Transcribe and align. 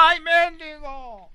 ¡Ay, 0.00 0.20
mendigo! 0.20 1.32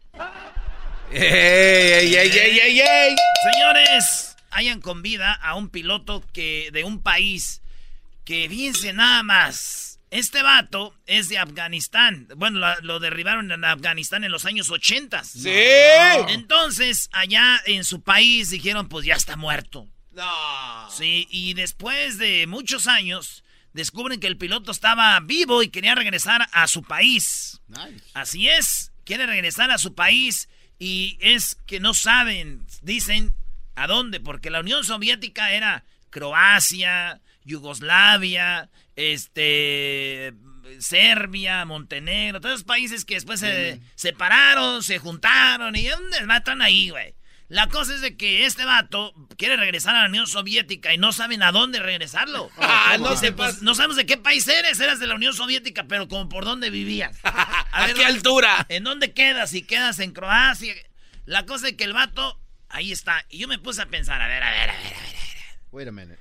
¡Ey, 1.12 1.22
ey, 1.22 2.16
ey, 2.16 2.30
ey, 2.32 2.60
ey, 2.60 2.80
ey! 2.80 3.16
Señores, 3.52 4.38
hayan 4.52 4.80
con 4.80 5.02
vida 5.02 5.34
a 5.34 5.56
un 5.56 5.68
piloto 5.68 6.24
que 6.32 6.70
de 6.72 6.86
un 6.86 7.02
país 7.02 7.62
que 8.24 8.48
fíjense 8.48 8.94
nada 8.94 9.22
más. 9.22 10.00
Este 10.12 10.44
vato 10.44 10.96
es 11.08 11.28
de 11.28 11.40
Afganistán. 11.40 12.30
Bueno, 12.38 12.60
lo, 12.60 12.82
lo 12.84 13.00
derribaron 13.02 13.52
en 13.52 13.66
Afganistán 13.66 14.24
en 14.24 14.32
los 14.32 14.46
años 14.46 14.70
80. 14.70 15.26
¡Sí! 15.26 15.50
Entonces, 16.30 17.10
allá 17.12 17.62
en 17.66 17.84
su 17.84 18.02
país 18.02 18.50
dijeron, 18.50 18.88
pues 18.88 19.06
ya 19.06 19.16
está 19.16 19.36
muerto. 19.36 19.90
No. 20.12 20.90
Sí, 20.90 21.28
y 21.30 21.54
después 21.54 22.18
de 22.18 22.48
muchos 22.48 22.88
años, 22.88 23.43
descubren 23.74 24.20
que 24.20 24.28
el 24.28 24.38
piloto 24.38 24.72
estaba 24.72 25.20
vivo 25.20 25.64
y 25.64 25.70
quería 25.70 25.96
regresar 25.96 26.48
a 26.52 26.68
su 26.68 26.84
país. 26.84 27.62
Así 28.14 28.48
es, 28.48 28.92
quiere 29.04 29.26
regresar 29.26 29.72
a 29.72 29.78
su 29.78 29.96
país 29.96 30.48
y 30.80 31.18
es 31.22 31.58
que 31.66 31.80
no 31.80 31.94
saben, 31.94 32.66
dicen, 32.82 33.34
a 33.76 33.88
dónde, 33.88 34.20
porque 34.20 34.50
la 34.50 34.60
Unión 34.60 34.84
Soviética 34.84 35.52
era 35.52 35.84
Croacia, 36.10 37.22
Yugoslavia, 37.44 38.70
este, 38.96 40.34
Serbia, 40.80 41.66
Montenegro, 41.66 42.40
todos 42.40 42.56
esos 42.56 42.66
países 42.66 43.06
que 43.06 43.16
después 43.16 43.40
se 43.40 43.80
separaron, 43.96 44.84
se 44.84 45.00
juntaron 45.00 45.76
y 45.76 45.88
¿dónde 45.88 46.26
matan 46.26 46.62
ahí, 46.62 46.90
güey? 46.90 47.16
La 47.54 47.70
cosa 47.70 47.94
es 47.94 48.02
de 48.02 48.18
que 48.18 48.48
este 48.48 48.66
vato 48.66 49.14
quiere 49.38 49.58
regresar 49.58 49.96
a 49.96 50.02
la 50.02 50.10
Unión 50.10 50.26
Soviética 50.26 50.92
y 50.92 50.98
no 50.98 51.14
saben 51.14 51.44
a 51.44 51.52
dónde 51.52 51.80
regresarlo. 51.80 52.50
Ah, 52.86 52.98
no 53.00 53.16
se 53.16 53.32
pues, 53.32 53.62
no 53.62 53.76
sabemos 53.76 53.96
de 53.96 54.06
qué 54.08 54.18
país 54.18 54.48
eres, 54.48 54.80
eras 54.80 55.00
de 55.00 55.06
la 55.06 55.16
Unión 55.16 55.34
Soviética, 55.34 55.86
pero 55.88 56.08
como 56.08 56.28
por 56.28 56.46
dónde 56.46 56.72
vivías. 56.72 57.16
¿A 57.24 57.86
ver, 57.86 57.96
qué 57.96 58.06
altura? 58.06 58.66
¿En 58.70 58.84
dónde 58.84 59.14
quedas? 59.14 59.52
Si 59.52 59.62
quedas 59.62 60.00
en 60.00 60.12
Croacia. 60.12 60.74
La 61.26 61.46
cosa 61.46 61.68
es 61.68 61.76
que 61.76 61.84
el 61.84 61.94
vato, 61.94 62.42
ahí 62.70 62.92
está. 62.92 63.24
Y 63.30 63.38
yo 63.38 63.48
me 63.48 63.60
puse 63.60 63.84
a 63.84 63.86
pensar, 63.86 64.20
a 64.22 64.28
ver, 64.28 64.42
a 64.42 64.50
ver, 64.50 64.70
a 64.72 64.74
ver, 64.74 64.80
a 64.80 64.84
ver. 64.84 64.98
a 64.98 65.02
ver. 65.02 65.60
Wait 65.72 65.88
a 65.88 65.92
minute. 65.92 66.20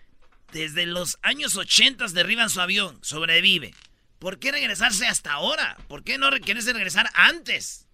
Desde 0.53 0.84
los 0.84 1.19
años 1.22 1.56
80 1.56 2.08
derriban 2.08 2.50
su 2.50 2.60
avión, 2.60 2.98
sobrevive. 3.03 3.75
¿Por 4.19 4.38
qué 4.38 4.53
regresarse 4.53 5.06
hasta 5.06 5.33
ahora? 5.33 5.78
¿Por 5.88 6.05
qué 6.05 6.19
no 6.19 6.30
querés 6.44 6.66
regresar 6.66 7.10
antes? 7.14 7.88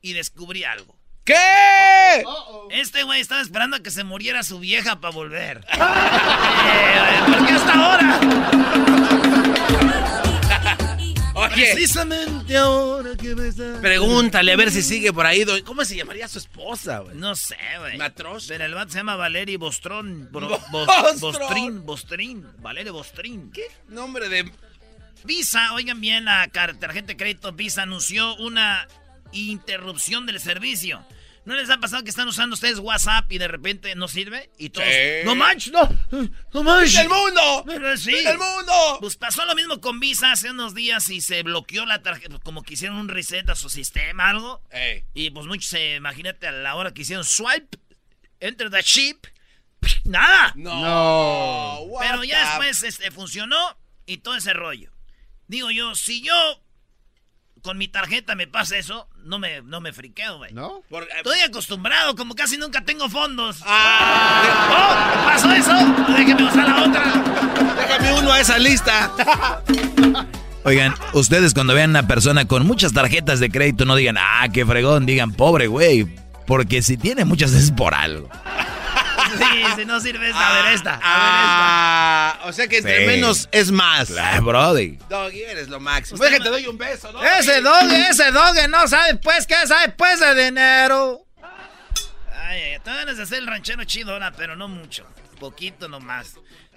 Y 0.00 0.14
descubrí 0.14 0.64
algo. 0.64 0.97
¿Qué? 1.28 2.24
Este 2.70 3.02
güey 3.02 3.20
estaba 3.20 3.42
esperando 3.42 3.76
a 3.76 3.80
que 3.80 3.90
se 3.90 4.02
muriera 4.02 4.42
su 4.42 4.58
vieja 4.60 4.98
para 5.00 5.12
volver. 5.14 5.64
Eh, 6.70 7.20
¿Por 7.26 7.46
qué 7.46 7.52
hasta 7.52 7.72
ahora? 7.74 8.20
Oye, 11.34 11.70
Precisamente 11.72 12.56
ahora 12.56 13.10
que 13.16 13.34
me 13.34 13.48
está... 13.48 13.80
pregúntale 13.80 14.52
a 14.52 14.56
ver 14.56 14.70
si 14.70 14.82
sigue 14.82 15.12
por 15.12 15.26
ahí. 15.26 15.44
¿Cómo 15.64 15.84
se 15.84 15.96
llamaría 15.96 16.26
su 16.28 16.38
esposa, 16.38 16.98
güey? 17.00 17.16
No 17.16 17.34
sé, 17.36 17.56
güey. 17.78 17.96
Matros. 17.96 18.46
Pero 18.48 18.64
el 18.64 18.74
vato 18.74 18.90
se 18.92 18.98
llama 18.98 19.16
Valery 19.16 19.56
Bostrón. 19.56 20.28
Bro- 20.32 20.60
Bostron. 20.72 21.20
Bostrin, 21.20 21.86
Bostrin. 21.86 22.46
Valery 22.58 22.90
Bostrin. 22.90 23.50
¿Qué 23.52 23.64
nombre 23.88 24.28
de...? 24.28 24.50
Visa, 25.24 25.72
oigan 25.74 26.00
bien, 26.00 26.24
la 26.26 26.46
tarjeta 26.48 27.06
de 27.08 27.16
crédito 27.16 27.52
Visa 27.52 27.82
anunció 27.82 28.36
una 28.36 28.86
interrupción 29.32 30.26
del 30.26 30.38
servicio. 30.40 31.04
¿No 31.48 31.54
les 31.54 31.70
ha 31.70 31.78
pasado 31.80 32.04
que 32.04 32.10
están 32.10 32.28
usando 32.28 32.52
ustedes 32.52 32.78
WhatsApp 32.78 33.32
y 33.32 33.38
de 33.38 33.48
repente 33.48 33.94
no 33.94 34.06
sirve? 34.06 34.50
Y 34.58 34.68
todos, 34.68 34.86
Sí. 34.86 35.24
no 35.24 35.34
manches, 35.34 35.72
no, 35.72 35.88
no 36.52 36.62
manches. 36.62 36.94
¡Del 36.96 37.08
mundo! 37.08 37.64
Sí. 37.96 38.12
¡Del 38.12 38.36
mundo! 38.36 38.98
Pues 39.00 39.16
pasó 39.16 39.46
lo 39.46 39.54
mismo 39.54 39.80
con 39.80 39.98
Visa 39.98 40.30
hace 40.30 40.50
unos 40.50 40.74
días 40.74 41.08
y 41.08 41.22
se 41.22 41.42
bloqueó 41.42 41.86
la 41.86 42.02
tarjeta, 42.02 42.38
como 42.40 42.62
que 42.62 42.74
hicieron 42.74 42.98
un 42.98 43.08
reset 43.08 43.48
a 43.48 43.54
su 43.54 43.70
sistema, 43.70 44.28
algo. 44.28 44.62
Ey. 44.70 45.04
Y 45.14 45.30
pues 45.30 45.46
muchos, 45.46 45.72
eh, 45.72 45.94
imagínate 45.96 46.46
a 46.48 46.52
la 46.52 46.74
hora 46.74 46.92
que 46.92 47.00
hicieron 47.00 47.24
swipe, 47.24 47.78
enter 48.40 48.68
the 48.68 48.82
chip, 48.82 49.26
nada. 50.04 50.52
No. 50.54 50.82
No. 50.82 51.98
Pero 51.98 52.24
ya 52.24 52.44
después 52.46 52.82
este, 52.82 53.10
funcionó 53.10 53.78
y 54.04 54.18
todo 54.18 54.36
ese 54.36 54.52
rollo. 54.52 54.92
Digo 55.46 55.70
yo, 55.70 55.94
si 55.94 56.20
yo 56.20 56.62
con 57.68 57.76
mi 57.76 57.86
tarjeta 57.86 58.34
me 58.34 58.46
pasa 58.46 58.78
eso, 58.78 59.06
no 59.24 59.38
me, 59.38 59.60
no 59.60 59.82
me 59.82 59.92
friqueo, 59.92 60.38
güey. 60.38 60.54
¿No? 60.54 60.80
Por- 60.88 61.02
eh, 61.02 61.08
Estoy 61.18 61.40
acostumbrado, 61.40 62.16
como 62.16 62.34
casi 62.34 62.56
nunca 62.56 62.82
tengo 62.82 63.10
fondos. 63.10 63.58
Ah, 63.66 65.20
¡Oh! 65.20 65.26
¿Pasó 65.26 65.52
eso? 65.52 65.74
Déjeme 66.16 66.44
usar 66.44 66.66
la 66.66 66.84
otra. 66.84 67.12
déjame 67.76 68.20
uno 68.20 68.32
a 68.32 68.40
esa 68.40 68.56
lista. 68.56 69.10
Oigan, 70.64 70.94
ustedes 71.12 71.52
cuando 71.52 71.74
vean 71.74 71.94
a 71.94 72.00
una 72.00 72.08
persona 72.08 72.46
con 72.46 72.66
muchas 72.66 72.94
tarjetas 72.94 73.38
de 73.38 73.50
crédito 73.50 73.84
no 73.84 73.96
digan, 73.96 74.16
ah, 74.18 74.48
qué 74.50 74.64
fregón, 74.64 75.04
digan, 75.04 75.32
pobre 75.34 75.66
güey. 75.66 76.06
Porque 76.46 76.80
si 76.80 76.96
tiene 76.96 77.26
muchas 77.26 77.52
es 77.52 77.70
por 77.70 77.92
algo. 77.94 78.30
Sí, 79.38 79.62
si 79.76 79.84
no 79.84 80.00
sirve 80.00 80.28
esta, 80.28 80.48
a 80.58 80.62
ver 80.62 80.74
esta. 80.74 80.94
A 80.94 80.96
ver 80.96 81.02
Ah, 81.04 82.38
o 82.44 82.52
sea 82.52 82.68
que 82.68 82.78
entre 82.78 83.00
Sí. 83.00 83.06
menos 83.06 83.48
es 83.52 83.70
más. 83.70 84.08
Claro, 84.08 84.42
brody. 84.44 84.98
Doggy, 85.08 85.42
eres 85.42 85.68
lo 85.68 85.80
máximo. 85.80 86.18
Ma- 86.18 86.28
te 86.28 86.38
doy 86.40 86.66
un 86.66 86.76
beso, 86.78 87.12
¿no? 87.12 87.22
esta. 87.22 87.58
ese 88.10 88.30
doge 88.32 88.68
no 88.68 88.86
sabe 88.88 89.16
pues 89.16 89.46
qué 89.46 89.54
sabe 89.66 89.90
pues 89.92 90.20
de 90.20 90.44
dinero. 90.44 91.24
Ay, 92.34 92.60
ay, 92.62 92.78
te 92.82 92.90
ganas 92.90 93.16
de 93.16 93.22
hacer 93.22 93.38
el 93.38 93.46
ranchero 93.46 93.84
chido 93.84 94.12
ahora, 94.12 94.32
pero 94.32 94.56
no 94.56 94.68
mucho. 94.68 95.06
Poquito 95.38 95.88
nomás. 95.88 96.34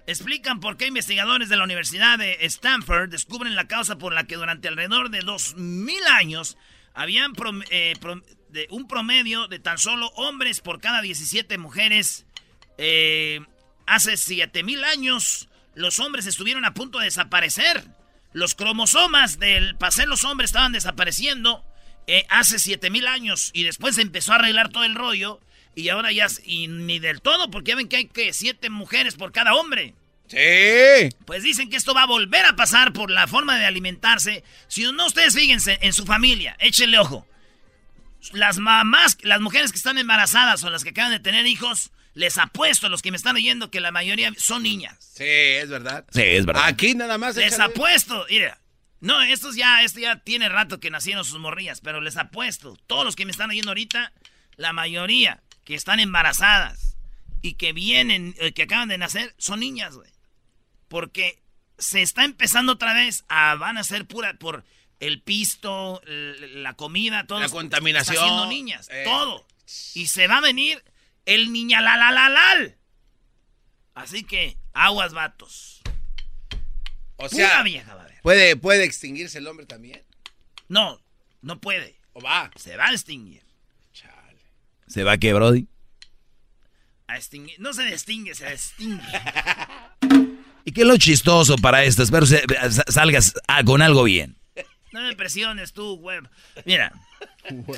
Explican 0.08 0.60
por 0.60 0.78
qué 0.78 0.88
investigadores 0.88 1.48
de 1.50 1.58
la 1.58 1.64
Universidad 1.64 2.18
de 2.18 2.38
Stanford 2.42 3.10
descubren 3.10 3.56
la 3.56 3.68
causa 3.68 3.98
por 3.98 4.14
la 4.14 4.26
que 4.26 4.36
durante 4.36 4.68
alrededor 4.68 5.10
de 5.12 5.20
2000 5.22 6.04
años 6.08 6.58
habían 6.94 7.34
prom- 7.34 7.64
eh, 7.70 7.94
prom- 8.02 8.24
de 8.50 8.68
un 8.72 8.88
promedio 8.88 9.48
de 9.48 9.60
tan 9.60 9.78
solo 9.78 10.08
hombres 10.16 10.60
por 10.60 10.82
cada 10.82 11.02
17 11.02 11.58
mujeres. 11.58 12.26
Eh, 12.84 13.42
hace 13.86 14.18
7000 14.18 14.84
años 14.86 15.48
los 15.76 16.00
hombres 16.00 16.26
estuvieron 16.26 16.66
a 16.66 16.74
punto 16.74 16.98
de 16.98 17.06
desaparecer. 17.06 17.84
Los 18.34 18.56
cromosomas 18.56 19.38
del 19.38 19.78
ser 19.92 20.08
los 20.08 20.24
hombres 20.24 20.50
estaban 20.50 20.72
desapareciendo 20.72 21.64
eh, 22.08 22.26
hace 22.30 22.58
7000 22.58 23.06
años 23.06 23.52
y 23.54 23.64
después 23.64 23.96
se 23.96 24.02
empezó 24.02 24.32
a 24.32 24.36
arreglar 24.36 24.70
todo 24.70 24.84
el 24.84 24.96
rollo 24.96 25.40
y 25.76 25.90
ahora 25.90 26.12
ya 26.12 26.26
y 26.44 26.68
ni 26.68 26.98
del 26.98 27.22
todo 27.22 27.52
porque 27.52 27.70
ya 27.70 27.76
ven 27.76 27.88
que 27.88 27.98
hay 27.98 28.08
que 28.08 28.34
siete 28.34 28.72
mujeres 28.72 29.14
por 29.14 29.32
cada 29.32 29.54
hombre. 29.54 29.94
Sí. 30.28 31.16
Pues 31.26 31.44
dicen 31.44 31.70
que 31.70 31.78
esto 31.78 31.94
va 31.94 32.04
a 32.04 32.08
volver 32.08 32.46
a 32.46 32.56
pasar 32.56 32.94
por 32.94 33.12
la 33.12 33.28
forma 33.28 33.60
de 33.60 33.66
alimentarse. 33.66 34.44
Si 34.68 34.90
no, 34.92 35.06
ustedes 35.06 35.36
fíjense 35.36 35.78
en 35.82 35.94
su 35.94 36.06
familia, 36.06 36.56
échenle 36.60 36.98
ojo. 36.98 37.28
Las 38.32 38.58
mamás, 38.58 39.18
las 39.22 39.40
mujeres 39.40 39.72
que 39.72 39.78
están 39.78 40.00
embarazadas 40.00 40.64
o 40.64 40.70
las 40.72 40.84
que 40.84 40.92
acaban 40.92 41.12
de 41.12 41.20
tener 41.20 41.46
hijos, 41.46 41.92
les 42.14 42.38
apuesto 42.38 42.88
a 42.88 42.90
los 42.90 43.02
que 43.02 43.12
me 43.12 43.18
están 43.18 43.36
oyendo 43.36 43.72
que 43.72 43.80
la 43.80 43.92
mayoría 43.92 44.32
son 44.38 44.64
niñas. 44.64 44.98
Sí, 45.00 45.24
es 45.26 45.70
verdad. 45.70 46.06
Sí, 46.12 46.22
es 46.22 46.46
verdad. 46.46 46.66
Aquí 46.66 46.94
nada 46.96 47.18
más. 47.18 47.36
Les 47.36 47.54
échale. 47.54 47.72
apuesto, 47.74 48.26
mira. 48.30 48.58
No, 49.00 49.20
estos 49.24 49.56
ya, 49.56 49.82
esto 49.84 50.00
ya 50.00 50.18
tiene 50.18 50.48
rato 50.48 50.80
que 50.80 50.92
nacieron 50.92 51.26
sus 51.26 51.40
morrillas, 51.40 51.82
pero 51.82 52.02
les 52.02 52.18
apuesto, 52.18 52.78
todos 52.86 53.04
los 53.04 53.16
que 53.16 53.26
me 53.26 53.32
están 53.32 53.50
oyendo 53.50 53.72
ahorita, 53.72 54.14
la 54.58 54.74
mayoría 54.74 55.42
que 55.64 55.74
están 55.74 56.00
embarazadas 56.00 56.98
y 57.42 57.54
que 57.56 57.74
vienen, 57.74 58.36
eh, 58.40 58.52
que 58.52 58.64
acaban 58.64 58.90
de 58.90 59.00
nacer, 59.00 59.34
son 59.40 59.62
niñas, 59.62 59.96
güey. 59.96 60.10
Porque 60.88 61.42
se 61.80 62.02
está 62.04 62.26
empezando 62.26 62.74
otra 62.74 62.94
vez 62.94 63.24
a, 63.28 63.56
van 63.56 63.78
a 63.80 63.84
ser 63.84 64.06
pura, 64.06 64.36
por 64.36 64.64
el 65.00 65.20
pisto, 65.22 66.00
la 66.06 66.74
comida, 66.76 67.26
todo. 67.26 67.40
La 67.40 67.46
está 67.46 67.58
contaminación. 67.58 68.18
haciendo 68.24 68.46
niñas, 68.48 68.88
Eh. 68.92 69.02
todo. 69.04 69.48
Y 69.96 70.08
se 70.08 70.28
va 70.28 70.38
a 70.38 70.42
venir 70.42 70.84
el 71.26 71.52
niña 71.52 71.82
la 71.82 71.98
la 71.98 72.12
la 72.12 72.30
lal. 72.30 72.78
Así 73.94 74.24
que, 74.24 74.58
aguas 74.74 75.14
vatos. 75.14 75.82
O 77.18 77.30
Pura 77.30 77.30
sea, 77.30 77.64
vieja 77.64 77.94
va 77.94 78.02
a 78.02 78.06
haber. 78.06 78.22
¿puede, 78.22 78.56
¿puede 78.56 78.84
extinguirse 78.84 79.38
el 79.38 79.48
hombre 79.48 79.66
también? 79.66 80.04
No, 80.68 81.00
no 81.42 81.60
puede. 81.60 82.00
¿O 82.14 82.22
va? 82.22 82.50
Se 82.56 82.76
va 82.78 82.88
a 82.88 82.94
extinguir. 82.94 83.44
Chale. 83.94 84.40
¿Se 84.88 85.04
va 85.04 85.18
que, 85.18 85.34
Brody? 85.34 85.68
A 87.08 87.18
extinguir. 87.18 87.60
No 87.60 87.74
se 87.74 87.84
distingue, 87.84 88.34
se 88.34 88.52
extingue. 88.52 89.04
¿Y 90.66 90.72
qué 90.72 90.82
es 90.82 90.88
lo 90.88 90.98
chistoso 90.98 91.58
para 91.58 91.84
esto? 91.84 92.04
Espero 92.04 92.26
sa- 92.26 92.42
salgas 92.88 93.34
ah, 93.48 93.64
con 93.64 93.82
algo 93.82 94.04
bien. 94.04 94.38
No 94.92 95.02
me 95.02 95.16
presiones 95.16 95.74
tú, 95.74 95.96
web. 95.96 96.30
Mira. 96.66 96.92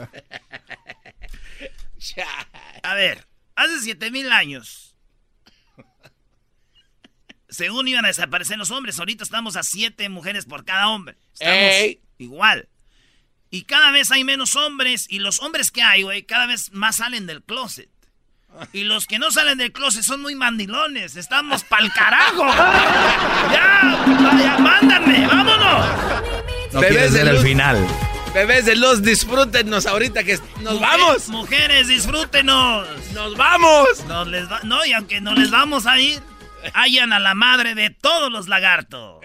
A 2.84 2.94
ver, 2.96 3.26
hace 3.56 3.80
siete 3.82 4.12
mil 4.12 4.32
años. 4.32 4.96
Según 7.50 7.88
iban 7.88 8.06
a 8.06 8.08
desaparecer 8.08 8.58
los 8.58 8.72
hombres, 8.72 8.98
ahorita 8.98 9.24
estamos 9.24 9.56
a 9.56 9.64
siete 9.64 10.10
mujeres 10.10 10.46
por 10.46 10.66
cada 10.66 10.88
hombre. 10.90 11.18
Estamos 11.34 11.98
igual. 12.18 12.68
Y 13.52 13.66
cada 13.66 13.92
vez 13.92 14.10
hay 14.10 14.24
menos 14.24 14.56
hombres. 14.56 15.06
Y 15.08 15.20
los 15.20 15.40
hombres 15.40 15.70
que 15.70 15.84
hay, 15.84 16.02
güey, 16.02 16.24
cada 16.24 16.48
vez 16.48 16.72
más 16.72 16.96
salen 16.96 17.28
del 17.28 17.44
closet. 17.44 17.90
Y 18.72 18.84
los 18.84 19.06
que 19.06 19.20
no 19.20 19.30
salen 19.32 19.60
del 19.60 19.72
closet 19.72 20.04
son 20.04 20.22
muy 20.22 20.34
mandilones. 20.34 21.16
Estamos 21.16 21.64
pa'l 21.64 21.92
carajo. 21.94 22.48
ya, 23.52 24.06
ya, 24.42 24.58
mándame, 24.58 25.28
vámonos. 25.28 25.86
No 26.72 26.80
Bebés 26.80 27.14
de 27.14 27.32
luz, 27.32 27.44
final. 27.44 27.88
Bebés 28.34 28.66
de 28.66 28.76
luz, 28.76 29.04
disfrútenos 29.04 29.86
ahorita 29.86 30.24
que 30.24 30.40
nos 30.62 30.80
vamos. 30.80 31.30
Mujeres, 31.30 31.88
disfrútenos. 31.88 32.88
Nos 33.14 33.38
vamos. 33.38 33.88
les 34.28 34.48
no, 34.64 34.84
y 34.86 34.94
aunque 34.94 35.22
no 35.22 35.36
les 35.36 35.52
vamos 35.52 35.86
a 35.86 36.00
ir, 36.00 36.20
hallan 36.74 37.14
a 37.14 37.20
la 37.20 37.36
madre 37.36 37.76
de 37.76 37.92
todos 37.92 38.32
los 38.32 38.48
lagartos. 38.48 39.24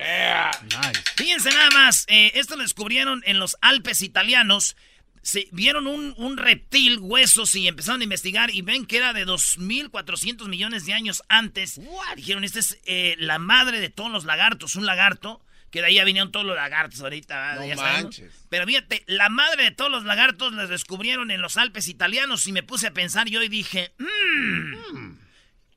Fíjense 1.17 1.51
nada 1.51 1.71
más, 1.71 2.05
eh, 2.09 2.33
esto 2.35 2.57
lo 2.57 2.63
descubrieron 2.63 3.23
en 3.25 3.39
los 3.39 3.57
Alpes 3.63 4.03
italianos 4.03 4.77
se 5.23 5.49
vieron 5.53 5.87
un, 5.87 6.37
reptil, 6.37 6.99
huesos 7.01 7.55
y 7.55 7.69
empezaron 7.69 8.01
a 8.01 8.05
investigar 8.05 8.51
y 8.51 8.63
ven 8.63 8.87
que 8.87 8.97
era 8.97 9.13
de 9.13 9.27
2.400 9.27 10.49
millones 10.49 10.87
de 10.87 10.95
años 10.95 11.23
antes. 11.29 11.81
Dijeron, 12.17 12.45
esta 12.45 12.61
es 12.61 12.79
eh, 12.87 13.15
la 13.19 13.39
madre 13.39 13.81
de 13.81 13.91
todos 13.91 14.11
los 14.11 14.25
lagartos, 14.25 14.75
un 14.77 14.87
lagarto, 14.87 15.43
que 15.71 15.81
de 15.81 15.87
ahí 15.87 15.95
ya 15.95 16.05
vinieron 16.05 16.33
todos 16.33 16.47
los 16.47 16.57
lagartos 16.57 17.01
ahorita. 17.01 17.55
No 17.57 17.77
manches. 17.77 18.47
Pero 18.49 18.67
fíjate, 18.67 19.05
la 19.07 19.29
madre 19.29 19.65
de 19.65 19.71
todos 19.71 19.91
los 19.91 20.05
lagartos 20.05 20.53
la 20.53 20.67
descubrieron 20.67 21.31
en 21.31 21.43
los 21.43 21.57
Alpes 21.57 21.89
italianos 21.89 22.47
y 22.47 22.53
me 22.53 22.63
puse 22.63 22.87
a 22.87 22.93
pensar 22.93 23.29
yo 23.29 23.43
y 23.43 23.49
dije, 23.49 23.93
mmm, 23.99 25.17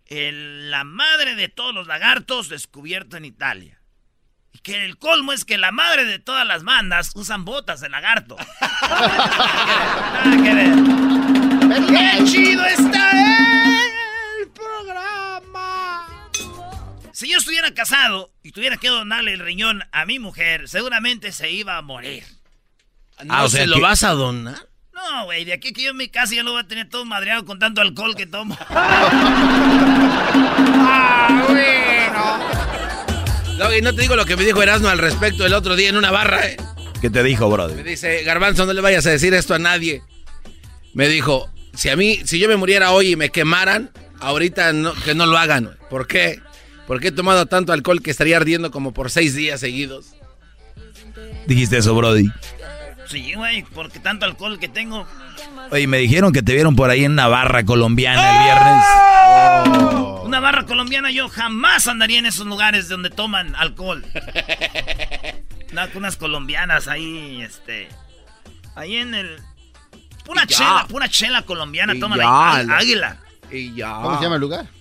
la 0.09 0.83
madre 0.83 1.35
de 1.35 1.49
todos 1.49 1.73
los 1.73 1.87
lagartos 1.87 2.49
descubierto 2.49 3.17
en 3.17 3.25
Italia. 3.25 3.79
Y 4.53 4.59
que 4.59 4.83
el 4.85 4.97
colmo 4.97 5.31
es 5.31 5.45
que 5.45 5.57
la 5.57 5.71
madre 5.71 6.05
de 6.05 6.19
todas 6.19 6.45
las 6.45 6.63
bandas 6.63 7.11
usan 7.15 7.45
botas 7.45 7.79
de 7.79 7.89
lagarto. 7.89 8.35
Nada 8.61 10.43
que 10.43 10.53
ver. 10.53 10.73
¡Qué 11.87 12.23
chido 12.25 12.65
está 12.65 13.11
el 13.11 13.50
Si 17.21 17.29
yo 17.29 17.37
estuviera 17.37 17.71
casado 17.71 18.33
y 18.41 18.51
tuviera 18.51 18.77
que 18.77 18.87
donarle 18.87 19.33
el 19.33 19.41
riñón 19.41 19.83
a 19.91 20.07
mi 20.07 20.17
mujer, 20.17 20.67
seguramente 20.67 21.31
se 21.31 21.51
iba 21.51 21.77
a 21.77 21.83
morir. 21.83 22.23
ah, 23.29 23.43
o 23.43 23.47
sea, 23.47 23.67
¿lo 23.67 23.79
vas 23.79 24.01
a 24.01 24.13
donar? 24.13 24.67
No, 24.91 25.25
güey, 25.25 25.45
de 25.45 25.53
aquí 25.53 25.71
que 25.71 25.83
yo 25.83 25.91
en 25.91 25.97
mi 25.97 26.09
casa 26.09 26.33
ya 26.33 26.41
lo 26.41 26.53
voy 26.53 26.63
a 26.63 26.67
tener 26.67 26.89
todo 26.89 27.05
madreado 27.05 27.45
con 27.45 27.59
tanto 27.59 27.81
alcohol 27.81 28.15
que 28.15 28.25
tomo. 28.25 28.57
ah, 28.71 29.05
bueno 31.47 32.39
y 33.77 33.81
no 33.83 33.93
te 33.93 34.01
digo 34.01 34.15
lo 34.15 34.25
que 34.25 34.35
me 34.35 34.43
dijo 34.43 34.63
Erasmo 34.63 34.87
al 34.87 34.97
respecto 34.97 35.45
el 35.45 35.53
otro 35.53 35.75
día 35.75 35.89
en 35.89 35.97
una 35.97 36.09
barra, 36.09 36.47
¿eh? 36.47 36.57
¿Qué 37.01 37.11
te 37.11 37.21
dijo, 37.21 37.51
brother? 37.51 37.77
Me 37.77 37.83
dice, 37.83 38.23
Garbanzo, 38.23 38.65
no 38.65 38.73
le 38.73 38.81
vayas 38.81 39.05
a 39.05 39.11
decir 39.11 39.35
esto 39.35 39.53
a 39.53 39.59
nadie. 39.59 40.01
Me 40.95 41.07
dijo, 41.07 41.51
si 41.75 41.89
a 41.89 41.95
mí, 41.95 42.19
si 42.25 42.39
yo 42.39 42.47
me 42.47 42.57
muriera 42.57 42.93
hoy 42.93 43.11
y 43.11 43.15
me 43.15 43.29
quemaran, 43.29 43.91
ahorita 44.19 44.73
que 45.05 45.13
no 45.13 45.27
lo 45.27 45.37
hagan. 45.37 45.77
¿Por 45.87 46.07
qué? 46.07 46.41
Porque 46.91 47.07
he 47.07 47.11
tomado 47.13 47.45
tanto 47.45 47.71
alcohol 47.71 48.01
que 48.01 48.11
estaría 48.11 48.35
ardiendo 48.35 48.69
como 48.69 48.93
por 48.93 49.09
seis 49.09 49.33
días 49.33 49.61
seguidos. 49.61 50.07
Dijiste 51.47 51.77
eso, 51.77 51.95
Brody. 51.95 52.29
Sí, 53.07 53.33
güey, 53.33 53.63
porque 53.63 53.99
tanto 53.99 54.25
alcohol 54.25 54.59
que 54.59 54.67
tengo. 54.67 55.07
Oye, 55.71 55.87
me 55.87 55.99
dijeron 55.99 56.33
que 56.33 56.43
te 56.43 56.53
vieron 56.53 56.75
por 56.75 56.89
ahí 56.89 57.05
en 57.05 57.13
una 57.13 57.29
barra 57.29 57.63
colombiana 57.63 58.31
el 58.31 58.43
viernes. 58.43 58.83
¡Oh! 59.95 60.23
Una 60.25 60.41
barra 60.41 60.65
colombiana, 60.65 61.11
yo 61.11 61.29
jamás 61.29 61.87
andaría 61.87 62.19
en 62.19 62.25
esos 62.25 62.45
lugares 62.45 62.89
donde 62.89 63.09
toman 63.09 63.55
alcohol. 63.55 64.03
unas 65.95 66.17
colombianas 66.17 66.89
ahí, 66.89 67.41
este. 67.41 67.87
Ahí 68.75 68.97
en 68.97 69.15
el. 69.15 69.39
Pura 70.25 70.45
chela, 70.45 70.87
pura 70.89 71.07
chela 71.07 71.43
colombiana, 71.43 71.97
toman 71.97 72.19
ahí. 72.19 72.67
Águila. 72.69 73.15
Y 73.49 73.75
ya. 73.75 73.93
¿Cómo 73.93 74.17
se 74.17 74.23
llama 74.23 74.35
el 74.35 74.41
lugar? 74.41 74.80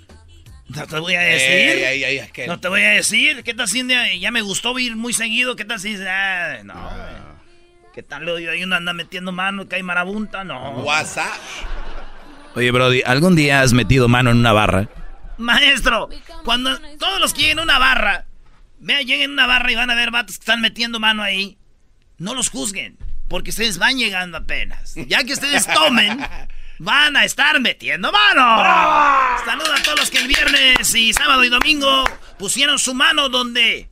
No 0.75 0.87
te 0.87 1.01
voy 1.01 1.15
a 1.15 1.21
decir. 1.21 2.47
no 2.47 2.61
te 2.61 2.69
voy 2.69 2.83
a 2.83 2.91
decir. 2.91 3.43
¿Qué 3.43 3.55
tal 3.55 3.69
si 3.69 3.85
ya 4.21 4.31
me 4.31 4.43
gustó 4.43 4.79
ir 4.79 4.95
muy 4.95 5.13
seguido? 5.13 5.57
¿Qué 5.57 5.65
tal 5.65 5.81
si 5.81 5.97
ah, 6.07 6.59
no, 6.65 6.75
ah. 6.77 7.35
¿Qué 7.93 8.05
tal 8.05 8.25
le 8.25 8.49
Hay 8.49 8.63
uno 8.63 8.77
anda 8.77 8.93
metiendo 8.93 9.33
mano 9.33 9.69
que 9.69 9.77
hay 9.77 9.83
marabunta, 9.83 10.45
no. 10.45 10.71
WhatsApp. 10.83 11.35
Oye, 12.55 12.71
Brody, 12.71 13.03
¿algún 13.05 13.35
día 13.35 13.63
has 13.63 13.73
metido 13.73 14.09
mano 14.09 14.31
en 14.31 14.39
una 14.39 14.53
barra? 14.53 14.89
Maestro, 15.39 16.09
cuando 16.45 16.79
todos 16.99 17.21
los 17.21 17.35
que 17.35 17.43
lleguen 17.43 17.61
a 17.61 17.63
una 17.63 17.79
barra, 17.79 18.27
vean, 18.79 19.07
lleguen 19.07 19.31
a 19.31 19.33
una 19.33 19.47
barra 19.47 19.73
y 19.73 19.75
van 19.75 19.91
a 19.91 19.95
ver 19.95 20.11
vatos 20.11 20.37
que 20.39 20.43
están 20.43 20.61
metiendo 20.61 21.01
mano 21.01 21.23
ahí, 21.23 21.59
no 22.19 22.35
los 22.35 22.51
juzguen, 22.51 22.99
porque 23.29 23.51
ustedes 23.51 23.79
van 23.79 23.97
llegando 23.99 24.39
apenas. 24.39 24.95
Ya 25.09 25.25
que 25.25 25.33
ustedes 25.33 25.67
tomen, 25.67 26.21
van 26.81 27.15
a 27.15 27.27
estar 27.27 27.61
metiendo 27.61 28.11
mano. 28.11 28.65
Saludos 29.45 29.81
a 29.81 29.83
todos 29.83 30.01
los 30.01 30.11
que 30.11 30.19
el 30.19 30.29
viernes 30.29 30.95
y 30.95 31.13
sábado 31.13 31.45
y 31.45 31.51
domingo 31.51 32.05
pusieron 32.39 32.79
su 32.79 32.95
mano 32.95 33.29
donde 33.29 33.91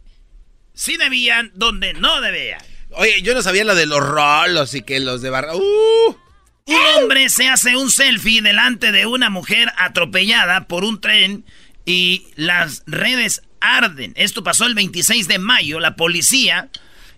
sí 0.72 0.96
debían, 0.96 1.52
donde 1.54 1.92
no 1.92 2.20
debían. 2.22 2.62
Oye, 2.92 3.20
yo 3.20 3.34
no 3.34 3.42
sabía 3.42 3.64
lo 3.64 3.74
de 3.74 3.84
los 3.84 4.00
rolos 4.00 4.74
y 4.74 4.82
que 4.82 5.00
los 5.00 5.20
de 5.20 5.28
barra. 5.28 5.54
¡Uh! 5.54 6.16
Un 6.64 6.80
hombre 6.96 7.28
se 7.28 7.48
hace 7.48 7.76
un 7.76 7.90
selfie 7.90 8.40
delante 8.40 8.90
de 8.90 9.06
una 9.06 9.28
mujer 9.28 9.70
atropellada 9.76 10.66
por 10.66 10.84
un 10.84 11.00
tren 11.00 11.44
y 11.84 12.26
las 12.36 12.84
redes 12.86 13.42
arden. 13.60 14.14
Esto 14.16 14.42
pasó 14.42 14.64
el 14.64 14.74
26 14.74 15.28
de 15.28 15.38
mayo. 15.38 15.78
La 15.78 15.94
policía 15.94 16.70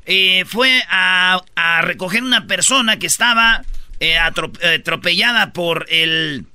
eh, 0.04 0.44
fue 0.46 0.82
a, 0.88 1.40
recoger 1.82 2.24
una 2.24 2.46
persona 2.48 2.98
que 2.98 3.06
estaba 3.06 3.64
eh, 4.00 4.18
atropellada 4.18 5.52
por 5.52 5.86
el, 5.88 6.46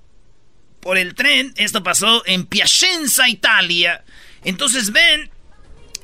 por 0.81 0.97
el 0.97 1.15
tren. 1.15 1.53
Esto 1.55 1.83
pasó 1.83 2.23
en 2.25 2.45
Piacenza, 2.45 3.29
Italia. 3.29 4.03
Entonces 4.43 4.91
ven 4.91 5.31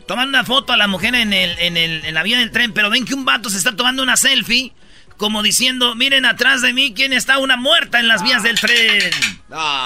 toman 0.07 0.29
una 0.29 0.43
foto 0.43 0.73
a 0.73 0.77
la 0.77 0.87
mujer 0.87 1.15
en, 1.15 1.31
el, 1.31 1.57
en, 1.59 1.77
el, 1.77 2.03
en 2.03 2.13
la 2.13 2.23
vía 2.23 2.37
del 2.37 2.51
tren, 2.51 2.73
pero 2.73 2.89
ven 2.89 3.05
que 3.05 3.13
un 3.13 3.23
vato 3.23 3.49
se 3.49 3.57
está 3.57 3.75
tomando 3.77 4.03
una 4.03 4.17
selfie, 4.17 4.73
como 5.15 5.41
diciendo, 5.41 5.95
miren 5.95 6.25
atrás 6.25 6.61
de 6.61 6.73
mí 6.73 6.93
quién 6.93 7.13
está 7.13 7.37
una 7.37 7.55
muerta 7.55 7.99
en 7.99 8.07
las 8.07 8.21
vías 8.21 8.43
del 8.43 8.59
tren. 8.59 9.09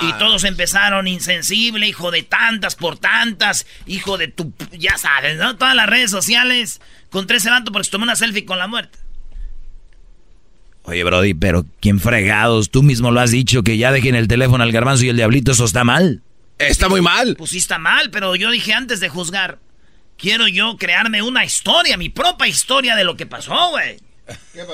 Y 0.02 0.14
todos 0.14 0.44
empezaron 0.46 1.08
insensible, 1.08 1.88
hijo 1.88 2.10
de 2.10 2.24
tantas 2.24 2.76
por 2.76 2.98
tantas, 2.98 3.68
hijo 3.86 4.18
de 4.18 4.30
tu... 4.30 4.54
Ya 4.72 4.98
sabes, 4.98 5.38
¿no? 5.38 5.58
Todas 5.58 5.76
las 5.76 5.88
redes 5.88 6.10
sociales 6.10 6.82
con 7.12 7.28
tres 7.28 7.46
vato 7.46 7.72
porque 7.72 7.86
se 7.86 7.92
tomó 7.92 8.04
una 8.04 8.16
selfie 8.16 8.46
con 8.46 8.58
la 8.58 8.68
muerte. 8.68 8.98
Oye, 10.88 11.04
Brody, 11.04 11.34
pero 11.34 11.65
¿quién 11.82 12.00
fregados? 12.00 12.70
Tú 12.70 12.84
mismo 12.84 13.12
lo 13.12 13.20
has 13.20 13.32
dicho, 13.32 13.63
que 13.63 13.77
ya 13.77 13.92
dejen 13.92 14.15
el 14.15 14.27
teléfono 14.27 14.63
al 14.63 14.72
garbanzo 14.72 15.06
y 15.06 15.10
el 15.10 15.18
diablito, 15.18 15.51
eso 15.51 15.65
está 15.65 15.84
mal. 15.84 16.22
Está 16.60 16.89
muy 16.89 17.01
mal. 17.01 17.36
Pues 17.38 17.51
sí 17.51 17.58
está 17.58 17.80
mal, 17.80 18.12
pero 18.12 18.36
yo 18.36 18.51
dije 18.51 18.74
antes 18.74 19.00
de 19.00 19.10
juzgar, 19.10 19.60
quiero 20.18 20.48
yo 20.48 20.77
crearme 20.77 21.22
una 21.22 21.44
historia, 21.44 21.98
mi 21.98 22.10
propia 22.10 22.48
historia 22.48 22.96
de 22.96 23.04
lo 23.04 23.18
que 23.18 23.25
pasó, 23.25 23.72
güey. 23.72 23.98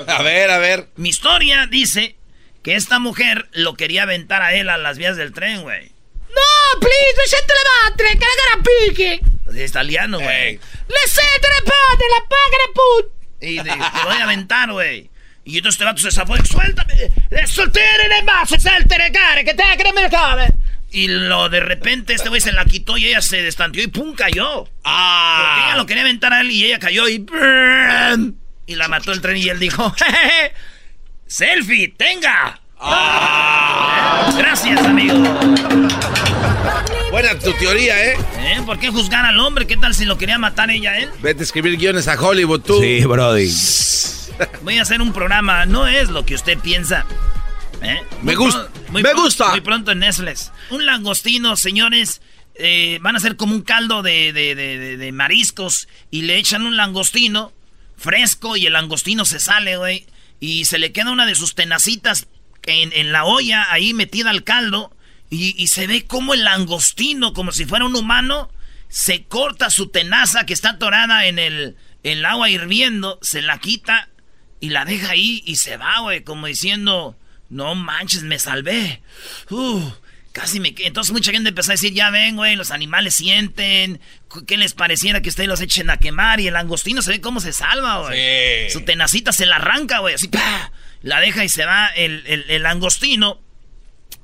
A 0.08 0.22
ver, 0.22 0.52
a 0.52 0.58
ver. 0.58 0.90
Mi 0.96 1.10
historia 1.10 1.66
dice 1.68 2.16
que 2.62 2.76
esta 2.76 3.00
mujer 3.00 3.48
lo 3.54 3.76
quería 3.76 4.04
aventar 4.04 4.42
a 4.42 4.54
él 4.54 4.70
a 4.70 4.78
las 4.78 4.98
vías 4.98 5.18
del 5.18 5.34
tren, 5.34 5.62
güey. 5.62 5.92
No, 6.30 6.80
please, 6.80 7.18
le 7.18 7.28
siete 7.28 7.54
la 7.54 7.90
madre, 7.90 8.20
que 8.20 8.26
la 8.26 8.64
pique. 8.64 9.22
Es 9.48 9.70
italiano, 9.70 10.20
güey. 10.20 10.54
Le 10.54 11.08
siete 11.08 11.48
la 11.58 11.72
padre, 11.72 12.06
la 12.10 12.28
paga 12.30 12.58
put. 12.74 13.12
Y 13.42 13.56
te 13.58 14.04
voy 14.06 14.18
a 14.18 14.24
aventar, 14.24 14.72
güey. 14.72 15.11
Y 15.52 15.58
entonces 15.58 15.82
este 15.82 15.84
vato 15.84 16.02
se 16.02 16.12
zafó 16.12 16.38
y 16.38 16.48
suéltame. 16.48 17.12
Soltere 17.46 18.08
le 18.08 18.24
más, 18.24 18.50
saltere 18.58 19.12
care, 19.12 19.44
que 19.44 19.54
te 19.54 19.64
que 19.78 19.92
me 19.92 20.10
cabe. 20.10 20.48
Y 20.92 21.10
lo 21.10 21.50
de 21.50 21.60
repente 21.60 22.14
este 22.14 22.30
güey 22.30 22.40
se 22.40 22.54
la 22.54 22.64
quitó 22.64 22.98
y 22.98 23.08
ella 23.08 23.22
se 23.22 23.42
destanteó 23.42 23.84
y 23.84 23.88
¡pum! 23.88 24.16
cayó. 24.16 24.70
Ah. 24.86 25.44
Porque 25.44 25.68
ella 25.68 25.78
lo 25.78 25.86
quería 25.86 26.04
aventar 26.04 26.32
a 26.32 26.40
él 26.40 26.52
y 26.52 26.64
ella 26.64 26.80
cayó 26.80 27.10
y 27.10 27.26
Y 28.66 28.76
la 28.76 28.88
mató 28.88 29.12
el 29.12 29.20
tren 29.20 29.36
y 29.36 29.50
él 29.50 29.60
dijo, 29.60 29.94
¡Selfie! 31.28 31.90
¡Tenga! 31.98 32.62
Ah. 32.80 34.34
Gracias, 34.38 34.82
amigo. 34.86 35.18
Buena 37.12 37.38
tu 37.40 37.52
teoría, 37.60 38.06
¿eh? 38.06 38.18
¿eh? 38.40 38.62
¿Por 38.66 38.80
qué 38.80 38.90
juzgar 38.90 39.26
al 39.26 39.38
hombre? 39.42 39.68
¿Qué 39.68 39.76
tal 39.76 39.94
si 39.94 40.06
lo 40.06 40.18
quería 40.18 40.38
matar 40.38 40.72
ella 40.72 40.98
él? 40.98 41.10
Vete 41.22 41.42
a 41.42 41.44
escribir 41.44 41.76
guiones 41.78 42.08
a 42.08 42.18
Hollywood, 42.18 42.62
tú. 42.62 42.80
Sí, 42.80 43.04
Brody. 43.04 43.52
Voy 44.64 44.78
a 44.78 44.82
hacer 44.84 45.02
un 45.02 45.14
programa. 45.14 45.66
No 45.66 45.88
es 45.88 46.10
lo 46.10 46.26
que 46.26 46.36
usted 46.36 46.58
piensa. 46.60 47.06
¿Eh? 47.82 48.00
Me 48.22 48.36
gusta. 48.36 48.70
me 48.92 49.14
gusta. 49.14 49.50
Muy 49.50 49.62
pronto 49.62 49.92
en 49.92 50.00
Netflix. 50.00 50.52
Un 50.70 50.86
langostino, 50.86 51.56
señores. 51.56 52.22
Eh, 52.56 53.00
van 53.02 53.16
a 53.16 53.20
ser 53.20 53.38
como 53.38 53.56
un 53.56 53.62
caldo 53.62 54.04
de, 54.04 55.10
mariscos 55.14 55.88
y 56.12 56.24
le 56.24 56.38
echan 56.38 56.64
un 56.64 56.76
langostino 56.76 57.54
fresco 57.98 58.58
y 58.58 58.66
el 58.66 58.74
langostino 58.74 59.26
se 59.26 59.40
sale, 59.40 59.78
güey. 59.78 60.06
Y 60.40 60.66
se 60.66 60.80
le 60.80 60.92
queda 60.92 61.12
una 61.12 61.26
de 61.26 61.36
sus 61.36 61.56
tenacitas 61.56 62.28
en, 62.64 62.92
en 62.94 63.12
la 63.12 63.26
olla 63.26 63.72
ahí 63.72 63.94
metida 63.94 64.30
al 64.30 64.44
caldo. 64.44 64.96
Y, 65.30 65.56
y, 65.58 65.68
se 65.68 65.88
ve 65.88 66.06
como 66.06 66.34
el 66.34 66.44
langostino, 66.44 67.32
como 67.32 67.54
si 67.54 67.66
fuera 67.66 67.86
un 67.86 67.96
humano, 67.96 68.50
se 68.90 69.24
corta 69.24 69.70
su 69.70 69.88
tenaza 69.88 70.46
que 70.46 70.54
está 70.54 70.72
atorada 70.72 71.26
en 71.26 71.40
el, 71.40 71.78
en 72.04 72.18
el 72.18 72.26
agua 72.26 72.50
hirviendo, 72.50 73.18
se 73.22 73.42
la 73.42 73.58
quita 73.60 74.10
y 74.62 74.70
la 74.70 74.86
deja 74.86 75.12
ahí 75.12 75.44
y 75.46 75.58
se 75.58 75.76
va, 75.76 76.00
güey, 76.00 76.24
como 76.24 76.48
diciendo, 76.48 77.18
no 77.50 77.76
manches, 77.76 78.24
me 78.24 78.40
salvé. 78.40 79.02
Uh, 79.50 79.92
casi 80.32 80.62
me... 80.62 80.74
Entonces 80.78 81.12
mucha 81.12 81.32
gente 81.32 81.50
empezó 81.50 81.72
a 81.72 81.74
decir, 81.74 81.94
ya 81.94 82.12
ven, 82.12 82.38
güey, 82.38 82.56
los 82.56 82.72
animales 82.72 83.16
sienten, 83.16 84.00
¿qué 84.48 84.58
les 84.58 84.74
pareciera 84.74 85.22
que 85.22 85.30
ustedes 85.30 85.50
los 85.50 85.60
echen 85.60 85.90
a 85.90 85.98
quemar? 85.98 86.40
Y 86.40 86.48
el 86.48 86.54
langostino 86.54 87.02
se 87.02 87.12
ve 87.12 87.20
cómo 87.20 87.42
se 87.42 87.52
salva, 87.52 88.08
güey. 88.08 88.70
Su 88.70 88.82
tenacita 88.82 89.34
se 89.34 89.46
la 89.46 89.58
arranca, 89.58 90.00
güey, 90.00 90.16
así, 90.16 90.30
¡pah! 90.30 90.72
La 91.02 91.20
deja 91.20 91.44
y 91.44 91.50
se 91.50 91.66
va 91.66 91.88
el, 91.88 92.24
el, 92.28 92.46
el 92.48 92.64
langostino. 92.64 93.42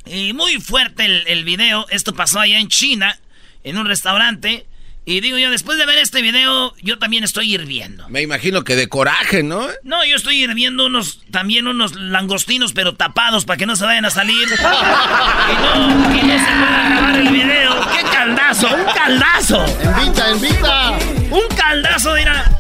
Y 0.05 0.33
muy 0.33 0.61
fuerte 0.61 1.03
el, 1.03 1.27
el 1.27 1.43
video. 1.43 1.87
Esto 1.89 2.13
pasó 2.13 2.39
allá 2.39 2.59
en 2.59 2.69
China, 2.69 3.19
en 3.63 3.77
un 3.77 3.87
restaurante. 3.87 4.67
Y 5.09 5.21
digo 5.21 5.37
yo, 5.37 5.49
después 5.49 5.77
de 5.77 5.85
ver 5.85 5.99
este 5.99 6.21
video, 6.21 6.75
yo 6.81 6.99
también 6.99 7.23
estoy 7.23 7.53
hirviendo. 7.53 8.09
Me 8.09 8.21
imagino 8.21 8.65
que 8.65 8.75
de 8.75 8.89
coraje, 8.89 9.41
¿no? 9.41 9.65
No, 9.81 10.03
yo 10.03 10.17
estoy 10.17 10.43
hirviendo 10.43 10.85
unos, 10.85 11.21
también 11.31 11.65
unos 11.65 11.95
langostinos, 11.95 12.73
pero 12.73 12.93
tapados 12.93 13.45
para 13.45 13.55
que 13.55 13.65
no 13.65 13.77
se 13.77 13.85
vayan 13.85 14.03
a 14.03 14.09
salir. 14.09 14.49
y, 14.49 15.63
no, 15.63 16.13
y 16.13 16.23
no 16.23 16.37
se 16.37 16.51
pueda 16.51 16.89
grabar 16.89 17.15
el 17.19 17.29
video. 17.29 17.87
¡Qué 17.95 18.03
caldazo! 18.03 18.67
¡Un 18.67 18.93
caldazo! 18.93 19.65
¡Invita, 19.97 20.31
invita! 20.31 20.91
¡Un 21.31 21.55
caldazo, 21.55 22.13
mira! 22.13 22.51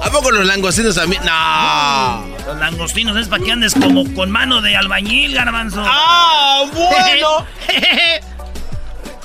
¿A 0.00 0.10
poco 0.12 0.30
los 0.30 0.46
langostinos 0.46 0.94
también? 0.94 1.24
¡No! 1.24 2.36
Los 2.46 2.58
langostinos 2.60 3.16
es 3.16 3.26
para 3.26 3.42
que 3.42 3.50
andes 3.50 3.74
como 3.74 4.14
con 4.14 4.30
mano 4.30 4.60
de 4.60 4.76
albañil, 4.76 5.34
garbanzo. 5.34 5.82
¡Ah, 5.84 6.62
bueno! 6.72 7.46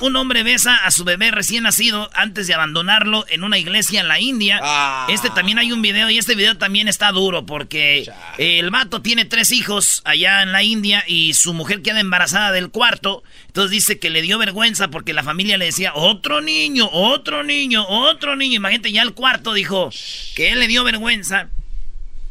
Un 0.00 0.14
hombre 0.14 0.44
besa 0.44 0.76
a 0.76 0.92
su 0.92 1.02
bebé 1.02 1.32
recién 1.32 1.64
nacido 1.64 2.08
antes 2.14 2.46
de 2.46 2.54
abandonarlo 2.54 3.24
en 3.28 3.42
una 3.42 3.58
iglesia 3.58 4.00
en 4.00 4.06
la 4.06 4.20
India. 4.20 4.60
Ah. 4.62 5.06
Este 5.10 5.28
también 5.30 5.58
hay 5.58 5.72
un 5.72 5.82
video 5.82 6.08
y 6.08 6.18
este 6.18 6.36
video 6.36 6.56
también 6.56 6.86
está 6.86 7.10
duro 7.10 7.46
porque 7.46 8.08
el 8.38 8.70
vato 8.70 9.02
tiene 9.02 9.24
tres 9.24 9.50
hijos 9.50 10.02
allá 10.04 10.42
en 10.42 10.52
la 10.52 10.62
India 10.62 11.02
y 11.06 11.34
su 11.34 11.52
mujer 11.52 11.82
queda 11.82 11.98
embarazada 11.98 12.52
del 12.52 12.70
cuarto. 12.70 13.24
Entonces 13.48 13.72
dice 13.72 13.98
que 13.98 14.10
le 14.10 14.22
dio 14.22 14.38
vergüenza 14.38 14.86
porque 14.86 15.12
la 15.12 15.24
familia 15.24 15.58
le 15.58 15.64
decía, 15.64 15.92
otro 15.94 16.40
niño, 16.40 16.88
otro 16.92 17.42
niño, 17.42 17.84
otro 17.88 18.36
niño. 18.36 18.54
Imagínate, 18.56 18.92
ya 18.92 19.02
el 19.02 19.14
cuarto 19.14 19.52
dijo 19.52 19.90
que 20.36 20.52
él 20.52 20.60
le 20.60 20.68
dio 20.68 20.84
vergüenza. 20.84 21.48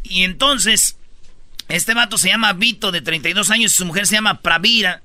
Y 0.03 0.23
entonces, 0.23 0.97
este 1.67 1.93
vato 1.93 2.17
se 2.17 2.29
llama 2.29 2.53
Vito 2.53 2.93
de 2.93 3.01
32 3.01 3.51
años 3.51 3.73
y 3.73 3.75
su 3.75 3.85
mujer 3.85 4.07
se 4.07 4.15
llama 4.15 4.41
Pravira 4.41 5.01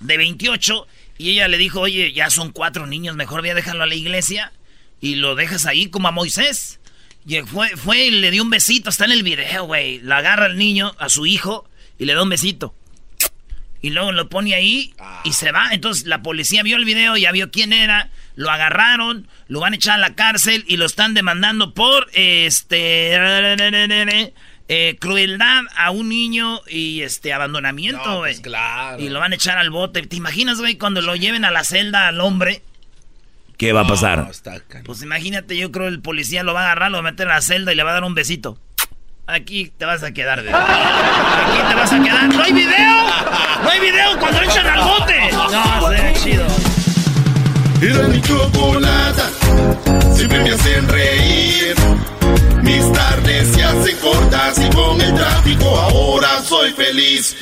de 0.00 0.18
28. 0.18 0.86
Y 1.18 1.30
ella 1.30 1.48
le 1.48 1.58
dijo, 1.58 1.80
oye, 1.80 2.12
ya 2.12 2.30
son 2.30 2.52
cuatro 2.52 2.86
niños, 2.86 3.16
mejor 3.16 3.40
voy 3.40 3.50
a 3.50 3.54
dejarlo 3.54 3.84
a 3.84 3.86
la 3.86 3.94
iglesia 3.94 4.52
y 5.00 5.16
lo 5.16 5.34
dejas 5.34 5.66
ahí 5.66 5.88
como 5.88 6.08
a 6.08 6.12
Moisés. 6.12 6.80
Y 7.26 7.40
fue, 7.42 7.70
fue 7.76 8.06
y 8.06 8.10
le 8.10 8.30
dio 8.30 8.42
un 8.42 8.50
besito, 8.50 8.90
está 8.90 9.04
en 9.04 9.12
el 9.12 9.22
video, 9.22 9.64
güey. 9.64 10.00
La 10.00 10.18
agarra 10.18 10.46
al 10.46 10.56
niño, 10.56 10.94
a 10.98 11.08
su 11.08 11.26
hijo, 11.26 11.68
y 11.98 12.04
le 12.04 12.14
da 12.14 12.22
un 12.22 12.28
besito. 12.28 12.74
Y 13.82 13.90
luego 13.90 14.12
lo 14.12 14.28
pone 14.28 14.54
ahí 14.54 14.94
y 15.24 15.32
se 15.32 15.52
va. 15.52 15.70
Entonces 15.72 16.06
la 16.06 16.22
policía 16.22 16.62
vio 16.62 16.76
el 16.76 16.84
video, 16.84 17.16
ya 17.16 17.32
vio 17.32 17.50
quién 17.50 17.72
era, 17.72 18.10
lo 18.34 18.50
agarraron, 18.50 19.28
lo 19.48 19.60
van 19.60 19.72
a 19.72 19.76
echar 19.76 19.94
a 19.94 19.98
la 19.98 20.14
cárcel 20.14 20.64
y 20.66 20.76
lo 20.76 20.86
están 20.86 21.14
demandando 21.14 21.74
por 21.74 22.08
este 22.12 23.16
eh, 24.68 24.96
crueldad 25.00 25.62
a 25.76 25.90
un 25.90 26.08
niño 26.08 26.60
y 26.68 27.02
este 27.02 27.32
abandonamiento, 27.32 28.04
No, 28.04 28.18
güey. 28.18 28.32
pues 28.32 28.40
claro. 28.40 29.00
Y 29.02 29.08
lo 29.08 29.20
van 29.20 29.32
a 29.32 29.36
echar 29.36 29.58
al 29.58 29.70
bote. 29.70 30.02
¿Te 30.02 30.16
imaginas, 30.16 30.58
güey, 30.58 30.76
cuando 30.76 31.00
lo 31.02 31.14
lleven 31.16 31.44
a 31.44 31.50
la 31.50 31.64
celda 31.64 32.08
al 32.08 32.20
hombre? 32.20 32.62
¿Qué 33.56 33.72
va 33.72 33.82
a 33.82 33.86
pasar? 33.86 34.18
No, 34.24 34.30
está 34.30 34.60
can- 34.60 34.82
Pues 34.84 35.02
imagínate, 35.02 35.56
yo 35.56 35.72
creo 35.72 35.86
el 35.88 36.00
policía 36.02 36.42
lo 36.42 36.52
va 36.52 36.60
a 36.62 36.64
agarrar, 36.66 36.90
lo 36.90 36.96
va 37.02 37.08
a 37.08 37.10
meter 37.12 37.28
a 37.30 37.34
la 37.36 37.40
celda 37.42 37.72
y 37.72 37.76
le 37.76 37.82
va 37.84 37.90
a 37.90 37.94
dar 37.94 38.04
un 38.04 38.14
besito. 38.14 38.58
Aquí 39.28 39.72
te 39.76 39.84
vas 39.86 40.02
a 40.02 40.12
quedar, 40.12 40.42
bebé. 40.42 40.52
Aquí 40.54 41.68
te 41.68 41.74
vas 41.74 41.92
a 41.92 42.02
quedar. 42.02 42.28
¡No 42.34 42.42
hay 42.42 42.52
video! 42.52 43.04
¡No 43.62 43.70
hay 43.70 43.80
video 43.80 44.18
cuando 44.20 44.40
lo 44.40 44.50
echan 44.50 44.66
al 44.66 44.80
bote! 44.84 45.30
No, 45.32 45.88
se 45.88 46.02
ve 46.02 46.12
chido. 46.22 46.46
Era 47.82 48.08
mi 48.08 48.20
chocolata, 48.22 49.30
siempre 50.14 50.40
me 50.44 50.50
hacen 50.52 50.88
reír. 50.88 51.74
Mis 52.62 52.92
tardes 52.92 53.48
se 53.54 53.62
hacen 53.62 53.96
cortas 53.98 54.58
y 54.58 54.70
con 54.74 55.00
el 55.00 55.14
tráfico 55.14 55.68
ahora 55.76 56.40
soy 56.42 56.72
feliz. 56.72 57.36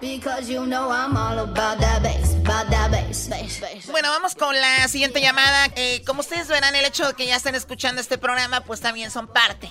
Because 0.00 0.50
you 0.50 0.64
know 0.64 0.90
I'm 0.90 1.14
all 1.14 1.38
about 1.40 1.78
that 1.80 2.02
bass, 2.02 2.34
about 2.36 2.70
that 2.70 2.90
bass, 2.90 3.28
bass, 3.28 3.60
bass. 3.60 3.86
Bueno, 3.90 4.08
vamos 4.08 4.34
con 4.34 4.54
la 4.58 4.88
siguiente 4.88 5.20
llamada. 5.20 5.66
Eh, 5.76 6.02
como 6.06 6.20
ustedes 6.20 6.48
verán, 6.48 6.74
el 6.74 6.86
hecho 6.86 7.06
de 7.08 7.14
que 7.14 7.26
ya 7.26 7.36
estén 7.36 7.54
escuchando 7.54 8.00
este 8.00 8.16
programa, 8.16 8.62
pues 8.62 8.80
también 8.80 9.10
son 9.10 9.26
parte. 9.28 9.68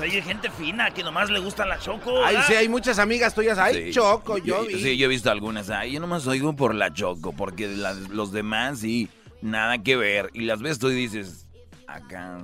Hay 0.00 0.10
gente 0.22 0.50
fina 0.50 0.92
que 0.92 1.02
nomás 1.04 1.30
le 1.30 1.38
gusta 1.40 1.66
la 1.66 1.78
choco. 1.78 2.24
Ay, 2.24 2.36
sí, 2.48 2.54
hay 2.54 2.68
muchas 2.68 2.98
amigas 2.98 3.34
tuyas. 3.34 3.58
Ay, 3.58 3.86
Sí. 3.86 3.90
Choco, 3.92 4.38
yo 4.38 4.64
vi. 4.64 4.80
Sí, 4.82 4.96
yo 4.96 5.06
he 5.06 5.08
visto 5.08 5.30
algunas. 5.30 5.70
Ay, 5.70 5.92
yo 5.92 6.00
nomás 6.00 6.26
oigo 6.26 6.54
por 6.56 6.74
la 6.74 6.92
Choco, 6.92 7.32
porque 7.32 7.66
las- 7.68 8.08
los 8.08 8.30
demás 8.32 8.80
sí, 8.80 9.08
nada 9.40 9.78
que 9.78 9.96
ver. 9.96 10.30
Y 10.34 10.42
las 10.42 10.60
ves 10.60 10.78
tú 10.80 10.90
y 10.90 10.94
dices, 10.94 11.46
acá, 11.88 12.38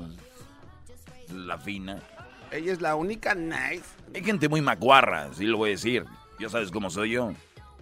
la 1.30 1.58
fina. 1.58 2.00
Ella 2.50 2.72
es 2.72 2.80
la 2.80 2.94
única 2.96 3.34
nice. 3.34 3.84
Hay 4.14 4.22
gente 4.24 4.48
muy 4.48 4.60
macuarra, 4.60 5.32
sí 5.34 5.44
lo 5.44 5.58
voy 5.58 5.70
a 5.70 5.72
decir. 5.72 6.04
Ya 6.38 6.48
sabes 6.48 6.70
cómo 6.70 6.90
soy 6.90 7.10
yo. 7.12 7.32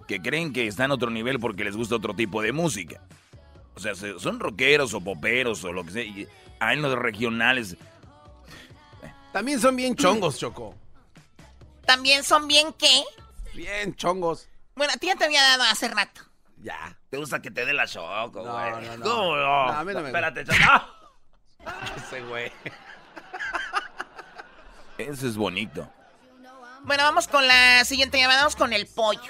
Que 0.07 0.21
creen 0.21 0.53
que 0.53 0.67
está 0.67 0.85
en 0.85 0.91
otro 0.91 1.11
nivel 1.11 1.39
porque 1.41 1.65
les 1.65 1.77
gusta 1.77 1.97
otro 1.97 2.15
tipo 2.15 2.43
de 2.43 2.53
música. 2.53 3.01
O 3.75 3.81
sea, 3.81 3.95
se- 3.95 4.19
son 4.19 4.41
rockeros 4.41 4.93
o 4.95 5.01
poperos 5.01 5.65
o 5.65 5.73
lo 5.73 5.85
que 5.85 5.91
sea. 5.93 6.03
Y 6.05 6.27
hay 6.61 6.77
en 6.77 6.83
los 6.83 6.95
regionales. 6.99 7.77
También 9.33 9.61
son 9.61 9.77
bien 9.77 9.95
chongos, 9.97 10.39
Choco. 10.39 10.75
También 11.87 12.23
son 12.23 12.47
bien 12.49 12.73
qué. 12.75 13.03
Bien 13.55 13.95
chongos. 13.97 14.49
Bueno, 14.75 14.93
a 14.95 14.97
ti 14.99 15.07
ya 15.07 15.17
te 15.17 15.25
había 15.25 15.43
dado 15.43 15.63
hace 15.65 15.89
rato. 15.89 16.21
Ya. 16.59 16.97
¿Te 17.11 17.17
gusta 17.17 17.41
que 17.43 17.51
te 17.51 17.65
dé 17.67 17.73
la 17.73 17.87
choco, 17.87 18.43
No, 18.43 18.53
güey? 18.53 18.87
no, 18.87 18.97
no. 18.99 19.05
¿Cómo 19.05 19.37
No, 19.37 19.69
a 19.71 19.85
mí 19.85 19.93
no 19.93 20.01
me 20.01 20.07
Espérate, 20.09 20.45
choco. 20.45 20.57
Ese 21.97 22.21
güey. 22.23 22.53
Eso 24.99 25.27
es 25.27 25.37
bonito. 25.37 25.89
Bueno, 26.83 27.05
vamos 27.05 27.29
con 27.29 27.47
la 27.47 27.85
siguiente 27.85 28.19
llamada. 28.19 28.41
Vamos 28.41 28.57
con 28.57 28.73
el 28.73 28.87
pollo. 28.87 29.21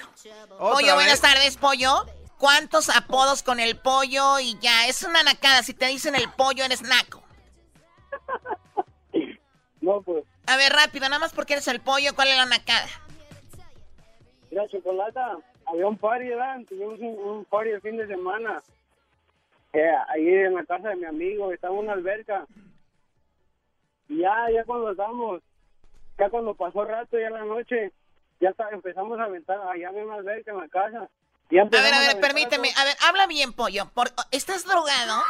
¿Otra 0.49 0.73
Pollo, 0.73 0.95
buenas 0.95 1.21
tardes, 1.21 1.57
pollo. 1.57 2.05
¿Cuántos 2.37 2.89
apodos 2.89 3.43
con 3.43 3.59
el 3.59 3.77
pollo? 3.77 4.39
Y 4.39 4.57
ya, 4.59 4.87
es 4.87 5.03
una 5.03 5.23
nacada. 5.23 5.63
Si 5.63 5.73
te 5.73 5.85
dicen 5.87 6.15
el 6.15 6.29
pollo, 6.31 6.63
eres 6.63 6.81
naco. 6.81 7.23
No, 9.81 10.01
pues, 10.01 10.23
A 10.47 10.55
ver, 10.55 10.71
rápido, 10.71 11.09
nada 11.09 11.19
más 11.19 11.33
porque 11.33 11.53
eres 11.55 11.67
el 11.67 11.81
pollo, 11.81 12.15
¿cuál 12.15 12.29
es 12.29 12.37
la 12.37 12.45
nacada? 12.45 12.87
mira, 14.49 14.65
Chocolata, 14.69 15.37
había 15.65 15.87
un 15.87 15.97
party, 15.97 16.29
¿verdad? 16.29 16.61
Tuvimos 16.69 16.99
un, 17.01 17.19
un 17.19 17.43
party 17.43 17.71
el 17.71 17.81
fin 17.81 17.97
de 17.97 18.07
semana. 18.07 18.63
Eh, 19.73 19.91
ahí 20.09 20.27
en 20.27 20.53
la 20.53 20.63
casa 20.65 20.89
de 20.89 20.95
mi 20.97 21.05
amigo, 21.05 21.51
estaba 21.51 21.73
una 21.73 21.93
alberca. 21.93 22.45
Y 24.07 24.19
ya, 24.21 24.49
ya 24.53 24.63
cuando 24.65 24.91
estábamos, 24.91 25.41
ya 26.19 26.29
cuando 26.29 26.53
pasó 26.53 26.85
rato, 26.85 27.17
ya 27.19 27.27
en 27.27 27.33
la 27.33 27.45
noche, 27.45 27.91
ya 28.39 28.49
está- 28.49 28.69
empezamos 28.71 29.19
a 29.19 29.23
aventar 29.23 29.57
allá 29.67 29.89
en 29.89 30.05
una 30.05 30.15
alberca 30.15 30.51
en 30.51 30.57
la 30.57 30.67
casa. 30.67 31.09
A 31.51 31.65
ver, 31.65 31.93
a 31.93 31.99
ver, 31.99 32.19
permíteme. 32.19 32.71
todo. 32.71 32.81
A 32.81 32.85
ver, 32.85 32.95
habla 33.07 33.27
bien, 33.27 33.53
pollo. 33.53 33.89
Por- 33.93 34.11
¿Estás 34.31 34.65
drogado? 34.65 35.21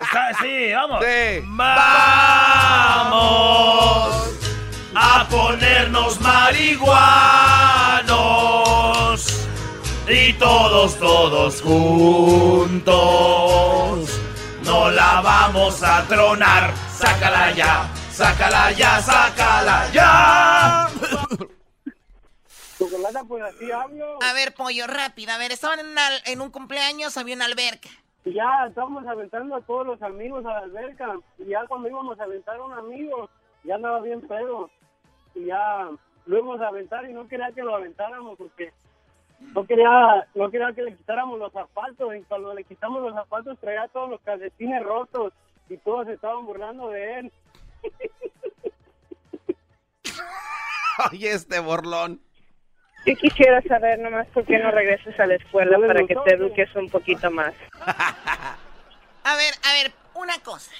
Está- 0.00 0.32
sí, 0.40 0.72
vamos. 0.72 1.04
Sí. 1.04 1.40
Vamos 3.04 4.40
a 4.94 5.26
ponernos 5.30 6.20
marihuanos 6.20 6.94
y 10.08 10.32
todos, 10.34 10.98
todos 10.98 11.62
juntos 11.62 12.90
no 14.64 14.90
la 14.90 15.20
vamos 15.22 15.82
a 15.82 16.06
tronar. 16.06 16.72
Sácala 16.90 17.52
ya, 17.52 17.88
sácala 18.10 18.70
ya, 18.72 19.00
sácala 19.00 19.88
ya. 19.92 20.88
Pues 23.28 23.42
así 23.42 23.70
hablo. 23.72 24.18
A 24.22 24.32
ver, 24.34 24.52
pollo, 24.54 24.86
rápido. 24.86 25.32
A 25.32 25.38
ver, 25.38 25.52
estaban 25.52 25.80
en, 25.80 25.86
una- 25.86 26.18
en 26.26 26.40
un 26.40 26.50
cumpleaños, 26.50 27.16
había 27.16 27.34
una 27.36 27.44
alberca. 27.46 27.88
Y 28.24 28.34
ya 28.34 28.66
estábamos 28.68 29.06
aventando 29.06 29.54
a 29.56 29.60
todos 29.62 29.86
los 29.86 30.02
amigos 30.02 30.44
a 30.46 30.50
la 30.50 30.58
alberca. 30.58 31.06
Y 31.38 31.46
ya 31.46 31.64
cuando 31.66 31.88
íbamos 31.88 32.18
a 32.20 32.24
aventar 32.24 32.56
a 32.56 32.62
un 32.62 32.72
amigo, 32.72 33.28
ya 33.64 33.76
andaba 33.76 34.00
bien 34.00 34.20
pedo. 34.22 34.70
Y 35.34 35.46
ya 35.46 35.88
lo 36.26 36.36
íbamos 36.38 36.60
a 36.60 36.68
aventar 36.68 37.08
y 37.08 37.12
no 37.12 37.26
quería 37.28 37.52
que 37.54 37.62
lo 37.62 37.74
aventáramos 37.76 38.36
porque 38.38 38.72
no 39.40 39.64
quería, 39.66 40.26
no 40.34 40.50
quería 40.50 40.72
que 40.72 40.82
le 40.82 40.94
quitáramos 40.96 41.38
los 41.38 41.52
zapatos. 41.52 42.14
Y 42.16 42.22
cuando 42.22 42.54
le 42.54 42.64
quitamos 42.64 43.02
los 43.02 43.14
zapatos 43.14 43.58
traía 43.60 43.88
todos 43.88 44.10
los 44.10 44.20
calcetines 44.22 44.82
rotos. 44.82 45.32
y 45.68 45.76
todos 45.78 46.06
se 46.06 46.14
estaban 46.14 46.44
burlando 46.46 46.88
de 46.90 47.18
él. 47.20 47.32
Oye, 51.12 51.30
este 51.32 51.58
borlón. 51.60 52.20
Yo 53.06 53.14
quisiera 53.16 53.60
saber 53.62 53.98
nomás 53.98 54.26
por 54.28 54.44
qué 54.46 54.58
no 54.58 54.70
regresas 54.70 55.18
a 55.20 55.26
la 55.26 55.34
escuela 55.34 55.78
para 55.78 56.06
que 56.06 56.14
te 56.24 56.34
eduques 56.34 56.74
un 56.74 56.88
poquito 56.88 57.30
más. 57.30 57.52
A 59.26 59.36
ver, 59.36 59.54
a 59.64 59.72
ver, 59.82 59.92
una 60.14 60.38
cosa. 60.44 60.70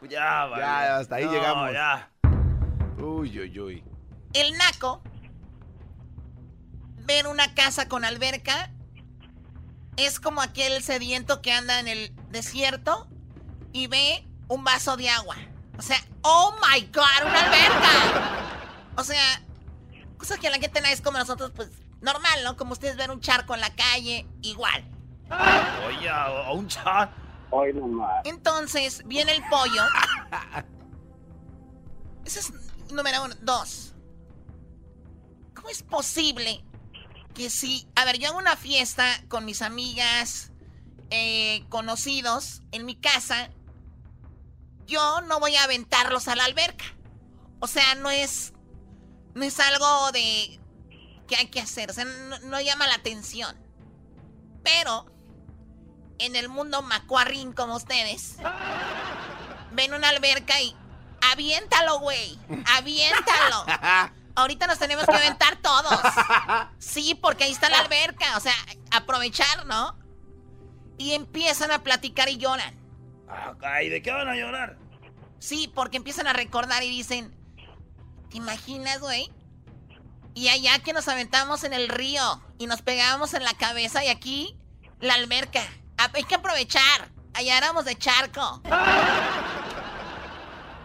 Ya, 0.00 0.46
vale. 0.46 0.62
Ya, 0.62 0.96
hasta 0.96 1.16
ahí 1.16 1.26
No, 1.26 1.32
llegamos. 1.32 1.72
ya. 1.74 2.08
Uy, 2.98 3.38
uy, 3.38 3.60
uy. 3.60 3.84
El 4.32 4.56
naco 4.56 5.02
ver 7.06 7.26
una 7.26 7.54
casa 7.54 7.88
con 7.88 8.04
alberca 8.04 8.70
es 9.96 10.20
como 10.20 10.42
aquel 10.42 10.82
sediento 10.82 11.40
que 11.40 11.52
anda 11.52 11.80
en 11.80 11.88
el 11.88 12.14
desierto 12.30 13.08
y 13.72 13.86
ve 13.86 14.26
un 14.48 14.64
vaso 14.64 14.96
de 14.96 15.08
agua. 15.08 15.36
O 15.78 15.82
sea, 15.82 15.98
oh 16.22 16.54
my 16.60 16.82
god, 16.92 17.26
una 17.26 17.40
alberca. 17.40 18.92
O 18.96 19.04
sea, 19.04 19.42
cosas 20.18 20.38
que 20.38 20.50
la 20.50 20.58
gente 20.58 20.80
no 20.80 20.88
es 20.88 21.00
como 21.00 21.18
nosotros, 21.18 21.52
pues 21.54 21.70
normal, 22.00 22.44
¿no? 22.44 22.56
Como 22.56 22.72
ustedes 22.72 22.96
ven 22.96 23.10
un 23.10 23.20
charco 23.20 23.54
en 23.54 23.60
la 23.60 23.74
calle, 23.74 24.26
igual. 24.42 24.84
Oye, 25.86 26.08
a 26.08 26.52
un 26.52 26.68
nomás. 27.74 28.22
Entonces, 28.24 29.02
viene 29.06 29.32
el 29.32 29.42
pollo. 29.48 29.82
Ese 32.24 32.40
es 32.40 32.52
número 32.90 33.24
uno. 33.24 33.34
Dos. 33.40 33.94
¿Cómo 35.54 35.68
es 35.68 35.82
posible 35.82 36.64
que 37.36 37.50
si... 37.50 37.86
A 37.94 38.04
ver, 38.04 38.18
yo 38.18 38.28
hago 38.28 38.38
una 38.38 38.56
fiesta 38.56 39.06
con 39.28 39.44
mis 39.44 39.62
amigas, 39.62 40.50
eh, 41.10 41.64
conocidos, 41.68 42.62
en 42.72 42.86
mi 42.86 42.96
casa, 42.96 43.50
yo 44.86 45.20
no 45.22 45.38
voy 45.38 45.54
a 45.56 45.64
aventarlos 45.64 46.28
a 46.28 46.36
la 46.36 46.44
alberca. 46.44 46.84
O 47.60 47.66
sea, 47.66 47.94
no 47.96 48.10
es... 48.10 48.52
No 49.34 49.44
es 49.44 49.60
algo 49.60 50.12
de... 50.12 50.58
que 51.28 51.36
hay 51.36 51.48
que 51.48 51.60
hacer. 51.60 51.90
O 51.90 51.94
sea, 51.94 52.04
no, 52.04 52.60
llama 52.60 52.86
la 52.86 52.94
atención. 52.94 53.54
Pero 54.64 55.06
en 56.18 56.34
el 56.34 56.48
mundo 56.48 56.80
macuarrín 56.80 57.52
como 57.52 57.76
ustedes, 57.76 58.36
ven 59.72 59.92
una 59.92 60.08
alberca 60.08 60.58
y 60.62 60.74
aviéntalo, 61.30 62.00
güey. 62.00 62.38
Aviéntalo. 62.76 63.66
Ahorita 64.36 64.66
nos 64.66 64.78
tenemos 64.78 65.06
que 65.06 65.14
aventar 65.14 65.56
todos. 65.56 65.98
Sí, 66.78 67.14
porque 67.14 67.44
ahí 67.44 67.52
está 67.52 67.68
la 67.70 67.80
alberca. 67.80 68.36
O 68.36 68.40
sea, 68.40 68.54
aprovechar, 68.92 69.66
¿no? 69.66 69.98
Y 70.98 71.14
empiezan 71.14 71.70
a 71.72 71.82
platicar 71.82 72.28
y 72.28 72.36
lloran. 72.36 72.74
¿Y 73.82 73.88
de 73.88 74.02
qué 74.02 74.12
van 74.12 74.28
a 74.28 74.36
llorar? 74.36 74.78
Sí, 75.38 75.70
porque 75.74 75.96
empiezan 75.96 76.26
a 76.26 76.32
recordar 76.32 76.82
y 76.82 76.88
dicen, 76.90 77.34
¿te 78.30 78.36
imaginas, 78.36 79.00
güey? 79.00 79.30
Y 80.34 80.48
allá 80.48 80.78
que 80.80 80.92
nos 80.92 81.08
aventamos 81.08 81.64
en 81.64 81.72
el 81.72 81.88
río 81.88 82.42
y 82.58 82.66
nos 82.66 82.82
pegábamos 82.82 83.32
en 83.34 83.42
la 83.42 83.54
cabeza 83.54 84.04
y 84.04 84.08
aquí 84.08 84.56
la 85.00 85.14
alberca. 85.14 85.62
Ah, 85.98 86.10
Hay 86.12 86.24
que 86.24 86.34
aprovechar. 86.34 87.10
Allá 87.32 87.56
éramos 87.58 87.84
de 87.84 87.96
charco. 87.96 88.62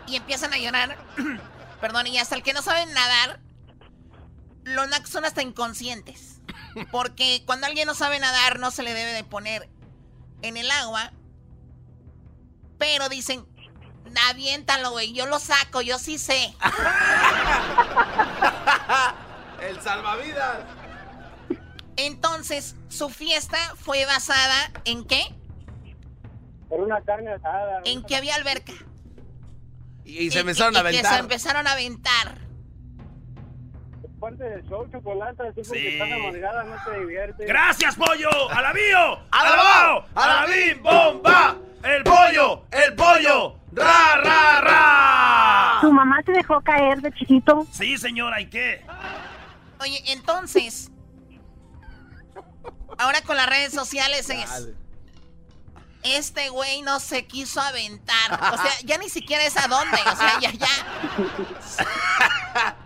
Y 0.08 0.18
empiezan 0.18 0.54
a 0.54 0.58
llorar. 0.58 0.98
Perdón, 1.82 2.08
y 2.08 2.18
hasta 2.20 2.36
el 2.36 2.44
que 2.44 2.54
no 2.54 2.62
saben 2.62 2.94
nadar, 2.94 3.42
los 4.64 4.88
nacos 4.88 5.10
son 5.10 5.26
hasta 5.26 5.42
inconscientes. 5.42 6.40
Porque 6.92 7.44
cuando 7.46 7.68
alguien 7.68 7.88
no 7.88 7.96
sabe 7.96 8.20
nadar, 8.20 8.60
no 8.60 8.72
se 8.72 8.84
le 8.84 8.94
debe 8.94 9.14
de 9.14 9.24
poner 9.24 9.70
en 10.44 10.58
el 10.58 10.70
agua. 10.72 11.12
Pero 12.78 13.10
dicen, 13.10 13.46
aviéntalo, 14.30 14.92
güey. 14.92 15.14
Yo 15.14 15.26
lo 15.26 15.40
saco, 15.40 15.82
yo 15.82 15.98
sí 16.00 16.18
sé. 16.18 16.56
El 19.62 19.82
salvavidas. 19.82 20.60
Entonces, 21.98 22.76
su 22.90 23.10
fiesta 23.10 23.58
fue 23.76 24.06
basada 24.06 24.72
en 24.86 25.04
qué? 25.06 25.36
Era 26.70 26.84
una 26.84 27.02
carne 27.02 27.34
asada. 27.34 27.82
En 27.86 28.04
que 28.04 28.16
había 28.16 28.36
alberca. 28.36 28.74
Y, 30.12 30.26
y 30.26 30.32
se 30.32 30.40
empezaron 30.42 30.76
a 30.76 30.80
y 30.80 30.84
que 30.84 30.92
se 30.92 31.00
aventar. 31.00 31.20
empezaron 31.22 31.68
a 31.68 31.72
aventar. 31.72 32.38
Parte 34.20 34.44
del 34.44 34.62
show, 34.68 34.86
chocolate. 34.92 35.42
Así 35.48 35.62
porque 35.64 35.94
estás 35.94 36.12
amargada, 36.12 36.64
no 36.66 36.76
te 36.84 37.00
diviertes. 37.00 37.48
¡Gracias, 37.48 37.96
pollo! 37.96 38.30
¡Alabío! 38.52 39.20
¡Alabao! 39.32 40.06
¡Alabín! 40.14 40.84
¡Bomba! 40.84 41.56
¡El 41.84 42.04
pollo! 42.04 42.66
¡El 42.72 42.94
pollo! 42.96 43.56
¡Ra, 43.72 44.18
ra, 44.18 44.62
ra! 44.62 45.78
¿Tu 45.82 45.92
mamá 45.92 46.22
te 46.24 46.34
dejó 46.34 46.60
caer 46.62 47.02
de 47.02 47.12
chiquito? 47.14 47.66
Sí, 47.72 47.98
señora, 47.98 48.42
¿y 48.42 48.48
qué? 48.50 48.86
Oye, 49.80 50.04
entonces. 50.12 50.92
Ahora 52.98 53.22
con 53.22 53.38
las 53.38 53.48
redes 53.48 53.72
sociales 53.74 54.30
es. 54.30 54.68
Este 56.04 56.50
güey 56.50 56.82
no 56.82 57.00
se 57.00 57.26
quiso 57.26 57.62
aventar. 57.62 58.32
O 58.54 58.58
sea, 58.58 58.72
ya 58.84 58.98
ni 58.98 59.10
siquiera 59.10 59.44
es 59.46 59.58
a 59.58 59.68
dónde. 59.68 59.98
O 59.98 60.16
sea, 60.16 60.40
ya, 60.40 60.52
ya. 60.52 60.68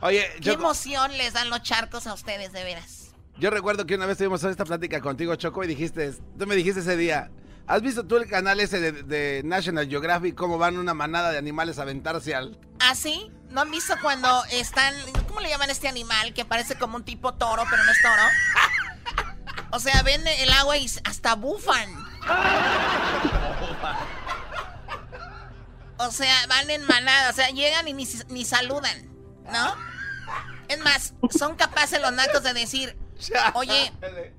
Oye, 0.00 0.30
¿Qué 0.40 0.52
emoción 0.52 1.16
les 1.16 1.32
dan 1.32 1.50
los 1.50 1.62
charcos 1.62 2.06
a 2.06 2.14
ustedes, 2.14 2.52
de 2.52 2.64
veras? 2.64 3.08
yo 3.38 3.50
recuerdo 3.50 3.86
que 3.86 3.94
una 3.94 4.06
vez 4.06 4.18
tuvimos 4.18 4.42
esta 4.42 4.64
plática 4.64 5.00
contigo, 5.00 5.34
Choco, 5.36 5.62
y 5.62 5.68
dijiste, 5.68 6.12
tú 6.38 6.46
me 6.46 6.56
dijiste 6.56 6.80
ese 6.80 6.96
día, 6.96 7.30
¿has 7.68 7.82
visto 7.82 8.04
tú 8.04 8.16
el 8.16 8.28
canal 8.28 8.58
ese 8.58 8.80
de, 8.80 8.90
de 9.04 9.42
National 9.44 9.88
Geographic, 9.88 10.34
cómo 10.34 10.58
van 10.58 10.76
una 10.76 10.92
manada 10.92 11.30
de 11.30 11.38
animales 11.38 11.78
a 11.78 11.82
aventarse 11.82 12.34
al... 12.34 12.58
¿Ah, 12.80 12.94
sí? 12.94 13.30
¿No 13.50 13.62
han 13.62 13.70
visto 13.70 13.94
cuando 14.02 14.44
están. 14.50 14.94
¿Cómo 15.26 15.40
le 15.40 15.48
llaman 15.48 15.70
a 15.70 15.72
este 15.72 15.88
animal? 15.88 16.34
Que 16.34 16.44
parece 16.44 16.76
como 16.76 16.96
un 16.96 17.04
tipo 17.04 17.34
toro, 17.34 17.64
pero 17.70 17.82
no 17.82 17.90
es 17.90 18.02
toro. 18.02 18.22
O 19.70 19.78
sea, 19.80 20.02
ven 20.02 20.26
el 20.26 20.50
agua 20.52 20.78
y 20.78 20.86
hasta 21.04 21.34
bufan. 21.34 22.07
O 25.98 26.10
sea, 26.12 26.46
van 26.48 26.70
en 26.70 26.86
manada. 26.86 27.30
O 27.30 27.32
sea, 27.32 27.50
llegan 27.50 27.88
y 27.88 27.92
ni, 27.92 28.08
ni 28.28 28.44
saludan, 28.44 29.08
¿no? 29.50 29.74
Es 30.68 30.78
más, 30.78 31.14
son 31.36 31.56
capaces 31.56 32.00
los 32.00 32.12
nacos 32.12 32.42
de 32.42 32.54
decir, 32.54 32.96
oye, 33.54 33.92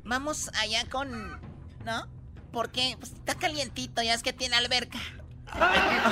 vamos 0.04 0.50
allá 0.56 0.86
con. 0.90 1.40
¿No? 1.86 2.08
Porque 2.52 2.96
pues, 3.00 3.14
está 3.14 3.36
calientito, 3.36 4.02
ya 4.02 4.14
es 4.14 4.24
que 4.24 4.34
tiene 4.34 4.56
alberca. 4.56 5.00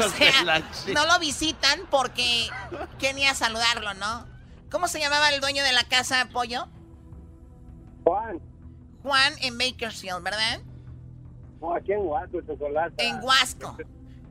O 0.04 0.10
sea, 0.10 0.64
no 0.94 1.06
lo 1.06 1.20
visitan 1.20 1.82
porque 1.90 2.50
quería 3.00 3.34
saludarlo, 3.36 3.94
¿no? 3.94 4.28
¿Cómo 4.72 4.88
se 4.88 5.00
llamaba 5.00 5.30
el 5.30 5.40
dueño 5.40 5.64
de 5.64 5.72
la 5.72 5.84
casa, 5.84 6.28
Pollo? 6.32 6.68
Juan. 8.04 8.42
Juan 9.04 9.34
en 9.42 9.58
Bakersfield, 9.58 10.24
¿verdad? 10.24 10.60
No, 11.62 11.74
aquí 11.74 11.92
en 11.94 12.00
Huasco, 12.06 12.42
chocolate. 12.48 13.08
En 13.08 13.24
Huasco. 13.24 13.78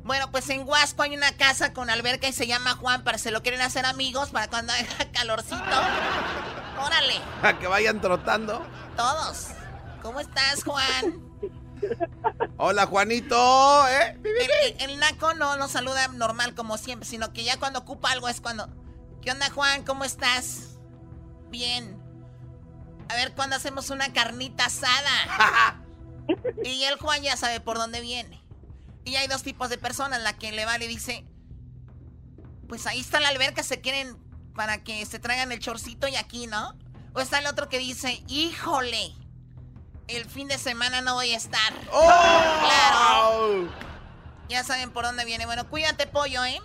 Bueno, 0.04 0.30
pues 0.30 0.48
en 0.50 0.66
Huasco 0.68 1.02
hay 1.02 1.16
una 1.16 1.32
casa 1.32 1.72
con 1.72 1.90
alberca 1.90 2.28
y 2.28 2.32
se 2.32 2.46
llama 2.46 2.74
Juan 2.76 3.02
para 3.02 3.18
se 3.18 3.32
lo 3.32 3.42
quieren 3.42 3.60
hacer 3.60 3.84
amigos 3.84 4.30
para 4.30 4.48
cuando 4.48 4.72
haga 4.72 5.10
calorcito. 5.12 5.56
Órale, 6.84 7.14
A 7.42 7.58
que 7.58 7.66
vayan 7.66 8.00
trotando. 8.00 8.64
todos. 8.96 9.48
¿Cómo 10.02 10.20
estás, 10.20 10.62
Juan? 10.62 11.20
Hola, 12.58 12.86
Juanito, 12.86 13.88
¿eh? 13.88 14.18
El, 14.22 14.80
el- 14.84 14.90
el 14.90 14.98
naco 15.00 15.34
no 15.34 15.56
nos 15.56 15.72
saluda 15.72 16.06
normal 16.08 16.54
como 16.54 16.78
siempre, 16.78 17.08
sino 17.08 17.32
que 17.32 17.42
ya 17.44 17.58
cuando 17.58 17.80
ocupa 17.80 18.12
algo 18.12 18.28
es 18.28 18.40
cuando... 18.40 18.68
¿Qué 19.20 19.32
onda, 19.32 19.50
Juan? 19.50 19.82
¿Cómo 19.84 20.04
estás? 20.04 20.78
Bien. 21.50 22.00
A 23.08 23.14
ver, 23.14 23.32
¿cuándo 23.34 23.56
hacemos 23.56 23.90
una 23.90 24.12
carnita 24.12 24.66
asada? 24.66 25.80
y 26.64 26.82
el 26.84 26.98
Juan 26.98 27.22
ya 27.22 27.36
sabe 27.36 27.60
por 27.60 27.76
dónde 27.78 28.00
viene. 28.00 28.42
Y 29.04 29.16
hay 29.16 29.28
dos 29.28 29.42
tipos 29.42 29.70
de 29.70 29.78
personas, 29.78 30.20
la 30.22 30.36
que 30.36 30.52
le 30.52 30.64
vale 30.64 30.86
y 30.86 30.88
dice, 30.88 31.24
pues 32.68 32.86
ahí 32.86 33.00
está 33.00 33.20
la 33.20 33.28
alberca, 33.28 33.62
se 33.62 33.80
quieren 33.80 34.16
para 34.54 34.82
que 34.82 35.04
se 35.06 35.18
traigan 35.18 35.52
el 35.52 35.60
chorcito 35.60 36.08
y 36.08 36.16
aquí, 36.16 36.46
¿no? 36.46 36.76
O 37.14 37.20
está 37.20 37.38
el 37.38 37.46
otro 37.46 37.68
que 37.68 37.78
dice, 37.78 38.22
híjole, 38.28 39.14
el 40.08 40.24
fin 40.24 40.48
de 40.48 40.58
semana 40.58 41.00
no 41.00 41.14
voy 41.14 41.32
a 41.32 41.36
estar. 41.36 41.72
Claro. 41.90 43.68
Ya 44.48 44.64
saben 44.64 44.90
por 44.90 45.04
dónde 45.04 45.24
viene. 45.24 45.46
Bueno, 45.46 45.68
cuídate, 45.68 46.06
pollo, 46.06 46.44
¿eh? 46.44 46.60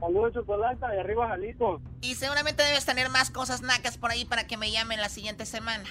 Saludos, 0.00 0.34
chocolate, 0.34 0.84
y 0.96 0.98
arriba 0.98 1.28
Jalito. 1.28 1.80
Y 2.00 2.16
seguramente 2.16 2.64
debes 2.64 2.84
tener 2.84 3.08
más 3.08 3.30
cosas 3.30 3.62
nacas 3.62 3.98
por 3.98 4.10
ahí 4.10 4.24
para 4.24 4.46
que 4.46 4.56
me 4.56 4.70
llamen 4.72 5.00
la 5.00 5.08
siguiente 5.08 5.46
semana. 5.46 5.84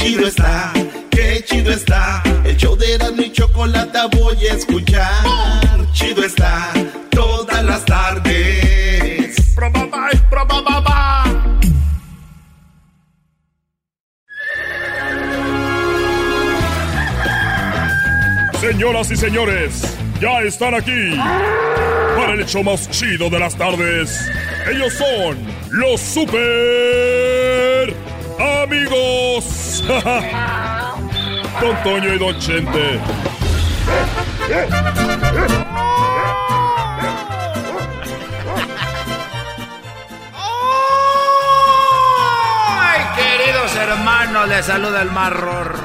Chido 0.00 0.26
está, 0.26 0.72
qué 1.10 1.44
chido 1.44 1.70
está. 1.70 2.22
El 2.46 2.56
show 2.56 2.74
de 2.74 2.94
Erasmo 2.94 3.20
y 3.20 3.30
Chocolata 3.32 4.06
voy 4.06 4.46
a 4.46 4.54
escuchar. 4.54 5.12
Chido 5.92 6.24
está, 6.24 6.72
todas 7.10 7.62
las 7.62 7.84
tardes. 7.84 9.36
Señoras 18.58 19.10
y 19.10 19.16
señores, 19.16 19.98
ya 20.18 20.40
están 20.40 20.74
aquí 20.76 21.14
para 22.16 22.32
el 22.32 22.40
hecho 22.40 22.62
más 22.62 22.88
chido 22.88 23.28
de 23.28 23.38
las 23.38 23.54
tardes. 23.54 24.30
Ellos 24.66 24.94
son 24.94 25.36
los 25.72 26.00
super 26.00 27.94
amigos. 28.62 29.19
Don 31.60 31.76
Toño 31.82 32.14
y 32.14 32.18
Don 32.18 32.38
Chente. 32.38 33.00
¡Ay, 42.78 43.00
queridos 43.16 43.74
hermanos! 43.76 44.48
Les 44.48 44.66
saluda 44.66 45.02
el 45.02 45.10
más 45.10 45.32
rorro. 45.32 45.78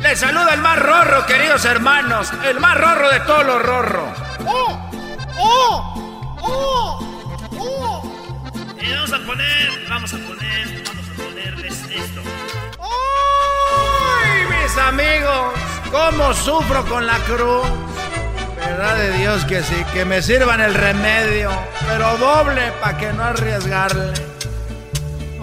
Les 0.00 0.18
saluda 0.18 0.52
el 0.52 0.60
más 0.60 0.78
rorro, 0.78 1.24
queridos 1.24 1.64
hermanos. 1.64 2.30
El 2.44 2.60
más 2.60 2.76
rorro 2.76 3.10
de 3.10 3.20
todos 3.20 3.46
los 3.46 3.62
rorros. 3.62 4.18
¡Oh! 4.46 4.90
¡Oh! 5.38 6.38
¡Oh! 6.42 6.98
¡Oh! 7.58 8.02
Y 8.78 8.92
vamos 8.92 9.12
a 9.14 9.18
poner, 9.20 9.86
vamos 9.88 10.12
a 10.12 10.18
poner, 10.18 10.84
mis 14.64 14.78
amigos! 14.78 15.52
¿Cómo 15.90 16.32
sufro 16.32 16.84
con 16.86 17.06
la 17.06 17.18
cruz? 17.20 17.66
Verdad 18.56 18.96
de 18.96 19.18
Dios 19.18 19.44
que 19.44 19.62
sí, 19.62 19.84
que 19.92 20.04
me 20.06 20.22
sirvan 20.22 20.60
el 20.60 20.74
remedio, 20.74 21.50
pero 21.86 22.16
doble 22.16 22.72
para 22.80 22.96
que 22.96 23.12
no 23.12 23.24
arriesgarle. 23.24 24.14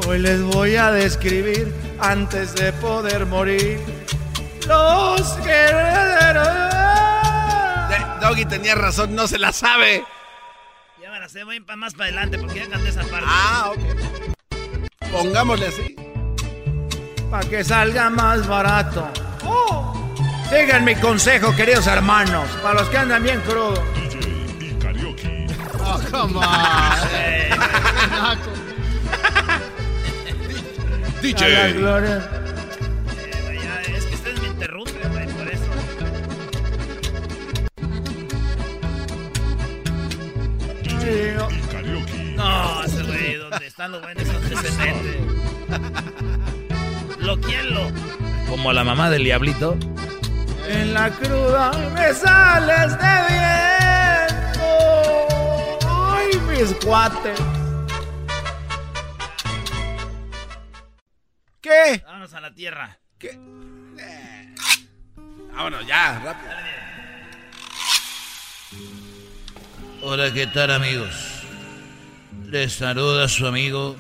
Hoy 0.08 0.20
les 0.20 0.42
voy 0.42 0.76
a 0.76 0.92
describir 0.92 1.72
antes 2.00 2.56
de 2.56 2.74
poder 2.74 3.28
morir 3.28 3.80
los 4.68 5.38
guerreros. 5.46 6.48
Doggy 8.22 8.46
tenía 8.46 8.74
razón, 8.76 9.16
no 9.16 9.28
se 9.28 9.38
la 9.38 9.52
sabe. 9.52 10.04
Ya 11.00 11.12
me 11.12 11.20
la 11.20 11.30
sé, 11.30 11.44
voy 11.44 11.60
más 11.78 11.94
para 11.94 12.06
adelante 12.06 12.40
porque 12.40 12.60
ya 12.60 12.70
canté 12.70 12.90
esa 12.90 13.04
parte. 13.04 13.26
Ah, 13.28 13.72
ok. 13.72 15.12
Pongámosle 15.12 15.68
así. 15.68 16.11
Para 17.32 17.48
que 17.50 17.64
salga 17.64 18.10
más 18.10 18.46
barato. 18.46 19.08
Oh. 19.46 19.94
Sigan 20.50 20.84
mi 20.84 20.96
consejo, 20.96 21.56
queridos 21.56 21.88
hermanos, 21.88 22.46
para 22.62 22.82
los 22.82 22.90
que 22.90 22.98
andan 22.98 23.24
bien 23.24 23.40
crudos. 23.42 23.80
Oh, 25.80 26.00
come 26.12 26.38
on. 26.38 26.44
DJ. 31.22 31.56
a 31.56 31.68
la 31.68 31.72
gloria. 31.72 32.30
Eh, 33.48 33.94
es 33.96 34.06
que 34.06 34.16
ustedes 34.16 34.42
me 34.42 34.48
interrumpen, 34.48 35.10
güey, 35.12 35.28
por 35.28 35.48
eso. 35.48 35.64
Digo, 40.84 41.48
No, 42.36 42.84
ese 42.84 43.04
güey, 43.04 43.36
donde 43.36 43.68
están 43.68 43.92
los 43.92 44.02
buenos, 44.02 44.26
donde 44.26 44.56
se 44.58 44.72
mete. 44.78 45.20
Loquienlo. 47.22 47.92
Como 48.50 48.74
la 48.74 48.84
mamá 48.84 49.10
del 49.10 49.24
diablito. 49.24 49.78
En 50.68 50.94
la 50.94 51.10
cruda 51.10 51.72
me 51.94 52.14
sales 52.14 52.98
de 52.98 53.16
viento. 53.30 54.68
Ay, 55.88 56.32
mis 56.50 56.74
cuates. 56.84 57.40
¿Qué? 61.62 62.02
Vámonos 62.06 62.34
a 62.34 62.42
la 62.42 62.54
tierra. 62.54 63.00
¿Qué? 63.20 63.40
Eh. 64.00 64.56
Vámonos, 65.54 65.86
ya, 65.86 66.20
rápido. 66.24 66.52
Hola, 70.04 70.34
¿qué 70.34 70.48
tal 70.48 70.72
amigos? 70.72 71.44
Les 72.46 72.74
saluda 72.74 73.28
su 73.28 73.46
amigo. 73.46 73.96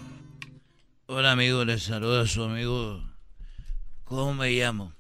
Hola 1.05 1.34
amigo, 1.34 1.63
les 1.63 1.84
saluda 1.84 2.25
su 2.25 2.43
amigo. 2.43 3.11
¿Cómo 4.12 4.34
me 4.34 4.50
llamo? 4.52 4.91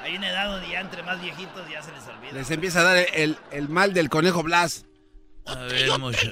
Hay 0.00 0.16
una 0.16 0.30
edad 0.30 0.50
donde 0.52 0.70
ya 0.70 0.80
entre 0.80 1.02
más 1.02 1.20
viejitos 1.20 1.68
ya 1.70 1.82
se 1.82 1.92
les 1.92 2.06
olvida. 2.08 2.32
Les 2.32 2.50
empieza 2.50 2.80
a 2.80 2.84
dar 2.84 2.96
el, 3.12 3.36
el 3.52 3.68
mal 3.68 3.92
del 3.92 4.08
conejo 4.08 4.42
Blas. 4.42 4.86
A 5.44 5.56
ver, 5.64 5.98
mucha- 5.98 6.30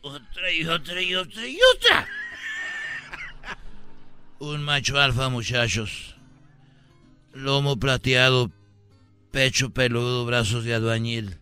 Otra 0.00 0.50
y 0.50 0.64
otra 0.66 1.02
y 1.02 1.14
otra 1.14 1.46
y 1.46 1.58
otra. 1.76 2.08
Un 4.38 4.62
macho 4.62 4.98
alfa, 4.98 5.28
muchachos. 5.28 6.16
Lomo 7.34 7.76
plateado, 7.78 8.50
pecho 9.30 9.68
peludo, 9.68 10.24
brazos 10.24 10.64
de 10.64 10.74
albañil. 10.74 11.36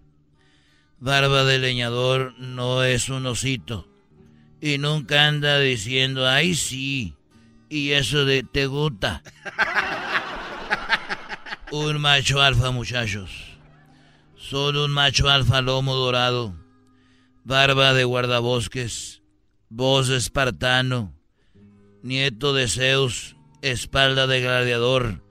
Barba 0.98 1.44
de 1.44 1.60
leñador 1.60 2.34
no 2.38 2.82
es 2.82 3.08
un 3.08 3.24
osito. 3.26 3.86
Y 4.60 4.78
nunca 4.78 5.28
anda 5.28 5.60
diciendo, 5.60 6.26
ay 6.26 6.56
sí. 6.56 7.14
Y 7.68 7.92
eso 7.92 8.24
de 8.24 8.42
te 8.42 8.66
gusta. 8.66 9.22
Un 11.72 12.00
macho 12.00 12.40
alfa, 12.40 12.70
muchachos. 12.70 13.30
Solo 14.36 14.84
un 14.84 14.92
macho 14.92 15.28
alfa 15.28 15.60
lomo 15.60 15.94
dorado. 15.94 16.54
Barba 17.42 17.92
de 17.92 18.04
guardabosques. 18.04 19.22
Voz 19.68 20.06
de 20.06 20.16
espartano. 20.16 21.12
Nieto 22.02 22.54
de 22.54 22.68
Zeus. 22.68 23.36
Espalda 23.62 24.28
de 24.28 24.40
gladiador. 24.40 25.22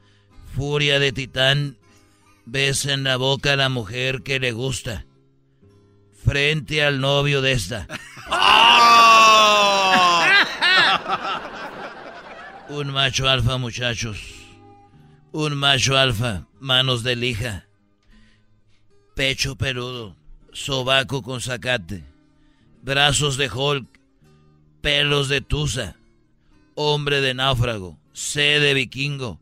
Furia 0.54 1.00
de 1.00 1.14
titán. 1.14 1.78
Besa 2.46 2.94
en 2.94 3.06
la 3.06 3.16
boca 3.16 3.54
a 3.54 3.56
la 3.56 3.70
mujer 3.70 4.24
que 4.24 4.40
le 4.40 4.52
gusta. 4.52 5.06
Frente 6.26 6.84
al 6.84 7.00
novio 7.00 7.42
de 7.42 7.54
esta. 7.54 7.88
Un 12.70 12.92
macho 12.92 13.30
alfa, 13.30 13.58
muchachos. 13.58 14.18
Un 15.32 15.56
macho 15.56 15.98
alfa, 15.98 16.48
manos 16.60 17.04
de 17.04 17.16
lija. 17.16 17.66
Pecho 19.16 19.56
peludo, 19.56 20.16
sobaco 20.52 21.22
con 21.22 21.42
zacate. 21.42 22.04
Brazos 22.82 23.38
de 23.38 23.50
Hulk, 23.50 23.88
pelos 24.82 25.30
de 25.30 25.42
tusa. 25.42 25.96
Hombre 26.74 27.22
de 27.22 27.34
náufrago, 27.36 28.00
sed 28.14 28.62
de 28.62 28.74
vikingo. 28.74 29.40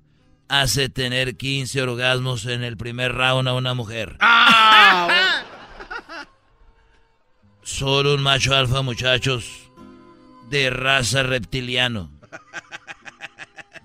Hace 0.50 0.90
tener 0.90 1.38
15 1.38 1.82
orgasmos 1.82 2.46
en 2.46 2.64
el 2.64 2.76
primer 2.76 3.14
round 3.14 3.48
a 3.48 3.54
una 3.54 3.74
mujer. 3.74 4.18
Solo 7.64 8.16
un 8.16 8.22
macho 8.22 8.54
alfa, 8.54 8.82
muchachos. 8.82 9.70
De 10.50 10.70
raza 10.70 11.24
reptiliano. 11.24 12.12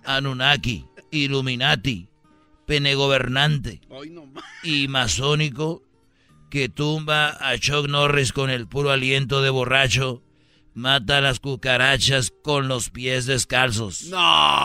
Anunnaki, 0.09 0.87
Illuminati, 1.11 2.09
penegobernante 2.67 3.83
y 4.63 4.89
masónico 4.89 5.83
que 6.51 6.71
tumba 6.71 7.37
a 7.41 7.59
Chuck 7.59 7.89
Norris 7.89 8.33
con 8.33 8.49
el 8.49 8.67
puro 8.67 8.91
aliento 8.91 9.43
de 9.43 9.51
borracho, 9.51 10.23
mata 10.73 11.19
a 11.19 11.21
las 11.21 11.41
cucarachas 11.41 12.33
con 12.43 12.69
los 12.69 12.89
pies 12.89 13.27
descalzos. 13.27 14.05
No. 14.05 14.65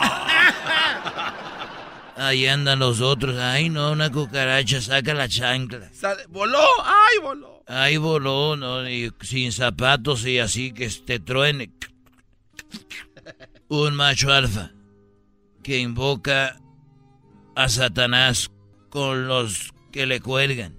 Ahí 2.16 2.46
andan 2.46 2.78
los 2.78 3.02
otros. 3.02 3.36
Ay, 3.36 3.68
no, 3.68 3.92
una 3.92 4.10
cucaracha, 4.10 4.80
saca 4.80 5.12
la 5.12 5.28
chancla. 5.28 5.90
Voló, 6.30 6.64
ay, 6.84 7.18
voló. 7.20 7.62
Ahí 7.66 7.98
voló, 7.98 8.56
¿no? 8.56 8.88
Y 8.88 9.12
sin 9.20 9.52
zapatos 9.52 10.24
y 10.24 10.38
así 10.38 10.72
que 10.72 10.88
te 10.88 11.18
truene. 11.18 11.70
Un 13.68 13.94
macho 13.94 14.32
alfa 14.32 14.73
que 15.64 15.78
invoca 15.78 16.60
a 17.56 17.68
Satanás 17.68 18.50
con 18.90 19.26
los 19.26 19.72
que 19.90 20.06
le 20.06 20.20
cuelgan, 20.20 20.76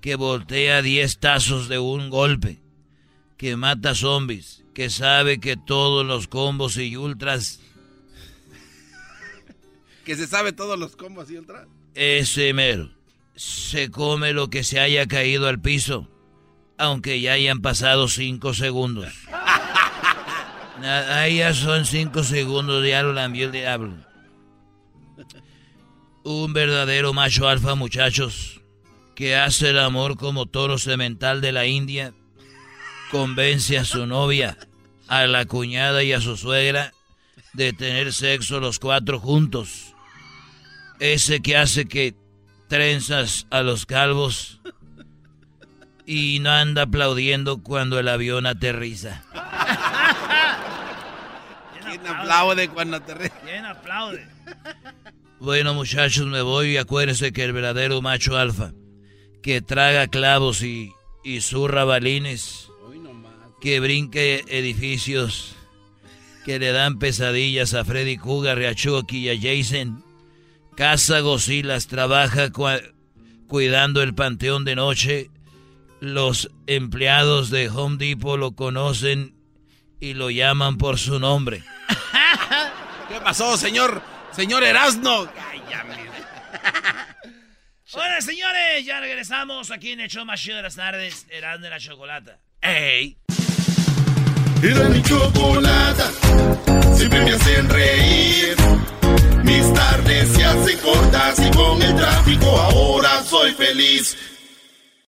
que 0.00 0.16
voltea 0.16 0.82
10 0.82 1.18
tazos 1.18 1.68
de 1.68 1.78
un 1.78 2.10
golpe, 2.10 2.60
que 3.36 3.54
mata 3.56 3.94
zombies, 3.94 4.64
que 4.74 4.90
sabe 4.90 5.38
que 5.38 5.56
todos 5.56 6.04
los 6.04 6.26
combos 6.26 6.76
y 6.78 6.96
ultras, 6.96 7.60
Que 10.04 10.16
se 10.16 10.26
sabe 10.26 10.52
todos 10.52 10.78
los 10.78 10.96
combos 10.96 11.30
y 11.30 11.36
ultra. 11.36 11.66
ese 11.94 12.54
mero, 12.54 12.90
se 13.36 13.90
come 13.90 14.32
lo 14.32 14.48
que 14.48 14.64
se 14.64 14.80
haya 14.80 15.06
caído 15.06 15.48
al 15.48 15.60
piso, 15.60 16.08
aunque 16.78 17.20
ya 17.20 17.34
hayan 17.34 17.60
pasado 17.60 18.08
5 18.08 18.54
segundos. 18.54 19.12
Ahí 20.84 21.38
ya 21.38 21.54
son 21.54 21.84
5 21.84 22.22
segundos, 22.22 22.86
ya 22.86 23.02
lo 23.02 23.12
lambió 23.12 23.46
el 23.46 23.52
diablo. 23.52 23.94
Un 26.24 26.52
verdadero 26.52 27.12
macho 27.12 27.48
alfa, 27.48 27.74
muchachos, 27.74 28.60
que 29.14 29.36
hace 29.36 29.70
el 29.70 29.78
amor 29.78 30.16
como 30.16 30.46
toro 30.46 30.78
semental 30.78 31.40
de 31.40 31.52
la 31.52 31.66
India, 31.66 32.12
convence 33.10 33.78
a 33.78 33.84
su 33.84 34.06
novia, 34.06 34.58
a 35.08 35.26
la 35.26 35.46
cuñada 35.46 36.02
y 36.02 36.12
a 36.12 36.20
su 36.20 36.36
suegra 36.36 36.92
de 37.54 37.72
tener 37.72 38.12
sexo 38.12 38.60
los 38.60 38.78
cuatro 38.78 39.18
juntos. 39.18 39.94
Ese 41.00 41.40
que 41.40 41.56
hace 41.56 41.86
que 41.86 42.14
trenzas 42.68 43.46
a 43.50 43.62
los 43.62 43.86
calvos 43.86 44.60
y 46.06 46.38
no 46.40 46.50
anda 46.50 46.82
aplaudiendo 46.82 47.62
cuando 47.62 47.98
el 47.98 48.08
avión 48.08 48.46
aterriza. 48.46 49.24
¿Quién 52.00 52.14
aplaude 52.14 52.68
cuando 52.68 52.96
aterriza? 52.96 53.34
¿Quién 53.44 53.64
aplaude? 53.64 54.26
Bueno, 55.40 55.72
muchachos, 55.74 56.26
me 56.26 56.42
voy 56.42 56.70
y 56.70 56.76
acuérdense 56.78 57.32
que 57.32 57.44
el 57.44 57.52
verdadero 57.52 58.02
macho 58.02 58.36
alfa, 58.36 58.72
que 59.42 59.62
traga 59.62 60.08
clavos 60.08 60.62
y, 60.62 60.92
y 61.22 61.40
zurra 61.40 61.84
balines, 61.84 62.68
que 63.60 63.78
brinque 63.78 64.44
edificios, 64.48 65.54
que 66.44 66.58
le 66.58 66.72
dan 66.72 66.98
pesadillas 66.98 67.74
a 67.74 67.84
Freddy 67.84 68.16
Cougar, 68.16 68.58
a 68.64 68.74
Chucky 68.74 69.28
y 69.28 69.30
a 69.30 69.36
Jason, 69.40 70.04
caza 70.76 71.20
gocilas, 71.20 71.86
trabaja 71.86 72.50
cuidando 73.46 74.02
el 74.02 74.14
panteón 74.14 74.64
de 74.64 74.74
noche, 74.74 75.30
los 76.00 76.50
empleados 76.66 77.50
de 77.50 77.68
Home 77.68 77.96
Depot 77.96 78.38
lo 78.38 78.52
conocen 78.52 79.37
y 80.00 80.14
lo 80.14 80.30
llaman 80.30 80.78
por 80.78 80.98
su 80.98 81.18
nombre. 81.18 81.62
¿Qué 83.08 83.20
pasó, 83.20 83.56
señor? 83.56 84.02
Señor 84.32 84.62
Erasno. 84.62 85.28
Ay, 85.50 85.62
ya 85.70 85.84
Bueno, 87.92 88.20
señores, 88.20 88.84
ya 88.84 89.00
regresamos 89.00 89.70
aquí 89.70 89.92
en 89.92 90.00
el 90.00 90.08
show 90.08 90.24
más 90.24 90.40
chido 90.40 90.56
de 90.58 90.62
las 90.62 90.76
tardes, 90.76 91.26
Erasno 91.30 91.64
de 91.64 91.70
la 91.70 91.80
Chocolata. 91.80 92.38
¡Ey! 92.60 93.16
Era 94.62 94.88
mi 94.88 95.00
chocolata, 95.02 96.10
siempre 96.96 97.20
me 97.24 97.32
hacen 97.32 97.68
reír. 97.70 98.56
Mis 99.44 99.72
tardes 99.72 100.28
se 100.30 100.44
hacen 100.44 100.78
cortas 100.80 101.38
y 101.38 101.50
con 101.56 101.80
el 101.80 101.94
tráfico 101.94 102.46
ahora 102.60 103.22
soy 103.22 103.52
feliz. 103.54 104.16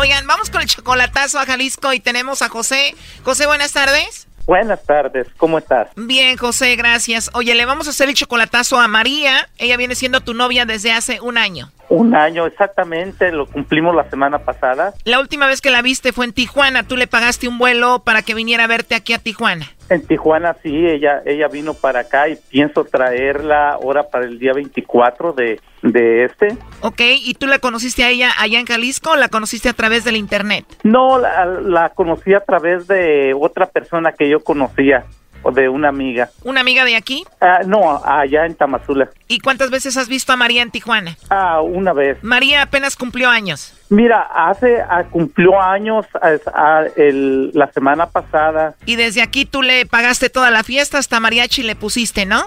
Oigan, 0.00 0.26
vamos 0.26 0.48
con 0.48 0.62
el 0.62 0.66
chocolatazo 0.66 1.38
a 1.38 1.44
Jalisco 1.44 1.92
y 1.92 2.00
tenemos 2.00 2.40
a 2.40 2.48
José. 2.48 2.94
José, 3.22 3.46
buenas 3.46 3.74
tardes. 3.74 4.26
Buenas 4.46 4.82
tardes, 4.82 5.26
¿cómo 5.36 5.58
estás? 5.58 5.88
Bien, 5.94 6.38
José, 6.38 6.74
gracias. 6.76 7.30
Oye, 7.34 7.54
le 7.54 7.66
vamos 7.66 7.86
a 7.86 7.90
hacer 7.90 8.08
el 8.08 8.14
chocolatazo 8.14 8.80
a 8.80 8.88
María. 8.88 9.46
Ella 9.58 9.76
viene 9.76 9.94
siendo 9.94 10.22
tu 10.22 10.32
novia 10.32 10.64
desde 10.64 10.90
hace 10.90 11.20
un 11.20 11.36
año. 11.36 11.70
Un 11.90 12.16
año 12.16 12.46
exactamente, 12.46 13.30
lo 13.30 13.46
cumplimos 13.46 13.94
la 13.94 14.08
semana 14.08 14.38
pasada. 14.38 14.94
La 15.04 15.20
última 15.20 15.46
vez 15.46 15.60
que 15.60 15.70
la 15.70 15.82
viste 15.82 16.14
fue 16.14 16.24
en 16.24 16.32
Tijuana. 16.32 16.82
Tú 16.82 16.96
le 16.96 17.06
pagaste 17.06 17.46
un 17.46 17.58
vuelo 17.58 18.02
para 18.02 18.22
que 18.22 18.32
viniera 18.32 18.64
a 18.64 18.68
verte 18.68 18.94
aquí 18.94 19.12
a 19.12 19.18
Tijuana. 19.18 19.70
En 19.90 20.06
Tijuana 20.06 20.56
sí, 20.62 20.86
ella 20.86 21.20
ella 21.26 21.48
vino 21.48 21.74
para 21.74 22.00
acá 22.00 22.28
y 22.28 22.36
pienso 22.36 22.84
traerla 22.84 23.72
ahora 23.72 24.04
para 24.04 24.24
el 24.24 24.38
día 24.38 24.52
24 24.52 25.32
de, 25.32 25.60
de 25.82 26.24
este. 26.24 26.56
Ok, 26.80 27.00
¿y 27.00 27.34
tú 27.34 27.46
la 27.48 27.58
conociste 27.58 28.04
a 28.04 28.08
ella 28.08 28.30
allá 28.38 28.60
en 28.60 28.66
Jalisco 28.66 29.10
o 29.10 29.16
la 29.16 29.28
conociste 29.28 29.68
a 29.68 29.72
través 29.72 30.04
del 30.04 30.16
internet? 30.16 30.64
No, 30.84 31.18
la, 31.18 31.44
la 31.44 31.88
conocí 31.90 32.32
a 32.32 32.40
través 32.40 32.86
de 32.86 33.34
otra 33.38 33.66
persona 33.66 34.12
que 34.12 34.28
yo 34.28 34.40
conocía 34.40 35.04
o 35.42 35.50
de 35.50 35.68
una 35.68 35.88
amiga. 35.88 36.30
¿Una 36.44 36.60
amiga 36.60 36.84
de 36.84 36.96
aquí? 36.96 37.24
Ah, 37.40 37.60
no, 37.66 38.00
allá 38.04 38.46
en 38.46 38.54
Tamazula. 38.54 39.10
¿Y 39.26 39.40
cuántas 39.40 39.70
veces 39.70 39.96
has 39.96 40.08
visto 40.08 40.32
a 40.32 40.36
María 40.36 40.62
en 40.62 40.70
Tijuana? 40.70 41.16
Ah, 41.30 41.60
una 41.62 41.92
vez. 41.92 42.22
María 42.22 42.62
apenas 42.62 42.96
cumplió 42.96 43.28
años. 43.28 43.74
Mira, 43.90 44.20
hace 44.32 44.80
ah, 44.80 45.04
cumplió 45.10 45.60
años 45.60 46.06
ah, 46.22 46.30
ah, 46.54 46.84
el- 46.96 47.50
la 47.54 47.70
semana 47.72 48.06
pasada 48.06 48.74
Y 48.86 48.96
desde 48.96 49.20
aquí 49.20 49.44
tú 49.44 49.62
le 49.62 49.84
pagaste 49.84 50.30
toda 50.30 50.50
la 50.50 50.62
fiesta, 50.62 50.96
hasta 50.98 51.20
mariachi 51.20 51.62
le 51.62 51.76
pusiste, 51.76 52.24
¿no? 52.24 52.42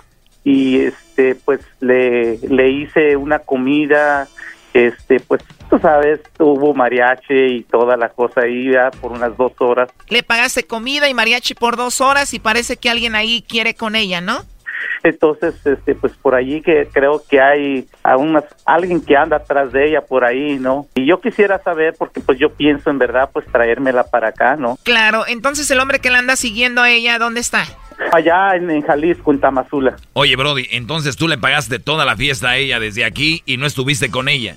y 0.45 0.79
este 0.81 1.35
pues 1.35 1.61
le, 1.79 2.37
le 2.39 2.69
hice 2.69 3.15
una 3.15 3.39
comida, 3.39 4.27
este 4.73 5.21
pues 5.21 5.41
tú 5.69 5.79
sabes, 5.79 6.19
hubo 6.37 6.73
mariachi 6.73 7.33
y 7.33 7.63
toda 7.63 7.95
la 7.95 8.09
cosa 8.09 8.41
ahí 8.41 8.69
ya 8.71 8.91
por 8.91 9.13
unas 9.13 9.37
dos 9.37 9.53
horas. 9.59 9.89
Le 10.09 10.21
pagaste 10.23 10.63
comida 10.63 11.07
y 11.07 11.13
mariachi 11.13 11.53
por 11.55 11.77
dos 11.77 12.01
horas 12.01 12.33
y 12.33 12.39
parece 12.39 12.75
que 12.75 12.89
alguien 12.89 13.15
ahí 13.15 13.41
quiere 13.47 13.73
con 13.75 13.95
ella, 13.95 14.19
¿no? 14.19 14.43
Entonces, 15.03 15.55
este, 15.65 15.95
pues 15.95 16.13
por 16.21 16.35
allí 16.35 16.61
que 16.61 16.87
creo 16.91 17.21
que 17.29 17.41
hay 17.41 17.87
a 18.03 18.17
unas- 18.17 18.45
alguien 18.65 19.01
que 19.01 19.15
anda 19.17 19.37
atrás 19.37 19.71
de 19.71 19.87
ella 19.89 20.01
por 20.01 20.23
ahí, 20.25 20.57
¿no? 20.59 20.87
Y 20.95 21.05
yo 21.05 21.19
quisiera 21.21 21.61
saber, 21.61 21.95
porque 21.97 22.19
pues 22.21 22.39
yo 22.39 22.49
pienso 22.53 22.89
en 22.89 22.97
verdad, 22.99 23.29
pues 23.33 23.45
traérmela 23.51 24.03
para 24.05 24.29
acá, 24.29 24.55
¿no? 24.55 24.77
Claro, 24.83 25.25
entonces 25.27 25.69
el 25.71 25.79
hombre 25.79 25.99
que 25.99 26.09
la 26.09 26.19
anda 26.19 26.35
siguiendo 26.35 26.81
a 26.81 26.89
ella, 26.89 27.19
¿dónde 27.19 27.39
está? 27.41 27.65
Allá 28.11 28.55
en, 28.55 28.69
en 28.71 28.81
Jalisco, 28.81 29.31
en 29.31 29.39
Tamazula. 29.39 29.95
Oye, 30.13 30.35
Brody, 30.35 30.67
entonces 30.71 31.15
tú 31.15 31.27
le 31.27 31.37
pagaste 31.37 31.79
toda 31.79 32.05
la 32.05 32.15
fiesta 32.15 32.49
a 32.51 32.57
ella 32.57 32.79
desde 32.79 33.05
aquí 33.05 33.43
y 33.45 33.57
no 33.57 33.65
estuviste 33.65 34.09
con 34.09 34.29
ella. 34.29 34.55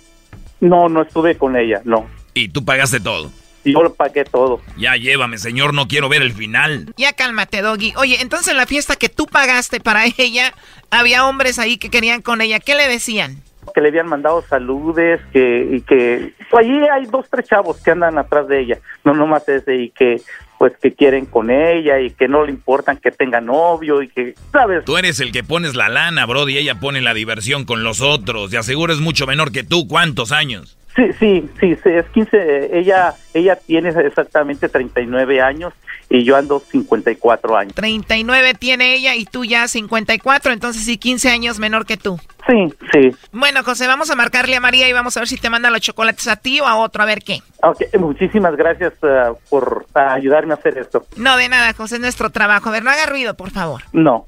No, 0.61 0.89
no 0.89 1.03
estuve 1.03 1.37
con 1.37 1.57
ella, 1.57 1.81
no. 1.85 2.07
Y 2.35 2.49
tú 2.49 2.65
pagaste 2.65 3.01
todo. 3.01 3.31
Yo 3.73 3.83
lo 3.83 3.95
pagué 3.95 4.25
todo. 4.25 4.61
Ya 4.77 4.97
llévame, 4.97 5.39
señor, 5.39 5.75
no 5.75 5.89
quiero 5.89 6.09
ver 6.09 6.23
el 6.23 6.33
final. 6.33 6.93
Ya 6.97 7.13
cálmate, 7.13 7.63
Doggy. 7.63 7.93
Oye, 7.97 8.19
entonces 8.21 8.49
en 8.49 8.57
la 8.57 8.67
fiesta 8.67 8.97
que 8.97 9.09
tú 9.09 9.27
pagaste 9.27 9.81
para 9.81 10.05
ella, 10.19 10.55
había 10.91 11.27
hombres 11.27 11.59
ahí 11.59 11.77
que 11.79 11.91
querían 11.91 12.23
con 12.23 12.41
ella. 12.41 12.61
¿Qué 12.61 12.75
le 12.75 12.89
decían? 12.89 13.43
Que 13.75 13.81
le 13.81 13.89
habían 13.89 14.07
mandado 14.07 14.45
saludes, 14.49 15.21
que, 15.33 15.69
y 15.73 15.81
que, 15.81 16.33
pues 16.51 16.65
allí 16.65 16.79
hay 16.89 17.07
dos, 17.07 17.27
tres 17.29 17.49
chavos 17.49 17.83
que 17.83 17.91
andan 17.91 18.17
atrás 18.17 18.47
de 18.47 18.61
ella, 18.61 18.79
no 19.05 19.13
nomás 19.13 19.49
ese, 19.49 19.75
y 19.75 19.91
que, 19.91 20.23
pues 20.57 20.73
que 20.81 20.95
quieren 20.95 21.27
con 21.27 21.51
ella, 21.51 21.99
y 21.99 22.13
que 22.13 22.29
no 22.29 22.45
le 22.45 22.53
importan 22.53 22.97
que 22.97 23.11
tenga 23.11 23.41
novio, 23.41 24.03
y 24.03 24.09
que, 24.09 24.37
¿sabes? 24.53 24.85
Tú 24.85 24.97
eres 24.97 25.19
el 25.19 25.33
que 25.33 25.43
pones 25.43 25.75
la 25.75 25.89
lana, 25.89 26.27
Brody, 26.27 26.55
y 26.55 26.59
ella 26.59 26.77
pone 26.77 27.03
la 27.03 27.13
diversión 27.13 27.65
con 27.65 27.83
los 27.83 28.01
otros. 28.01 28.53
De 28.53 28.59
aseguro 28.59 28.93
es 28.93 29.01
mucho 29.01 29.27
menor 29.27 29.51
que 29.51 29.65
tú. 29.65 29.89
¿Cuántos 29.89 30.31
años? 30.31 30.79
Sí, 30.97 31.13
sí, 31.19 31.51
sí, 31.61 31.77
sí, 31.77 31.91
es 31.91 32.07
15, 32.07 32.79
ella, 32.79 33.15
ella 33.35 33.57
tiene 33.57 33.91
exactamente 33.91 34.71
39 34.71 35.43
años, 35.43 35.75
y 36.09 36.25
yo 36.25 36.37
ando 36.37 36.59
54 36.61 37.57
años. 37.57 37.75
39 37.75 38.55
tiene 38.55 38.95
ella 38.95 39.15
y 39.15 39.27
tú 39.27 39.45
ya 39.45 39.69
54, 39.69 40.53
entonces 40.53 40.85
sí, 40.85 40.97
15 40.97 41.29
años 41.31 41.59
menor 41.59 41.85
que 41.85 41.97
tú. 41.97 42.19
Sí, 42.47 42.73
sí. 42.93 43.11
Bueno, 43.33 43.63
José, 43.63 43.87
vamos 43.87 44.11
a 44.11 44.17
marcarle 44.17 44.57
a 44.57 44.61
María 44.61 44.89
y 44.89 44.93
vamos 44.93 45.17
a 45.17 45.21
ver 45.21 45.29
si 45.29 45.37
te 45.37 45.51
manda 45.51 45.69
los 45.69 45.81
chocolates 45.81 46.29
a 46.29 46.37
ti 46.37 46.61
o 46.61 46.67
a 46.67 46.77
otro, 46.77 47.03
a 47.03 47.07
ver 47.07 47.23
qué. 47.23 47.41
Ok, 47.63 47.83
muchísimas 47.99 48.57
gracias 48.57 48.95
ah, 49.03 49.33
por 49.51 49.87
ayudarme 49.95 50.55
a 50.55 50.57
hacer 50.57 50.79
esto. 50.79 51.05
No, 51.17 51.37
de 51.37 51.49
nada, 51.49 51.73
José, 51.73 51.97
es 51.97 52.01
nuestro 52.01 52.31
trabajo. 52.31 52.69
A 52.69 52.73
ver, 52.73 52.85
no 52.85 52.91
haga 52.91 53.07
ruido, 53.07 53.35
por 53.35 53.51
favor. 53.51 53.83
No. 53.93 54.25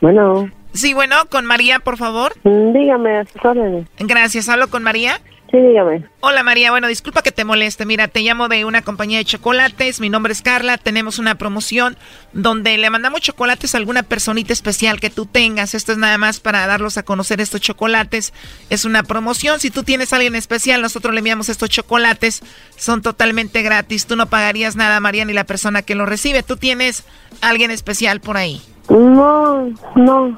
Bueno, 0.00 0.50
Sí, 0.72 0.94
bueno, 0.94 1.16
con 1.28 1.44
María, 1.46 1.78
por 1.78 1.96
favor. 1.96 2.32
dígame, 2.44 3.24
órdenes. 3.42 3.86
Gracias, 3.98 4.48
¿hablo 4.48 4.68
con 4.68 4.82
María? 4.82 5.20
Sí, 5.52 5.58
dígame. 5.58 6.02
Hola 6.20 6.42
María, 6.42 6.70
bueno, 6.70 6.88
disculpa 6.88 7.20
que 7.20 7.30
te 7.30 7.44
moleste. 7.44 7.84
Mira, 7.84 8.08
te 8.08 8.20
llamo 8.20 8.48
de 8.48 8.64
una 8.64 8.80
compañía 8.80 9.18
de 9.18 9.26
chocolates. 9.26 10.00
Mi 10.00 10.08
nombre 10.08 10.32
es 10.32 10.40
Carla. 10.40 10.78
Tenemos 10.78 11.18
una 11.18 11.34
promoción 11.34 11.98
donde 12.32 12.78
le 12.78 12.88
mandamos 12.88 13.20
chocolates 13.20 13.74
a 13.74 13.78
alguna 13.78 14.02
personita 14.02 14.54
especial 14.54 14.98
que 14.98 15.10
tú 15.10 15.26
tengas. 15.26 15.74
Esto 15.74 15.92
es 15.92 15.98
nada 15.98 16.16
más 16.16 16.40
para 16.40 16.66
darlos 16.66 16.96
a 16.96 17.02
conocer 17.02 17.42
estos 17.42 17.60
chocolates. 17.60 18.32
Es 18.70 18.86
una 18.86 19.02
promoción. 19.02 19.60
Si 19.60 19.70
tú 19.70 19.82
tienes 19.82 20.14
a 20.14 20.16
alguien 20.16 20.36
especial, 20.36 20.80
nosotros 20.80 21.12
le 21.12 21.18
enviamos 21.18 21.50
estos 21.50 21.68
chocolates. 21.68 22.40
Son 22.76 23.02
totalmente 23.02 23.60
gratis. 23.60 24.06
Tú 24.06 24.16
no 24.16 24.30
pagarías 24.30 24.74
nada, 24.74 25.00
María, 25.00 25.26
ni 25.26 25.34
la 25.34 25.44
persona 25.44 25.82
que 25.82 25.94
lo 25.94 26.06
recibe. 26.06 26.42
Tú 26.42 26.56
tienes 26.56 27.04
a 27.42 27.50
alguien 27.50 27.70
especial 27.70 28.20
por 28.20 28.38
ahí. 28.38 28.62
No, 28.88 29.68
no. 29.96 30.34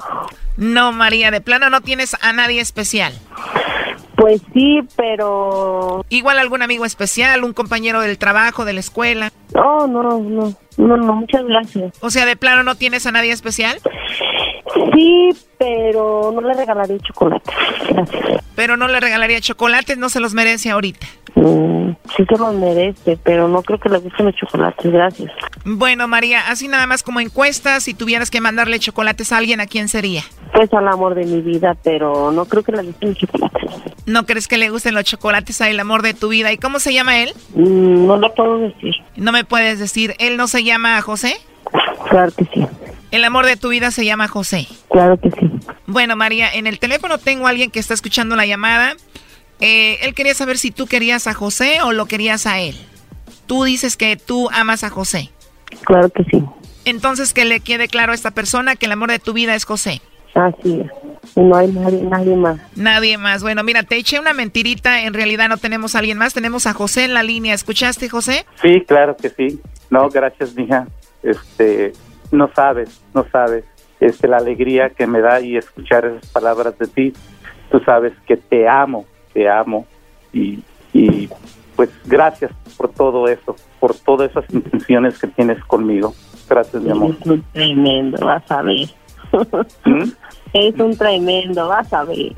No, 0.57 0.91
María, 0.91 1.31
de 1.31 1.39
plano 1.39 1.69
no 1.69 1.79
tienes 1.79 2.17
a 2.21 2.33
nadie 2.33 2.59
especial. 2.59 3.13
Pues 4.17 4.41
sí, 4.53 4.79
pero... 4.95 6.05
Igual 6.09 6.39
algún 6.39 6.61
amigo 6.61 6.85
especial, 6.85 7.43
un 7.43 7.53
compañero 7.53 8.01
del 8.01 8.17
trabajo, 8.17 8.65
de 8.65 8.73
la 8.73 8.79
escuela. 8.79 9.31
No, 9.53 9.87
no, 9.87 10.03
no, 10.03 10.53
no, 10.77 10.97
no, 10.97 11.13
muchas 11.13 11.45
gracias. 11.45 11.93
O 12.01 12.09
sea, 12.09 12.25
de 12.25 12.35
plano 12.35 12.63
no 12.63 12.75
tienes 12.75 13.05
a 13.05 13.11
nadie 13.11 13.31
especial. 13.31 13.79
Sí, 14.93 15.29
pero 15.57 16.31
no 16.33 16.41
le 16.41 16.53
regalaré 16.53 16.99
chocolate. 16.99 17.51
Gracias. 17.89 18.43
Pero 18.55 18.77
no 18.77 18.87
le 18.87 18.99
regalaría 18.99 19.41
chocolates, 19.41 19.97
no 19.97 20.09
se 20.09 20.19
los 20.19 20.33
merece 20.33 20.71
ahorita. 20.71 21.07
Mm, 21.45 21.95
sí 22.15 22.25
se 22.27 22.37
los 22.37 22.53
merece, 22.55 23.17
pero 23.23 23.47
no 23.47 23.61
creo 23.61 23.79
que 23.79 23.89
le 23.89 23.99
gusten 23.99 24.25
los 24.25 24.35
chocolates. 24.35 24.91
Gracias. 24.91 25.31
Bueno, 25.63 26.07
María, 26.07 26.49
así 26.49 26.67
nada 26.67 26.87
más 26.87 27.03
como 27.03 27.19
encuestas, 27.19 27.83
si 27.83 27.93
tuvieras 27.93 28.31
que 28.31 28.41
mandarle 28.41 28.79
chocolates 28.79 29.31
a 29.31 29.37
alguien, 29.37 29.61
¿a 29.61 29.67
quién 29.67 29.87
sería? 29.87 30.23
pues 30.55 30.73
al 30.73 30.87
amor 30.87 31.15
de 31.15 31.25
mi 31.25 31.41
vida, 31.41 31.75
pero 31.83 32.31
no 32.31 32.45
creo 32.45 32.63
que 32.63 32.71
le 32.71 32.83
gusten 32.83 33.09
los 33.09 33.17
chocolates. 33.17 33.69
¿No 34.05 34.25
crees 34.25 34.47
que 34.47 34.57
le 34.57 34.69
gusten 34.69 34.95
los 34.95 35.03
chocolates 35.03 35.59
al 35.59 35.77
amor 35.77 36.01
de 36.01 36.13
tu 36.13 36.29
vida? 36.29 36.53
¿Y 36.53 36.57
cómo 36.57 36.79
se 36.79 36.93
llama 36.93 37.19
él? 37.19 37.33
Mm, 37.55 38.07
no 38.07 38.15
lo 38.15 38.33
puedo 38.33 38.59
decir. 38.59 38.95
No 39.17 39.33
me 39.33 39.43
puedes 39.43 39.79
decir, 39.79 40.15
¿él 40.17 40.37
no 40.37 40.47
se 40.47 40.63
llama 40.63 41.01
José? 41.01 41.35
Claro 42.09 42.31
que 42.31 42.45
sí. 42.53 42.65
El 43.11 43.25
amor 43.25 43.45
de 43.45 43.57
tu 43.57 43.69
vida 43.69 43.91
se 43.91 44.05
llama 44.05 44.29
José. 44.29 44.67
Claro 44.89 45.17
que 45.17 45.29
sí. 45.31 45.51
Bueno, 45.87 46.15
María, 46.15 46.49
en 46.53 46.67
el 46.67 46.79
teléfono 46.79 47.17
tengo 47.17 47.47
a 47.47 47.49
alguien 47.49 47.69
que 47.69 47.79
está 47.79 47.93
escuchando 47.93 48.37
la 48.37 48.45
llamada. 48.45 48.95
Eh, 49.59 49.99
él 50.01 50.13
quería 50.13 50.33
saber 50.33 50.57
si 50.57 50.71
tú 50.71 50.87
querías 50.87 51.27
a 51.27 51.33
José 51.33 51.79
o 51.83 51.93
lo 51.93 52.05
querías 52.05 52.45
a 52.45 52.59
él. 52.59 52.75
Tú 53.45 53.63
dices 53.63 53.97
que 53.97 54.17
tú 54.17 54.49
amas 54.51 54.83
a 54.83 54.89
José. 54.89 55.29
Claro 55.85 56.09
que 56.09 56.23
sí. 56.25 56.43
Entonces 56.85 57.33
que 57.33 57.45
le 57.45 57.59
quede 57.59 57.87
claro 57.87 58.11
a 58.11 58.15
esta 58.15 58.31
persona 58.31 58.75
que 58.75 58.85
el 58.85 58.91
amor 58.91 59.09
de 59.09 59.19
tu 59.19 59.33
vida 59.33 59.55
es 59.55 59.65
José. 59.65 60.01
Así 60.35 60.81
es. 60.81 60.91
Y 61.35 61.41
no 61.41 61.55
hay 61.55 61.71
nadie, 61.71 62.01
nadie 62.03 62.35
más. 62.35 62.59
Nadie 62.75 63.17
más. 63.17 63.41
Bueno, 63.41 63.63
mira, 63.63 63.83
te 63.83 63.95
eché 63.95 64.19
una 64.19 64.33
mentirita. 64.33 65.01
En 65.01 65.13
realidad 65.13 65.49
no 65.49 65.57
tenemos 65.57 65.95
a 65.95 65.99
alguien 65.99 66.17
más. 66.17 66.33
Tenemos 66.33 66.67
a 66.67 66.73
José 66.73 67.05
en 67.05 67.13
la 67.13 67.23
línea. 67.23 67.53
¿Escuchaste, 67.53 68.09
José? 68.09 68.45
Sí, 68.61 68.81
claro 68.85 69.15
que 69.15 69.29
sí. 69.29 69.59
No, 69.89 70.09
gracias, 70.09 70.53
mija. 70.55 70.87
Este, 71.23 71.93
no 72.31 72.51
sabes, 72.53 73.01
no 73.13 73.25
sabes. 73.31 73.63
Este, 73.99 74.27
la 74.27 74.37
alegría 74.37 74.89
que 74.89 75.07
me 75.07 75.21
da 75.21 75.39
y 75.39 75.57
escuchar 75.57 76.05
esas 76.05 76.29
palabras 76.31 76.77
de 76.77 76.87
ti. 76.87 77.13
Tú 77.71 77.79
sabes 77.79 78.13
que 78.27 78.37
te 78.37 78.67
amo, 78.67 79.05
te 79.35 79.47
amo. 79.47 79.85
Y, 80.33 80.63
y 80.93 81.29
pues 81.75 81.91
gracias 82.05 82.51
por 82.77 82.89
todo 82.89 83.27
eso, 83.27 83.55
por 83.79 83.93
todas 83.93 84.31
esas 84.31 84.45
intenciones 84.51 85.19
que 85.19 85.27
tienes 85.27 85.63
conmigo. 85.65 86.15
Gracias, 86.49 86.81
mi 86.81 86.89
amor. 86.89 87.15
Es 87.19 87.27
un 87.27 87.43
tremendo, 87.51 88.25
vas 88.25 88.49
a 88.49 88.63
ver. 88.63 88.89
¿Mm? 89.85 90.03
Es 90.53 90.79
un 90.79 90.97
tremendo, 90.97 91.67
vas 91.67 91.91
a 91.91 92.05
ver. 92.05 92.31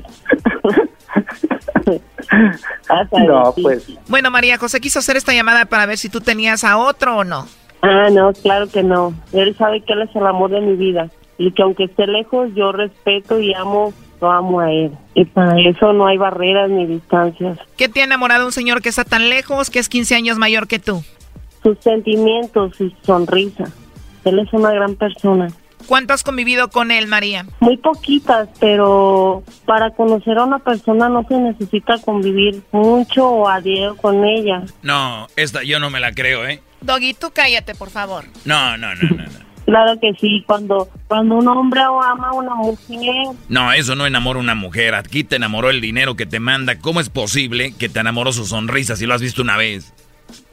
Vas 2.88 3.12
a 3.12 3.20
No, 3.20 3.54
pues. 3.62 3.86
Bueno, 4.08 4.32
María 4.32 4.58
José 4.58 4.80
quiso 4.80 4.98
hacer 4.98 5.16
esta 5.16 5.32
llamada 5.32 5.66
para 5.66 5.86
ver 5.86 5.98
si 5.98 6.08
tú 6.08 6.20
tenías 6.20 6.64
a 6.64 6.78
otro 6.78 7.18
o 7.18 7.24
no. 7.24 7.46
Ah, 7.80 8.08
no, 8.10 8.32
claro 8.32 8.68
que 8.68 8.82
no. 8.82 9.14
Él 9.32 9.54
sabe 9.56 9.82
que 9.82 9.92
él 9.92 10.02
es 10.02 10.16
el 10.16 10.26
amor 10.26 10.50
de 10.50 10.60
mi 10.60 10.74
vida. 10.74 11.08
Y 11.38 11.52
que 11.52 11.62
aunque 11.62 11.84
esté 11.84 12.08
lejos, 12.08 12.48
yo 12.56 12.72
respeto 12.72 13.38
y 13.38 13.54
amo, 13.54 13.92
lo 14.20 14.30
amo 14.30 14.60
a 14.60 14.70
él. 14.72 14.92
Y 15.14 15.24
para 15.24 15.58
eso 15.60 15.92
no 15.92 16.06
hay 16.06 16.18
barreras 16.18 16.70
ni 16.70 16.86
distancias. 16.86 17.58
¿Qué 17.76 17.88
te 17.88 18.00
ha 18.00 18.04
enamorado 18.04 18.46
un 18.46 18.52
señor 18.52 18.82
que 18.82 18.88
está 18.88 19.04
tan 19.04 19.28
lejos, 19.28 19.70
que 19.70 19.78
es 19.78 19.88
15 19.88 20.14
años 20.14 20.38
mayor 20.38 20.66
que 20.66 20.78
tú? 20.78 21.02
Sus 21.62 21.78
sentimientos, 21.80 22.76
su 22.76 22.92
sonrisa. 23.02 23.64
Él 24.24 24.38
es 24.38 24.52
una 24.52 24.72
gran 24.72 24.94
persona. 24.94 25.48
¿Cuánto 25.86 26.12
has 26.12 26.22
convivido 26.22 26.68
con 26.68 26.90
él, 26.90 27.06
María? 27.06 27.46
Muy 27.60 27.76
poquitas, 27.78 28.48
pero 28.60 29.42
para 29.64 29.90
conocer 29.90 30.36
a 30.38 30.44
una 30.44 30.58
persona 30.58 31.08
no 31.08 31.24
se 31.26 31.38
necesita 31.38 31.98
convivir 31.98 32.62
mucho 32.72 33.26
o 33.26 33.48
a 33.48 33.60
diario 33.60 33.96
con 33.96 34.24
ella. 34.24 34.64
No, 34.82 35.28
esta 35.36 35.62
yo 35.62 35.80
no 35.80 35.88
me 35.88 36.00
la 36.00 36.12
creo, 36.12 36.46
¿eh? 36.46 36.60
Doggy, 36.82 37.14
tú 37.14 37.30
cállate, 37.32 37.74
por 37.74 37.90
favor. 37.90 38.24
No, 38.44 38.76
no, 38.76 38.94
no, 38.96 39.08
no. 39.08 39.24
No, 39.24 39.47
Claro 39.68 40.00
que 40.00 40.14
sí, 40.18 40.42
cuando, 40.46 40.88
cuando 41.08 41.34
un 41.34 41.46
hombre 41.46 41.82
ama 41.82 42.28
a 42.28 42.32
una 42.32 42.54
mujer, 42.54 43.36
no 43.50 43.70
eso 43.70 43.94
no 43.96 44.06
enamora 44.06 44.38
a 44.38 44.42
una 44.42 44.54
mujer. 44.54 44.94
Aquí 44.94 45.24
te 45.24 45.36
enamoró 45.36 45.68
el 45.68 45.82
dinero 45.82 46.16
que 46.16 46.24
te 46.24 46.40
manda. 46.40 46.78
¿Cómo 46.78 47.00
es 47.00 47.10
posible 47.10 47.74
que 47.78 47.90
te 47.90 48.00
enamoró 48.00 48.32
su 48.32 48.46
sonrisa 48.46 48.96
si 48.96 49.04
lo 49.04 49.12
has 49.12 49.20
visto 49.20 49.42
una 49.42 49.58
vez? 49.58 49.92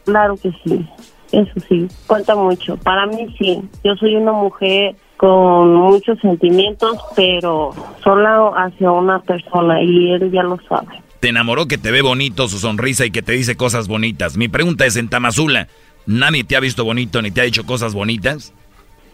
claro 0.03 0.35
que 0.35 0.51
sí, 0.65 0.85
eso 1.31 1.53
sí, 1.69 1.87
cuenta 2.07 2.35
mucho. 2.35 2.75
Para 2.75 3.05
mí 3.05 3.33
sí, 3.39 3.61
yo 3.85 3.95
soy 3.95 4.17
una 4.17 4.33
mujer 4.33 4.97
con 5.15 5.73
muchos 5.73 6.19
sentimientos, 6.19 6.97
pero 7.15 7.71
solo 8.03 8.53
hacia 8.57 8.91
una 8.91 9.19
persona 9.21 9.81
y 9.81 10.11
él 10.11 10.29
ya 10.29 10.43
lo 10.43 10.59
sabe. 10.67 11.01
Te 11.21 11.29
enamoró 11.29 11.69
que 11.69 11.77
te 11.77 11.89
ve 11.89 12.01
bonito 12.01 12.49
su 12.49 12.59
sonrisa 12.59 13.05
y 13.05 13.11
que 13.11 13.21
te 13.21 13.31
dice 13.31 13.55
cosas 13.55 13.87
bonitas. 13.87 14.35
Mi 14.35 14.49
pregunta 14.49 14.85
es 14.85 14.97
en 14.97 15.07
Tamazula, 15.07 15.69
¿nadie 16.05 16.43
te 16.43 16.57
ha 16.57 16.59
visto 16.59 16.83
bonito 16.83 17.21
ni 17.21 17.31
te 17.31 17.39
ha 17.39 17.45
dicho 17.45 17.65
cosas 17.65 17.93
bonitas? 17.93 18.53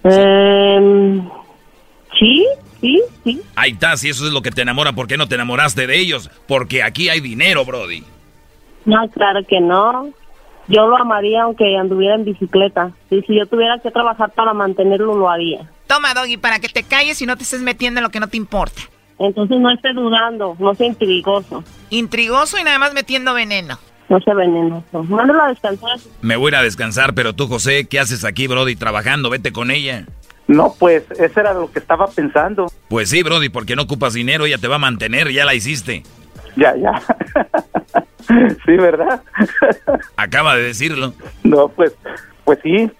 Em, 0.03 1.29
sí, 2.19 2.45
sí, 2.79 3.01
sí. 3.23 3.41
Ahí 3.55 3.71
está, 3.71 3.97
si 3.97 4.09
eso 4.09 4.25
es 4.25 4.33
lo 4.33 4.41
que 4.41 4.51
te 4.51 4.61
enamora, 4.61 4.93
¿por 4.93 5.07
qué 5.07 5.17
no 5.17 5.27
te 5.27 5.35
enamoraste 5.35 5.87
de 5.87 5.99
ellos? 5.99 6.29
Porque 6.47 6.83
aquí 6.83 7.09
hay 7.09 7.19
dinero, 7.19 7.65
Brody. 7.65 8.03
No, 8.85 9.07
claro 9.09 9.41
que 9.47 9.59
no. 9.59 10.09
Yo 10.67 10.87
lo 10.87 10.97
amaría 10.97 11.43
aunque 11.43 11.75
anduviera 11.75 12.15
en 12.15 12.25
bicicleta. 12.25 12.91
Y 13.09 13.21
si 13.21 13.37
yo 13.37 13.45
tuviera 13.45 13.79
que 13.79 13.91
trabajar 13.91 14.31
para 14.31 14.53
mantenerlo, 14.53 15.15
lo 15.15 15.29
haría. 15.29 15.69
Toma, 15.87 16.13
Doggy, 16.13 16.37
para 16.37 16.59
que 16.59 16.69
te 16.69 16.83
calles 16.83 17.21
y 17.21 17.25
no 17.25 17.35
te 17.35 17.43
estés 17.43 17.61
metiendo 17.61 17.99
en 17.99 18.03
lo 18.03 18.09
que 18.09 18.19
no 18.19 18.27
te 18.27 18.37
importa. 18.37 18.81
Entonces 19.19 19.59
no 19.59 19.69
esté 19.69 19.93
dudando, 19.93 20.55
no 20.57 20.73
sea 20.73 20.87
intrigoso, 20.87 21.63
Intrigoso 21.91 22.57
y 22.57 22.63
nada 22.63 22.79
más 22.79 22.93
metiendo 22.93 23.33
veneno. 23.33 23.77
No 24.11 24.19
sea 24.19 24.33
venenoso. 24.33 25.03
Mándalo 25.05 25.41
a 25.43 25.47
descansar. 25.47 25.97
Me 26.21 26.35
voy 26.35 26.47
a 26.47 26.49
ir 26.49 26.55
a 26.57 26.63
descansar, 26.63 27.13
pero 27.15 27.33
tú, 27.33 27.47
José, 27.47 27.87
¿qué 27.87 27.97
haces 27.99 28.25
aquí, 28.25 28.45
Brody, 28.45 28.75
trabajando? 28.75 29.29
Vete 29.29 29.53
con 29.53 29.71
ella. 29.71 30.05
no, 30.47 30.75
pues, 30.77 31.03
eso 31.11 31.39
era 31.39 31.53
lo 31.53 31.71
que 31.71 31.79
estaba 31.79 32.07
pensando. 32.07 32.69
Pues 32.89 33.09
sí, 33.09 33.23
Brody, 33.23 33.47
porque 33.47 33.75
no 33.77 33.83
ocupas 33.83 34.13
dinero, 34.13 34.45
ella 34.45 34.57
te 34.57 34.67
va 34.67 34.75
a 34.75 34.79
mantener, 34.79 35.31
ya 35.31 35.45
la 35.45 35.53
hiciste. 35.53 36.03
Ya, 36.57 36.75
ya. 36.75 37.01
sí, 38.65 38.73
¿verdad? 38.75 39.21
Acaba 40.17 40.57
de 40.57 40.63
decirlo. 40.63 41.13
No, 41.43 41.69
pues, 41.69 41.93
pues 42.43 42.59
sí. 42.61 42.91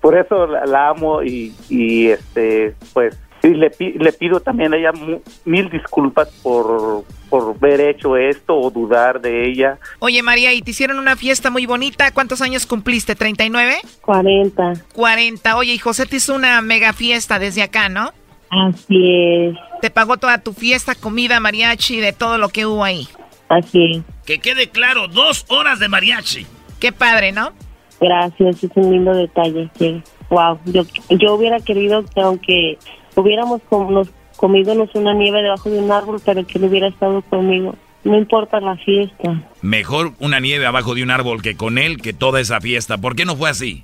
Por 0.00 0.16
eso 0.16 0.46
la, 0.46 0.64
la 0.64 0.88
amo 0.88 1.22
y, 1.22 1.54
y, 1.68 2.06
este, 2.08 2.74
pues, 2.94 3.18
y 3.46 3.54
le, 3.54 3.70
pi- 3.70 3.92
le 3.98 4.12
pido 4.12 4.40
también 4.40 4.74
a 4.74 4.76
ella 4.76 4.92
mu- 4.92 5.20
mil 5.44 5.70
disculpas 5.70 6.28
por, 6.42 7.04
por 7.30 7.56
haber 7.56 7.80
hecho 7.80 8.16
esto 8.16 8.56
o 8.56 8.70
dudar 8.70 9.20
de 9.20 9.48
ella. 9.48 9.78
Oye, 10.00 10.22
María, 10.22 10.52
y 10.52 10.62
te 10.62 10.72
hicieron 10.72 10.98
una 10.98 11.16
fiesta 11.16 11.50
muy 11.50 11.66
bonita. 11.66 12.10
¿Cuántos 12.12 12.42
años 12.42 12.66
cumpliste? 12.66 13.16
¿39? 13.16 13.76
40. 14.02 14.72
40. 14.94 15.56
Oye, 15.56 15.74
y 15.74 15.78
José 15.78 16.06
te 16.06 16.16
hizo 16.16 16.34
una 16.34 16.60
mega 16.62 16.92
fiesta 16.92 17.38
desde 17.38 17.62
acá, 17.62 17.88
¿no? 17.88 18.12
Así 18.48 18.96
es, 19.12 19.56
Te 19.80 19.90
pagó 19.90 20.18
toda 20.18 20.38
tu 20.38 20.52
fiesta, 20.52 20.94
comida, 20.94 21.40
mariachi, 21.40 21.98
de 22.00 22.12
todo 22.12 22.38
lo 22.38 22.48
que 22.48 22.64
hubo 22.64 22.84
ahí. 22.84 23.08
así 23.48 23.84
es. 23.96 24.02
Que 24.24 24.38
quede 24.38 24.68
claro, 24.70 25.08
dos 25.08 25.44
horas 25.48 25.78
de 25.80 25.88
mariachi. 25.88 26.46
Qué 26.78 26.92
padre, 26.92 27.32
¿no? 27.32 27.52
Gracias, 28.00 28.62
es 28.62 28.70
un 28.76 28.92
lindo 28.92 29.14
detalle. 29.14 29.68
Sí. 29.78 30.00
Wow, 30.30 30.58
yo, 30.66 30.82
yo 31.10 31.34
hubiera 31.34 31.58
querido 31.60 32.04
que 32.04 32.20
aunque 32.20 32.78
hubiéramos 33.16 33.60
com- 33.68 33.92
nos 33.92 34.08
comidonos 34.36 34.94
una 34.94 35.14
nieve 35.14 35.42
debajo 35.42 35.70
de 35.70 35.78
un 35.78 35.90
árbol, 35.90 36.20
pero 36.24 36.46
que 36.46 36.58
él 36.58 36.64
hubiera 36.64 36.88
estado 36.88 37.22
conmigo. 37.22 37.74
No 38.04 38.16
importa 38.16 38.60
la 38.60 38.76
fiesta, 38.76 39.42
Mejor 39.62 40.12
una 40.20 40.38
nieve 40.38 40.64
abajo 40.66 40.94
de 40.94 41.02
un 41.02 41.10
árbol 41.10 41.42
que 41.42 41.56
con 41.56 41.76
él 41.78 41.96
que 42.00 42.12
toda 42.12 42.40
esa 42.40 42.60
fiesta. 42.60 42.98
¿Por 42.98 43.16
qué 43.16 43.24
no 43.24 43.34
fue 43.36 43.50
así? 43.50 43.82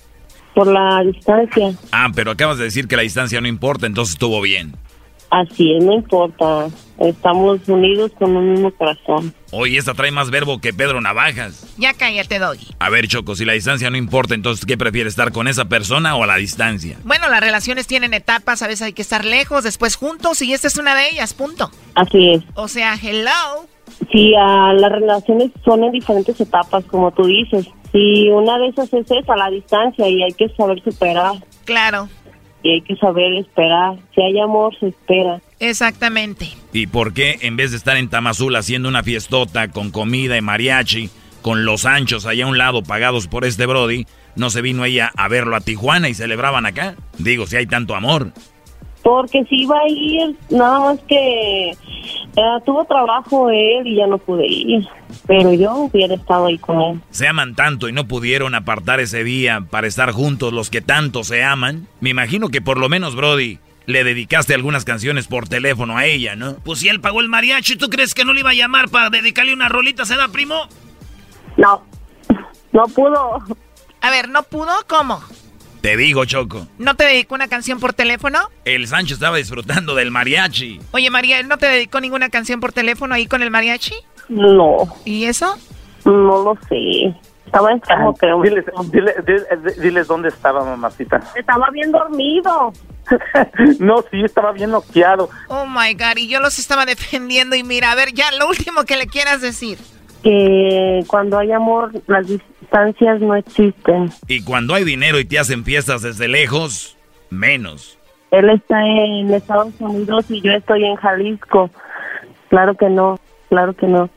por 0.55 0.67
la 0.67 1.03
distancia. 1.03 1.73
Ah, 1.93 2.11
pero 2.15 2.31
acabas 2.33 2.59
de 2.59 2.65
decir 2.65 2.87
que 2.87 2.95
la 2.97 3.01
distancia 3.03 3.41
no 3.41 3.49
importa, 3.49 3.87
entonces 3.87 4.13
estuvo 4.15 4.39
bien. 4.43 4.75
Así 5.33 5.75
es, 5.75 5.83
no 5.83 5.95
importa. 5.95 6.69
Estamos 6.99 7.67
unidos 7.67 8.13
con 8.19 8.37
un 8.37 8.53
mismo 8.53 8.71
corazón. 8.73 9.33
Oye, 9.51 9.79
esta 9.79 9.95
trae 9.95 10.11
más 10.11 10.31
verbo 10.31 10.61
que 10.61 10.75
Pedro 10.75 11.01
Navajas. 11.01 11.75
Ya 11.79 11.95
cállate, 11.95 12.39
Doggy. 12.39 12.67
A 12.79 12.91
ver, 12.91 13.09
Choco, 13.09 13.35
si 13.35 13.47
la 13.47 13.55
distancia 13.55 13.89
no 13.89 13.97
importa, 13.97 14.35
entonces 14.35 14.67
¿qué 14.67 14.77
prefieres 14.77 15.15
estar 15.15 15.33
con 15.33 15.49
esa 15.49 15.65
persona 15.65 16.17
o 16.17 16.25
a 16.25 16.27
la 16.27 16.37
distancia? 16.37 16.99
Bueno, 17.05 17.31
las 17.31 17.41
relaciones 17.41 17.87
tienen 17.87 18.13
etapas, 18.13 18.61
a 18.61 18.67
veces 18.67 18.83
hay 18.83 18.93
que 18.93 19.01
estar 19.01 19.25
lejos, 19.25 19.65
después 19.65 19.97
juntos, 19.97 20.43
y 20.43 20.53
esta 20.53 20.69
es 20.69 20.77
una 20.77 20.95
de 20.95 21.09
ellas, 21.09 21.33
punto. 21.33 21.71
Así 21.95 22.33
es. 22.33 22.43
O 22.55 22.69
sea, 22.69 22.95
hello. 23.03 23.67
Sí, 24.13 24.35
ah, 24.39 24.75
las 24.77 24.93
relaciones 24.93 25.51
son 25.65 25.83
en 25.85 25.93
diferentes 25.93 26.39
etapas, 26.39 26.85
como 26.85 27.11
tú 27.11 27.25
dices. 27.25 27.67
Y 27.95 28.29
una 28.29 28.59
de 28.59 28.69
esas 28.69 28.93
es 28.93 29.11
esa, 29.11 29.35
la 29.37 29.49
distancia, 29.49 30.07
y 30.07 30.23
hay 30.23 30.33
que 30.33 30.51
saber 30.51 30.83
superar. 30.85 31.37
Claro. 31.65 32.11
Y 32.63 32.71
hay 32.71 32.81
que 32.83 32.97
saber 32.97 33.33
esperar. 33.35 33.97
Si 34.15 34.23
hay 34.23 34.39
amor, 34.39 34.77
se 34.79 34.89
espera. 34.89 35.41
Exactamente. 35.59 36.49
¿Y 36.73 36.87
por 36.87 37.13
qué 37.13 37.39
en 37.43 37.57
vez 37.57 37.71
de 37.71 37.77
estar 37.77 37.97
en 37.97 38.09
Tamazul 38.09 38.55
haciendo 38.57 38.89
una 38.89 39.03
fiestota 39.03 39.69
con 39.69 39.91
comida 39.91 40.37
y 40.37 40.41
mariachi, 40.41 41.11
con 41.43 41.65
los 41.65 41.85
anchos 41.85 42.27
allá 42.27 42.45
a 42.45 42.49
un 42.49 42.59
lado 42.59 42.83
pagados 42.83 43.27
por 43.27 43.45
este 43.45 43.67
Brody, 43.67 44.07
no 44.37 44.51
se 44.51 44.63
vino 44.63 44.85
ella 44.85 45.11
a 45.17 45.29
verlo 45.29 45.57
a 45.57 45.61
Tijuana 45.61 46.09
y 46.09 46.15
celebraban 46.15 46.67
acá? 46.67 46.95
Digo, 47.19 47.47
si 47.47 47.57
hay 47.57 47.67
tanto 47.67 47.95
amor. 47.95 48.33
Porque 49.03 49.45
si 49.45 49.63
iba 49.63 49.77
a 49.79 49.89
ir, 49.89 50.37
nada 50.51 50.81
más 50.81 51.01
que 51.09 51.71
eh, 51.71 51.77
tuvo 52.65 52.85
trabajo 52.85 53.51
él 53.51 53.87
y 53.87 53.97
ya 53.97 54.07
no 54.07 54.19
pude 54.19 54.47
ir. 54.47 54.87
Pero 55.27 55.53
yo 55.53 55.75
hubiera 55.75 56.15
estado 56.15 56.47
ahí 56.47 56.59
con 56.59 56.81
él. 56.81 57.01
Se 57.11 57.27
aman 57.27 57.55
tanto 57.55 57.89
y 57.89 57.93
no 57.93 58.07
pudieron 58.07 58.55
apartar 58.55 59.01
ese 59.01 59.25
día 59.25 59.65
para 59.69 59.87
estar 59.87 60.13
juntos 60.13 60.53
los 60.53 60.71
que 60.71 60.81
tanto 60.81 61.25
se 61.25 61.43
aman. 61.43 61.89
Me 62.01 62.11
imagino 62.11 62.49
que 62.49 62.63
por 62.63 62.79
lo 62.79 62.89
menos, 62.89 63.17
Brody, 63.17 63.59
le 63.87 64.05
dedicaste 64.05 64.55
algunas 64.55 64.85
canciones 64.85 65.27
por 65.27 65.49
teléfono 65.49 65.97
a 65.97 66.07
ella, 66.07 66.37
¿no? 66.37 66.55
Pues 66.65 66.81
si 66.81 66.89
él 66.89 67.01
pagó 67.01 67.21
el 67.21 67.29
mariachi, 67.29 67.77
¿tú 67.77 67.89
crees 67.89 68.15
que 68.15 68.25
no 68.25 68.33
le 68.33 68.41
iba 68.41 68.51
a 68.51 68.55
llamar 68.55 68.89
para 68.89 69.11
dedicarle 69.11 69.53
una 69.53 69.69
rolita, 69.69 70.05
se 70.05 70.17
da, 70.17 70.29
primo? 70.29 70.69
No, 71.57 71.83
no 72.73 72.85
pudo. 72.85 73.39
A 74.01 74.11
ver, 74.11 74.29
¿no 74.29 74.43
pudo? 74.45 74.73
¿Cómo? 74.89 75.21
Te 75.83 75.97
digo, 75.97 76.25
Choco. 76.25 76.67
¿No 76.79 76.95
te 76.95 77.05
dedicó 77.05 77.35
una 77.35 77.49
canción 77.49 77.81
por 77.81 77.93
teléfono? 77.93 78.39
El 78.65 78.87
Sancho 78.87 79.15
estaba 79.15 79.37
disfrutando 79.37 79.95
del 79.97 80.11
mariachi. 80.13 80.81
Oye, 80.93 81.11
María, 81.11 81.43
¿no 81.43 81.59
te 81.59 81.67
dedicó 81.67 82.01
ninguna 82.01 82.29
canción 82.31 82.61
por 82.61 82.73
teléfono 82.73 83.15
ahí 83.15 83.27
con 83.27 83.43
el 83.43 83.51
mariachi? 83.51 83.95
No. 84.29 84.77
¿Y 85.05 85.25
eso? 85.25 85.59
No 86.05 86.43
lo 86.43 86.57
sé. 86.69 87.15
Estaba 87.47 87.73
enfermo, 87.73 88.15
creo. 88.15 88.41
Diles, 88.41 88.65
dile- 88.65 89.15
dile- 89.27 89.75
diles 89.83 90.07
dónde 90.07 90.29
estaba, 90.29 90.65
mamacita. 90.65 91.21
Estaba 91.35 91.69
bien 91.71 91.91
dormido. 91.93 92.73
no, 93.81 94.03
sí, 94.11 94.23
estaba 94.25 94.53
bien 94.53 94.71
noqueado. 94.71 95.29
Oh 95.49 95.67
my 95.67 95.93
God, 95.95 96.17
y 96.17 96.29
yo 96.29 96.41
los 96.41 96.59
estaba 96.61 96.87
defendiendo. 96.87 97.57
Y 97.57 97.65
mira, 97.65 97.91
a 97.91 97.95
ver, 97.97 98.13
ya 98.15 98.31
lo 98.33 98.49
último 98.49 98.85
que 98.85 98.97
le 98.97 99.07
quieras 99.07 99.41
decir. 99.43 99.79
Que 100.23 101.05
cuando 101.09 101.39
hay 101.39 101.53
amor, 101.53 101.93
las 102.07 102.27
distancias 102.27 103.21
no 103.21 103.35
existen. 103.35 104.11
Y 104.29 104.43
cuando 104.45 104.75
hay 104.75 104.85
dinero 104.85 105.19
y 105.19 105.25
te 105.25 105.39
hacen 105.39 105.65
fiestas 105.65 106.03
desde 106.03 106.29
lejos, 106.29 106.97
menos. 107.31 107.99
Él 108.31 108.49
está 108.51 108.83
en 108.87 109.33
Estados 109.35 109.75
Unidos 109.79 110.31
y 110.31 110.41
yo 110.41 110.53
estoy 110.53 110.85
en 110.85 110.97
Jalisco. 110.97 111.71
Claro 112.49 112.75
que 112.77 112.89
no, 112.89 113.19
claro 113.49 113.75
que 113.75 113.87
no, 113.87 114.11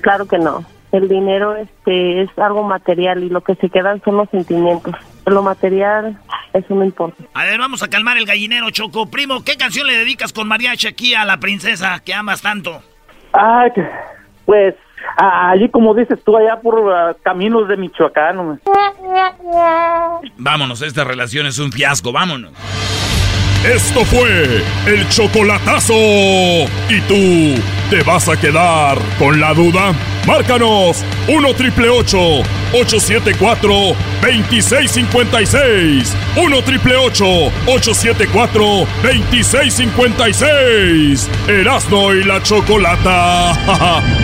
claro 0.00 0.26
que 0.26 0.38
no. 0.38 0.64
El 0.92 1.08
dinero 1.08 1.56
este 1.56 2.22
es 2.22 2.30
algo 2.38 2.62
material 2.62 3.24
y 3.24 3.28
lo 3.28 3.42
que 3.42 3.54
se 3.56 3.68
quedan 3.68 4.00
son 4.04 4.16
los 4.16 4.28
sentimientos. 4.30 4.94
Lo 5.26 5.42
material, 5.42 6.18
eso 6.52 6.74
no 6.74 6.84
importa. 6.84 7.24
A 7.32 7.44
ver, 7.44 7.58
vamos 7.58 7.82
a 7.82 7.88
calmar 7.88 8.16
el 8.18 8.26
gallinero, 8.26 8.70
Choco. 8.70 9.10
Primo, 9.10 9.42
¿qué 9.42 9.56
canción 9.56 9.86
le 9.86 9.96
dedicas 9.96 10.32
con 10.32 10.46
mariachi 10.46 10.86
aquí 10.86 11.14
a 11.14 11.24
la 11.24 11.38
princesa 11.40 12.00
que 12.04 12.14
amas 12.14 12.42
tanto? 12.42 12.82
Que- 13.74 13.88
pues, 14.44 14.74
ah, 14.74 14.93
allí 15.16 15.68
como 15.70 15.94
dices 15.94 16.18
tú, 16.24 16.36
allá 16.36 16.60
por 16.60 16.92
ah, 16.92 17.14
caminos 17.22 17.68
de 17.68 17.76
Michoacán. 17.76 18.38
hombre. 18.38 18.58
Vámonos, 20.36 20.82
esta 20.82 21.04
relación 21.04 21.46
es 21.46 21.58
un 21.58 21.72
fiasco, 21.72 22.12
vámonos. 22.12 22.52
Esto 23.64 24.04
fue 24.04 24.62
el 24.86 25.08
chocolatazo. 25.08 25.94
¿Y 25.94 27.00
tú 27.08 27.62
te 27.88 28.02
vas 28.02 28.28
a 28.28 28.38
quedar 28.38 28.98
con 29.18 29.40
la 29.40 29.54
duda? 29.54 29.94
Márcanos 30.26 31.02
1 31.28 31.54
triple 31.54 31.88
874 31.88 33.72
2656. 34.20 36.14
1 36.36 36.62
triple 36.62 36.96
874 36.96 38.86
2656. 39.02 41.30
Erasno 41.48 42.12
y 42.12 42.22
la 42.22 42.42
chocolata. 42.42 43.54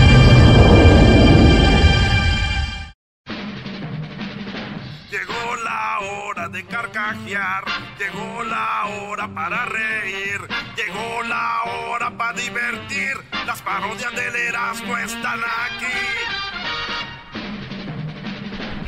carcajear, 7.10 7.64
llegó 7.98 8.42
la 8.44 8.86
hora 8.86 9.28
para 9.34 9.64
reír, 9.66 10.40
llegó 10.76 11.22
la 11.24 11.62
hora 11.64 12.10
para 12.10 12.32
divertir. 12.34 13.16
Las 13.46 13.60
parodias 13.62 14.14
del 14.14 14.36
Erasmo 14.36 14.96
están 14.96 15.40
aquí. 15.42 15.86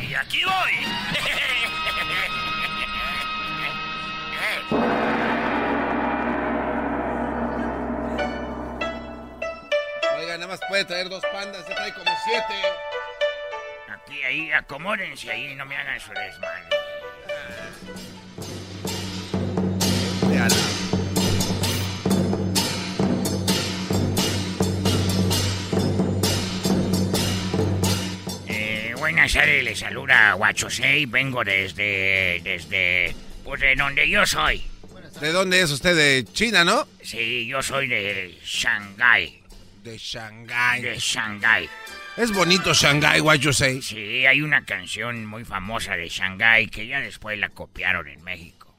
Y 0.01 0.15
aquí 0.15 0.43
voy. 0.45 0.87
Oiga, 10.19 10.35
nada 10.35 10.47
más 10.47 10.61
puede 10.69 10.85
traer 10.85 11.09
dos 11.09 11.25
pandas, 11.33 11.67
ya 11.69 11.75
trae 11.75 11.93
como 11.93 12.11
siete. 12.25 12.55
Aquí, 13.89 14.23
ahí, 14.23 14.53
acomódense 14.53 15.31
ahí, 15.31 15.55
no 15.55 15.65
me 15.67 15.77
hagan 15.77 15.99
su 15.99 16.13
desmadre. 16.13 16.69
Buenas 29.03 29.33
tardes, 29.33 29.65
les 29.65 29.81
saluda 29.81 30.35
Guachosei, 30.35 31.07
vengo 31.07 31.43
desde, 31.43 32.41
desde, 32.45 33.13
pues 33.43 33.61
de 33.61 33.75
donde 33.75 34.09
yo 34.09 34.25
soy. 34.25 34.63
¿De 35.21 35.33
dónde 35.33 35.61
es 35.61 35.73
usted? 35.73 35.97
De 35.97 36.25
China, 36.33 36.65
¿no? 36.65 36.87
Sí, 37.03 37.49
yo 37.49 37.61
soy 37.65 37.89
de 37.89 38.39
Shanghái. 38.45 39.43
De 39.83 39.99
Shanghái. 39.99 40.83
De 40.83 40.97
Shanghái. 41.01 41.69
Es 42.17 42.33
bonito 42.33 42.73
Shanghái, 42.73 43.21
say. 43.53 43.83
Sí, 43.83 44.25
hay 44.25 44.41
una 44.41 44.65
canción 44.65 45.27
muy 45.27 45.45
famosa 45.45 45.97
de 45.97 46.09
Shanghái 46.09 46.69
que 46.69 46.87
ya 46.87 47.01
después 47.01 47.37
la 47.41 47.49
copiaron 47.49 48.07
en 48.07 48.23
México. 48.23 48.73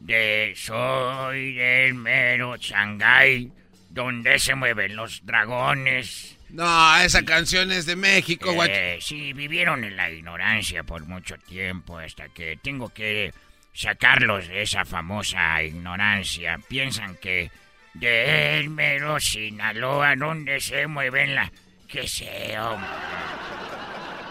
De 0.00 0.54
Soy 0.56 1.52
del 1.52 1.92
mero 1.92 2.56
Shanghái, 2.56 3.52
donde 3.90 4.38
se 4.38 4.54
mueven 4.54 4.96
los 4.96 5.20
dragones. 5.26 6.38
No, 6.54 6.96
esa 6.98 7.24
canción 7.24 7.72
es 7.72 7.84
de 7.84 7.96
México, 7.96 8.54
Eh, 8.64 8.98
sí, 9.00 9.32
vivieron 9.32 9.82
en 9.82 9.96
la 9.96 10.08
ignorancia 10.08 10.84
por 10.84 11.04
mucho 11.04 11.36
tiempo 11.36 11.98
hasta 11.98 12.28
que 12.28 12.56
tengo 12.62 12.90
que 12.90 13.34
sacarlos 13.72 14.46
de 14.46 14.62
esa 14.62 14.84
famosa 14.84 15.60
ignorancia. 15.64 16.60
Piensan 16.68 17.16
que 17.16 17.50
de 17.94 18.60
el 18.60 18.70
mero 18.70 19.18
Sinaloa, 19.18 20.14
donde 20.14 20.60
se 20.60 20.86
mueven 20.86 21.34
la... 21.34 21.50
que 21.88 22.06
sé, 22.06 22.56
hombre. 22.60 22.88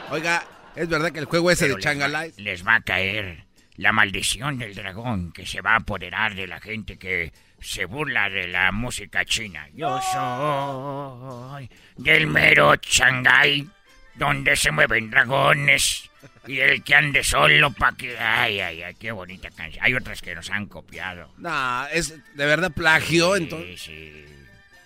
Oiga, 0.09 0.45
¿es 0.77 0.87
verdad 0.87 1.11
que 1.11 1.19
el 1.19 1.25
juego 1.25 1.51
ese 1.51 1.65
Pero 1.65 1.75
de 1.75 1.81
Changalai? 1.81 2.33
Les 2.37 2.65
va 2.65 2.75
a 2.75 2.81
caer 2.81 3.43
la 3.75 3.91
maldición 3.91 4.57
del 4.59 4.75
dragón 4.75 5.33
que 5.33 5.45
se 5.45 5.59
va 5.59 5.71
a 5.71 5.77
apoderar 5.79 6.35
de 6.35 6.47
la 6.47 6.61
gente 6.61 6.97
que 6.97 7.33
se 7.63 7.85
burla 7.85 8.29
de 8.29 8.47
la 8.47 8.71
música 8.71 9.25
china. 9.25 9.67
Yo 9.73 9.99
soy 10.01 11.69
del 11.97 12.27
mero 12.27 12.75
Shanghái, 12.75 13.67
donde 14.15 14.55
se 14.55 14.71
mueven 14.71 15.09
dragones. 15.09 16.09
Y 16.47 16.59
el 16.59 16.83
que 16.83 16.95
ande 16.95 17.23
solo 17.23 17.71
pa' 17.71 17.93
que... 17.95 18.17
Ay, 18.17 18.59
ay, 18.59 18.83
ay, 18.83 18.95
qué 18.95 19.11
bonita 19.11 19.49
canción. 19.49 19.83
Hay 19.83 19.93
otras 19.93 20.21
que 20.21 20.35
nos 20.35 20.49
han 20.49 20.65
copiado. 20.67 21.29
No, 21.37 21.87
es 21.87 22.09
de 22.35 22.45
verdad 22.45 22.71
plagio, 22.71 23.35
Sí, 23.35 23.43
entonces. 23.43 23.81
sí. 23.81 24.25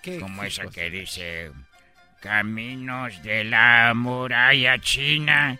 ¿Qué 0.01 0.19
Como 0.19 0.43
esa 0.43 0.63
cosa? 0.63 0.73
que 0.75 0.89
dice... 0.89 1.51
Caminos 2.19 3.21
de 3.21 3.43
la 3.43 3.93
muralla 3.95 4.79
china, 4.79 5.57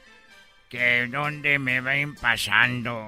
que 0.70 1.08
donde 1.08 1.60
me 1.60 1.82
ven 1.82 2.16
pasando, 2.16 3.08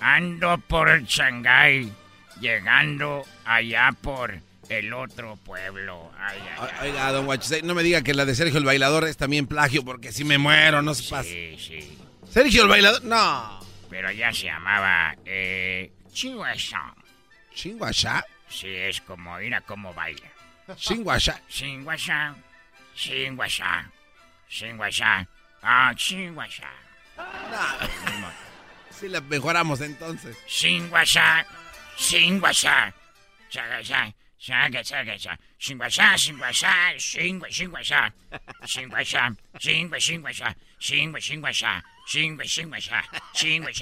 ando 0.00 0.56
por 0.58 1.02
Shanghái, 1.04 1.92
llegando 2.40 3.24
allá 3.44 3.94
por 4.00 4.40
el 4.68 4.92
otro 4.92 5.36
pueblo. 5.36 6.10
Ay, 6.18 6.38
ay, 6.40 6.68
ay. 6.80 6.88
Oiga, 6.88 7.12
don 7.12 7.26
Guachusei, 7.26 7.62
no 7.62 7.74
me 7.74 7.82
diga 7.82 8.02
que 8.02 8.14
la 8.14 8.24
de 8.24 8.34
Sergio 8.34 8.58
el 8.58 8.64
Bailador 8.64 9.04
es 9.04 9.16
también 9.16 9.46
plagio, 9.46 9.84
porque 9.84 10.12
si 10.12 10.24
me 10.24 10.38
muero, 10.38 10.82
no 10.82 10.94
se 10.94 11.08
pasa. 11.08 11.28
Sí, 11.28 11.56
sí. 11.58 11.98
Sergio 12.30 12.62
el 12.62 12.68
Bailador, 12.68 13.04
no. 13.04 13.60
Pero 13.88 14.10
ya 14.10 14.32
se 14.32 14.44
llamaba 14.44 15.14
eh, 15.24 15.92
Chinguasha. 16.12 16.94
¿Chinguasha? 17.54 18.24
Sí, 18.48 18.68
es 18.68 19.00
como, 19.00 19.36
mira 19.38 19.60
cómo 19.60 19.94
baila. 19.94 20.28
¿Chinguasha? 20.76 21.40
Chinguasha, 21.48 22.34
Chinguasha, 22.94 23.90
Chinguasha, 24.48 25.28
ah, 25.62 25.92
Chinguasha. 25.94 26.68
Sí, 28.90 29.08
la 29.08 29.20
mejoramos 29.20 29.80
entonces. 29.80 30.36
Chinguasha, 30.46 31.46
Shinguasha. 31.96 32.92
Shagasha. 33.50 34.12
Shaga, 34.38 34.82
shagasha. 34.84 35.36
Shinguasha, 35.58 36.16
shinguasha. 36.16 36.94
Shingua, 36.98 37.48
shinguasha. 37.48 38.12
Shinguasha. 38.64 39.36
Shingua, 39.58 39.98
shinguasha. 39.98 40.54
Shingua, 40.78 41.18
shinguasha. 41.20 41.82
Shingua, 42.06 42.44
shinguasha. 42.44 43.02
Shingua, 43.34 43.72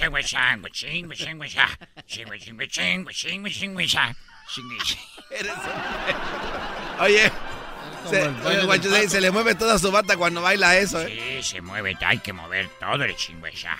shinguasha. 1.13 1.65
Oye. 6.99 7.31
Se, 8.09 8.21
el 8.21 8.65
guacho 8.65 8.89
se, 8.91 9.09
se, 9.09 9.19
le 9.19 9.31
mueve 9.31 9.55
toda 9.55 9.79
su 9.79 9.91
bata 9.91 10.15
cuando 10.15 10.41
baila 10.41 10.77
eso. 10.77 11.01
¿eh? 11.01 11.41
Sí, 11.41 11.55
se 11.55 11.61
mueve, 11.61 11.97
hay 12.01 12.19
que 12.19 12.33
mover 12.33 12.69
todo 12.79 13.03
el 13.03 13.15
chingüeya. 13.15 13.75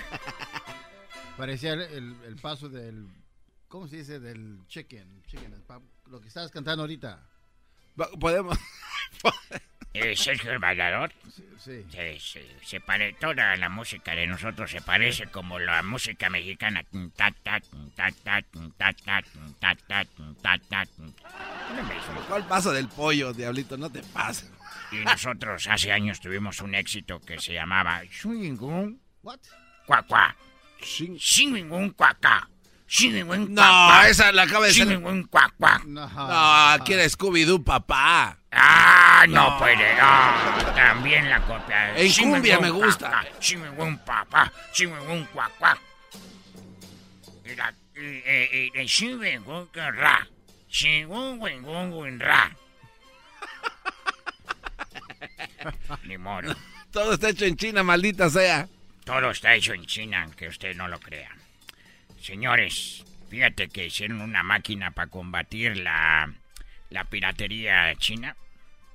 Parecía 1.38 1.74
el, 1.74 1.82
el, 1.82 2.16
el 2.26 2.36
paso 2.38 2.68
del 2.68 3.08
¿cómo 3.76 3.90
se 3.90 3.98
dice? 3.98 4.22
Del 4.22 4.66
chicken, 4.70 5.22
chicken 5.28 5.54
lo 6.06 6.22
que 6.22 6.30
estabas 6.30 6.50
cantando 6.50 6.84
ahorita. 6.84 7.20
Podemos. 8.22 8.58
Eh, 9.92 10.16
Sergio 10.16 10.54
el 10.54 10.60
bailador. 10.60 11.12
Sí, 11.30 11.44
sí. 11.58 11.86
Se, 11.90 12.20
se, 12.20 12.46
se 12.64 13.14
toda 13.20 13.58
la 13.58 13.68
música 13.68 14.16
de 14.16 14.28
nosotros 14.28 14.72
se 14.72 14.82
parece 14.82 15.28
como 15.28 15.60
la 15.60 15.84
música 15.84 16.30
mexicana. 16.30 16.86
¿Cuál 22.30 22.48
pasa 22.48 22.72
del 22.72 22.88
pollo, 22.88 23.34
diablito? 23.34 23.78
No 23.78 23.90
te 23.90 24.04
pases. 24.04 24.52
Y 24.94 25.04
nosotros 25.04 25.68
hace 25.68 25.92
años 25.92 26.22
tuvimos 26.22 26.62
un 26.62 26.76
éxito 26.76 27.20
que 27.20 27.40
se 27.40 27.54
llamaba 27.54 28.04
Shungingun. 28.06 29.02
¿What? 29.22 29.40
Cuacua. 29.86 30.34
Shing... 30.82 31.18
Shungingun 31.18 31.92
no, 33.50 34.04
esa 34.04 34.32
la 34.32 34.44
acaba 34.44 34.66
de 34.66 34.74
decir. 34.74 34.88
No, 34.88 35.12
no 36.78 36.84
quiere 36.86 37.10
Scooby-Doo, 37.10 37.64
papá. 37.64 38.38
Ah, 38.52 39.26
no, 39.28 39.58
puede. 39.58 39.98
Ah, 40.00 40.74
también 40.76 41.30
la 41.30 41.42
copia. 41.42 41.98
En 41.98 42.14
cumbia 42.14 42.60
me 42.60 42.70
gusta. 42.70 43.26
Shing 43.40 43.62
papá. 44.06 44.52
Shing 44.74 45.26
cuaca. 45.34 45.78
Y 47.44 47.56
la. 47.56 47.74
Y 47.96 48.86
Shing 48.86 49.20
ra. 49.76 50.28
Shing 50.70 52.20
ra. 52.20 52.56
Ni 56.04 56.18
modo. 56.18 56.56
Todo 56.92 57.14
está 57.14 57.30
hecho 57.30 57.46
en 57.46 57.58
China, 57.58 57.84
maldita 57.84 58.30
sea. 58.30 58.68
Todo 59.04 59.32
está 59.32 59.54
hecho 59.54 59.74
en 59.74 59.86
China, 59.86 60.24
aunque 60.24 60.48
usted 60.48 60.76
no 60.76 60.88
lo 60.88 61.00
crea. 61.00 61.30
Señores, 62.26 63.06
fíjate 63.30 63.70
que 63.70 63.86
hicieron 63.86 64.20
una 64.20 64.42
máquina 64.42 64.90
para 64.90 65.12
combatir 65.12 65.78
la, 65.78 66.34
la 66.90 67.04
piratería 67.04 67.94
china. 67.98 68.36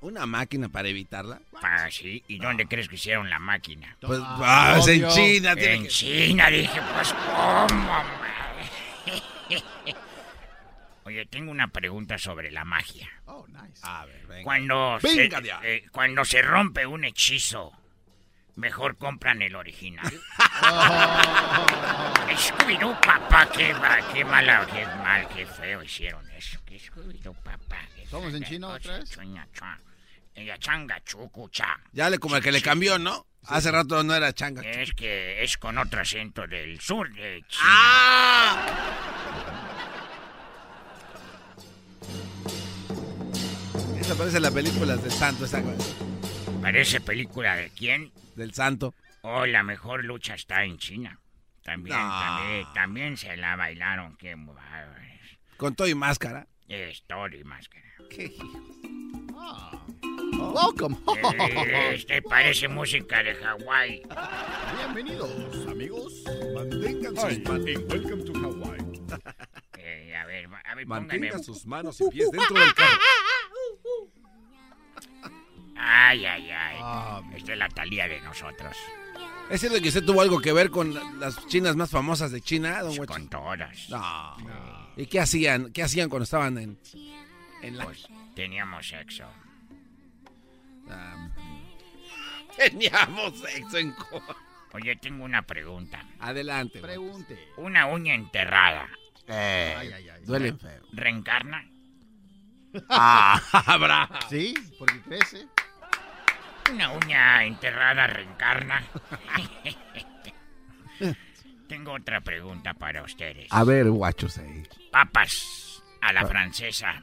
¿Una 0.01 0.27
máquina 0.27 0.69
para 0.69 0.89
evitarla? 0.89 1.41
Ah, 1.63 1.87
sí. 1.93 2.25
¿Y 2.27 2.41
dónde 2.41 2.67
crees 2.67 2.89
que 2.89 2.97
hicieron 2.97 3.31
la 3.31 3.39
máquina? 3.39 3.97
Pues, 4.01 4.19
ah, 4.21 4.81
en 4.85 5.09
China. 5.11 5.53
En 5.57 5.87
China, 5.87 6.51
dije, 6.51 6.81
pues, 6.93 7.15
¿cómo? 7.15 8.03
Oye, 11.05 11.25
tengo 11.27 11.53
una 11.53 11.69
pregunta 11.69 12.19
sobre 12.19 12.51
la 12.51 12.65
magia. 12.65 13.09
Oh, 13.27 13.47
nice. 13.47 13.81
A 13.85 14.07
ver, 14.07 14.27
venga. 14.27 14.43
Cuando, 14.43 14.99
Venga, 15.01 15.41
se, 15.41 15.77
eh, 15.77 15.85
cuando 15.93 16.25
se 16.25 16.43
rompe 16.43 16.85
un 16.85 17.05
hechizo, 17.05 17.80
mejor 18.57 18.97
compran 18.97 19.43
el 19.43 19.55
original. 19.55 20.07
Scooby-Doo, 22.37 23.01
papá, 23.01 23.49
qué, 23.51 23.75
qué 24.13 24.25
mala, 24.25 24.67
qué 24.73 24.87
mal, 24.87 25.29
qué 25.29 25.47
feo 25.47 25.83
hicieron 25.83 26.29
eso. 26.31 26.59
Scooby-Doo, 26.67 27.35
papá. 27.43 27.79
¿Somos 28.11 28.35
en 28.35 28.45
chino 28.45 28.69
otra 28.69 28.99
vez? 28.99 29.11
changa, 30.59 31.01
chucu, 31.05 31.49
cha. 31.51 31.79
Ya 31.93 32.09
le 32.11 32.19
como 32.19 32.37
el 32.37 32.43
que 32.43 32.53
le 32.53 32.63
cambió, 32.63 32.99
¿no? 32.99 33.27
Hace 33.47 33.71
rato 33.71 34.03
no 34.03 34.15
era 34.15 34.33
changa. 34.33 34.63
Es 34.63 34.93
que 34.93 35.43
es 35.43 35.57
con 35.57 35.79
otro 35.79 36.01
acento 36.01 36.47
del 36.47 36.81
sur 36.81 37.13
de 37.13 37.43
China. 37.49 37.65
¡Ah! 37.65 38.67
Esa 43.99 44.15
parece 44.15 44.41
la 44.41 44.51
película 44.51 44.97
del 44.97 45.13
santo, 45.13 45.45
esa 45.45 45.63
Parece 46.61 47.01
película 47.01 47.57
de 47.57 47.71
quién? 47.71 48.13
del 48.37 48.55
santo. 48.55 48.95
Oh, 49.23 49.45
la 49.45 49.63
mejor 49.63 50.05
lucha 50.05 50.35
está 50.35 50.65
en 50.65 50.79
China. 50.79 51.19
También, 51.63 51.97
No. 51.99 52.09
también, 52.09 52.67
también 52.75 53.17
se 53.17 53.37
la 53.37 53.55
bailaron. 53.57 54.17
Qué. 54.17 54.35
Con 55.57 55.75
todo 55.75 55.89
y 55.89 55.95
máscara. 55.95 56.47
Es 56.69 57.03
todo 57.07 57.29
y 57.29 57.45
máscara. 57.45 57.85
¿Qué? 58.09 58.33
Welcome. 60.33 60.97
Eh, 61.67 61.95
Este 61.95 62.23
parece 62.23 62.69
música 62.69 63.23
de 63.23 63.35
Hawái. 63.35 64.03
Bienvenidos, 64.79 65.31
amigos. 65.69 66.25
Mantengan 66.55 67.17
sus 67.17 67.39
manos 67.45 67.65
Welcome 67.89 68.25
to 68.25 68.33
Hawaii. 68.39 69.03
Eh, 69.79 70.17
a 70.17 70.25
ver, 70.27 70.49
a 70.65 70.75
ver, 70.75 70.87
Mantenga 70.87 71.27
póngame. 71.29 71.45
sus 71.45 71.67
manos 71.67 72.01
y 72.01 72.09
pies 72.11 72.31
dentro 72.31 72.59
del 72.59 72.75
carro. 72.75 72.99
Ay, 75.93 76.25
ay, 76.25 76.51
ay. 76.51 76.77
Ah, 76.81 77.21
Esta 77.35 77.53
es 77.53 77.59
la 77.59 77.69
talía 77.69 78.07
de 78.07 78.21
nosotros. 78.21 78.77
¿Es 79.51 79.61
cierto 79.61 79.81
que 79.83 79.89
usted 79.89 80.05
tuvo 80.05 80.21
algo 80.21 80.41
que 80.41 80.53
ver 80.53 80.71
con 80.71 80.95
la- 80.95 81.03
las 81.19 81.47
chinas 81.49 81.75
más 81.75 81.91
famosas 81.91 82.31
de 82.31 82.41
China, 82.41 82.81
don 82.83 82.91
Huecho? 82.91 83.07
Con 83.07 83.29
todas. 83.29 83.89
No. 83.91 84.37
¿Y 84.97 85.07
qué 85.07 85.19
hacían? 85.21 85.73
¿Qué 85.73 85.83
hacían 85.83 86.09
cuando 86.09 86.25
estaban 86.25 86.57
en, 86.59 86.79
en 87.63 87.77
la... 87.77 87.85
Pues 87.87 88.07
teníamos 88.37 88.87
sexo. 88.89 89.25
Ah, 90.89 91.29
teníamos 92.57 93.39
sexo 93.41 93.79
en... 93.79 93.93
co- 93.93 94.23
Oye, 94.73 94.95
tengo 94.97 95.25
una 95.25 95.43
pregunta. 95.43 96.05
Adelante. 96.21 96.79
güey. 96.79 96.93
Pregunte. 96.93 97.49
Una 97.57 97.87
uña 97.87 98.15
enterrada. 98.15 98.89
Eh, 99.27 99.75
Ay, 99.77 99.93
ay, 99.93 100.09
ay. 100.11 100.23
duele 100.25 100.53
feo. 100.53 100.83
¿Reencarna? 100.93 101.69
Ah, 102.89 103.41
bravo. 103.81 104.15
Sí, 104.29 104.55
porque 104.79 105.01
crece. 105.01 105.49
Una 106.73 106.91
uña 106.93 107.45
enterrada 107.45 108.07
reencarna. 108.07 108.83
Tengo 111.69 111.93
otra 111.93 112.21
pregunta 112.21 112.75
para 112.75 113.03
ustedes. 113.03 113.47
A 113.51 113.65
ver, 113.65 113.89
guachos 113.91 114.39
ahí. 114.39 114.63
Papas 114.91 115.83
a 116.01 116.13
la 116.13 116.27
francesa 116.27 117.03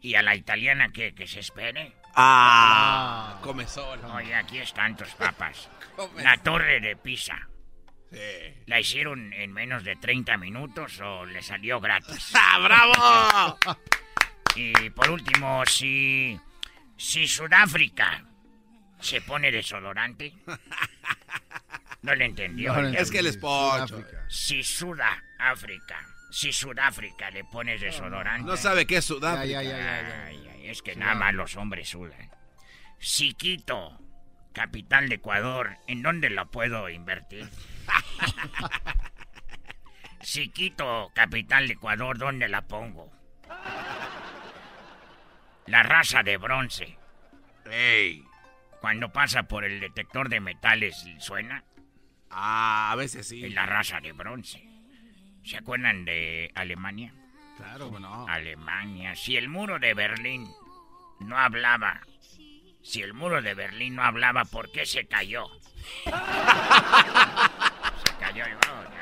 y 0.00 0.14
a 0.14 0.22
la 0.22 0.34
italiana 0.34 0.90
que, 0.92 1.14
que 1.14 1.26
se 1.26 1.40
espere. 1.40 1.94
Ah, 2.14 3.38
comezón. 3.42 4.02
Oye, 4.06 4.34
aquí 4.34 4.58
están 4.58 4.96
tus 4.96 5.10
papas. 5.14 5.68
Come- 5.96 6.22
La 6.22 6.36
torre 6.38 6.80
de 6.80 6.96
Pisa. 6.96 7.36
Sí. 8.10 8.18
¿La 8.66 8.80
hicieron 8.80 9.32
en 9.34 9.52
menos 9.52 9.84
de 9.84 9.96
30 9.96 10.36
minutos 10.38 11.00
o 11.00 11.26
le 11.26 11.42
salió 11.42 11.80
gratis? 11.80 12.32
¡Ah, 12.34 12.58
bravo! 12.60 13.58
Y 14.54 14.88
por 14.90 15.10
último, 15.10 15.64
si, 15.66 16.38
si 16.96 17.28
Sudáfrica 17.28 18.24
se 19.00 19.20
pone 19.20 19.50
desodorante. 19.50 20.32
No 22.02 22.14
le 22.14 22.24
entendió. 22.24 22.74
No 22.74 22.88
Es 22.88 23.10
que 23.10 23.22
pocho. 23.40 23.86
Sudáfrica. 23.86 24.26
Si 24.28 24.62
Sudáfrica, 24.62 26.06
si 26.30 26.52
Sudáfrica 26.52 27.30
le 27.30 27.44
pones 27.44 27.80
desodorante. 27.80 28.48
No 28.48 28.56
sabe 28.56 28.86
qué 28.86 28.98
es 28.98 29.04
Sudáfrica. 29.04 29.46
ya, 29.46 29.62
ya, 29.62 29.70
ya, 29.70 29.78
ya. 29.78 30.24
Ay, 30.26 30.48
ay, 30.52 30.68
es 30.68 30.82
que 30.82 30.94
nada 30.94 31.14
más 31.14 31.34
los 31.34 31.56
hombres 31.56 31.88
sudan. 31.88 32.30
Si 32.98 33.34
Quito, 33.34 33.98
capital 34.52 35.08
de 35.08 35.16
Ecuador, 35.16 35.76
¿en 35.86 36.02
dónde 36.02 36.30
lo 36.30 36.50
puedo 36.50 36.88
invertir? 36.88 37.48
si 40.22 40.48
Quito, 40.50 41.10
capital 41.14 41.68
de 41.68 41.74
Ecuador, 41.74 42.18
¿dónde 42.18 42.48
la 42.48 42.62
pongo? 42.62 43.12
La 45.66 45.82
raza 45.82 46.22
de 46.22 46.36
bronce, 46.36 46.96
Ey. 47.70 48.24
Cuando 48.80 49.12
pasa 49.12 49.44
por 49.44 49.64
el 49.64 49.80
detector 49.80 50.28
de 50.28 50.40
metales, 50.40 51.04
¿suena? 51.18 51.64
Ah, 52.30 52.90
a 52.92 52.96
veces 52.96 53.20
Es 53.20 53.28
sí. 53.28 53.48
la 53.50 53.66
raza 53.66 54.00
de 54.00 54.12
bronce. 54.12 54.62
¿Se 55.44 55.56
acuerdan 55.56 56.04
de 56.04 56.50
Alemania? 56.54 57.12
Claro, 57.56 57.90
bueno. 57.90 58.26
Alemania. 58.28 59.14
Si 59.14 59.36
el 59.36 59.48
muro 59.48 59.78
de 59.78 59.94
Berlín 59.94 60.46
no 61.20 61.38
hablaba, 61.38 62.00
si 62.82 63.00
el 63.02 63.14
muro 63.14 63.40
de 63.42 63.54
Berlín 63.54 63.94
no 63.96 64.02
hablaba, 64.02 64.44
¿por 64.44 64.70
qué 64.72 64.84
se 64.86 65.06
cayó? 65.06 65.46
se 66.04 66.10
cayó 68.20 68.44
y 68.46 68.52
oh, 68.52 68.95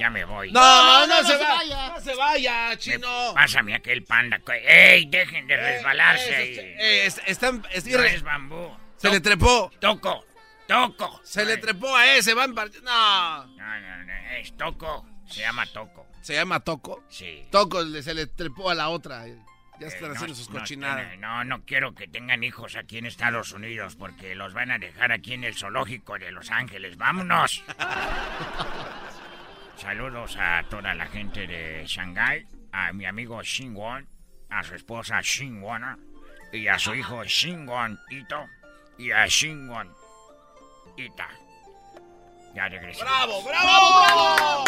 ya, 0.00 0.10
me 0.10 0.24
voy. 0.24 0.50
No, 0.50 0.60
no, 0.60 1.06
no, 1.06 1.22
no 1.22 1.28
se, 1.28 1.32
se 1.36 1.38
va- 1.42 1.54
vaya. 1.56 1.88
No 1.90 2.00
se 2.00 2.14
vaya, 2.14 2.68
Me- 2.70 2.78
chino. 2.78 3.34
Pásame 3.34 3.74
aquel 3.74 4.02
panda. 4.04 4.38
que- 4.40 4.64
¡Ey! 4.94 5.06
Dejen 5.06 5.46
de 5.46 5.56
resbalarse 5.56 6.30
Eh, 6.30 6.36
ahí. 6.36 6.58
eh, 6.58 7.06
es- 7.06 7.20
están- 7.26 7.64
es- 7.70 7.86
No 7.86 8.02
es 8.02 8.22
bambú. 8.22 8.76
se 8.96 9.10
le 9.10 9.20
trepó. 9.20 9.70
Toco, 9.80 10.24
toco. 10.66 11.20
Se 11.24 11.44
le 11.44 11.58
trepó 11.58 11.94
a 11.94 12.06
ese. 12.16 12.34
Van 12.34 12.54
par- 12.54 12.70
No. 12.82 13.44
No, 13.46 13.80
no, 13.80 14.04
no, 14.04 14.12
es 14.36 14.56
toco. 14.56 15.06
Se 15.28 15.40
llama 15.42 15.64
toco. 15.66 16.06
Se 16.22 16.34
llama 16.34 16.60
Toco. 16.60 17.02
Sí. 17.08 17.46
Toco 17.50 17.82
le- 17.82 18.02
se 18.02 18.12
le 18.12 18.26
trepó 18.26 18.68
a 18.68 18.74
la 18.74 18.88
otra. 18.90 19.26
Ya 19.26 19.32
Eh, 19.32 19.88
están 19.88 20.08
no, 20.08 20.14
haciendo 20.14 20.34
sus 20.34 20.50
no, 20.50 20.58
cochinadas. 20.60 21.16
No, 21.18 21.44
no 21.44 21.64
quiero 21.64 21.94
que 21.94 22.06
tengan 22.08 22.44
hijos 22.44 22.76
aquí 22.76 22.98
en 22.98 23.06
Estados 23.06 23.52
Unidos 23.52 23.96
porque 23.96 24.34
los 24.34 24.52
van 24.52 24.70
a 24.70 24.78
dejar 24.78 25.12
aquí 25.12 25.32
en 25.32 25.44
el 25.44 25.54
zoológico 25.56 26.18
de 26.18 26.30
Los 26.32 26.50
Ángeles. 26.50 26.98
¡Vámonos! 26.98 27.62
Saludos 29.80 30.36
a 30.38 30.62
toda 30.68 30.94
la 30.94 31.06
gente 31.06 31.46
de 31.46 31.86
Shanghai, 31.86 32.46
a 32.70 32.92
mi 32.92 33.06
amigo 33.06 33.42
Shinwon, 33.42 34.06
a 34.50 34.62
su 34.62 34.74
esposa 34.74 35.22
Shinwona 35.22 35.96
y 36.52 36.68
a 36.68 36.78
su 36.78 36.94
hijo 36.94 37.24
Shinwon 37.24 37.98
Ito 38.10 38.44
y 38.98 39.10
a 39.10 39.26
Shinwon 39.26 39.90
Ita. 40.98 41.28
Ya 42.54 42.68
regresé. 42.68 43.02
¡Bravo, 43.02 43.42
bravo, 43.42 44.02
bravo! 44.02 44.64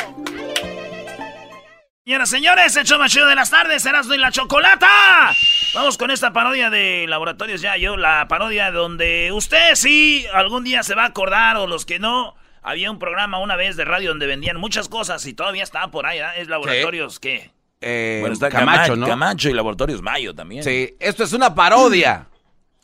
Señoras, 2.06 2.30
señores, 2.30 2.76
el 2.76 2.86
show 2.86 2.98
más 2.98 3.12
chido 3.12 3.26
de 3.26 3.34
las 3.34 3.50
tardes, 3.50 3.84
Erasmo 3.84 4.14
y 4.14 4.18
la 4.18 4.32
Chocolata. 4.32 5.34
Vamos 5.74 5.98
con 5.98 6.10
esta 6.10 6.32
parodia 6.32 6.70
de 6.70 7.04
Laboratorios 7.06 7.60
Ya 7.60 7.76
Yo, 7.76 7.98
la 7.98 8.26
parodia 8.28 8.70
donde 8.70 9.30
usted 9.30 9.74
sí 9.74 10.24
algún 10.32 10.64
día 10.64 10.82
se 10.82 10.94
va 10.94 11.02
a 11.02 11.08
acordar 11.08 11.58
o 11.58 11.66
los 11.66 11.84
que 11.84 11.98
no. 11.98 12.34
Había 12.62 12.90
un 12.90 12.98
programa 12.98 13.38
una 13.38 13.56
vez 13.56 13.76
de 13.76 13.84
radio 13.84 14.10
donde 14.10 14.26
vendían 14.26 14.56
muchas 14.58 14.88
cosas 14.88 15.26
y 15.26 15.34
todavía 15.34 15.64
está 15.64 15.90
por 15.90 16.06
ahí, 16.06 16.18
¿verdad? 16.18 16.38
Es 16.38 16.48
Laboratorios, 16.48 17.18
¿qué? 17.18 17.50
Eh, 17.80 18.18
Bueno, 18.20 18.34
está 18.34 18.48
Camacho, 18.48 18.76
Camacho, 18.76 18.96
¿no? 18.96 19.06
Camacho 19.06 19.50
y 19.50 19.52
Laboratorios 19.52 20.00
Mayo 20.02 20.34
también. 20.34 20.62
Sí, 20.62 20.96
esto 21.00 21.24
es 21.24 21.32
una 21.32 21.54
parodia. 21.54 22.28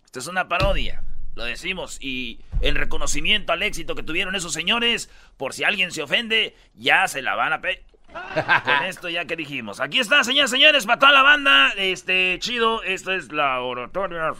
Esta 0.05 0.19
es 0.19 0.27
una 0.27 0.49
parodia, 0.49 1.05
lo 1.37 1.45
decimos. 1.45 1.99
Y 2.01 2.41
en 2.61 2.75
reconocimiento 2.75 3.53
al 3.53 3.63
éxito 3.63 3.95
que 3.95 4.03
tuvieron 4.03 4.35
esos 4.35 4.53
señores. 4.53 5.11
Por 5.37 5.55
si 5.55 5.63
alguien 5.63 5.93
se 5.93 6.03
ofende, 6.03 6.57
ya 6.75 7.07
se 7.07 7.23
la 7.23 7.35
van 7.37 7.53
a 7.53 7.61
pe... 7.61 7.85
Con 8.65 8.85
esto 8.87 9.09
ya 9.09 9.27
que 9.27 9.37
dijimos. 9.37 9.81
Aquí 9.81 10.01
está, 10.01 10.25
señores, 10.25 10.51
señores, 10.51 10.87
para 10.87 10.99
toda 10.99 11.13
la 11.13 11.23
banda. 11.23 11.73
Este, 11.77 12.39
chido, 12.41 12.83
esto 12.83 13.13
es 13.13 13.31
la 13.33 13.61
oratoria 13.61 14.33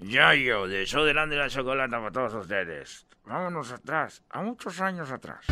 Yayo 0.00 0.66
de 0.66 0.86
Show 0.86 1.04
de 1.04 1.12
la 1.14 1.48
Chocolata 1.48 1.98
para 1.98 2.10
todos 2.10 2.34
ustedes. 2.34 3.06
Vámonos 3.24 3.70
atrás, 3.72 4.22
a 4.30 4.42
muchos 4.42 4.80
años 4.80 5.10
atrás. 5.10 5.44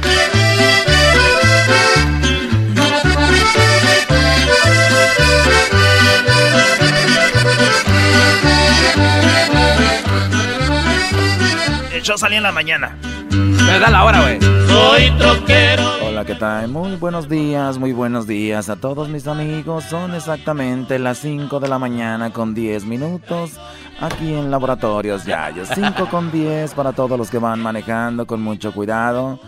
El 11.92 12.02
show 12.02 12.18
salía 12.18 12.38
en 12.38 12.42
la 12.42 12.52
mañana. 12.52 12.96
Me 13.30 13.78
da 13.78 13.90
la 13.90 14.04
hora, 14.04 14.22
güey. 14.22 14.40
Soy 14.68 15.10
troquero. 15.18 15.84
Hola, 16.06 16.24
¿qué 16.24 16.34
tal? 16.34 16.68
Muy 16.68 16.96
buenos 16.96 17.28
días, 17.28 17.78
muy 17.78 17.92
buenos 17.92 18.26
días 18.26 18.68
a 18.70 18.76
todos 18.76 19.08
mis 19.08 19.26
amigos. 19.26 19.84
Son 19.84 20.14
exactamente 20.14 20.98
las 20.98 21.18
5 21.18 21.60
de 21.60 21.68
la 21.68 21.78
mañana 21.78 22.32
con 22.32 22.54
10 22.54 22.84
minutos 22.86 23.58
aquí 24.00 24.34
en 24.34 24.50
Laboratorios 24.50 25.24
Yayo. 25.24 25.64
5 25.66 26.08
con 26.10 26.30
10 26.30 26.74
para 26.74 26.92
todos 26.92 27.18
los 27.18 27.30
que 27.30 27.38
van 27.38 27.60
manejando 27.60 28.26
con 28.26 28.42
mucho 28.42 28.72
cuidado. 28.72 29.40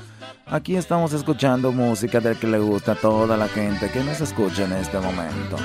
Aquí 0.46 0.76
estamos 0.76 1.12
escuchando 1.12 1.72
música 1.72 2.20
del 2.20 2.36
que 2.36 2.46
le 2.46 2.58
gusta 2.58 2.92
a 2.92 2.94
toda 2.96 3.36
la 3.36 3.48
gente 3.48 3.90
que 3.90 4.02
nos 4.02 4.20
escucha 4.20 4.64
en 4.64 4.72
este 4.72 4.98
momento. 4.98 5.56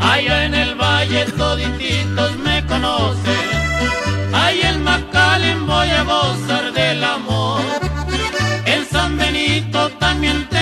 Allá 0.00 0.44
en 0.44 0.54
el 0.54 0.74
valle 0.74 1.24
todititos 1.36 2.36
me 2.38 2.66
conocen 2.66 3.60
Ay, 4.32 4.60
el 4.62 4.78
Macalén 4.80 5.66
voy 5.66 5.88
a 5.88 6.04
gozar 6.04 6.72
del 6.72 7.02
amor. 7.02 7.60
En 8.64 8.84
San 8.86 9.16
Benito 9.16 9.90
también 9.98 10.48
tengo 10.48 10.59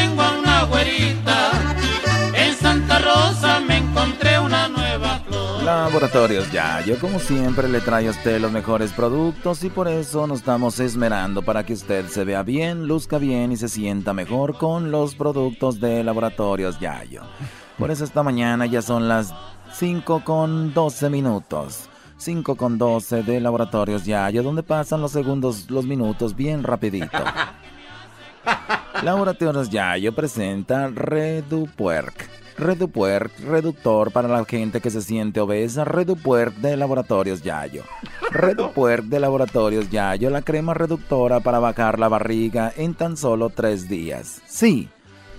Laboratorios 5.69 6.51
Ya, 6.51 6.81
yo 6.81 6.99
como 6.99 7.19
siempre 7.19 7.69
le 7.69 7.83
traigo 7.83 8.09
a 8.09 8.12
usted 8.12 8.41
los 8.41 8.51
mejores 8.51 8.91
productos 8.95 9.62
y 9.64 9.69
por 9.69 9.87
eso 9.87 10.27
nos 10.27 10.39
estamos 10.39 10.81
esmerando 10.81 11.43
para 11.43 11.62
que 11.66 11.75
usted 11.75 12.09
se 12.09 12.25
vea 12.25 12.43
bien, 12.43 12.87
luzca 12.87 13.19
bien 13.19 13.53
y 13.53 13.59
se 13.59 13.69
sienta 13.69 14.14
mejor 14.14 14.57
con 14.57 14.91
los 14.91 15.14
productos 15.14 15.79
de 15.79 16.03
Laboratorios 16.03 16.81
Yayo. 16.81 17.21
Por 17.77 17.91
eso 17.91 18.05
esta 18.05 18.23
mañana 18.23 18.64
ya 18.64 18.81
son 18.81 19.09
las 19.09 19.35
5 19.75 20.25
con 20.25 20.73
12 20.73 21.11
minutos. 21.11 21.91
5 22.16 22.57
con 22.57 22.79
12 22.79 23.23
de 23.23 23.39
Laboratorios 23.39 24.07
Yaya, 24.07 24.41
donde 24.41 24.62
pasan 24.62 25.03
los 25.03 25.12
segundos, 25.12 25.71
los 25.71 25.85
minutos 25.85 26.35
bien 26.35 26.62
rapidito. 26.62 27.19
Laboratorios 29.03 29.69
Yayo 29.69 30.14
presenta 30.14 30.89
Redupuerc. 30.89 32.48
Redupuerc, 32.59 33.39
reductor 33.41 34.11
para 34.11 34.27
la 34.27 34.45
gente 34.45 34.81
que 34.81 34.91
se 34.91 35.01
siente 35.01 35.41
obesa. 35.41 35.85
Redupuerc 35.85 36.55
de 36.57 36.77
Laboratorios 36.77 37.43
Yayo. 37.43 37.85
Redupuerc 38.31 39.05
de 39.07 39.21
Laboratorios 39.21 39.89
Yayo, 39.91 40.29
la 40.31 40.43
crema 40.43 40.75
reductora 40.75 41.41
para 41.41 41.61
bajar 41.61 41.99
la 41.99 42.09
barriga 42.09 42.73
en 42.77 42.95
tan 42.95 43.17
solo 43.17 43.51
tres 43.51 43.89
días. 43.89 44.43
Sí, 44.47 44.89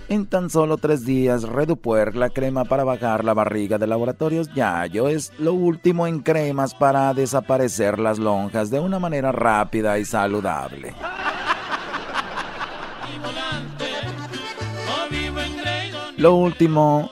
en 0.08 0.26
tan 0.26 0.50
solo 0.50 0.76
tres 0.76 1.04
días, 1.04 1.44
Redupuer, 1.44 2.16
la 2.16 2.30
crema 2.30 2.64
para 2.64 2.84
bajar 2.84 3.24
la 3.24 3.32
barriga 3.32 3.78
de 3.78 3.86
laboratorios 3.86 4.52
Yayo, 4.54 5.06
es 5.06 5.32
lo 5.38 5.52
último 5.52 6.06
en 6.06 6.18
cremas 6.18 6.74
para 6.74 7.14
desaparecer 7.14 7.98
las 8.00 8.18
lonjas 8.18 8.70
de 8.70 8.80
una 8.80 8.98
manera 8.98 9.30
rápida 9.30 9.98
y 9.98 10.04
saludable. 10.04 10.94
Lo 16.20 16.34
último 16.34 17.10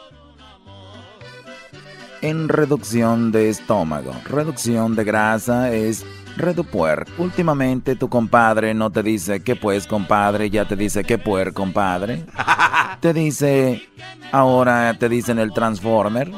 en 2.21 2.51
reducción 2.51 3.33
de 3.33 3.49
estómago, 3.49 4.13
reducción 4.27 4.97
de 4.97 5.05
grasa 5.05 5.73
es 5.73 6.05
Redupuer. 6.37 7.07
Últimamente 7.17 7.97
tu 7.97 8.11
compadre 8.11 8.75
no 8.75 8.91
te 8.91 9.03
dice 9.03 9.41
que 9.41 9.57
pues 9.57 9.87
compadre, 9.87 10.51
ya 10.51 10.67
te 10.67 10.77
dice 10.77 11.05
que 11.05 11.17
puer 11.17 11.55
compadre. 11.55 12.27
Te 13.01 13.15
dice, 13.15 13.89
ahora 14.31 14.95
te 14.99 15.09
dicen 15.09 15.39
el 15.39 15.53
Transformer, 15.53 16.31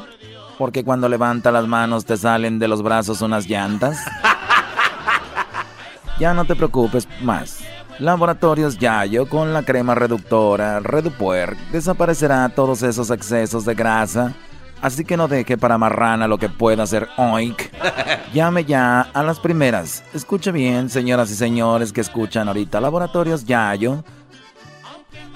porque 0.57 0.83
cuando 0.85 1.09
levanta 1.09 1.51
las 1.51 1.67
manos 1.67 2.05
te 2.05 2.15
salen 2.15 2.57
de 2.57 2.67
los 2.67 2.83
brazos 2.83 3.21
unas 3.21 3.47
llantas. 3.47 3.97
Ya 6.19 6.35
no 6.35 6.45
te 6.45 6.55
preocupes 6.55 7.07
más. 7.23 7.63
Laboratorios 8.01 8.79
Yayo 8.79 9.27
con 9.27 9.53
la 9.53 9.61
crema 9.61 9.93
reductora 9.93 10.79
Redupuer 10.79 11.55
desaparecerá 11.71 12.49
todos 12.49 12.81
esos 12.81 13.11
excesos 13.11 13.63
de 13.63 13.75
grasa 13.75 14.33
Así 14.81 15.05
que 15.05 15.15
no 15.15 15.27
deje 15.27 15.55
para 15.55 15.77
marrana 15.77 16.27
lo 16.27 16.39
que 16.39 16.49
pueda 16.49 16.81
hacer 16.81 17.07
oink. 17.17 17.61
Llame 18.33 18.65
ya 18.65 19.01
a 19.01 19.21
las 19.21 19.39
primeras. 19.39 20.03
Escuche 20.11 20.51
bien, 20.51 20.89
señoras 20.89 21.29
y 21.29 21.35
señores 21.35 21.93
que 21.93 22.01
escuchan 22.01 22.47
ahorita 22.47 22.81
Laboratorios 22.81 23.45
Yayo. 23.45 24.03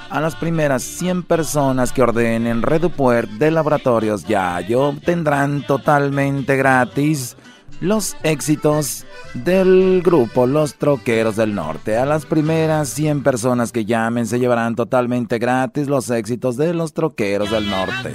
A 0.10 0.20
las 0.20 0.36
primeras 0.36 0.82
100 0.82 1.22
personas 1.22 1.92
que 1.92 2.02
ordenen 2.02 2.64
Redupuer 2.64 3.30
de 3.30 3.52
Laboratorios 3.52 4.26
Yayo 4.26 4.96
tendrán 5.06 5.62
totalmente 5.62 6.56
gratis 6.56 7.38
los 7.82 8.18
éxitos 8.24 9.06
del 9.44 10.02
grupo 10.04 10.48
Los 10.48 10.76
Troqueros 10.76 11.36
del 11.36 11.54
Norte. 11.54 11.98
A 11.98 12.06
las 12.06 12.26
primeras 12.26 12.90
100 12.90 13.24
personas 13.24 13.72
que 13.72 13.86
llamen 13.86 14.26
se 14.26 14.40
llevarán 14.40 14.76
totalmente 14.76 15.40
gratis 15.40 15.88
los 15.88 16.10
éxitos 16.10 16.58
de 16.58 16.74
Los 16.74 16.94
Troqueros 16.94 17.52
del 17.52 17.70
Norte 17.70 18.14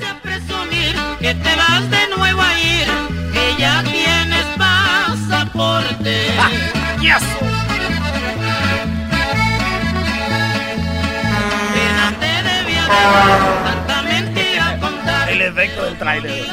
que 1.21 1.35
te 1.35 1.57
vas 1.57 1.91
de 1.91 2.16
nuevo 2.16 2.41
a 2.41 2.59
ir, 2.59 2.89
que 3.33 3.61
ya 3.61 3.83
tienes 3.85 4.47
pasaporte. 4.57 6.14
yes. 7.01 7.23
te 12.18 12.43
debía 12.43 12.83
de 12.83 12.91
tanta 13.64 14.03
mentira 14.03 14.79
contar. 14.81 15.29
El 15.31 15.43
efecto 15.43 15.85
del 15.85 15.99
trailer. 15.99 16.45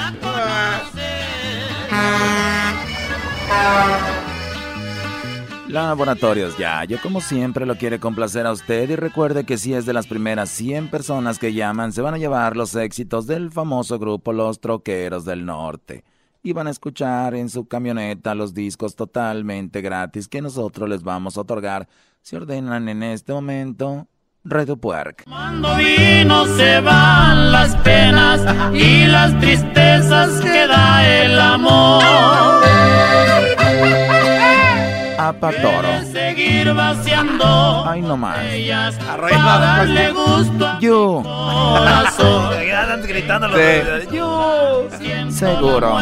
Laboratorios 5.69 6.57
Ya, 6.57 6.85
yo 6.85 6.97
como 7.01 7.19
siempre 7.19 7.65
lo 7.65 7.75
quiere 7.75 7.99
complacer 7.99 8.45
a 8.45 8.51
usted 8.51 8.89
y 8.89 8.95
recuerde 8.95 9.43
que 9.43 9.57
si 9.57 9.73
es 9.73 9.85
de 9.85 9.93
las 9.93 10.07
primeras 10.07 10.49
100 10.49 10.89
personas 10.89 11.39
que 11.39 11.53
llaman 11.53 11.91
se 11.91 12.01
van 12.01 12.13
a 12.13 12.17
llevar 12.17 12.55
los 12.55 12.73
éxitos 12.75 13.27
del 13.27 13.51
famoso 13.51 13.99
grupo 13.99 14.31
Los 14.31 14.61
Troqueros 14.61 15.25
del 15.25 15.45
Norte 15.45 16.05
y 16.41 16.53
van 16.53 16.67
a 16.67 16.71
escuchar 16.71 17.35
en 17.35 17.49
su 17.49 17.67
camioneta 17.67 18.33
los 18.33 18.53
discos 18.53 18.95
totalmente 18.95 19.81
gratis 19.81 20.29
que 20.29 20.41
nosotros 20.41 20.87
les 20.87 21.03
vamos 21.03 21.37
a 21.37 21.41
otorgar 21.41 21.89
si 22.21 22.37
ordenan 22.37 22.87
en 22.87 23.03
este 23.03 23.33
momento 23.33 24.07
Redo 24.45 24.77
Puerc. 24.77 25.25
Cuando 25.25 25.75
vino 25.75 26.45
se 26.55 26.79
van 26.79 27.51
las 27.51 27.75
penas 27.77 28.39
y 28.73 29.05
las 29.05 29.37
tristezas 29.39 30.39
que 30.39 30.67
da 30.67 31.25
el 31.25 31.37
amor. 31.37 32.03
Apatoro. 35.17 35.87
seguir 36.11 36.73
vaciando. 36.73 37.85
Ay, 37.87 38.01
no 38.01 38.17
más. 38.17 38.37
Para 39.07 39.59
darle 39.59 40.11
gusto 40.11 40.79
Yo. 40.79 41.23
gritando 43.07 43.47
Yo. 44.11 44.87
Seguro. 45.37 45.97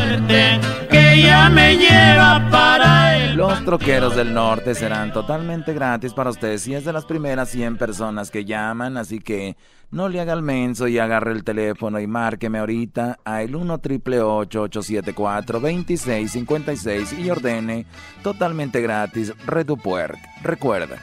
Que 0.89 1.21
ya 1.21 1.49
me 1.49 1.75
lleva 1.75 2.47
para 2.49 3.17
el. 3.17 3.36
Los 3.36 3.65
troqueros 3.65 4.15
del 4.15 4.33
norte 4.33 4.73
serán 4.73 5.11
totalmente 5.11 5.73
gratis 5.73 6.13
para 6.13 6.29
ustedes 6.29 6.61
si 6.61 6.73
es 6.73 6.86
de 6.86 6.93
las 6.93 7.03
primeras 7.03 7.49
100 7.49 7.77
personas 7.77 8.31
que 8.31 8.45
llaman, 8.45 8.95
así 8.95 9.19
que 9.19 9.57
no 9.91 10.07
le 10.07 10.21
haga 10.21 10.31
el 10.31 10.41
menso 10.41 10.88
y 10.88 10.99
agarre 10.99 11.33
el 11.33 11.43
teléfono 11.43 11.99
y 11.99 12.07
márqueme 12.07 12.59
ahorita 12.59 13.19
a 13.25 13.41
el 13.41 13.57
1 13.57 13.77
triple 13.79 14.21
874 14.21 15.59
2656 15.59 17.13
y 17.19 17.29
ordene 17.29 17.86
totalmente 18.23 18.79
gratis 18.79 19.33
Redupuerc. 19.45 20.17
Recuerda 20.43 20.95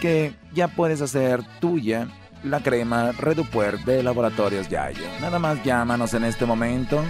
que 0.00 0.32
ya 0.52 0.68
puedes 0.68 1.00
hacer 1.00 1.42
tuya 1.58 2.06
la 2.44 2.60
crema 2.60 3.10
Redupuerc 3.10 3.84
de 3.84 4.04
Laboratorios 4.04 4.68
Yayo. 4.68 5.02
Nada 5.20 5.40
más 5.40 5.64
llámanos 5.64 6.14
en 6.14 6.22
este 6.22 6.46
momento. 6.46 7.02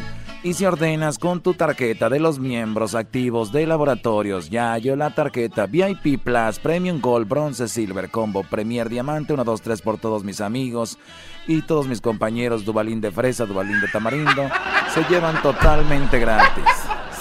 Y 0.45 0.53
si 0.53 0.67
ordenas 0.67 1.19
con 1.19 1.41
tu 1.41 1.55
tarjeta 1.55 2.11
de 2.11 2.21
los 2.21 2.39
miembros 2.39 2.95
activos 2.95 3.51
de 3.51 3.67
Laboratorios 3.67 4.51
Yayo, 4.51 4.95
la 4.95 5.09
tarjeta 5.15 5.65
VIP 5.65 6.23
Plus, 6.23 6.59
Premium 6.59 7.01
Gold, 7.01 7.27
Bronze, 7.27 7.67
Silver, 7.67 8.11
Combo, 8.11 8.43
Premier 8.43 8.91
Diamante, 8.91 9.33
1, 9.33 9.43
2, 9.43 9.63
3 9.63 9.81
por 9.81 9.97
todos 9.97 10.23
mis 10.23 10.43
amigos 10.43 10.99
y 11.47 11.63
todos 11.63 11.89
mis 11.89 12.03
compañeros 12.03 12.67
Dubalín 12.67 13.01
de 13.01 13.11
Fresa, 13.11 13.47
Dubalín 13.47 13.81
de 13.81 13.89
Tamarindo, 13.89 14.51
se 14.93 15.03
llevan 15.05 15.41
totalmente 15.41 16.19
gratis. 16.19 16.65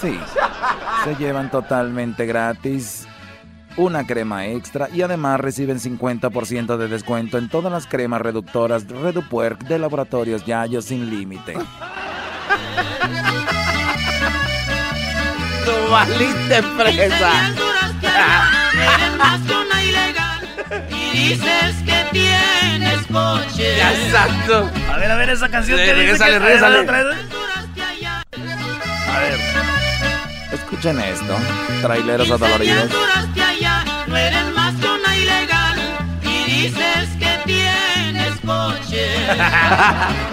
Sí, 0.01 0.19
Se 1.05 1.15
llevan 1.15 1.49
totalmente 1.49 2.25
gratis 2.25 3.07
una 3.77 4.05
crema 4.05 4.47
extra 4.47 4.89
y 4.93 5.01
además 5.01 5.39
reciben 5.39 5.79
50% 5.79 6.75
de 6.75 6.89
descuento 6.89 7.37
en 7.37 7.47
todas 7.47 7.71
las 7.71 7.87
cremas 7.87 8.21
reductoras 8.21 8.85
ReduPuerc 8.85 9.63
de 9.63 9.79
Laboratorios 9.79 10.45
Yayo 10.45 10.81
sin 10.81 11.09
límite. 11.09 11.53
Tu 15.65 15.91
valiste 15.91 16.63
presa. 16.77 17.31
Y 20.89 21.17
dices 21.17 21.75
que 21.85 22.05
tienes 22.11 22.99
coche. 23.11 23.81
Exacto. 23.81 24.69
A 24.91 24.97
ver, 24.97 25.11
a 25.11 25.15
ver 25.15 25.29
esa 25.29 25.49
canción 25.49 25.79
Sí, 25.79 25.85
que 25.85 25.93
dice 25.93 26.13
otra 26.13 26.39
vez. 26.39 26.63
A 26.63 26.69
ver. 26.69 26.87
Escuchen 30.51 30.99
esto, 30.99 31.35
traileros 31.81 32.29
adoloridos. 32.31 32.89
No 34.07 34.17
eres 34.17 34.45
más 34.55 34.73
que 34.75 34.87
una 34.87 35.17
ilegal. 35.17 35.79
Y 36.23 36.43
dices 36.51 37.09
que 37.19 37.39
tienes 37.45 38.33
coche. 38.45 39.07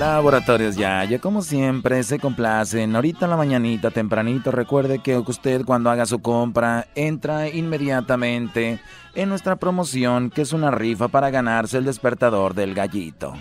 Laboratorios 0.00 0.76
Yaya, 0.76 1.18
como 1.18 1.42
siempre, 1.42 2.02
se 2.04 2.18
complacen. 2.18 2.96
Ahorita 2.96 3.26
en 3.26 3.30
la 3.32 3.36
mañanita, 3.36 3.90
tempranito, 3.90 4.50
recuerde 4.50 5.00
que 5.00 5.18
usted 5.18 5.62
cuando 5.66 5.90
haga 5.90 6.06
su 6.06 6.22
compra, 6.22 6.86
entra 6.94 7.50
inmediatamente 7.50 8.80
en 9.14 9.28
nuestra 9.28 9.56
promoción, 9.56 10.30
que 10.30 10.40
es 10.40 10.54
una 10.54 10.70
rifa 10.70 11.08
para 11.08 11.28
ganarse 11.28 11.76
el 11.76 11.84
despertador 11.84 12.54
del 12.54 12.72
gallito. 12.72 13.34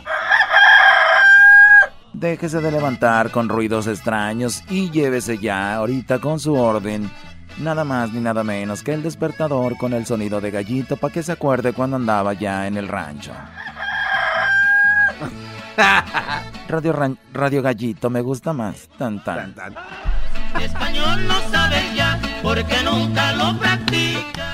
Déjese 2.12 2.60
de 2.60 2.72
levantar 2.74 3.32
con 3.32 3.48
ruidos 3.48 3.88
extraños 3.88 4.62
y 4.70 4.92
llévese 4.92 5.38
ya 5.38 5.76
ahorita 5.76 6.20
con 6.20 6.42
su 6.42 6.56
orden. 6.56 7.10
Nada 7.60 7.86
más 7.86 8.12
ni 8.12 8.20
nada 8.20 8.44
menos 8.44 8.84
que 8.84 8.94
el 8.94 9.02
despertador 9.02 9.78
con 9.78 9.94
el 9.94 10.06
sonido 10.06 10.42
de 10.42 10.52
gallito 10.52 10.98
para 10.98 11.14
que 11.14 11.24
se 11.24 11.32
acuerde 11.32 11.72
cuando 11.72 11.96
andaba 11.96 12.34
ya 12.34 12.68
en 12.68 12.76
el 12.76 12.90
rancho. 12.90 13.32
Radio, 16.68 16.94
Ran- 16.94 17.18
Radio 17.34 17.62
Gallito 17.62 18.10
me 18.10 18.22
gusta 18.22 18.54
más. 18.54 18.88
Tan 18.98 19.24
tan. 19.24 19.56
Español 20.62 21.28
no 21.28 21.40
sabes 21.52 21.96
ya, 21.96 22.20
porque 22.44 22.76
nunca 22.84 23.32
lo 23.34 23.58
practicas. 23.58 24.46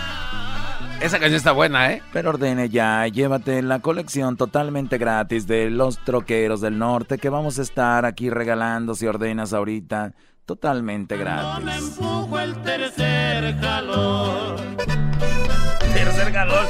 Esa 1.02 1.20
canción 1.20 1.36
está 1.36 1.52
buena, 1.52 1.92
¿eh? 1.92 2.02
Pero 2.14 2.30
ordene 2.30 2.70
ya, 2.70 3.06
llévate 3.08 3.62
la 3.62 3.80
colección 3.80 4.38
totalmente 4.38 4.98
gratis 4.98 5.46
de 5.46 5.70
los 5.70 6.00
troqueros 6.04 6.62
del 6.62 6.80
norte 6.80 7.18
que 7.18 7.30
vamos 7.30 7.60
a 7.60 7.62
estar 7.64 8.06
aquí 8.06 8.30
regalando 8.30 8.96
si 8.96 9.06
ordenas 9.06 9.54
ahorita. 9.54 10.14
Totalmente 10.46 11.18
gratis. 11.18 11.66
Empujo 12.00 12.40
el 12.40 12.56
tercer 12.62 13.60
calor. 13.60 14.56
Tercer 15.94 16.32
calor. 16.32 16.66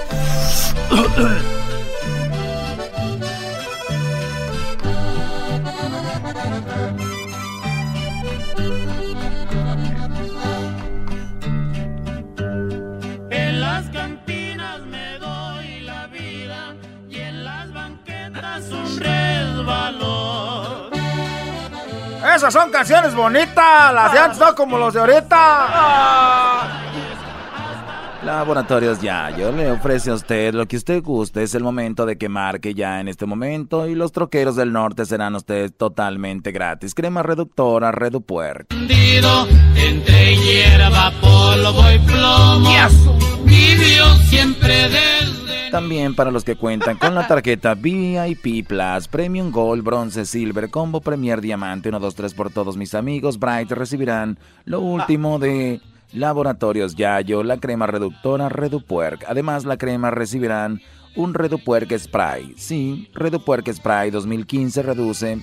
Esas 22.35 22.51
son 22.53 22.69
canciones 22.69 23.15
bonitas, 23.15 23.93
las 23.93 24.11
de 24.11 24.19
antes 24.19 24.37
no 24.39 24.53
como 24.55 24.77
los 24.77 24.93
de 24.93 24.99
ahorita. 24.99 26.67
Laboratorios 28.23 28.99
Yayo 28.99 29.53
le 29.53 29.71
ofrece 29.71 30.09
a 30.11 30.15
usted 30.15 30.53
lo 30.53 30.67
que 30.67 30.75
usted 30.75 31.01
guste. 31.01 31.43
Es 31.43 31.55
el 31.55 31.63
momento 31.63 32.05
de 32.05 32.17
que 32.17 32.27
marque 32.27 32.73
ya 32.73 32.99
en 32.99 33.07
este 33.07 33.25
momento 33.25 33.87
y 33.87 33.95
los 33.95 34.11
troqueros 34.11 34.57
del 34.57 34.73
norte 34.73 35.05
serán 35.05 35.35
usted 35.35 35.71
totalmente 35.71 36.51
gratis. 36.51 36.93
Crema 36.93 37.23
reductora 37.23 37.93
Redupuer. 37.93 38.65
Entre 38.69 40.35
hierba, 40.35 41.13
polvo 41.21 41.89
y 41.89 41.99
plomo. 41.99 42.69
Vivió 43.45 44.13
siempre 44.27 44.89
desde. 44.89 45.44
También 45.75 46.15
para 46.15 46.31
los 46.31 46.45
que 46.45 46.55
cuentan 46.55 46.97
con 46.97 47.13
la 47.13 47.27
tarjeta 47.27 47.73
VIP 47.73 48.65
Plus, 48.65 49.09
Premium 49.09 49.51
Gold, 49.51 49.83
Bronce, 49.83 50.25
Silver, 50.25 50.69
Combo 50.69 51.01
Premier 51.01 51.41
Diamante, 51.41 51.89
1, 51.89 51.99
2, 51.99 52.15
3 52.15 52.33
por 52.33 52.49
todos 52.49 52.77
mis 52.77 52.95
amigos, 52.95 53.37
Bright 53.37 53.69
recibirán 53.73 54.39
lo 54.63 54.79
último 54.79 55.37
de 55.37 55.81
Laboratorios 56.13 56.95
Yayo, 56.95 57.43
la 57.43 57.57
crema 57.57 57.87
reductora 57.87 58.47
Redupuerc. 58.47 59.25
Además, 59.27 59.65
la 59.65 59.75
crema 59.75 60.11
recibirán 60.11 60.79
un 61.17 61.33
Redupuerc 61.33 61.91
Spray. 61.97 62.53
Sí, 62.55 63.09
Redupuerc 63.13 63.69
Spray 63.73 64.11
2015 64.11 64.81
reduce 64.81 65.39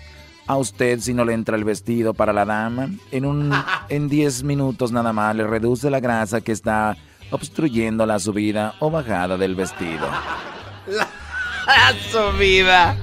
a 0.46 0.56
usted 0.56 1.00
si 1.00 1.12
no 1.12 1.26
le 1.26 1.34
entra 1.34 1.58
el 1.58 1.64
vestido 1.64 2.14
para 2.14 2.32
la 2.32 2.46
dama. 2.46 2.88
En, 3.10 3.26
un, 3.26 3.52
en 3.90 4.08
10 4.08 4.44
minutos 4.44 4.92
nada 4.92 5.12
más 5.12 5.36
le 5.36 5.46
reduce 5.46 5.90
la 5.90 6.00
grasa 6.00 6.40
que 6.40 6.52
está 6.52 6.96
obstruyendo 7.32 8.06
la 8.06 8.18
subida 8.18 8.74
o 8.78 8.90
bajada 8.90 9.36
del 9.36 9.54
vestido. 9.54 10.06
La 11.66 11.92
subida. 12.10 12.96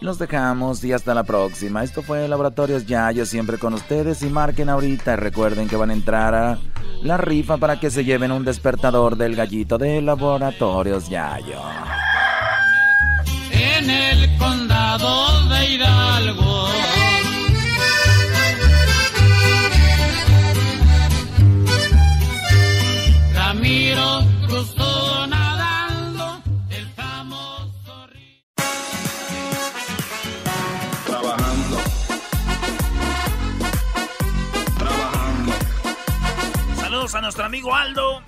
Los 0.00 0.18
dejamos 0.18 0.84
y 0.84 0.92
hasta 0.92 1.14
la 1.14 1.24
próxima. 1.24 1.82
Esto 1.82 2.02
fue 2.02 2.28
Laboratorios 2.28 2.86
Yayo, 2.86 3.26
siempre 3.26 3.58
con 3.58 3.74
ustedes. 3.74 4.22
Y 4.22 4.26
marquen 4.26 4.68
ahorita. 4.68 5.16
Recuerden 5.16 5.68
que 5.68 5.76
van 5.76 5.90
a 5.90 5.94
entrar 5.94 6.34
a 6.34 6.58
la 7.02 7.16
rifa 7.16 7.56
para 7.56 7.80
que 7.80 7.90
se 7.90 8.04
lleven 8.04 8.30
un 8.30 8.44
despertador 8.44 9.16
del 9.16 9.34
gallito 9.34 9.78
de 9.78 10.00
Laboratorios 10.02 11.08
Yayo. 11.08 11.60
En 13.50 13.90
el 13.90 14.38
condado 14.38 15.48
de 15.48 15.70
Hidalgo. 15.70 16.68
Saludos 37.06 37.14
a 37.14 37.20
nuestro 37.20 37.44
amigo 37.44 37.72
Aldo. 37.72 38.20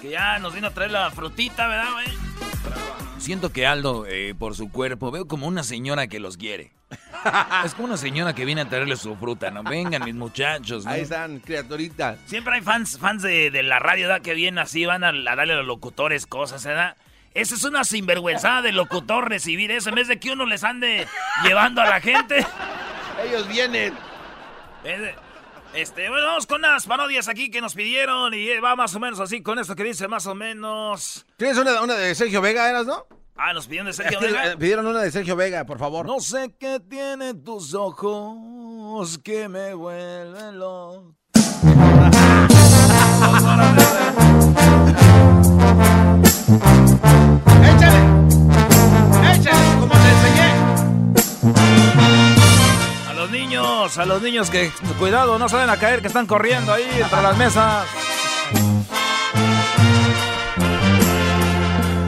Que 0.00 0.10
ya 0.10 0.38
nos 0.38 0.54
vino 0.54 0.68
a 0.68 0.70
traer 0.70 0.92
la 0.92 1.10
frutita, 1.10 1.66
¿verdad, 1.66 1.90
güey? 1.92 2.06
Siento 3.18 3.52
que 3.52 3.66
Aldo, 3.66 4.06
eh, 4.06 4.36
por 4.38 4.54
su 4.54 4.70
cuerpo, 4.70 5.10
veo 5.10 5.26
como 5.26 5.48
una 5.48 5.64
señora 5.64 6.06
que 6.06 6.20
los 6.20 6.36
quiere. 6.36 6.72
es 7.64 7.74
como 7.74 7.88
una 7.88 7.96
señora 7.96 8.32
que 8.32 8.44
viene 8.44 8.60
a 8.60 8.68
traerle 8.68 8.94
su 8.94 9.16
fruta, 9.16 9.50
¿no? 9.50 9.64
Vengan, 9.64 10.04
mis 10.04 10.14
muchachos. 10.14 10.84
¿no? 10.84 10.92
Ahí 10.92 11.00
están, 11.00 11.40
criaturitas. 11.40 12.16
Siempre 12.26 12.54
hay 12.54 12.60
fans, 12.60 12.96
fans 12.98 13.22
de, 13.22 13.50
de 13.50 13.64
la 13.64 13.80
radio, 13.80 14.06
¿verdad? 14.06 14.22
Que 14.22 14.34
vienen 14.34 14.60
así, 14.60 14.86
van 14.86 15.02
a, 15.02 15.08
a 15.08 15.34
darle 15.34 15.54
a 15.54 15.56
los 15.56 15.66
locutores 15.66 16.28
cosas, 16.28 16.64
¿verdad? 16.64 16.96
Esa 17.34 17.56
es 17.56 17.64
una 17.64 17.82
sinvergüenzada 17.82 18.62
de 18.62 18.70
locutor 18.70 19.28
recibir 19.28 19.72
eso, 19.72 19.88
en 19.88 19.96
vez 19.96 20.06
de 20.06 20.20
que 20.20 20.30
uno 20.30 20.46
les 20.46 20.62
ande 20.62 21.08
llevando 21.42 21.82
a 21.82 21.86
la 21.86 22.00
gente. 22.00 22.46
Ellos 23.26 23.48
vienen. 23.48 23.94
Eh, 24.84 25.14
Este, 25.74 26.10
bueno, 26.10 26.26
vamos 26.26 26.46
con 26.46 26.58
unas 26.58 26.86
parodias 26.86 27.28
aquí 27.28 27.50
que 27.50 27.62
nos 27.62 27.74
pidieron 27.74 28.34
y 28.34 28.48
eh, 28.48 28.60
va 28.60 28.76
más 28.76 28.94
o 28.94 29.00
menos 29.00 29.20
así 29.20 29.42
con 29.42 29.58
esto 29.58 29.74
que 29.74 29.84
dice 29.84 30.06
más 30.06 30.26
o 30.26 30.34
menos. 30.34 31.24
¿Tienes 31.38 31.56
una, 31.56 31.80
una 31.80 31.94
de 31.94 32.14
Sergio 32.14 32.42
Vega, 32.42 32.68
eras, 32.68 32.86
no? 32.86 33.06
Ah, 33.36 33.54
nos 33.54 33.66
pidieron 33.66 33.86
de 33.86 33.94
Sergio 33.94 34.20
Vega. 34.20 34.56
Pidieron 34.58 34.86
una 34.86 35.00
de 35.00 35.10
Sergio 35.10 35.34
Vega, 35.34 35.64
por 35.64 35.78
favor. 35.78 36.04
No 36.04 36.20
sé 36.20 36.54
qué 36.60 36.78
tienen 36.78 37.42
tus 37.42 37.72
ojos 37.72 39.18
que 39.18 39.48
me 39.48 39.72
vuelven 39.72 40.58
loco. 40.58 41.16
¡Échale! 47.62 48.00
¡Échale! 49.34 49.80
¡Como 49.80 49.94
te 49.94 50.08
enseñé! 50.10 50.48
A 53.54 54.06
los 54.06 54.22
niños, 54.22 54.48
que 54.48 54.72
cuidado, 54.98 55.38
no 55.38 55.46
saben 55.46 55.68
a 55.68 55.76
caer, 55.76 56.00
que 56.00 56.06
están 56.06 56.26
corriendo 56.26 56.72
ahí 56.72 56.88
entre 56.98 57.20
las 57.20 57.36
mesas. 57.36 57.84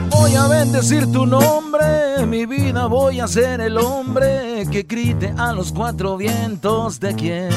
Voy 0.09 0.35
a 0.35 0.47
bendecir 0.47 1.11
tu 1.11 1.27
nombre, 1.27 2.25
mi 2.25 2.47
vida 2.47 2.87
voy 2.87 3.19
a 3.19 3.27
ser 3.27 3.61
el 3.61 3.77
hombre 3.77 4.65
que 4.71 4.83
grite 4.83 5.35
a 5.37 5.53
los 5.53 5.71
cuatro 5.71 6.17
vientos 6.17 6.99
te 6.99 7.13
quiero. 7.13 7.55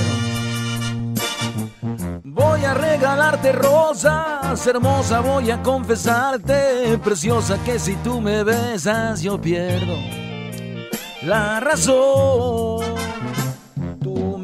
Voy 2.25 2.65
a 2.65 2.75
regalarte 2.75 3.53
rosas, 3.53 4.67
hermosa 4.67 5.21
voy 5.21 5.51
a 5.51 5.63
confesarte, 5.63 6.99
preciosa 7.03 7.57
que 7.65 7.79
si 7.79 7.95
tú 7.97 8.21
me 8.21 8.45
besas 8.45 9.23
yo 9.23 9.41
pierdo. 9.41 9.97
la 11.23 11.59
razón. 11.61 12.99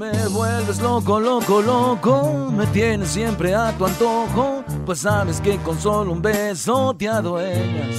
Me 0.05 0.29
vuelves 0.29 0.81
loco, 0.83 1.19
loco, 1.19 1.63
loco, 1.63 2.51
me 2.53 2.67
tienes 2.67 3.09
siempre 3.09 3.55
a 3.55 3.73
tu 3.73 3.87
antojo, 3.87 4.63
pues 4.85 4.99
sabes 4.99 5.41
que 5.41 5.57
con 5.57 5.81
solo 5.81 6.13
un 6.13 6.21
beso 6.21 6.95
te 6.95 7.09
adueñas 7.09 7.97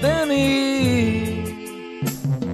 de 0.00 0.26
mí. 0.26 2.00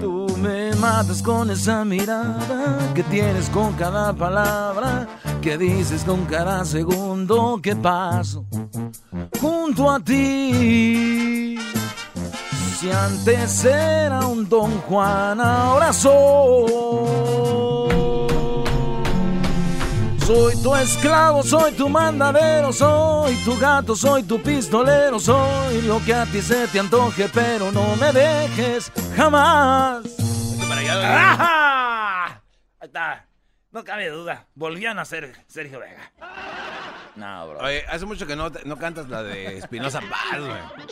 Tú 0.00 0.26
me 0.40 0.74
matas 0.74 1.22
con 1.22 1.48
esa 1.48 1.84
mirada 1.84 2.92
que 2.92 3.04
tienes 3.04 3.48
con 3.50 3.72
cada 3.74 4.12
palabra, 4.12 5.06
que 5.40 5.56
dices 5.56 6.02
con 6.02 6.24
cada 6.24 6.64
segundo 6.64 7.60
que 7.62 7.76
paso 7.76 8.44
junto 9.40 9.88
a 9.88 10.00
ti. 10.00 11.56
Si 12.80 12.90
antes 12.90 13.64
era 13.64 14.26
un 14.26 14.48
Don 14.48 14.80
Juan, 14.80 15.40
ahora 15.40 15.92
soy. 15.92 17.83
Soy 20.26 20.54
tu 20.62 20.74
esclavo, 20.74 21.42
soy 21.42 21.72
tu 21.72 21.86
mandadero, 21.86 22.72
soy 22.72 23.34
tu 23.44 23.58
gato, 23.58 23.94
soy 23.94 24.22
tu 24.22 24.42
pistolero, 24.42 25.20
soy 25.20 25.82
lo 25.82 26.02
que 26.02 26.14
a 26.14 26.24
ti 26.24 26.40
se 26.40 26.66
te 26.68 26.80
antoje, 26.80 27.28
pero 27.28 27.70
no 27.70 27.94
me 27.96 28.10
dejes 28.10 28.90
jamás. 29.14 30.06
¡Ajá! 30.62 32.24
Ahí 32.80 32.86
está. 32.86 33.26
No 33.70 33.84
cabe 33.84 34.08
duda. 34.08 34.46
Volvían 34.54 34.98
a 34.98 35.04
ser 35.04 35.34
Sergio 35.46 35.80
Vega. 35.80 36.10
No, 37.16 37.48
bro. 37.48 37.58
Oye, 37.58 37.84
hace 37.88 38.06
mucho 38.06 38.26
que 38.26 38.34
no, 38.34 38.50
no 38.64 38.78
cantas 38.78 39.10
la 39.10 39.22
de 39.22 39.58
Espinosa 39.58 40.00
Paz, 40.00 40.40
güey. 40.40 40.88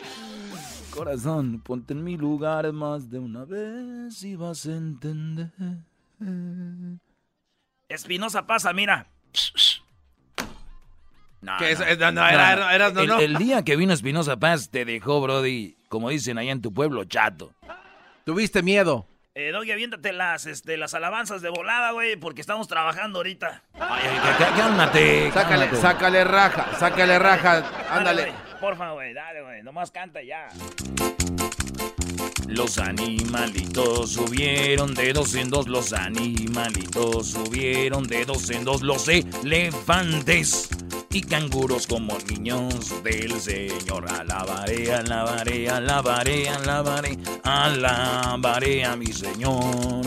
Corazón, 0.91 1.61
ponte 1.61 1.95
en 1.95 2.05
mi 2.05 2.18
lugar 2.18 2.70
más 2.72 3.09
de 3.09 3.18
una 3.18 3.47
vez 3.47 4.22
y 4.24 4.37
vas 4.37 4.66
a 4.66 4.72
entender. 4.72 5.49
Espinosa 7.89 8.47
pasa, 8.47 8.74
mira. 8.74 9.12
No, 11.41 11.59
que 11.59 11.74
no. 11.74 11.85
Es, 11.85 11.99
no, 11.99 12.12
no, 12.12 12.28
era, 12.28 12.53
era, 12.53 12.74
era, 12.74 12.91
no, 12.91 13.01
el, 13.01 13.09
no. 13.09 13.18
el 13.18 13.37
día 13.37 13.64
que 13.64 13.74
vino 13.76 13.93
Espinosa 13.93 14.37
Paz 14.37 14.70
te 14.70 14.85
dejó, 14.85 15.20
Brody, 15.20 15.76
como 15.89 16.09
dicen 16.11 16.39
allá 16.39 16.53
en 16.53 16.62
tu 16.62 16.72
pueblo, 16.72 17.05
chato. 17.05 17.53
¿Tuviste 18.24 18.62
miedo? 18.62 19.09
Eh, 19.35 19.51
Doggy, 19.51 19.72
aviéntate 19.72 20.12
las, 20.12 20.47
este, 20.47 20.76
las 20.76 20.93
alabanzas 20.95 21.41
de 21.41 21.49
volada, 21.49 21.93
güey, 21.93 22.16
porque 22.16 22.43
estamos 22.43 22.68
trabajando 22.68 23.18
ahorita. 23.20 23.62
Ay, 23.74 24.03
ay, 24.05 24.53
cálmate, 24.57 25.33
Sácale, 25.33 25.64
cálmate. 25.64 25.76
sácale 25.80 26.24
raja, 26.24 26.66
sácale 26.78 27.18
raja, 27.18 27.64
ándale. 27.91 28.26
Dale, 28.26 28.35
porfa, 28.61 28.93
güey, 28.93 29.14
dale, 29.14 29.43
güey, 29.43 29.62
nomás 29.62 29.91
canta 29.91 30.22
ya. 30.22 30.49
Los 32.49 32.78
animalitos 32.78 34.12
subieron 34.12 34.95
de 34.95 35.12
dos 35.12 35.34
en 35.34 35.51
dos, 35.51 35.68
los 35.68 35.93
animalitos 35.93 37.28
subieron 37.28 38.07
de 38.07 38.24
dos 38.24 38.51
en 38.51 38.64
dos, 38.64 38.82
los 38.82 39.09
elefantes 39.09 40.68
y 41.11 41.20
canguros 41.20 41.86
como 41.86 42.18
niños 42.30 42.93
del 43.03 43.40
Señor. 43.40 44.11
Alabaré, 44.11 44.93
alabaré, 44.93 45.68
alabaré, 45.68 46.49
alabaré, 46.49 47.18
alabaré 47.43 48.84
a 48.84 48.97
mi 48.97 49.07
Señor. 49.07 50.07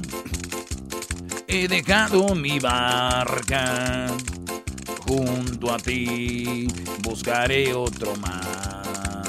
He 1.53 1.67
dejado 1.67 2.33
mi 2.33 2.59
barca. 2.59 4.07
Junto 5.05 5.73
a 5.73 5.77
ti, 5.77 6.65
buscaré 7.01 7.73
otro 7.73 8.15
mar, 8.15 9.21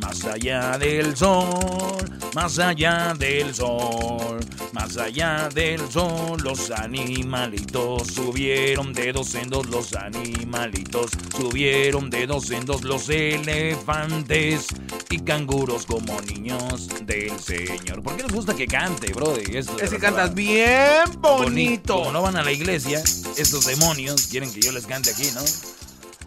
más 0.00 0.24
allá 0.24 0.76
del 0.76 1.16
sol, 1.16 2.10
más 2.34 2.58
allá 2.58 3.14
del 3.16 3.54
sol, 3.54 4.40
más 4.72 4.96
allá 4.96 5.48
del 5.52 5.80
sol. 5.90 6.40
Los 6.42 6.70
animalitos 6.70 8.08
subieron 8.08 8.92
de 8.92 9.12
dos 9.12 9.34
en 9.34 9.48
dos, 9.48 9.66
los 9.66 9.94
animalitos 9.94 11.10
subieron 11.36 12.10
de 12.10 12.26
dos 12.26 12.50
en 12.50 12.64
dos, 12.64 12.82
los 12.82 13.08
elefantes 13.08 14.66
y 15.10 15.18
canguros 15.20 15.86
como 15.86 16.20
niños 16.22 16.88
del 17.06 17.38
Señor. 17.40 18.02
¿Por 18.02 18.16
qué 18.16 18.22
les 18.22 18.32
gusta 18.32 18.54
que 18.54 18.66
cante, 18.66 19.12
bro? 19.12 19.36
Esto 19.36 19.76
de 19.76 19.84
Es 19.84 19.90
que 19.90 19.98
cantas 19.98 20.34
bien 20.34 21.04
bonito. 21.18 21.98
Como 21.98 22.12
no 22.12 22.22
van 22.22 22.36
a 22.36 22.42
la 22.42 22.52
iglesia, 22.52 23.02
estos 23.36 23.66
demonios 23.66 24.26
quieren 24.28 24.52
que 24.52 24.60
yo 24.60 24.72
les 24.72 24.86
cante 24.86 25.10
aquí, 25.10 25.28
¿no? 25.34 25.40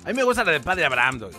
A 0.06 0.08
mí 0.10 0.14
me 0.14 0.24
gusta 0.24 0.44
la 0.44 0.52
del 0.52 0.62
padre 0.62 0.86
Abraham, 0.86 1.20
Doggy. 1.20 1.38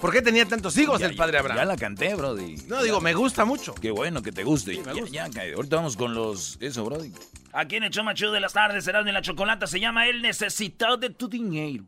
¿Por 0.00 0.12
qué 0.12 0.22
tenía 0.22 0.46
tantos 0.46 0.76
hijos 0.78 0.98
Ya- 1.00 1.06
el 1.08 1.16
padre 1.16 1.38
Abraham? 1.38 1.58
Ya 1.58 1.64
la 1.66 1.76
canté, 1.76 2.14
Brody. 2.14 2.56
No, 2.68 2.82
digo, 2.82 3.00
me 3.02 3.12
gusta 3.12 3.44
mucho. 3.44 3.74
Qué 3.74 3.90
bueno 3.90 4.22
que 4.22 4.32
te 4.32 4.44
guste. 4.44 4.78
me 4.78 4.84
Ya- 4.84 4.92
gusta. 4.94 5.08
ya, 5.10 5.30
ca- 5.30 5.42
ahorita 5.54 5.76
vamos 5.76 5.96
con 5.96 6.14
los... 6.14 6.56
Eso, 6.60 6.84
Brody. 6.84 7.12
Aquí 7.52 7.76
en 7.76 7.84
el 7.84 7.90
show 7.90 8.02
más 8.04 8.14
chido 8.14 8.32
de 8.32 8.40
las 8.40 8.52
tardes, 8.54 8.84
será 8.84 9.02
de 9.02 9.12
la 9.12 9.20
chocolata, 9.20 9.66
se 9.66 9.78
llama 9.78 10.06
El 10.06 10.22
Necesitado 10.22 10.96
de 10.96 11.10
tu 11.10 11.28
Dinero. 11.28 11.84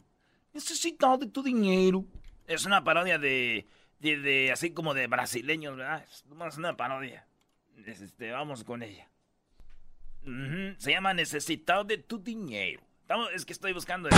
Necesitado 0.52 1.16
de 1.16 1.26
tu 1.28 1.42
dinero. 1.42 2.04
Es 2.46 2.66
una 2.66 2.84
parodia 2.84 3.16
de, 3.18 3.66
de, 4.00 4.18
de- 4.18 4.52
así 4.52 4.72
como 4.72 4.92
de 4.92 5.06
brasileños, 5.06 5.76
¿verdad? 5.78 6.04
Es 6.10 6.26
nomás 6.26 6.58
una 6.58 6.76
parodia. 6.76 7.26
Es, 7.86 8.02
Este, 8.02 8.30
vamos 8.32 8.62
con 8.62 8.82
ella. 8.82 9.08
Se 10.76 10.90
llama 10.90 11.14
Necesitado 11.14 11.84
de 11.84 11.96
tu 11.98 12.18
dinero. 12.18 12.82
Estamos- 13.00 13.30
es 13.34 13.46
que 13.46 13.54
estoy 13.54 13.72
buscando. 13.72 14.10
el- 14.10 14.14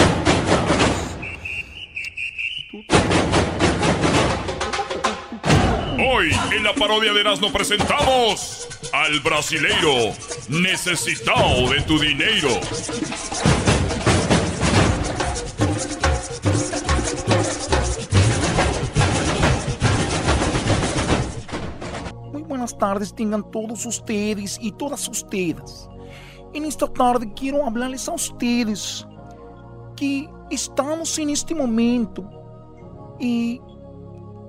Hoy 5.98 6.30
en 6.56 6.64
la 6.64 6.74
parodia 6.74 7.12
de 7.12 7.20
Erasmo 7.20 7.52
presentamos 7.52 8.68
al 8.92 9.20
brasileiro 9.20 10.12
necesitado 10.48 11.70
de 11.70 11.80
tu 11.82 11.98
dinero. 12.00 12.48
Muy 22.32 22.42
buenas 22.42 22.76
tardes 22.76 23.14
tengan 23.14 23.48
todos 23.52 23.86
ustedes 23.86 24.58
y 24.60 24.72
todas 24.72 25.06
ustedes. 25.08 25.88
En 26.54 26.64
esta 26.64 26.92
tarde 26.92 27.32
quiero 27.36 27.64
hablarles 27.64 28.08
a 28.08 28.14
ustedes 28.14 29.06
que 29.94 30.28
estamos 30.50 31.16
en 31.20 31.30
este 31.30 31.54
momento 31.54 32.28
y 33.20 33.60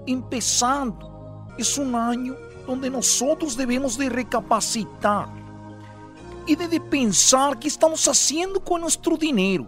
empezando. 0.07 1.14
Es 1.57 1.77
un 1.77 1.95
año 1.95 2.35
donde 2.65 2.89
nosotros 2.89 3.55
debemos 3.55 3.97
de 3.97 4.09
recapacitar 4.09 5.27
y 6.47 6.55
de, 6.55 6.79
pensar 6.79 7.57
qué 7.57 7.67
estamos 7.67 8.07
haciendo 8.07 8.59
con 8.59 8.81
nuestro 8.81 9.17
dinero. 9.17 9.67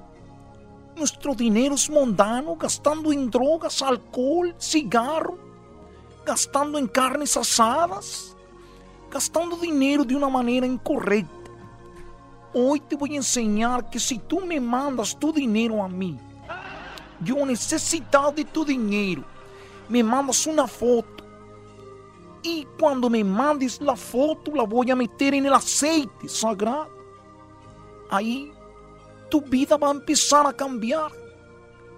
Nuestro 0.96 1.34
dinero 1.34 1.76
es 1.76 1.90
mundano, 1.90 2.56
gastando 2.56 3.12
en 3.12 3.30
drogas, 3.30 3.82
alcohol, 3.82 4.56
cigarro, 4.60 5.38
gastando 6.26 6.78
en 6.78 6.88
carnes 6.88 7.38
asadas, 7.38 8.36
gastando 9.12 9.56
dinero 9.56 10.04
de 10.04 10.16
una 10.16 10.30
manera 10.30 10.66
incorrecta. 10.66 11.32
Hoy 12.54 12.80
te 12.80 12.96
voy 12.96 13.14
a 13.14 13.18
enseñar 13.18 13.90
que 13.90 14.00
si 14.00 14.18
tú 14.20 14.42
me 14.42 14.60
mandas 14.60 15.18
tu 15.18 15.32
dinero 15.32 15.84
a 15.84 15.88
mí, 15.88 16.18
yo 17.22 17.46
necesitado 17.46 18.32
de 18.32 18.46
tu 18.46 18.64
dinero, 18.66 19.24
me 19.90 20.04
mandas 20.04 20.46
una 20.46 20.68
foto. 20.68 21.17
Y 22.48 22.66
cuando 22.80 23.10
me 23.10 23.26
mandes 23.26 23.82
la 23.82 23.98
foto, 23.98 24.52
la 24.56 24.64
voy 24.64 24.90
a 24.90 24.96
meter 24.96 25.34
en 25.34 25.48
el 25.48 25.54
aceite 25.54 26.30
sagrado. 26.30 26.88
Ahí 28.10 28.54
tu 29.30 29.42
vida 29.42 29.76
va 29.76 29.90
a 29.90 29.92
empezar 29.92 30.48
a 30.48 30.54
cambiar. 30.54 31.12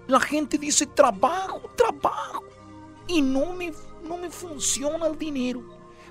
La 0.07 0.19
gente 0.19 0.57
dice 0.57 0.87
trabajo, 0.87 1.61
trabajo. 1.75 2.45
Y 3.05 3.21
no 3.21 3.53
me, 3.53 3.71
no 4.03 4.17
me 4.17 4.31
funciona 4.31 5.05
el 5.05 5.19
dinero. 5.19 5.61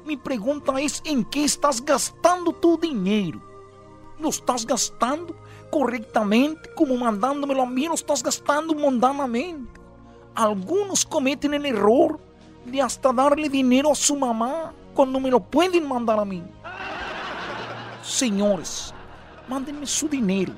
Mi 0.04 0.16
pregunta 0.16 0.80
es, 0.80 1.02
¿en 1.04 1.24
qué 1.24 1.42
estás 1.42 1.84
gastando 1.84 2.52
tu 2.52 2.78
dinero? 2.78 3.42
¿Lo 4.20 4.28
estás 4.28 4.64
gastando 4.64 5.34
correctamente, 5.68 6.70
como 6.76 6.96
mandándomelo 6.96 7.62
a 7.62 7.66
mí? 7.66 7.88
¿Lo 7.88 7.94
estás 7.94 8.22
gastando 8.22 8.72
mundanamente? 8.72 9.80
Algunos 10.36 11.04
cometen 11.04 11.54
el 11.54 11.66
error 11.66 12.27
de 12.64 12.82
hasta 12.82 13.12
darle 13.12 13.48
dinero 13.48 13.92
a 13.92 13.94
su 13.94 14.16
mamá 14.16 14.72
cuando 14.94 15.20
me 15.20 15.30
lo 15.30 15.40
pueden 15.40 15.86
mandar 15.86 16.18
a 16.18 16.24
mí. 16.24 16.42
Señores, 18.02 18.92
mándenme 19.48 19.86
su 19.86 20.08
dinero. 20.08 20.52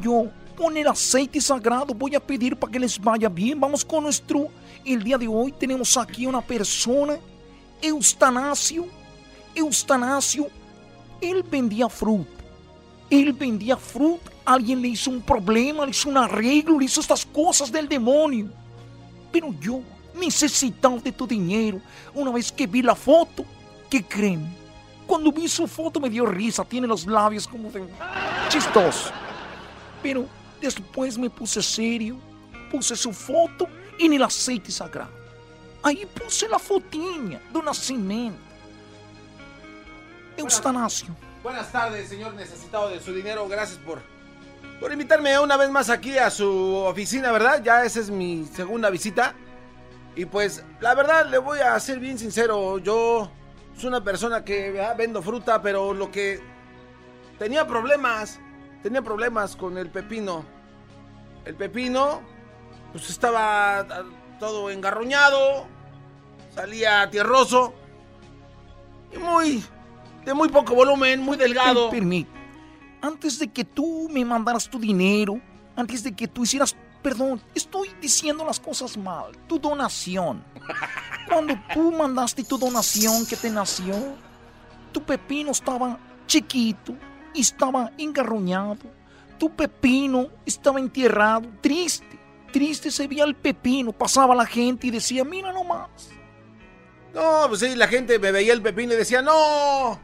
yo, 0.00 0.26
con 0.56 0.76
el 0.76 0.88
aceite 0.88 1.40
sagrado, 1.40 1.94
voy 1.94 2.16
a 2.16 2.20
pedir 2.20 2.56
para 2.56 2.72
que 2.72 2.80
les 2.80 2.98
vaya 2.98 3.28
bien. 3.28 3.60
Vamos 3.60 3.84
con 3.84 4.02
nuestro. 4.02 4.48
El 4.84 5.04
día 5.04 5.16
de 5.16 5.28
hoy 5.28 5.52
tenemos 5.52 5.96
aquí 5.96 6.26
una 6.26 6.40
persona, 6.40 7.16
Eustanasio. 7.80 8.86
Eustanasio, 9.54 10.48
él 11.20 11.44
vendía 11.44 11.88
fruta. 11.88 12.42
Él 13.08 13.32
vendía 13.32 13.76
fruta. 13.76 14.30
Alguien 14.44 14.82
le 14.82 14.88
hizo 14.88 15.10
un 15.10 15.20
problema, 15.20 15.84
le 15.84 15.92
hizo 15.92 16.08
un 16.08 16.16
arreglo, 16.16 16.78
le 16.78 16.86
hizo 16.86 17.00
estas 17.00 17.24
cosas 17.24 17.70
del 17.70 17.88
demonio. 17.88 18.48
Pero 19.30 19.54
yo 19.60 19.80
necesitaba 20.18 20.98
de 20.98 21.12
tu 21.12 21.26
dinero. 21.26 21.80
Una 22.14 22.30
vez 22.30 22.52
que 22.52 22.66
vi 22.66 22.82
la 22.82 22.94
foto, 22.94 23.44
¿qué 23.88 24.04
creen? 24.04 24.56
Cuando 25.06 25.32
vi 25.32 25.48
su 25.48 25.66
foto 25.66 26.00
me 26.00 26.10
dio 26.10 26.26
risa, 26.26 26.64
tiene 26.64 26.86
los 26.86 27.06
labios 27.06 27.48
como 27.48 27.70
de 27.70 27.82
chistoso. 28.48 29.10
Pero 30.02 30.26
después 30.60 31.16
me 31.16 31.30
puse 31.30 31.62
serio, 31.62 32.18
puse 32.70 32.94
su 32.94 33.12
foto 33.12 33.66
en 33.98 34.12
el 34.12 34.22
aceite 34.22 34.70
sagrado. 34.70 35.12
Ahí 35.82 36.04
puse 36.06 36.48
la 36.48 36.58
fotinha 36.58 37.40
do 37.52 37.62
nacimiento. 37.62 38.38
Eustanasio. 40.36 41.14
Buenas 41.42 41.72
tardes, 41.72 42.08
señor 42.08 42.34
necesitado 42.34 42.90
de 42.90 43.00
su 43.00 43.14
dinero. 43.14 43.48
Gracias 43.48 43.78
por, 43.78 44.00
por 44.80 44.92
invitarme 44.92 45.38
una 45.38 45.56
vez 45.56 45.70
más 45.70 45.88
aquí 45.88 46.18
a 46.18 46.30
su 46.30 46.76
oficina, 46.86 47.32
¿verdad? 47.32 47.62
Ya 47.62 47.84
esa 47.84 48.00
es 48.00 48.10
mi 48.10 48.44
segunda 48.44 48.90
visita. 48.90 49.34
Y 50.18 50.26
pues, 50.26 50.64
la 50.80 50.96
verdad, 50.96 51.30
le 51.30 51.38
voy 51.38 51.60
a 51.60 51.78
ser 51.78 52.00
bien 52.00 52.18
sincero. 52.18 52.78
Yo 52.78 53.30
soy 53.76 53.86
una 53.86 54.02
persona 54.02 54.44
que 54.44 54.80
ah, 54.82 54.92
vendo 54.98 55.22
fruta, 55.22 55.62
pero 55.62 55.94
lo 55.94 56.10
que 56.10 56.40
tenía 57.38 57.68
problemas, 57.68 58.40
tenía 58.82 59.00
problemas 59.00 59.54
con 59.54 59.78
el 59.78 59.90
pepino. 59.90 60.44
El 61.44 61.54
pepino, 61.54 62.20
pues 62.90 63.08
estaba 63.10 63.78
ah, 63.78 64.04
todo 64.40 64.70
engarruñado, 64.70 65.68
salía 66.52 67.08
tierroso 67.10 67.72
y 69.14 69.18
muy, 69.18 69.62
de 70.24 70.34
muy 70.34 70.48
poco 70.48 70.74
volumen, 70.74 71.20
muy 71.20 71.36
delgado. 71.36 71.92
Antes 73.00 73.38
de 73.38 73.52
que 73.52 73.64
tú 73.64 74.08
me 74.10 74.24
mandaras 74.24 74.68
tu 74.68 74.80
dinero, 74.80 75.40
antes 75.76 76.02
de 76.02 76.10
que 76.10 76.26
tú 76.26 76.42
hicieras, 76.42 76.74
perdón, 77.08 77.40
estoy 77.54 77.88
diciendo 78.02 78.44
las 78.44 78.60
cosas 78.60 78.98
mal, 78.98 79.32
tu 79.46 79.58
donación. 79.58 80.44
Cuando 81.26 81.54
tú 81.72 81.90
mandaste 81.90 82.44
tu 82.44 82.58
donación 82.58 83.24
que 83.24 83.34
te 83.34 83.48
nació, 83.48 83.94
tu 84.92 85.02
pepino 85.02 85.52
estaba 85.52 85.98
chiquito 86.26 86.94
y 87.32 87.40
estaba 87.40 87.92
engarruñado. 87.96 88.76
Tu 89.38 89.48
pepino 89.56 90.28
estaba 90.44 90.80
enterrado, 90.80 91.48
triste, 91.62 92.20
triste 92.52 92.90
se 92.90 93.08
veía 93.08 93.24
el 93.24 93.34
pepino. 93.34 93.90
Pasaba 93.90 94.34
la 94.34 94.44
gente 94.44 94.88
y 94.88 94.90
decía, 94.90 95.24
mira 95.24 95.50
nomás. 95.50 96.10
No, 97.14 97.46
pues 97.48 97.60
sí, 97.60 97.74
la 97.74 97.88
gente 97.88 98.18
me 98.18 98.32
veía 98.32 98.52
el 98.52 98.60
pepino 98.60 98.92
y 98.92 98.96
decía, 98.96 99.22
no, 99.22 99.98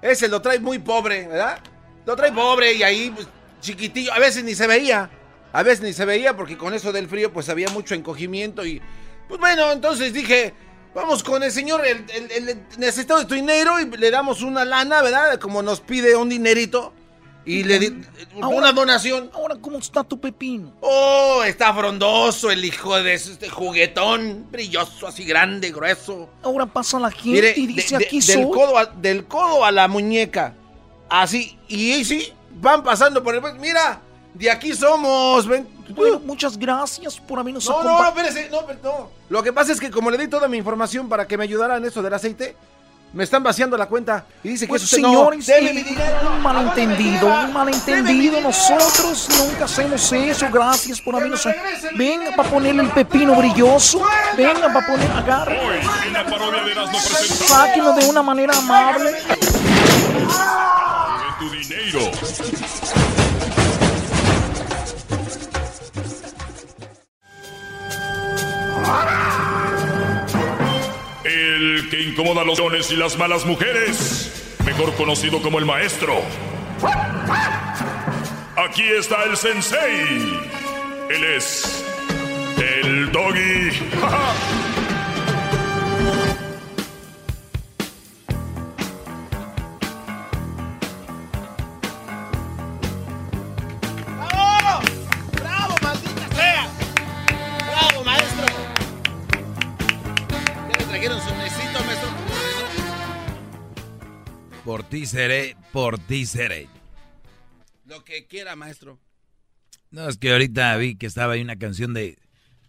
ese 0.00 0.26
lo 0.26 0.42
trae 0.42 0.58
muy 0.58 0.80
pobre, 0.80 1.28
¿verdad? 1.28 1.60
Lo 2.04 2.16
trae 2.16 2.32
pobre 2.32 2.72
y 2.72 2.82
ahí, 2.82 3.12
pues, 3.14 3.28
chiquitillo, 3.60 4.12
a 4.12 4.18
veces 4.18 4.42
ni 4.42 4.56
se 4.56 4.66
veía. 4.66 5.08
A 5.52 5.62
veces 5.62 5.82
ni 5.82 5.92
se 5.92 6.04
veía 6.04 6.36
porque 6.36 6.56
con 6.56 6.72
eso 6.74 6.92
del 6.92 7.08
frío, 7.08 7.32
pues 7.32 7.48
había 7.48 7.68
mucho 7.68 7.94
encogimiento 7.94 8.64
y... 8.64 8.80
Pues 9.28 9.40
bueno, 9.40 9.70
entonces 9.72 10.12
dije, 10.12 10.52
vamos 10.94 11.22
con 11.22 11.42
el 11.42 11.52
señor, 11.52 11.86
el, 11.86 12.04
el, 12.10 12.48
el 12.48 12.62
necesitado 12.78 13.20
de 13.20 13.26
tu 13.26 13.34
dinero 13.34 13.80
y 13.80 13.86
le 13.86 14.10
damos 14.10 14.42
una 14.42 14.64
lana, 14.64 15.00
¿verdad? 15.02 15.38
Como 15.38 15.62
nos 15.62 15.80
pide 15.80 16.16
un 16.16 16.28
dinerito. 16.28 16.92
Y 17.44 17.64
le 17.64 17.80
di 17.80 17.92
una 18.36 18.70
donación. 18.70 19.28
Ahora, 19.34 19.56
¿cómo 19.60 19.78
está 19.78 20.04
tu 20.04 20.20
pepino? 20.20 20.74
Oh, 20.80 21.42
está 21.44 21.74
frondoso 21.74 22.52
el 22.52 22.64
hijo 22.64 22.94
de 23.02 23.14
este 23.14 23.48
juguetón, 23.48 24.46
brilloso, 24.52 25.08
así 25.08 25.24
grande, 25.24 25.72
grueso. 25.72 26.30
Ahora 26.44 26.66
pasa 26.66 27.00
la 27.00 27.10
gente 27.10 27.30
Mire, 27.30 27.54
y 27.56 27.66
dice, 27.66 27.96
de- 27.96 27.98
de- 27.98 28.06
aquí 28.06 28.20
del, 28.20 28.44
soy. 28.44 28.52
codo 28.52 28.78
a, 28.78 28.86
del 28.86 29.24
codo 29.26 29.64
a 29.64 29.72
la 29.72 29.88
muñeca. 29.88 30.54
Así, 31.10 31.58
y 31.66 32.04
sí, 32.04 32.32
van 32.60 32.84
pasando 32.84 33.24
por 33.24 33.34
el... 33.34 33.42
Mira, 33.58 34.00
de 34.34 34.50
aquí 34.50 34.74
somos, 34.74 35.46
ven. 35.46 35.68
Bueno, 35.90 36.20
muchas 36.24 36.56
gracias 36.58 37.20
por 37.20 37.38
habernos 37.38 37.66
No, 37.68 37.82
no, 37.82 37.98
no, 38.02 38.08
espérese, 38.08 38.48
no, 38.50 38.66
pero 38.66 38.78
no. 38.82 39.10
Lo 39.28 39.42
que 39.42 39.52
pasa 39.52 39.72
es 39.72 39.80
que 39.80 39.90
como 39.90 40.10
le 40.10 40.16
di 40.18 40.28
toda 40.28 40.48
mi 40.48 40.56
información 40.56 41.08
para 41.08 41.26
que 41.26 41.36
me 41.36 41.44
ayudaran 41.44 41.84
eso 41.84 42.00
del 42.02 42.14
aceite, 42.14 42.56
me 43.12 43.24
están 43.24 43.42
vaciando 43.42 43.76
la 43.76 43.84
cuenta 43.86 44.24
y 44.42 44.48
dice 44.48 44.64
que 44.64 44.70
Pues 44.70 44.84
eso 44.84 44.96
señores, 44.96 45.46
no, 45.46 45.54
mi 45.74 45.82
dinero. 45.82 46.30
un 46.34 46.42
malentendido, 46.42 47.26
un 47.26 47.52
malentendido. 47.52 48.40
Nosotros 48.40 49.28
nunca 49.38 49.66
hacemos 49.66 50.10
eso. 50.14 50.48
Gracias 50.50 50.98
por 50.98 51.14
habernos. 51.16 51.46
Venga 51.94 52.34
para 52.34 52.48
ponerle 52.48 52.84
el 52.84 52.90
pepino 52.90 53.34
brilloso. 53.34 54.00
Venga 54.34 54.72
para 54.72 54.86
poner, 54.86 55.10
agarre. 55.10 55.60
En 56.06 56.14
Sáquenlo 57.46 57.92
de 57.92 58.06
una 58.08 58.22
manera 58.22 58.56
amable. 58.56 59.14
tu 61.38 61.50
dinero. 61.50 62.10
El 71.24 71.88
que 71.90 72.00
incomoda 72.02 72.42
a 72.42 72.44
los 72.44 72.58
dones 72.58 72.90
y 72.90 72.96
las 72.96 73.16
malas 73.16 73.44
mujeres, 73.44 74.56
mejor 74.64 74.94
conocido 74.94 75.40
como 75.40 75.58
el 75.58 75.64
maestro. 75.64 76.22
Aquí 78.56 78.82
está 78.82 79.24
el 79.24 79.36
sensei. 79.36 80.40
Él 81.10 81.24
es 81.36 81.84
el 82.58 83.12
doggy. 83.12 83.70
Por 104.64 104.84
ti 104.84 105.06
seré, 105.06 105.56
por 105.72 105.98
ti 105.98 106.24
seré. 106.24 106.68
Lo 107.84 108.04
que 108.04 108.26
quiera, 108.26 108.54
maestro. 108.54 109.00
No, 109.90 110.08
es 110.08 110.16
que 110.16 110.32
ahorita 110.32 110.76
vi 110.76 110.96
que 110.96 111.06
estaba 111.06 111.32
ahí 111.32 111.42
una 111.42 111.58
canción 111.58 111.92
de, 111.94 112.16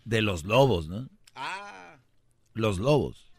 de 0.04 0.22
los 0.24 0.44
lobos, 0.44 0.88
¿no? 0.88 1.08
Ah. 1.36 1.98
Los 2.54 2.80
lobos. 2.80 3.32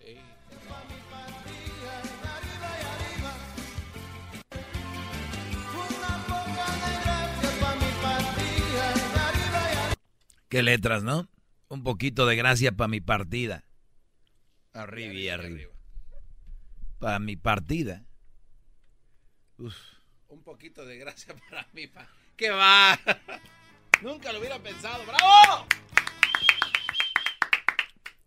Qué 10.49 10.63
letras, 10.63 11.03
¿no? 11.03 11.29
Un 11.67 11.83
poquito 11.83 12.27
de 12.27 12.37
gracia 12.37 12.71
para 12.71 12.87
mi 12.87 13.01
partida. 13.01 13.65
Arriba 14.73 15.13
y 15.13 15.29
arriba. 15.29 15.73
Para 17.01 17.19
mi 17.19 17.35
partida. 17.37 18.05
Uf. 19.59 19.75
Un 20.29 20.43
poquito 20.43 20.85
de 20.85 20.97
gracia 20.99 21.35
para 21.51 21.67
mí. 21.73 21.87
pa- 21.87 22.07
¡Qué 22.37 22.51
va! 22.51 22.99
Nunca 24.03 24.33
lo 24.33 24.41
hubiera 24.41 24.59
pensado. 24.59 25.05
¡Bravo! 25.07 25.67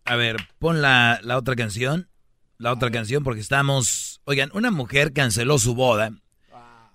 A 0.05 0.15
ver, 0.15 0.37
pon 0.59 0.81
la, 0.81 1.19
la 1.23 1.37
otra 1.37 1.55
canción. 1.55 2.09
La 2.57 2.71
otra 2.73 2.89
canción 2.91 3.23
porque 3.23 3.41
estamos... 3.41 4.21
Oigan, 4.23 4.49
una 4.53 4.71
mujer 4.71 5.13
canceló 5.13 5.59
su 5.59 5.75
boda. 5.75 6.09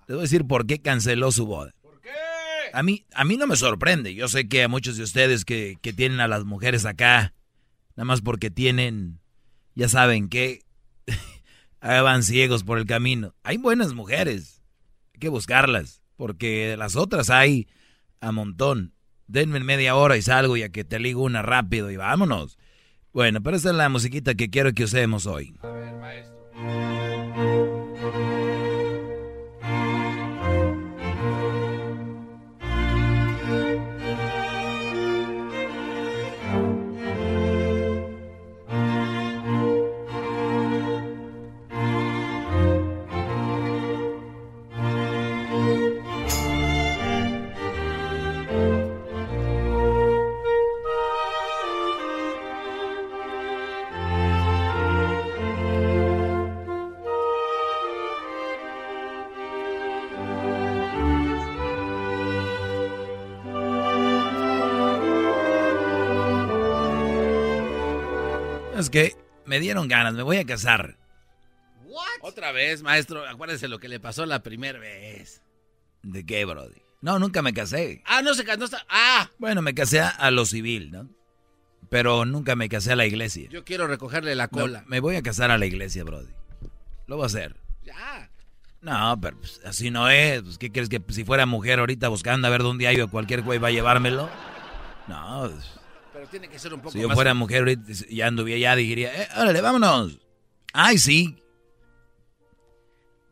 Les 0.07 0.15
voy 0.15 0.17
a 0.19 0.21
decir 0.23 0.45
por 0.45 0.65
qué 0.65 0.81
canceló 0.81 1.31
su 1.31 1.45
boda. 1.45 1.73
¿Por 1.81 2.01
qué? 2.01 2.09
A 2.73 2.83
mí, 2.83 3.05
a 3.13 3.23
mí 3.23 3.37
no 3.37 3.47
me 3.47 3.55
sorprende. 3.55 4.13
Yo 4.13 4.27
sé 4.27 4.49
que 4.49 4.63
a 4.63 4.67
muchos 4.67 4.97
de 4.97 5.03
ustedes 5.03 5.45
que, 5.45 5.77
que 5.81 5.93
tienen 5.93 6.19
a 6.19 6.27
las 6.27 6.43
mujeres 6.43 6.85
acá, 6.85 7.33
nada 7.95 8.05
más 8.05 8.21
porque 8.21 8.49
tienen, 8.51 9.19
ya 9.75 9.87
saben 9.87 10.27
que 10.27 10.63
van 11.83 12.23
ciegos 12.23 12.63
por 12.63 12.77
el 12.77 12.85
camino. 12.85 13.35
Hay 13.43 13.57
buenas 13.57 13.93
mujeres. 13.93 14.61
Hay 15.13 15.19
que 15.19 15.29
buscarlas. 15.29 16.01
Porque 16.15 16.75
las 16.77 16.95
otras 16.95 17.29
hay 17.29 17.67
a 18.21 18.31
montón. 18.31 18.93
Denme 19.27 19.59
media 19.59 19.95
hora 19.95 20.17
y 20.17 20.21
salgo 20.21 20.57
y 20.57 20.63
a 20.63 20.69
que 20.69 20.83
te 20.83 20.99
ligo 20.99 21.23
una 21.23 21.41
rápido 21.41 21.91
y 21.91 21.97
vámonos. 21.97 22.57
Bueno, 23.11 23.41
pero 23.41 23.57
esta 23.57 23.69
es 23.69 23.75
la 23.75 23.89
musiquita 23.89 24.35
que 24.35 24.49
quiero 24.49 24.73
que 24.73 24.85
usemos 24.85 25.25
hoy. 25.25 25.55
A 25.61 25.67
ver, 25.67 25.93
maestro. 25.95 26.92
Que 68.93 69.17
me 69.45 69.59
dieron 69.59 69.87
ganas, 69.87 70.13
me 70.13 70.21
voy 70.21 70.37
a 70.37 70.45
casar. 70.45 70.97
Otra 72.21 72.51
vez, 72.51 72.83
maestro, 72.83 73.27
acuérdese 73.27 73.67
lo 73.67 73.79
que 73.79 73.87
le 73.87 73.99
pasó 73.99 74.27
la 74.27 74.43
primera 74.43 74.77
vez. 74.77 75.41
¿De 76.03 76.23
qué, 76.23 76.45
Brody? 76.45 76.79
No, 77.01 77.17
nunca 77.17 77.41
me 77.41 77.53
casé. 77.53 78.03
Ah, 78.05 78.21
no 78.21 78.35
se 78.35 78.45
casó. 78.45 78.77
Ah. 78.89 79.31
Bueno, 79.39 79.63
me 79.63 79.73
casé 79.73 79.99
a 79.99 80.29
lo 80.29 80.45
civil, 80.45 80.91
¿no? 80.91 81.09
Pero 81.89 82.23
nunca 82.25 82.55
me 82.55 82.69
casé 82.69 82.91
a 82.91 82.95
la 82.95 83.07
iglesia. 83.07 83.49
Yo 83.49 83.65
quiero 83.65 83.87
recogerle 83.87 84.35
la 84.35 84.47
cola. 84.47 84.83
me 84.85 84.99
voy 84.99 85.15
a 85.15 85.23
casar 85.23 85.49
a 85.49 85.57
la 85.57 85.65
iglesia, 85.65 86.03
Brody. 86.03 86.31
Lo 87.07 87.15
voy 87.15 87.23
a 87.23 87.27
hacer. 87.27 87.55
Ya. 87.83 88.29
No, 88.81 89.19
pero 89.19 89.39
pues, 89.39 89.59
así 89.65 89.89
no 89.89 90.07
es. 90.07 90.43
Pues, 90.43 90.57
¿Qué 90.59 90.71
crees 90.71 90.89
que 90.89 91.01
si 91.09 91.25
fuera 91.25 91.47
mujer 91.47 91.79
ahorita 91.79 92.09
buscando 92.09 92.47
a 92.47 92.51
ver 92.51 92.61
dónde 92.61 92.87
hay 92.87 93.01
o 93.01 93.09
cualquier 93.09 93.41
güey 93.41 93.57
va 93.57 93.69
a 93.69 93.71
llevármelo? 93.71 94.29
No. 95.07 95.49
Pues, 95.49 95.82
pero 96.23 96.31
tiene 96.31 96.47
que 96.47 96.57
ser 96.57 96.73
un 96.73 96.79
poco 96.79 96.91
Si 96.91 97.01
yo 97.01 97.09
fuera 97.09 97.33
mujer 97.33 97.59
ahorita 97.59 97.91
ya 98.09 98.27
anduviera, 98.27 98.59
ya 98.59 98.75
diría, 98.77 99.23
eh, 99.23 99.27
órale, 99.35 99.59
vámonos. 99.59 100.19
Ay, 100.71 100.97
sí. 100.97 101.35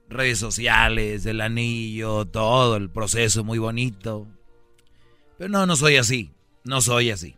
Redes 0.09 0.39
sociales, 0.39 1.25
el 1.25 1.39
anillo, 1.39 2.25
todo, 2.25 2.75
el 2.75 2.89
proceso 2.89 3.45
muy 3.45 3.59
bonito. 3.59 4.27
Pero 5.37 5.49
no, 5.49 5.65
no 5.65 5.77
soy 5.77 5.95
así. 5.95 6.31
No 6.65 6.81
soy 6.81 7.11
así. 7.11 7.37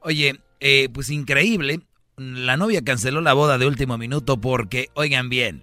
Oye, 0.00 0.40
eh, 0.60 0.88
pues 0.88 1.10
increíble. 1.10 1.80
La 2.16 2.56
novia 2.56 2.82
canceló 2.82 3.20
la 3.20 3.34
boda 3.34 3.58
de 3.58 3.66
último 3.66 3.98
minuto 3.98 4.40
porque, 4.40 4.88
oigan 4.94 5.28
bien, 5.28 5.62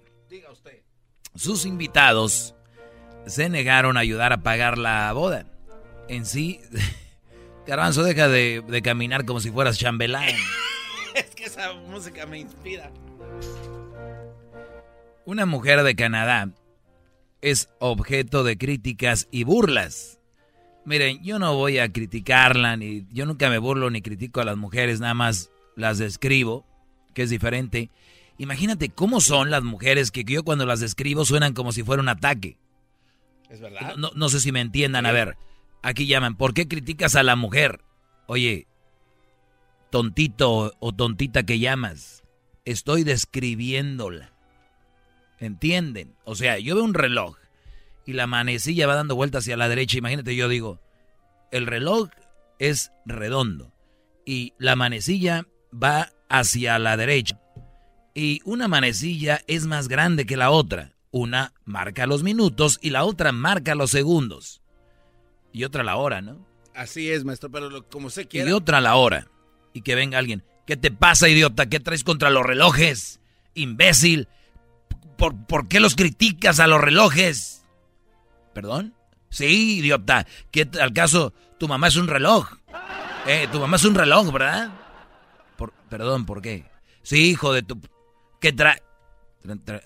sus 1.34 1.66
invitados 1.66 2.54
se 3.26 3.48
negaron 3.48 3.96
a 3.96 4.00
ayudar 4.00 4.32
a 4.32 4.42
pagar 4.44 4.78
la 4.78 5.12
boda. 5.12 5.46
En 6.06 6.24
sí, 6.24 6.60
Garbanzo, 7.66 8.02
deja 8.02 8.28
de, 8.28 8.80
caminar 8.82 9.24
como 9.24 9.40
si 9.40 9.50
fueras 9.50 9.78
chambelán. 9.78 10.28
es 11.14 11.34
que 11.34 11.44
esa 11.44 11.72
música 11.72 12.26
me 12.26 12.38
inspira. 12.38 12.90
Una 15.24 15.46
mujer 15.46 15.82
de 15.82 15.96
Canadá 15.96 16.50
es 17.40 17.70
objeto 17.78 18.44
de 18.44 18.58
críticas 18.58 19.28
y 19.30 19.44
burlas. 19.44 20.20
Miren, 20.84 21.22
yo 21.22 21.38
no 21.38 21.56
voy 21.56 21.78
a 21.78 21.90
criticarla, 21.90 22.76
ni 22.76 23.06
yo 23.10 23.24
nunca 23.24 23.48
me 23.48 23.56
burlo 23.56 23.88
ni 23.88 24.02
critico 24.02 24.42
a 24.42 24.44
las 24.44 24.58
mujeres, 24.58 25.00
nada 25.00 25.14
más 25.14 25.50
las 25.76 25.96
describo, 25.96 26.66
que 27.14 27.22
es 27.22 27.30
diferente. 27.30 27.90
Imagínate 28.36 28.90
cómo 28.90 29.20
son 29.20 29.50
las 29.50 29.62
mujeres 29.62 30.10
que 30.10 30.24
yo 30.24 30.42
cuando 30.42 30.66
las 30.66 30.80
describo 30.80 31.24
suenan 31.24 31.54
como 31.54 31.72
si 31.72 31.82
fuera 31.82 32.02
un 32.02 32.08
ataque. 32.10 32.58
Es 33.48 33.60
verdad. 33.60 33.96
No, 33.96 34.28
sé 34.28 34.40
si 34.40 34.52
me 34.52 34.60
entiendan. 34.60 35.06
A 35.06 35.12
ver, 35.12 35.36
aquí 35.84 36.06
llaman, 36.06 36.36
¿por 36.36 36.54
qué 36.54 36.66
criticas 36.66 37.14
a 37.14 37.22
la 37.22 37.36
mujer? 37.36 37.82
Oye, 38.26 38.66
tontito 39.90 40.72
o 40.80 40.92
tontita 40.92 41.44
que 41.44 41.58
llamas, 41.58 42.24
estoy 42.64 43.04
describiéndola. 43.04 44.32
¿Entienden? 45.38 46.16
O 46.24 46.34
sea, 46.34 46.58
yo 46.58 46.74
veo 46.74 46.84
un 46.84 46.94
reloj 46.94 47.36
y 48.06 48.14
la 48.14 48.26
manecilla 48.26 48.86
va 48.86 48.94
dando 48.94 49.14
vueltas 49.14 49.44
hacia 49.44 49.58
la 49.58 49.68
derecha. 49.68 49.98
Imagínate, 49.98 50.34
yo 50.34 50.48
digo, 50.48 50.80
el 51.52 51.66
reloj 51.66 52.08
es 52.58 52.90
redondo 53.04 53.72
y 54.24 54.54
la 54.58 54.74
manecilla 54.76 55.46
va 55.70 56.10
hacia 56.30 56.78
la 56.78 56.96
derecha 56.96 57.38
y 58.14 58.40
una 58.44 58.68
manecilla 58.68 59.42
es 59.48 59.66
más 59.66 59.88
grande 59.88 60.24
que 60.24 60.36
la 60.36 60.50
otra. 60.50 60.92
Una 61.10 61.52
marca 61.64 62.06
los 62.06 62.22
minutos 62.22 62.78
y 62.80 62.90
la 62.90 63.04
otra 63.04 63.32
marca 63.32 63.74
los 63.74 63.90
segundos. 63.90 64.62
Y 65.54 65.62
otra 65.62 65.84
la 65.84 65.94
hora, 65.96 66.20
¿no? 66.20 66.44
Así 66.74 67.12
es, 67.12 67.24
maestro, 67.24 67.48
pero 67.48 67.88
como 67.88 68.10
se 68.10 68.26
quiera. 68.26 68.50
Y 68.50 68.52
otra 68.52 68.80
la 68.80 68.96
hora. 68.96 69.28
Y 69.72 69.82
que 69.82 69.94
venga 69.94 70.18
alguien. 70.18 70.42
¿Qué 70.66 70.76
te 70.76 70.90
pasa, 70.90 71.28
idiota? 71.28 71.66
¿Qué 71.66 71.78
traes 71.78 72.02
contra 72.02 72.28
los 72.28 72.44
relojes? 72.44 73.20
Imbécil. 73.54 74.26
¿Por, 75.16 75.46
¿Por 75.46 75.68
qué 75.68 75.78
los 75.78 75.94
criticas 75.94 76.58
a 76.58 76.66
los 76.66 76.80
relojes? 76.80 77.64
¿Perdón? 78.52 78.94
Sí, 79.30 79.78
idiota. 79.78 80.26
¿Qué 80.50 80.68
al 80.80 80.92
caso? 80.92 81.32
Tu 81.60 81.68
mamá 81.68 81.86
es 81.86 81.94
un 81.94 82.08
reloj. 82.08 82.48
Eh, 83.28 83.46
tu 83.52 83.60
mamá 83.60 83.76
es 83.76 83.84
un 83.84 83.94
reloj, 83.94 84.32
¿verdad? 84.32 84.72
Por, 85.56 85.72
perdón, 85.88 86.26
¿por 86.26 86.42
qué? 86.42 86.64
Sí, 87.02 87.30
hijo 87.30 87.52
de 87.52 87.62
tu... 87.62 87.80
¿Qué 88.40 88.52
trae? 88.52 88.82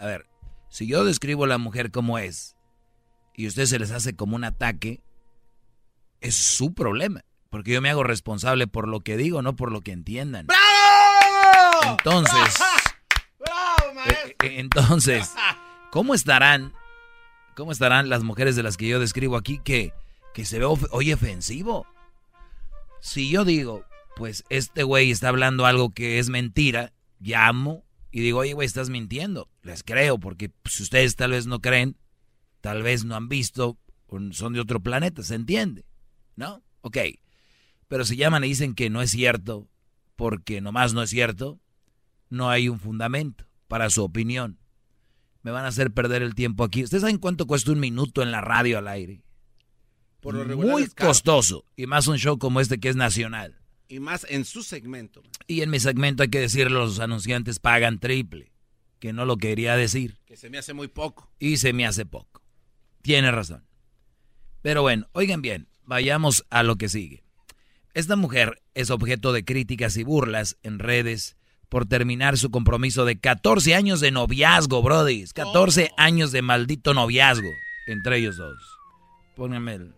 A 0.01 0.07
ver, 0.07 0.27
si 0.71 0.87
yo 0.87 1.05
describo 1.05 1.45
a 1.45 1.49
la 1.49 1.59
mujer 1.59 1.91
como 1.91 2.19
es 2.19 2.57
y 3.35 3.45
a 3.45 3.49
ustedes 3.49 3.69
se 3.69 3.79
les 3.79 3.91
hace 3.91 4.17
como 4.17 4.35
un 4.35 4.45
ataque, 4.45 5.03
es 6.21 6.35
su 6.35 6.75
problema. 6.75 7.25
Porque 7.51 7.73
yo 7.73 7.81
me 7.81 7.91
hago 7.91 8.05
responsable 8.05 8.67
por 8.67 8.89
lo 8.89 9.01
que 9.01 9.17
digo, 9.17 9.41
no 9.43 9.57
por 9.57 9.73
lo 9.73 9.81
que 9.81 9.93
entiendan. 9.93 10.47
¡Bravo! 10.47 11.93
Entonces. 11.93 12.59
¡Bravo, 13.39 13.95
maestro! 13.95 14.29
Eh, 14.29 14.37
eh, 14.43 14.61
entonces, 14.61 15.33
¿cómo 15.91 16.15
estarán? 16.15 16.75
¿Cómo 17.57 17.73
estarán 17.73 18.09
las 18.09 18.23
mujeres 18.23 18.55
de 18.55 18.63
las 18.63 18.77
que 18.77 18.87
yo 18.87 19.01
describo 19.01 19.37
aquí 19.37 19.61
que, 19.65 19.93
que 20.35 20.45
se 20.45 20.59
ve 20.59 20.67
hoy 20.67 21.13
ofensivo? 21.13 21.87
Si 23.01 23.31
yo 23.31 23.45
digo, 23.45 23.85
pues 24.17 24.45
este 24.51 24.83
güey 24.83 25.11
está 25.11 25.29
hablando 25.29 25.65
algo 25.65 25.91
que 25.91 26.19
es 26.19 26.29
mentira, 26.29 26.93
llamo 27.19 27.85
y 28.11 28.21
digo, 28.21 28.41
oye, 28.41 28.53
güey, 28.53 28.67
estás 28.67 28.91
mintiendo. 28.91 29.49
Les 29.63 29.83
creo, 29.83 30.19
porque 30.19 30.53
si 30.65 30.83
ustedes 30.83 31.17
tal 31.17 31.33
vez 31.33 31.47
no 31.47 31.61
creen, 31.61 31.97
tal 32.61 32.83
vez 32.83 33.05
no 33.05 33.17
han 33.17 33.29
visto, 33.29 33.79
son 34.33 34.53
de 34.53 34.61
otro 34.61 34.81
planeta, 34.81 35.23
¿se 35.23 35.35
entiende? 35.35 35.85
¿No? 36.39 36.63
Ok. 36.83 36.99
Pero 37.89 38.05
si 38.05 38.17
llaman 38.17 38.45
y 38.45 38.49
dicen 38.49 38.75
que 38.77 38.91
no 38.91 39.03
es 39.03 39.11
cierto, 39.11 39.69
porque 40.15 40.61
nomás 40.61 40.95
no 40.95 41.03
es 41.03 41.11
cierto, 41.11 41.59
no 42.31 42.49
hay 42.49 42.69
un 42.69 42.79
fundamento 42.79 43.45
para 43.67 43.91
su 43.91 44.05
opinión. 44.05 44.57
Me 45.43 45.51
van 45.51 45.65
a 45.65 45.69
hacer 45.69 45.93
perder 45.93 46.23
el 46.23 46.37
tiempo 46.37 46.63
aquí. 46.63 46.85
¿Ustedes 46.85 47.01
saben 47.01 47.19
cuánto 47.19 47.49
cuesta 47.49 47.73
un 47.73 47.81
minuto 47.81 48.23
en 48.23 48.31
la 48.31 48.41
radio 48.41 48.79
al 48.79 48.87
aire? 48.87 49.21
Por 50.21 50.35
lo 50.35 50.57
Muy 50.57 50.87
costoso. 50.87 51.65
Y 51.75 51.87
más 51.87 52.07
un 52.07 52.19
show 52.19 52.39
como 52.39 52.61
este 52.61 52.79
que 52.79 52.89
es 52.89 52.97
nacional. 52.97 53.59
Y 53.89 53.99
más 53.99 54.25
en 54.29 54.45
su 54.45 54.63
segmento. 54.63 55.23
Y 55.49 55.63
en 55.63 55.71
mi 55.71 55.81
segmento 55.81 56.23
hay 56.23 56.29
que 56.29 56.41
decirlo, 56.41 56.81
los 56.85 57.01
anunciantes 57.01 57.59
pagan 57.59 57.99
triple. 57.99 58.53
Que 59.01 59.13
no 59.13 59.25
lo 59.25 59.39
quería 59.39 59.75
decir. 59.75 60.19
Que 60.25 60.37
se 60.37 60.51
me 60.51 60.59
hace 60.59 60.73
muy 60.73 60.87
poco. 60.87 61.33
Y 61.41 61.57
se 61.57 61.73
me 61.73 61.85
hace 61.85 62.07
poco. 62.07 62.43
Tiene 63.03 63.33
razón. 63.33 63.65
Pero 64.63 64.83
bueno, 64.83 65.09
oigan 65.13 65.43
bien, 65.43 65.69
vayamos 65.89 66.45
a 66.51 66.63
lo 66.63 66.77
que 66.77 66.89
sigue. 66.89 67.25
Esta 67.95 68.15
mujer 68.15 68.63
es 68.75 68.91
objeto 68.91 69.33
de 69.33 69.45
críticas 69.45 69.97
y 69.97 70.05
burlas 70.05 70.57
en 70.63 70.79
redes 70.79 71.37
por 71.69 71.87
terminar 71.87 72.39
su 72.39 72.51
compromiso 72.51 73.05
de 73.05 73.19
14 73.19 73.75
años 73.75 74.01
de 74.01 74.11
noviazgo, 74.11 74.83
Brody. 74.83 75.25
14 75.35 75.91
años 75.97 76.31
de 76.31 76.43
maldito 76.43 76.95
noviazgo 76.95 77.49
entre 77.87 78.19
ellos 78.19 78.37
dos. 78.37 78.59
Pónganme 79.35 79.75
el... 79.75 79.95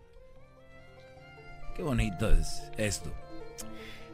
Qué 1.75 1.83
bonito 1.83 2.31
es 2.31 2.63
esto. 2.77 3.13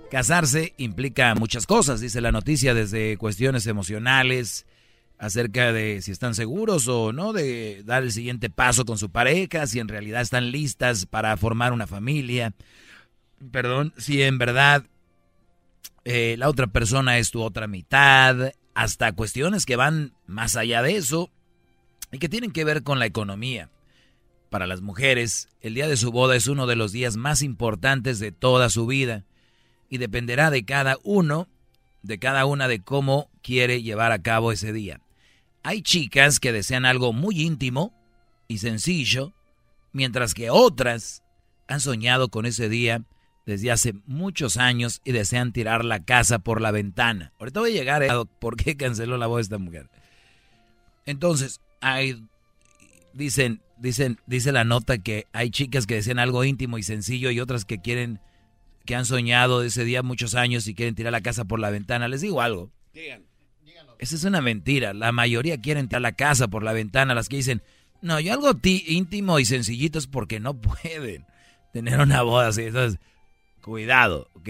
Casarse 0.09 0.73
implica 0.77 1.35
muchas 1.35 1.67
cosas, 1.67 2.01
dice 2.01 2.21
la 2.21 2.31
noticia, 2.31 2.73
desde 2.73 3.17
cuestiones 3.17 3.67
emocionales, 3.67 4.65
acerca 5.17 5.73
de 5.73 6.01
si 6.01 6.11
están 6.11 6.35
seguros 6.35 6.87
o 6.87 7.11
no 7.11 7.33
de 7.33 7.83
dar 7.85 8.03
el 8.03 8.11
siguiente 8.11 8.49
paso 8.49 8.85
con 8.85 8.97
su 8.97 9.09
pareja, 9.09 9.67
si 9.67 9.79
en 9.79 9.87
realidad 9.87 10.21
están 10.21 10.51
listas 10.51 11.05
para 11.05 11.35
formar 11.37 11.73
una 11.73 11.87
familia, 11.87 12.53
perdón, 13.51 13.93
si 13.97 14.21
en 14.21 14.37
verdad 14.37 14.83
eh, 16.05 16.35
la 16.37 16.49
otra 16.49 16.67
persona 16.67 17.17
es 17.17 17.31
tu 17.31 17.41
otra 17.41 17.67
mitad, 17.67 18.51
hasta 18.73 19.11
cuestiones 19.11 19.65
que 19.65 19.75
van 19.75 20.13
más 20.27 20.55
allá 20.55 20.83
de 20.83 20.97
eso 20.97 21.31
y 22.11 22.19
que 22.19 22.29
tienen 22.29 22.51
que 22.51 22.63
ver 22.63 22.83
con 22.83 22.99
la 22.99 23.07
economía. 23.07 23.71
Para 24.49 24.67
las 24.67 24.81
mujeres, 24.81 25.49
el 25.61 25.73
día 25.73 25.87
de 25.87 25.97
su 25.97 26.11
boda 26.11 26.35
es 26.35 26.47
uno 26.47 26.67
de 26.67 26.75
los 26.75 26.91
días 26.91 27.17
más 27.17 27.41
importantes 27.41 28.19
de 28.19 28.31
toda 28.31 28.69
su 28.69 28.85
vida 28.85 29.25
y 29.89 29.97
dependerá 29.97 30.51
de 30.51 30.63
cada 30.63 30.97
uno, 31.03 31.49
de 32.03 32.19
cada 32.19 32.45
una 32.45 32.67
de 32.67 32.81
cómo 32.81 33.29
quiere 33.41 33.81
llevar 33.81 34.11
a 34.11 34.21
cabo 34.21 34.51
ese 34.51 34.71
día. 34.71 35.01
Hay 35.67 35.81
chicas 35.81 36.39
que 36.39 36.53
desean 36.53 36.85
algo 36.85 37.11
muy 37.11 37.41
íntimo 37.41 37.93
y 38.47 38.59
sencillo, 38.59 39.33
mientras 39.91 40.33
que 40.33 40.49
otras 40.49 41.23
han 41.67 41.81
soñado 41.81 42.29
con 42.29 42.45
ese 42.45 42.69
día 42.69 43.03
desde 43.45 43.71
hace 43.71 43.93
muchos 44.05 44.55
años 44.55 45.01
y 45.03 45.11
desean 45.11 45.51
tirar 45.51 45.83
la 45.83 46.05
casa 46.05 46.39
por 46.39 46.61
la 46.61 46.71
ventana. 46.71 47.33
Ahorita 47.37 47.59
voy 47.59 47.71
a 47.71 47.73
llegar 47.73 48.01
a 48.01 48.23
por 48.39 48.55
qué 48.55 48.77
canceló 48.77 49.17
la 49.17 49.27
voz 49.27 49.39
de 49.39 49.41
esta 49.41 49.57
mujer. 49.57 49.89
Entonces, 51.05 51.59
hay 51.81 52.23
dicen, 53.11 53.59
dicen, 53.77 54.19
dice 54.25 54.53
la 54.53 54.63
nota 54.63 54.99
que 54.99 55.27
hay 55.33 55.49
chicas 55.49 55.85
que 55.85 55.95
desean 55.95 56.19
algo 56.19 56.45
íntimo 56.45 56.77
y 56.77 56.83
sencillo 56.83 57.29
y 57.29 57.41
otras 57.41 57.65
que 57.65 57.81
quieren 57.81 58.21
que 58.85 58.95
han 58.95 59.05
soñado 59.05 59.63
ese 59.63 59.83
día 59.83 60.01
muchos 60.01 60.33
años 60.33 60.65
y 60.69 60.75
quieren 60.75 60.95
tirar 60.95 61.11
la 61.11 61.19
casa 61.19 61.43
por 61.43 61.59
la 61.59 61.71
ventana. 61.71 62.07
Les 62.07 62.21
digo 62.21 62.41
algo. 62.41 62.71
Esa 63.99 64.15
es 64.15 64.23
una 64.23 64.41
mentira. 64.41 64.93
La 64.93 65.11
mayoría 65.11 65.59
quieren 65.59 65.87
tirar 65.87 66.01
la 66.01 66.11
casa 66.13 66.47
por 66.47 66.63
la 66.63 66.73
ventana. 66.73 67.15
Las 67.15 67.29
que 67.29 67.37
dicen, 67.37 67.61
no, 68.01 68.19
yo 68.19 68.33
algo 68.33 68.51
íntimo 68.63 69.39
y 69.39 69.45
sencillito 69.45 69.99
es 69.99 70.07
porque 70.07 70.39
no 70.39 70.53
pueden 70.61 71.25
tener 71.73 71.99
una 71.99 72.21
boda 72.21 72.47
así. 72.49 72.63
Entonces, 72.63 72.99
cuidado, 73.61 74.29
¿ok? 74.33 74.49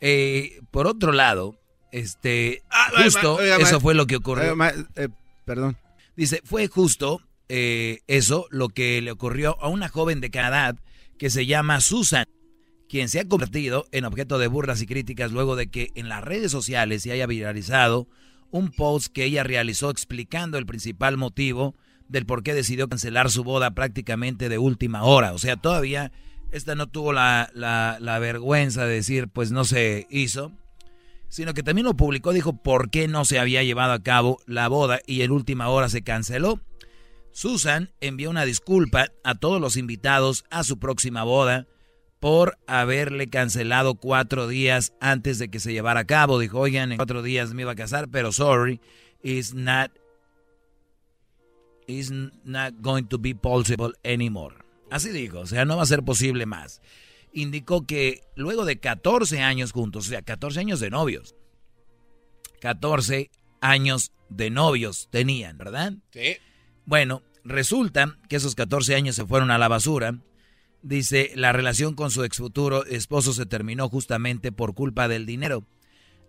Eh, 0.00 0.60
por 0.70 0.86
otro 0.86 1.12
lado, 1.12 1.58
este, 1.92 2.62
Ah, 2.70 2.90
justo, 3.04 3.36
oiga, 3.36 3.56
eso 3.56 3.80
fue 3.80 3.94
lo 3.94 4.06
que 4.06 4.16
ocurrió. 4.16 4.56
eh, 4.96 5.08
perdón. 5.44 5.76
Dice, 6.16 6.40
fue 6.44 6.68
justo 6.68 7.20
eh, 7.48 8.00
eso 8.06 8.46
lo 8.50 8.68
que 8.68 9.00
le 9.02 9.10
ocurrió 9.10 9.60
a 9.60 9.68
una 9.68 9.88
joven 9.88 10.20
de 10.20 10.30
Canadá 10.30 10.76
que 11.18 11.30
se 11.30 11.46
llama 11.46 11.80
Susan, 11.80 12.26
quien 12.90 13.08
se 13.08 13.20
ha 13.20 13.24
convertido 13.28 13.86
en 13.92 14.04
objeto 14.04 14.38
de 14.38 14.48
burlas 14.48 14.82
y 14.82 14.86
críticas 14.86 15.30
luego 15.30 15.54
de 15.54 15.68
que 15.68 15.92
en 15.94 16.08
las 16.08 16.24
redes 16.24 16.50
sociales 16.50 17.02
se 17.04 17.12
haya 17.12 17.26
viralizado 17.26 18.08
un 18.50 18.72
post 18.72 19.12
que 19.12 19.22
ella 19.24 19.44
realizó 19.44 19.90
explicando 19.90 20.58
el 20.58 20.66
principal 20.66 21.16
motivo 21.16 21.76
del 22.08 22.26
por 22.26 22.42
qué 22.42 22.52
decidió 22.52 22.88
cancelar 22.88 23.30
su 23.30 23.44
boda 23.44 23.70
prácticamente 23.76 24.48
de 24.48 24.58
última 24.58 25.04
hora. 25.04 25.32
O 25.32 25.38
sea, 25.38 25.54
todavía 25.56 26.10
esta 26.50 26.74
no 26.74 26.88
tuvo 26.88 27.12
la, 27.12 27.48
la- 27.54 27.98
la 28.00 28.18
vergüenza 28.18 28.84
de 28.86 28.94
decir, 28.94 29.28
pues 29.28 29.52
no 29.52 29.62
se 29.64 30.08
hizo, 30.10 30.50
sino 31.28 31.54
que 31.54 31.62
también 31.62 31.84
lo 31.86 31.94
publicó, 31.96 32.32
dijo 32.32 32.54
por 32.60 32.90
qué 32.90 33.06
no 33.06 33.24
se 33.24 33.38
había 33.38 33.62
llevado 33.62 33.92
a 33.92 34.02
cabo 34.02 34.40
la 34.46 34.66
boda 34.66 34.98
y 35.06 35.22
en 35.22 35.30
última 35.30 35.68
hora 35.68 35.88
se 35.88 36.02
canceló. 36.02 36.58
Susan 37.30 37.92
envió 38.00 38.30
una 38.30 38.44
disculpa 38.44 39.06
a 39.22 39.36
todos 39.36 39.60
los 39.60 39.76
invitados 39.76 40.44
a 40.50 40.64
su 40.64 40.80
próxima 40.80 41.22
boda 41.22 41.68
por 42.20 42.58
haberle 42.66 43.28
cancelado 43.28 43.94
cuatro 43.94 44.46
días 44.46 44.92
antes 45.00 45.38
de 45.38 45.48
que 45.48 45.58
se 45.58 45.72
llevara 45.72 46.00
a 46.00 46.06
cabo. 46.06 46.38
Dijo, 46.38 46.60
oigan, 46.60 46.92
en 46.92 46.98
cuatro 46.98 47.22
días 47.22 47.54
me 47.54 47.62
iba 47.62 47.72
a 47.72 47.76
casar, 47.76 48.08
pero 48.08 48.30
sorry, 48.30 48.80
it's 49.22 49.54
not, 49.54 49.90
it's 51.86 52.10
not 52.10 52.74
going 52.80 53.04
to 53.04 53.18
be 53.18 53.34
possible 53.34 53.92
anymore. 54.04 54.56
Así 54.90 55.10
dijo, 55.10 55.40
o 55.40 55.46
sea, 55.46 55.64
no 55.64 55.76
va 55.76 55.82
a 55.82 55.86
ser 55.86 56.02
posible 56.02 56.46
más. 56.46 56.82
Indicó 57.32 57.86
que 57.86 58.22
luego 58.34 58.64
de 58.64 58.78
14 58.78 59.40
años 59.40 59.72
juntos, 59.72 60.06
o 60.06 60.10
sea, 60.10 60.22
14 60.22 60.60
años 60.60 60.80
de 60.80 60.90
novios, 60.90 61.34
14 62.60 63.30
años 63.60 64.12
de 64.28 64.50
novios 64.50 65.08
tenían, 65.10 65.56
¿verdad? 65.56 65.94
Sí. 66.12 66.36
Bueno, 66.84 67.22
resulta 67.44 68.18
que 68.28 68.36
esos 68.36 68.54
14 68.54 68.94
años 68.94 69.16
se 69.16 69.24
fueron 69.24 69.50
a 69.50 69.58
la 69.58 69.68
basura. 69.68 70.18
Dice, 70.82 71.32
la 71.34 71.52
relación 71.52 71.94
con 71.94 72.10
su 72.10 72.24
ex 72.24 72.38
futuro 72.38 72.84
esposo 72.86 73.32
se 73.32 73.46
terminó 73.46 73.88
justamente 73.88 74.50
por 74.50 74.74
culpa 74.74 75.08
del 75.08 75.26
dinero. 75.26 75.64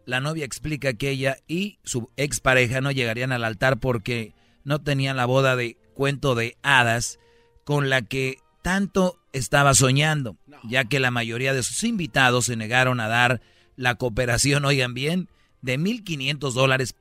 La 0.06 0.20
novia 0.20 0.46
explica 0.46 0.94
que 0.94 1.10
ella 1.10 1.38
y 1.48 1.80
su 1.84 2.10
expareja 2.18 2.82
no 2.82 2.92
llegarían 2.92 3.32
al 3.32 3.44
altar 3.44 3.80
porque 3.80 4.34
no 4.64 4.82
tenían 4.82 5.18
la 5.18 5.26
boda 5.26 5.56
de 5.56 5.78
cuento 5.94 6.36
de 6.36 6.58
hadas 6.64 7.20
con 7.64 7.90
la 7.90 8.02
que 8.02 8.38
tanto 8.62 9.20
estaba 9.34 9.74
soñando, 9.74 10.38
ya 10.64 10.86
que 10.86 11.00
la 11.00 11.12
mayoría 11.12 11.54
de 11.54 11.64
sus 11.64 11.84
invitados 11.84 12.46
se 12.46 12.56
negaron 12.56 13.00
a 13.00 13.08
dar 13.08 13.42
la 13.76 13.96
cooperación, 13.96 14.66
oigan 14.66 14.94
bien, 14.94 15.30
de 15.62 15.80
1.500 15.80 16.52
dólares 16.52 16.96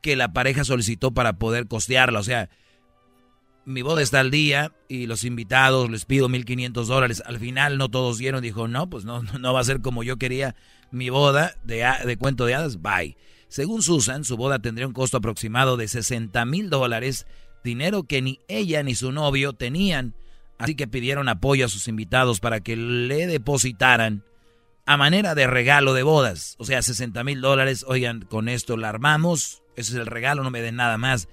que 0.00 0.16
la 0.16 0.32
pareja 0.32 0.64
solicitó 0.64 1.12
para 1.12 1.34
poder 1.34 1.66
costearla. 1.66 2.20
O 2.20 2.24
sea, 2.24 2.50
mi 3.64 3.82
boda 3.82 4.02
está 4.02 4.20
al 4.20 4.30
día 4.30 4.72
y 4.88 5.06
los 5.06 5.24
invitados 5.24 5.90
les 5.90 6.04
pido 6.04 6.28
1.500 6.28 6.84
dólares. 6.86 7.22
Al 7.24 7.38
final 7.38 7.78
no 7.78 7.88
todos 7.88 8.18
dieron, 8.18 8.42
dijo, 8.42 8.68
no, 8.68 8.88
pues 8.88 9.04
no, 9.04 9.22
no 9.22 9.54
va 9.54 9.60
a 9.60 9.64
ser 9.64 9.80
como 9.80 10.02
yo 10.02 10.16
quería 10.16 10.54
mi 10.90 11.10
boda 11.10 11.56
de, 11.64 11.86
de 12.04 12.16
cuento 12.16 12.46
de 12.46 12.54
hadas, 12.54 12.82
bye. 12.82 13.16
Según 13.48 13.82
Susan, 13.82 14.24
su 14.24 14.36
boda 14.36 14.60
tendría 14.60 14.86
un 14.86 14.94
costo 14.94 15.18
aproximado 15.18 15.76
de 15.76 15.88
60 15.88 16.44
mil 16.46 16.70
dólares, 16.70 17.26
dinero 17.62 18.04
que 18.04 18.22
ni 18.22 18.40
ella 18.48 18.82
ni 18.82 18.94
su 18.94 19.12
novio 19.12 19.52
tenían. 19.52 20.14
Así 20.58 20.74
que 20.74 20.86
pidieron 20.88 21.28
apoyo 21.28 21.66
a 21.66 21.68
sus 21.68 21.88
invitados 21.88 22.40
para 22.40 22.60
que 22.60 22.76
le 22.76 23.26
depositaran 23.26 24.24
a 24.86 24.96
manera 24.96 25.34
de 25.34 25.46
regalo 25.46 25.92
de 25.92 26.02
bodas. 26.02 26.56
O 26.58 26.64
sea, 26.64 26.82
60 26.82 27.24
mil 27.24 27.40
dólares. 27.40 27.84
Oigan, 27.86 28.22
con 28.22 28.48
esto 28.48 28.76
la 28.76 28.88
armamos. 28.88 29.62
Ese 29.76 29.92
es 29.92 29.98
el 29.98 30.06
regalo, 30.06 30.42
no 30.42 30.50
me 30.50 30.62
den 30.62 30.76
nada 30.76 30.98
más. 30.98 31.28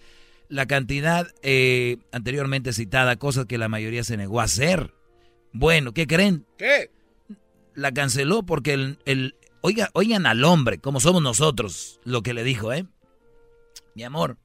La 0.50 0.66
cantidad 0.66 1.28
eh, 1.44 1.98
anteriormente 2.12 2.74
citada, 2.74 3.16
cosas 3.18 3.46
que 3.46 3.58
la 3.58 3.70
mayoría 3.70 4.04
se 4.04 4.18
negó 4.18 4.42
a 4.42 4.46
hacer. 4.46 4.94
Bueno, 5.54 5.94
¿qué 5.94 6.08
creen? 6.08 6.46
¿Qué? 6.58 6.92
La 7.76 7.92
canceló 7.94 8.44
porque 8.44 8.74
el, 8.74 9.00
el- 9.06 9.36
oiga, 9.62 9.90
oigan 9.94 10.26
al 10.26 10.44
hombre, 10.44 10.80
como 10.80 11.00
somos 11.00 11.22
nosotros, 11.22 12.00
lo 12.04 12.24
que 12.24 12.34
le 12.34 12.44
dijo, 12.44 12.74
¿eh? 12.74 12.86
Mi 13.96 14.04
amor, 14.04 14.38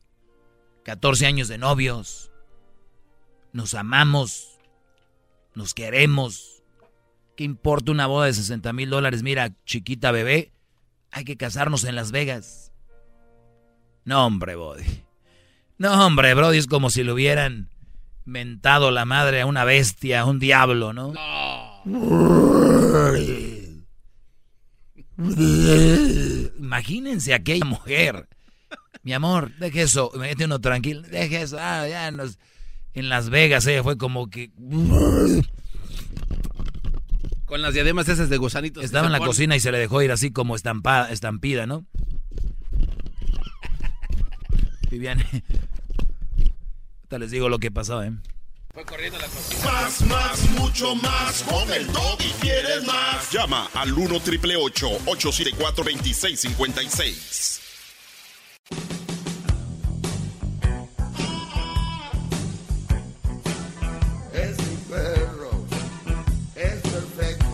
14 0.84 1.24
años 1.26 1.48
de 1.48 1.56
novios, 1.58 2.30
nos 3.52 3.72
amamos, 3.74 4.58
nos 5.54 5.72
queremos. 5.74 6.62
¿Qué 7.36 7.44
importa 7.44 7.92
una 7.92 8.06
boda 8.06 8.26
de 8.26 8.34
60 8.34 8.72
mil 8.74 8.90
dólares? 8.90 9.22
Mira, 9.22 9.52
chiquita 9.64 10.12
bebé, 10.12 10.52
hay 11.10 11.24
que 11.24 11.36
casarnos 11.36 11.84
en 11.84 11.96
Las 11.96 12.12
Vegas. 12.12 12.72
No, 14.04 14.26
hombre, 14.26 14.54
Brody. 14.54 14.84
No, 15.78 16.06
hombre, 16.06 16.34
Brody, 16.34 16.58
es 16.58 16.66
como 16.66 16.90
si 16.90 17.02
le 17.02 17.12
hubieran 17.12 17.68
mentado 18.24 18.90
la 18.90 19.04
madre 19.04 19.40
a 19.42 19.46
una 19.46 19.64
bestia, 19.64 20.20
a 20.20 20.24
un 20.24 20.38
diablo, 20.38 20.92
¿no? 20.92 21.12
Imagínense 26.58 27.34
aquella 27.34 27.64
mujer. 27.64 28.28
Mi 29.02 29.12
amor, 29.12 29.52
deje 29.58 29.82
eso, 29.82 30.10
mete 30.18 30.44
uno 30.46 30.60
tranquilo, 30.60 31.02
deje 31.02 31.42
eso. 31.42 31.58
Ah, 31.60 31.86
ya 31.88 32.10
nos- 32.10 32.38
en 32.94 33.08
Las 33.08 33.28
Vegas 33.28 33.66
ella 33.66 33.82
fue 33.82 33.98
como 33.98 34.30
que 34.30 34.50
Con 37.44 37.60
las 37.62 37.74
diademas 37.74 38.08
esas 38.08 38.28
de 38.30 38.36
gusanitos. 38.38 38.84
estaba 38.84 39.06
en 39.06 39.12
la 39.12 39.18
cocina 39.18 39.54
y 39.56 39.60
se 39.60 39.70
le 39.72 39.78
dejó 39.78 40.00
ir 40.02 40.10
así 40.12 40.30
como 40.30 40.56
estampada, 40.56 41.10
estampida, 41.10 41.66
¿no? 41.66 41.84
Viviane. 44.94 45.24
Ahorita 46.98 47.18
les 47.18 47.30
digo 47.32 47.48
lo 47.48 47.58
que 47.58 47.72
pasó, 47.72 48.02
¿eh? 48.04 48.12
Fue 48.72 48.84
corriendo 48.84 49.18
la 49.18 49.26
cocina. 49.26 49.72
Más, 49.72 50.00
más, 50.02 50.50
mucho 50.50 50.94
más. 50.94 51.42
Con 51.42 51.70
el 51.72 51.88
y 52.20 52.30
quieres 52.40 52.86
más. 52.86 53.30
Llama 53.32 53.68
al 53.74 53.92
1 53.92 54.20
triple 54.20 54.56
874 54.56 55.84
2656. 55.84 57.60
Es 64.32 64.58
mi 64.58 64.76
perro. 64.88 65.66
Es 66.54 66.80
perfecto. 66.82 67.46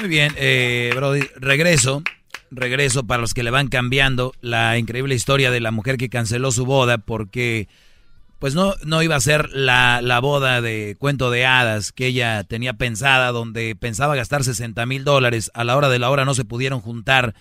Muy 0.00 0.08
bien, 0.08 0.32
eh, 0.36 0.92
Brody, 0.94 1.22
regreso. 1.36 2.02
Regreso 2.50 3.06
para 3.06 3.20
los 3.20 3.34
que 3.34 3.42
le 3.42 3.50
van 3.50 3.68
cambiando 3.68 4.32
la 4.40 4.78
increíble 4.78 5.14
historia 5.14 5.50
de 5.50 5.60
la 5.60 5.70
mujer 5.70 5.96
que 5.98 6.08
canceló 6.08 6.50
su 6.50 6.64
boda 6.64 6.98
porque 6.98 7.68
pues 8.38 8.54
no, 8.54 8.74
no 8.84 9.02
iba 9.02 9.16
a 9.16 9.20
ser 9.20 9.50
la, 9.50 10.00
la 10.00 10.20
boda 10.20 10.60
de 10.60 10.96
cuento 10.98 11.30
de 11.30 11.44
hadas 11.44 11.92
que 11.92 12.06
ella 12.06 12.44
tenía 12.44 12.74
pensada, 12.74 13.32
donde 13.32 13.74
pensaba 13.74 14.14
gastar 14.14 14.44
60 14.44 14.86
mil 14.86 15.04
dólares. 15.04 15.50
A 15.54 15.64
la 15.64 15.76
hora 15.76 15.88
de 15.88 15.98
la 15.98 16.08
hora 16.08 16.24
no 16.24 16.34
se 16.34 16.44
pudieron 16.44 16.80
juntar 16.80 17.34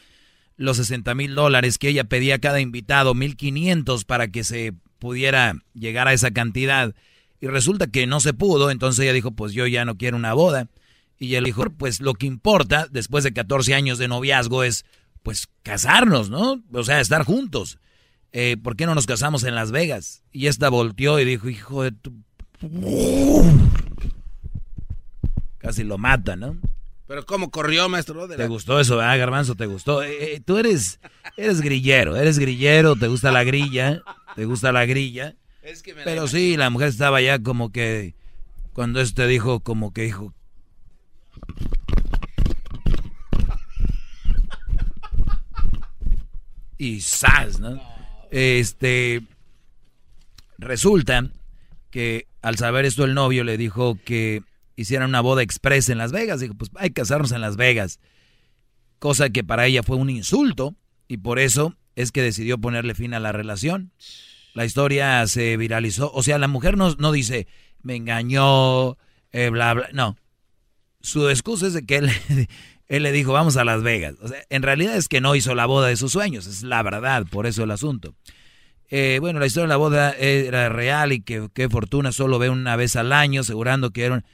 los 0.57 0.77
60 0.77 1.13
mil 1.13 1.35
dólares 1.35 1.77
que 1.77 1.89
ella 1.89 2.03
pedía 2.03 2.35
a 2.35 2.39
cada 2.39 2.59
invitado, 2.59 3.13
1.500 3.13 4.05
para 4.05 4.29
que 4.29 4.43
se 4.43 4.73
pudiera 4.97 5.55
llegar 5.73 6.07
a 6.07 6.13
esa 6.13 6.31
cantidad. 6.31 6.95
Y 7.39 7.47
resulta 7.47 7.85
que 7.87 8.07
no 8.07 8.19
se 8.19 8.33
pudo, 8.33 8.71
entonces 8.71 9.03
ella 9.03 9.13
dijo, 9.13 9.31
pues 9.31 9.53
yo 9.53 9.67
ya 9.67 9.85
no 9.85 9.97
quiero 9.97 10.17
una 10.17 10.33
boda. 10.33 10.67
Y 11.19 11.35
él 11.35 11.45
dijo, 11.45 11.65
pues 11.71 11.99
lo 11.99 12.13
que 12.13 12.27
importa 12.27 12.87
después 12.89 13.23
de 13.23 13.33
14 13.33 13.73
años 13.73 13.97
de 13.97 14.07
noviazgo 14.07 14.63
es, 14.63 14.85
pues, 15.23 15.47
casarnos, 15.63 16.29
¿no? 16.29 16.61
O 16.71 16.83
sea, 16.83 16.99
estar 16.99 17.23
juntos. 17.23 17.79
Eh, 18.31 18.57
¿Por 18.61 18.75
qué 18.75 18.85
no 18.85 18.93
nos 18.93 19.07
casamos 19.07 19.43
en 19.43 19.55
Las 19.55 19.71
Vegas? 19.71 20.23
Y 20.31 20.47
esta 20.47 20.69
volteó 20.69 21.19
y 21.19 21.25
dijo, 21.25 21.49
hijo 21.49 21.83
de 21.83 21.91
tu... 21.91 22.13
Casi 25.57 25.83
lo 25.83 25.97
mata, 25.97 26.35
¿no? 26.35 26.57
Pero 27.07 27.25
¿cómo 27.25 27.51
corrió, 27.51 27.87
maestro? 27.87 28.27
De 28.27 28.35
¿Te 28.35 28.47
gustó 28.47 28.79
eso, 28.79 28.99
ah, 28.99 29.15
Garbanzo? 29.15 29.55
¿Te 29.55 29.65
gustó? 29.65 30.03
Eh, 30.03 30.35
eh, 30.35 30.41
tú 30.45 30.57
eres, 30.57 30.99
eres 31.37 31.61
grillero, 31.61 32.17
eres 32.17 32.37
grillero, 32.37 32.97
te 32.97 33.07
gusta 33.07 33.31
la 33.31 33.45
grilla, 33.45 34.03
te 34.35 34.45
gusta 34.45 34.73
la 34.73 34.85
grilla. 34.85 35.35
Es 35.63 35.81
que 35.81 35.93
me 35.93 36.01
la 36.01 36.05
Pero 36.05 36.27
sí, 36.27 36.57
la 36.57 36.69
mujer 36.69 36.89
estaba 36.89 37.21
ya 37.21 37.39
como 37.39 37.71
que, 37.71 38.13
cuando 38.73 38.99
este 38.99 39.25
dijo, 39.25 39.61
como 39.61 39.93
que 39.93 40.03
dijo... 40.03 40.33
Y 46.77 47.01
¡zas! 47.01 47.59
¿no? 47.59 47.81
Este, 48.31 49.23
resulta 50.57 51.29
que 51.89 52.27
al 52.41 52.57
saber 52.57 52.85
esto 52.85 53.03
el 53.03 53.13
novio 53.13 53.43
le 53.43 53.57
dijo 53.57 53.97
que 54.03 54.43
hicieran 54.75 55.09
una 55.09 55.21
boda 55.21 55.41
express 55.41 55.89
en 55.89 55.97
Las 55.97 56.11
Vegas. 56.11 56.39
Dijo, 56.39 56.53
pues 56.53 56.71
hay 56.75 56.89
que 56.89 57.01
casarnos 57.01 57.31
en 57.31 57.41
Las 57.41 57.57
Vegas. 57.57 57.99
Cosa 58.99 59.29
que 59.29 59.43
para 59.43 59.65
ella 59.65 59.83
fue 59.83 59.97
un 59.97 60.09
insulto 60.09 60.75
y 61.07 61.17
por 61.17 61.39
eso 61.39 61.75
es 61.95 62.11
que 62.11 62.21
decidió 62.21 62.57
ponerle 62.59 62.93
fin 62.93 63.13
a 63.13 63.19
la 63.19 63.31
relación. 63.31 63.91
La 64.53 64.65
historia 64.65 65.25
se 65.27 65.57
viralizó. 65.57 66.11
O 66.13 66.23
sea, 66.23 66.37
la 66.37 66.47
mujer 66.47 66.77
no, 66.77 66.95
no 66.95 67.11
dice, 67.11 67.47
me 67.81 67.95
engañó, 67.95 68.97
eh, 69.31 69.49
bla, 69.49 69.73
bla. 69.73 69.89
No. 69.93 70.15
Su 71.07 71.29
excusa 71.29 71.67
es 71.67 71.73
de 71.73 71.85
que 71.85 71.95
él, 71.95 72.09
él 72.87 73.03
le 73.03 73.11
dijo, 73.13 73.31
vamos 73.31 73.55
a 73.55 73.63
Las 73.63 73.81
Vegas. 73.81 74.15
O 74.21 74.27
sea, 74.27 74.43
en 74.49 74.61
realidad 74.61 74.97
es 74.97 75.07
que 75.07 75.21
no 75.21 75.35
hizo 75.35 75.55
la 75.55 75.65
boda 75.65 75.87
de 75.87 75.95
sus 75.95 76.11
sueños, 76.11 76.47
es 76.47 76.63
la 76.63 76.83
verdad, 76.83 77.25
por 77.29 77.47
eso 77.47 77.63
el 77.63 77.71
asunto. 77.71 78.13
Eh, 78.89 79.17
bueno, 79.21 79.39
la 79.39 79.45
historia 79.45 79.63
de 79.63 79.69
la 79.69 79.77
boda 79.77 80.11
era 80.11 80.67
real 80.67 81.13
y 81.13 81.21
que 81.21 81.47
qué 81.53 81.69
fortuna 81.69 82.11
solo 82.11 82.39
ve 82.39 82.49
una 82.49 82.75
vez 82.75 82.97
al 82.97 83.13
año, 83.13 83.41
asegurando 83.41 83.91
que 83.91 84.03
era 84.03 84.15
un, 84.15 84.25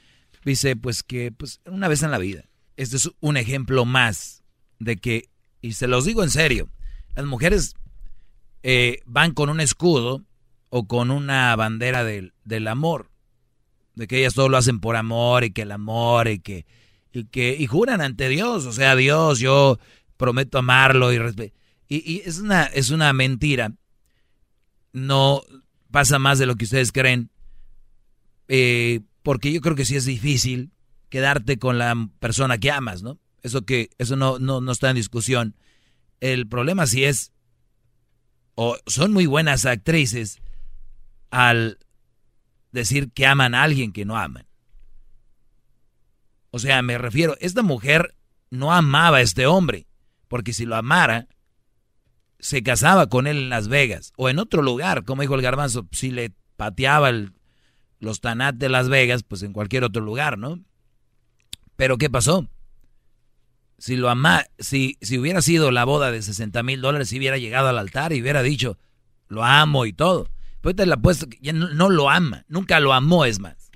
dice 0.44 0.74
pues 0.74 1.04
que 1.04 1.30
pues 1.30 1.60
una 1.64 1.86
vez 1.86 2.02
en 2.02 2.10
la 2.10 2.18
vida. 2.18 2.44
Este 2.76 2.96
es 2.96 3.08
un 3.20 3.36
ejemplo 3.36 3.84
más 3.84 4.42
de 4.80 4.96
que, 4.96 5.28
y 5.60 5.74
se 5.74 5.86
los 5.86 6.04
digo 6.04 6.24
en 6.24 6.30
serio, 6.30 6.68
las 7.14 7.24
mujeres 7.24 7.74
eh, 8.64 9.00
van 9.06 9.32
con 9.32 9.48
un 9.48 9.60
escudo 9.60 10.24
o 10.70 10.88
con 10.88 11.12
una 11.12 11.54
bandera 11.54 12.02
del, 12.02 12.32
del 12.44 12.66
amor, 12.66 13.10
de 13.94 14.06
que 14.06 14.18
ellas 14.18 14.34
todo 14.34 14.48
lo 14.48 14.56
hacen 14.56 14.80
por 14.80 14.96
amor 14.96 15.44
y 15.44 15.50
que 15.50 15.62
el 15.62 15.72
amor 15.72 16.28
y 16.28 16.38
que, 16.38 16.66
y 17.12 17.24
que, 17.24 17.56
y 17.58 17.66
juran 17.66 18.00
ante 18.00 18.28
Dios, 18.28 18.66
o 18.66 18.72
sea, 18.72 18.96
Dios, 18.96 19.38
yo 19.38 19.78
prometo 20.16 20.58
amarlo 20.58 21.12
y 21.12 21.18
respetar. 21.18 21.56
Y, 21.88 22.12
y 22.12 22.22
es, 22.24 22.38
una, 22.38 22.64
es 22.64 22.90
una 22.90 23.12
mentira 23.12 23.72
no 24.94 25.42
pasa 25.90 26.18
más 26.18 26.38
de 26.38 26.46
lo 26.46 26.56
que 26.56 26.64
ustedes 26.64 26.92
creen, 26.92 27.30
eh, 28.48 29.00
porque 29.22 29.52
yo 29.52 29.60
creo 29.60 29.76
que 29.76 29.84
sí 29.84 29.96
es 29.96 30.06
difícil 30.06 30.70
quedarte 31.10 31.58
con 31.58 31.78
la 31.78 31.94
persona 32.20 32.58
que 32.58 32.70
amas, 32.70 33.02
¿no? 33.02 33.18
Eso 33.42 33.62
que 33.62 33.90
eso 33.98 34.16
no, 34.16 34.38
no, 34.38 34.60
no 34.60 34.72
está 34.72 34.88
en 34.88 34.96
discusión. 34.96 35.56
El 36.20 36.48
problema 36.48 36.86
sí 36.86 37.04
es, 37.04 37.32
o 38.54 38.78
son 38.86 39.12
muy 39.12 39.26
buenas 39.26 39.66
actrices 39.66 40.40
al 41.30 41.78
decir 42.74 43.12
que 43.12 43.24
aman 43.24 43.54
a 43.54 43.62
alguien 43.62 43.92
que 43.92 44.04
no 44.04 44.18
aman. 44.18 44.46
O 46.50 46.58
sea, 46.58 46.82
me 46.82 46.98
refiero, 46.98 47.36
esta 47.40 47.62
mujer 47.62 48.16
no 48.50 48.72
amaba 48.72 49.18
a 49.18 49.20
este 49.22 49.46
hombre, 49.46 49.86
porque 50.28 50.52
si 50.52 50.66
lo 50.66 50.76
amara, 50.76 51.28
se 52.40 52.62
casaba 52.62 53.08
con 53.08 53.26
él 53.26 53.38
en 53.38 53.48
Las 53.48 53.68
Vegas 53.68 54.12
o 54.16 54.28
en 54.28 54.38
otro 54.38 54.60
lugar, 54.60 55.04
como 55.04 55.22
dijo 55.22 55.36
el 55.36 55.42
garbanzo, 55.42 55.86
si 55.92 56.10
le 56.10 56.32
pateaba 56.56 57.10
los 58.00 58.20
tanat 58.20 58.56
de 58.56 58.68
Las 58.68 58.88
Vegas, 58.88 59.22
pues 59.22 59.42
en 59.42 59.52
cualquier 59.52 59.84
otro 59.84 60.02
lugar, 60.02 60.36
¿no? 60.36 60.60
Pero 61.76 61.96
¿qué 61.96 62.10
pasó? 62.10 62.48
Si 63.78 63.96
lo 63.96 64.10
ama, 64.10 64.44
si, 64.58 64.98
si 65.00 65.18
hubiera 65.18 65.42
sido 65.42 65.70
la 65.70 65.84
boda 65.84 66.10
de 66.10 66.22
60 66.22 66.62
mil 66.64 66.80
dólares, 66.80 67.08
si 67.08 67.18
hubiera 67.18 67.38
llegado 67.38 67.68
al 67.68 67.78
altar 67.78 68.12
y 68.12 68.20
hubiera 68.20 68.42
dicho, 68.42 68.78
lo 69.28 69.44
amo 69.44 69.86
y 69.86 69.92
todo. 69.92 70.28
Pero 70.64 70.76
te 70.76 70.86
la 70.86 70.94
apuesto 70.94 71.28
que 71.28 71.36
ya 71.42 71.52
no, 71.52 71.68
no 71.68 71.90
lo 71.90 72.08
ama, 72.08 72.46
nunca 72.48 72.80
lo 72.80 72.94
amó, 72.94 73.26
es 73.26 73.38
más. 73.38 73.70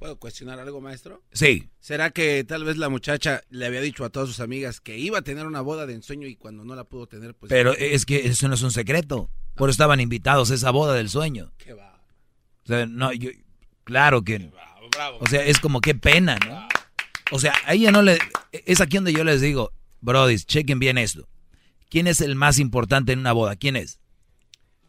¿Puedo 0.00 0.18
cuestionar 0.18 0.58
algo, 0.58 0.80
maestro? 0.80 1.22
Sí. 1.32 1.70
¿Será 1.78 2.10
que 2.10 2.42
tal 2.42 2.64
vez 2.64 2.76
la 2.76 2.88
muchacha 2.88 3.42
le 3.50 3.66
había 3.66 3.80
dicho 3.80 4.04
a 4.04 4.10
todas 4.10 4.30
sus 4.30 4.40
amigas 4.40 4.80
que 4.80 4.98
iba 4.98 5.18
a 5.18 5.22
tener 5.22 5.46
una 5.46 5.60
boda 5.60 5.86
de 5.86 5.94
ensueño 5.94 6.26
y 6.26 6.34
cuando 6.34 6.64
no 6.64 6.74
la 6.74 6.82
pudo 6.82 7.06
tener, 7.06 7.36
pues... 7.36 7.50
Pero 7.50 7.72
es 7.72 8.04
que 8.04 8.26
eso 8.26 8.48
no 8.48 8.54
es 8.54 8.62
un 8.62 8.72
secreto. 8.72 9.30
Por 9.54 9.68
eso 9.68 9.74
estaban 9.74 10.00
invitados 10.00 10.50
a 10.50 10.54
esa 10.54 10.72
boda 10.72 10.94
del 10.94 11.08
sueño. 11.08 11.52
Qué 11.56 11.72
va. 11.72 12.02
O 12.64 12.66
sea, 12.66 12.84
no, 12.84 13.12
yo, 13.12 13.30
claro 13.84 14.24
que... 14.24 14.50
bravo. 14.90 15.18
O 15.20 15.28
sea, 15.28 15.44
es 15.44 15.60
como 15.60 15.80
qué 15.80 15.94
pena, 15.94 16.36
¿no? 16.44 16.66
O 17.30 17.38
sea, 17.38 17.54
a 17.64 17.74
ella 17.74 17.92
no 17.92 18.02
le... 18.02 18.18
Es 18.50 18.80
aquí 18.80 18.96
donde 18.96 19.12
yo 19.12 19.22
les 19.22 19.40
digo, 19.40 19.72
Brody, 20.00 20.36
chequen 20.38 20.80
bien 20.80 20.98
esto. 20.98 21.28
¿Quién 21.90 22.08
es 22.08 22.20
el 22.20 22.34
más 22.34 22.58
importante 22.58 23.12
en 23.12 23.20
una 23.20 23.32
boda? 23.32 23.54
¿Quién 23.54 23.76
es? 23.76 24.00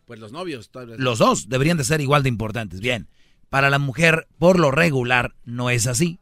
Pues 0.05 0.19
los 0.19 0.31
novios. 0.31 0.69
Tal 0.69 0.87
vez. 0.87 0.99
Los 0.99 1.19
dos 1.19 1.49
deberían 1.49 1.77
de 1.77 1.83
ser 1.83 2.01
igual 2.01 2.23
de 2.23 2.29
importantes. 2.29 2.79
Bien. 2.79 3.09
Para 3.49 3.69
la 3.69 3.79
mujer, 3.79 4.27
por 4.37 4.59
lo 4.59 4.71
regular, 4.71 5.35
no 5.43 5.69
es 5.69 5.87
así. 5.87 6.19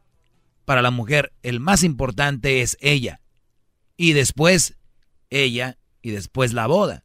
Para 0.64 0.82
la 0.82 0.90
mujer, 0.90 1.32
el 1.42 1.60
más 1.60 1.82
importante 1.82 2.62
es 2.62 2.76
ella. 2.80 3.20
Y 3.96 4.12
después, 4.12 4.76
ella, 5.30 5.78
y 6.02 6.10
después 6.10 6.52
la 6.52 6.66
boda. 6.66 7.04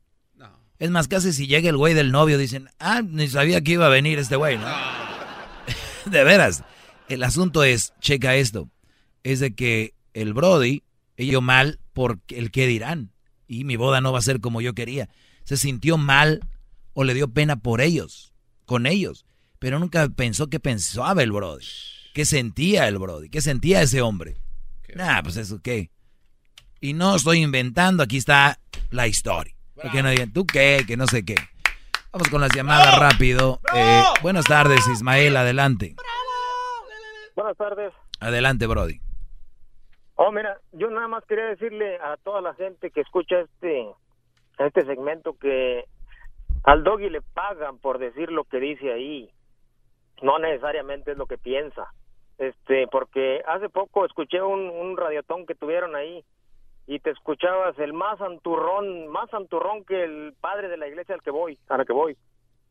Es 0.78 0.90
más, 0.90 1.10
casi 1.10 1.34
si 1.34 1.48
llega 1.48 1.70
el 1.70 1.76
güey 1.76 1.94
del 1.94 2.12
novio, 2.12 2.38
dicen, 2.38 2.70
ah, 2.80 3.02
ni 3.02 3.28
sabía 3.28 3.62
que 3.62 3.74
iba 3.74 3.86
a 3.86 3.90
venir 3.90 4.18
este 4.18 4.38
güey, 4.38 4.58
¿no? 4.58 4.66
de 6.06 6.24
veras. 6.24 6.64
El 7.10 7.24
asunto 7.24 7.66
es, 7.66 7.94
checa 8.00 8.36
esto, 8.36 8.70
es 9.24 9.42
de 9.42 9.54
que 9.56 9.94
el 10.14 10.34
Brody, 10.34 10.84
ello 11.18 11.42
mal 11.42 11.80
por 11.92 12.20
el 12.30 12.50
que 12.50 12.66
dirán. 12.66 13.12
Y 13.46 13.66
mi 13.66 13.76
boda 13.76 14.00
no 14.00 14.14
va 14.14 14.20
a 14.20 14.22
ser 14.24 14.40
como 14.40 14.62
yo 14.62 14.74
quería. 14.74 15.10
Se 15.44 15.58
sintió 15.58 15.98
mal 15.98 16.40
o 16.94 17.04
le 17.04 17.14
dio 17.14 17.32
pena 17.32 17.58
por 17.58 17.82
ellos, 17.82 18.34
con 18.66 18.86
ellos 18.86 19.26
pero 19.60 19.78
nunca 19.78 20.08
pensó 20.08 20.48
qué 20.48 20.60
pensaba 20.60 21.22
el 21.22 21.32
Brody. 21.32 21.66
¿Qué 22.14 22.26
sentía 22.26 22.88
el 22.88 22.98
Brody? 22.98 23.30
¿Qué 23.30 23.42
sentía 23.42 23.82
ese 23.82 24.02
hombre? 24.02 24.36
Nah, 24.96 25.22
pues 25.22 25.38
eso 25.38 25.60
qué. 25.62 25.92
Y 26.80 26.94
no 26.94 27.16
estoy 27.16 27.44
inventando, 27.44 28.02
aquí 28.02 28.18
está 28.18 28.58
la 28.90 29.06
historia. 29.08 29.54
Porque 29.76 30.02
no 30.02 30.10
digan, 30.10 30.34
¿tú 30.34 30.46
qué? 30.46 30.84
Que 30.88 30.98
no 30.98 31.08
sé 31.08 31.24
qué. 31.24 31.36
Vamos 32.12 32.30
con 32.30 32.42
las 32.42 32.52
llamadas 32.56 32.98
rápido. 33.00 33.60
Eh, 33.76 34.04
buenas 34.22 34.46
tardes, 34.46 34.88
Ismael, 34.88 35.38
adelante. 35.38 35.96
Buenas 37.36 37.56
tardes. 37.58 37.94
Adelante, 38.20 38.66
Brody. 38.66 39.00
Oh, 40.16 40.32
mira, 40.32 40.60
yo 40.72 40.90
nada 40.90 41.08
más 41.08 41.24
quería 41.26 41.46
decirle 41.46 41.98
a 41.98 42.18
toda 42.18 42.42
la 42.42 42.54
gente 42.56 42.92
que 42.92 43.02
escucha 43.02 43.42
este, 43.42 43.88
este 44.58 44.86
segmento 44.86 45.38
que 45.38 45.86
al 46.64 46.84
doggy 46.84 47.10
le 47.10 47.22
pagan 47.22 47.78
por 47.80 47.98
decir 48.00 48.32
lo 48.32 48.44
que 48.44 48.60
dice 48.60 48.92
ahí 48.92 49.32
no 50.22 50.40
necesariamente 50.40 51.12
es 51.12 51.18
lo 51.18 51.26
que 51.26 51.38
piensa. 51.38 51.94
Este, 52.38 52.88
porque 52.88 53.42
hace 53.48 53.70
poco 53.70 54.06
escuché 54.06 54.42
un, 54.42 54.70
un 54.70 54.96
radiotón 54.96 55.46
que 55.46 55.56
tuvieron 55.56 55.96
ahí 55.96 56.24
y 56.88 57.00
te 57.00 57.12
escuchabas 57.12 57.78
el 57.80 57.94
más 57.94 58.18
santurrón, 58.18 59.08
más 59.10 59.30
santurrón 59.30 59.84
que 59.84 60.04
el 60.04 60.34
padre 60.40 60.70
de 60.70 60.78
la 60.78 60.88
iglesia 60.88 61.16
al 61.16 61.22
que 61.22 61.32
voy, 61.32 61.60
a 61.68 61.78
la 61.78 61.86
que 61.86 61.94
voy. 61.94 62.18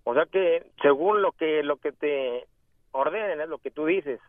O 0.04 0.14
sea 0.14 0.24
que 0.26 0.70
según 0.80 1.20
lo 1.20 1.32
que 1.32 1.62
lo 1.62 1.76
que 1.76 1.92
te 1.92 2.46
ordenen 2.92 3.40
es 3.40 3.48
lo 3.48 3.58
que 3.58 3.70
tú 3.70 3.84
dices. 3.84 4.20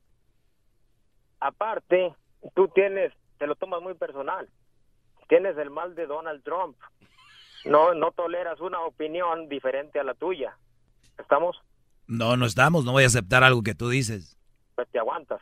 Aparte, 1.40 2.14
tú 2.53 2.68
tienes, 2.68 3.14
te 3.38 3.48
lo 3.48 3.56
tomas 3.56 3.81
muy 3.81 3.94
personal. 3.94 4.49
Tienes 5.30 5.57
el 5.57 5.69
mal 5.69 5.95
de 5.95 6.06
Donald 6.06 6.44
Trump. 6.44 6.76
No 7.65 7.94
no 7.94 8.11
toleras 8.11 8.60
una 8.60 8.81
opinión 8.81 9.49
diferente 9.49 9.99
a 9.99 10.03
la 10.03 10.14
tuya. 10.14 10.57
¿Estamos? 11.18 11.57
No, 12.07 12.38
no 12.38 12.45
estamos, 12.45 12.86
no 12.86 12.91
voy 12.91 13.03
a 13.03 13.07
aceptar 13.07 13.44
algo 13.44 13.61
que 13.61 13.76
tú 13.76 13.90
dices. 13.90 14.38
Pues 14.76 14.88
te 14.91 14.99
aguantas. 14.99 15.41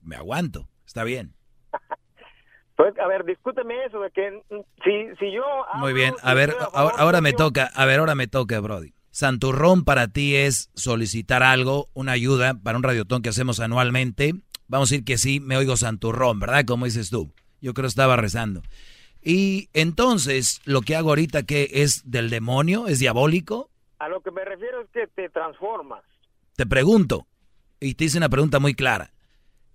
Me 0.00 0.16
aguanto, 0.16 0.68
está 0.86 1.04
bien. 1.04 1.34
pues, 2.76 2.98
a 2.98 3.06
ver, 3.06 3.24
discúteme 3.24 3.84
eso 3.84 4.00
de 4.00 4.10
que 4.10 4.42
si, 4.84 5.16
si 5.18 5.32
yo... 5.32 5.44
Muy 5.74 5.92
bien, 5.92 6.14
a 6.22 6.34
ver, 6.34 6.54
ahora, 6.72 6.96
ahora 6.96 7.20
me 7.20 7.32
toca, 7.32 7.70
a 7.74 7.84
ver, 7.84 8.00
ahora 8.00 8.14
me 8.14 8.26
toca, 8.26 8.58
Brody. 8.60 8.94
Santurrón 9.10 9.84
para 9.84 10.08
ti 10.08 10.36
es 10.36 10.70
solicitar 10.74 11.42
algo, 11.42 11.88
una 11.94 12.12
ayuda 12.12 12.54
para 12.54 12.76
un 12.76 12.82
radiotón 12.82 13.22
que 13.22 13.30
hacemos 13.30 13.60
anualmente. 13.60 14.34
Vamos 14.68 14.90
a 14.90 14.92
decir 14.92 15.04
que 15.04 15.18
sí, 15.18 15.40
me 15.40 15.56
oigo 15.56 15.76
Santurrón, 15.76 16.40
¿verdad? 16.40 16.64
Como 16.66 16.84
dices 16.84 17.10
tú. 17.10 17.32
Yo 17.60 17.72
creo 17.72 17.84
que 17.84 17.88
estaba 17.88 18.16
rezando. 18.16 18.62
Y 19.22 19.68
entonces, 19.72 20.60
lo 20.64 20.82
que 20.82 20.96
hago 20.96 21.10
ahorita, 21.10 21.42
que 21.42 21.68
es 21.72 22.10
del 22.10 22.30
demonio? 22.30 22.86
¿Es 22.86 22.98
diabólico? 22.98 23.70
A 23.98 24.08
lo 24.08 24.20
que 24.20 24.30
me 24.30 24.44
refiero 24.44 24.82
es 24.82 24.88
que 24.90 25.06
te 25.08 25.28
transformas. 25.30 26.04
Te 26.54 26.66
pregunto, 26.66 27.26
y 27.80 27.94
te 27.94 28.04
hice 28.04 28.18
una 28.18 28.28
pregunta 28.28 28.60
muy 28.60 28.74
clara. 28.74 29.12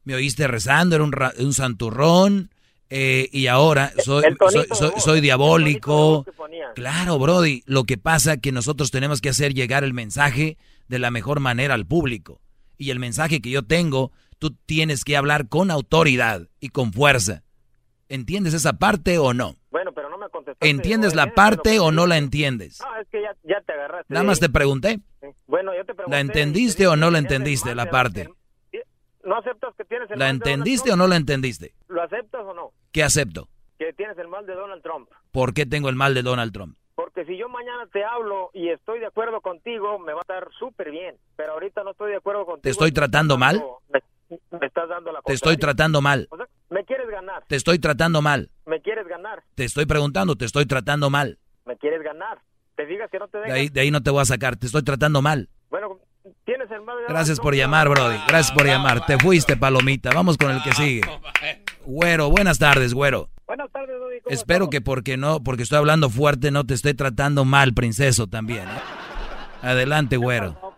Me 0.03 0.15
oíste 0.15 0.47
rezando, 0.47 0.95
era 0.95 1.03
un, 1.03 1.13
un 1.39 1.53
santurrón, 1.53 2.49
eh, 2.93 3.29
y 3.31 3.47
ahora 3.47 3.93
soy, 4.03 4.23
soy, 4.49 4.65
soy, 4.73 4.91
soy 4.97 5.21
diabólico. 5.21 6.25
Claro, 6.75 7.17
Brody, 7.19 7.63
lo 7.65 7.85
que 7.85 7.97
pasa 7.97 8.33
es 8.33 8.41
que 8.41 8.51
nosotros 8.51 8.91
tenemos 8.91 9.21
que 9.21 9.29
hacer 9.29 9.53
llegar 9.53 9.85
el 9.85 9.93
mensaje 9.93 10.57
de 10.89 10.99
la 10.99 11.09
mejor 11.09 11.39
manera 11.39 11.73
al 11.73 11.85
público. 11.85 12.41
Y 12.77 12.89
el 12.89 12.99
mensaje 12.99 13.41
que 13.41 13.49
yo 13.49 13.63
tengo, 13.63 14.11
tú 14.39 14.51
tienes 14.65 15.05
que 15.05 15.15
hablar 15.15 15.47
con 15.47 15.71
autoridad 15.71 16.49
y 16.59 16.67
con 16.67 16.91
fuerza. 16.91 17.43
¿Entiendes 18.11 18.53
esa 18.53 18.73
parte 18.73 19.17
o 19.17 19.33
no? 19.33 19.55
Bueno, 19.69 19.93
pero 19.93 20.09
no 20.09 20.17
me 20.17 20.27
contestaste. 20.27 20.69
¿Entiendes 20.69 21.15
la 21.15 21.33
parte 21.33 21.79
o 21.79 21.93
no 21.93 22.07
la 22.07 22.17
entiendes? 22.17 22.81
No, 22.81 22.99
es 22.99 23.07
que 23.07 23.21
ya, 23.21 23.33
ya 23.43 23.61
te 23.61 23.71
agarraste. 23.71 24.13
Nada 24.13 24.25
más 24.25 24.41
te 24.41 24.49
pregunté. 24.49 24.99
Bueno, 25.47 25.73
yo 25.73 25.85
te 25.85 25.93
pregunté. 25.93 26.11
¿La 26.11 26.19
entendiste 26.19 26.87
o 26.87 26.97
no 26.97 27.09
la 27.09 27.19
entendiste 27.19 27.73
la 27.73 27.89
parte? 27.89 28.29
¿No 29.23 29.37
aceptas 29.37 29.73
que 29.77 29.85
tienes 29.85 30.11
el 30.11 30.19
¿La 30.19 30.25
mal 30.25 30.35
entendiste 30.35 30.89
de 30.89 30.93
o 30.93 30.97
no 30.97 31.07
la 31.07 31.15
entendiste? 31.15 31.73
¿Lo 31.87 32.01
aceptas 32.01 32.41
o 32.41 32.53
no? 32.53 32.71
¿Qué 32.91 33.01
acepto? 33.01 33.47
Que 33.79 33.93
tienes 33.93 34.17
el 34.17 34.27
mal 34.27 34.45
de 34.45 34.55
Donald 34.55 34.83
Trump. 34.83 35.09
¿Por 35.31 35.53
qué 35.53 35.65
tengo 35.65 35.87
el 35.87 35.95
mal 35.95 36.13
de 36.13 36.21
Donald 36.21 36.51
Trump? 36.51 36.75
Porque 36.95 37.23
si 37.25 37.37
yo 37.37 37.47
mañana 37.47 37.87
te 37.93 38.03
hablo 38.03 38.51
y 38.53 38.69
estoy 38.69 38.99
de 38.99 39.05
acuerdo 39.05 39.39
contigo, 39.39 39.99
me 39.99 40.11
va 40.11 40.19
a 40.19 40.21
estar 40.21 40.49
súper 40.59 40.91
bien. 40.91 41.15
Pero 41.37 41.53
ahorita 41.53 41.83
no 41.83 41.91
estoy 41.91 42.11
de 42.11 42.17
acuerdo 42.17 42.45
contigo. 42.45 42.61
¿Te 42.61 42.69
estoy 42.71 42.91
tratando 42.91 43.37
mal? 43.37 43.63
Me, 43.89 44.01
me 44.51 44.67
estás 44.67 44.89
dando 44.89 45.11
la 45.11 45.21
Te 45.21 45.33
estoy 45.33 45.57
tratando 45.57 46.01
mal. 46.01 46.27
O 46.31 46.37
sea, 46.37 46.47
me 46.69 46.83
quieres 46.85 47.09
ganar. 47.09 47.43
Te 47.47 47.55
estoy 47.55 47.79
tratando 47.79 48.21
mal. 48.21 48.49
Me 48.65 48.81
quieres 48.81 49.07
ganar. 49.07 49.43
Te 49.55 49.65
estoy 49.65 49.85
preguntando, 49.85 50.35
te 50.35 50.45
estoy 50.45 50.65
tratando 50.65 51.09
mal. 51.09 51.37
Me 51.65 51.77
quieres 51.77 52.01
ganar. 52.03 52.39
Te 52.75 52.85
digas 52.85 53.09
que 53.11 53.19
no 53.19 53.27
te 53.27 53.37
De 53.37 53.43
dejas. 53.43 53.57
ahí, 53.59 53.69
de 53.69 53.81
ahí 53.81 53.91
no 53.91 54.01
te 54.01 54.09
voy 54.09 54.21
a 54.21 54.25
sacar, 54.25 54.55
te 54.55 54.65
estoy 54.65 54.83
tratando 54.83 55.21
mal. 55.21 55.49
Bueno, 55.69 55.99
tienes 56.45 56.69
el 56.71 56.81
mal 56.81 56.97
de 56.97 57.05
Gracias 57.07 57.39
por 57.39 57.53
llamar, 57.55 57.89
Brody. 57.89 58.17
Gracias 58.27 58.51
por 58.51 58.65
llamar. 58.65 59.05
Te 59.05 59.17
fuiste, 59.19 59.57
palomita. 59.57 60.11
Vamos 60.13 60.37
con 60.37 60.51
el 60.51 60.61
que 60.63 60.71
sigue. 60.73 61.01
Güero, 61.85 62.29
buenas 62.29 62.57
tardes, 62.59 62.93
güero. 62.93 63.29
Buenas 63.45 63.69
tardes. 63.71 63.95
¿cómo 64.23 64.33
Espero 64.33 64.69
que 64.69 64.81
porque 64.81 65.17
no, 65.17 65.43
porque 65.43 65.63
estoy 65.63 65.77
hablando 65.79 66.09
fuerte, 66.09 66.51
no 66.51 66.65
te 66.65 66.73
estoy 66.73 66.93
tratando 66.93 67.43
mal, 67.43 67.73
princeso, 67.73 68.27
también. 68.27 68.63
¿eh? 68.67 68.81
Adelante, 69.61 70.17
güero. 70.17 70.70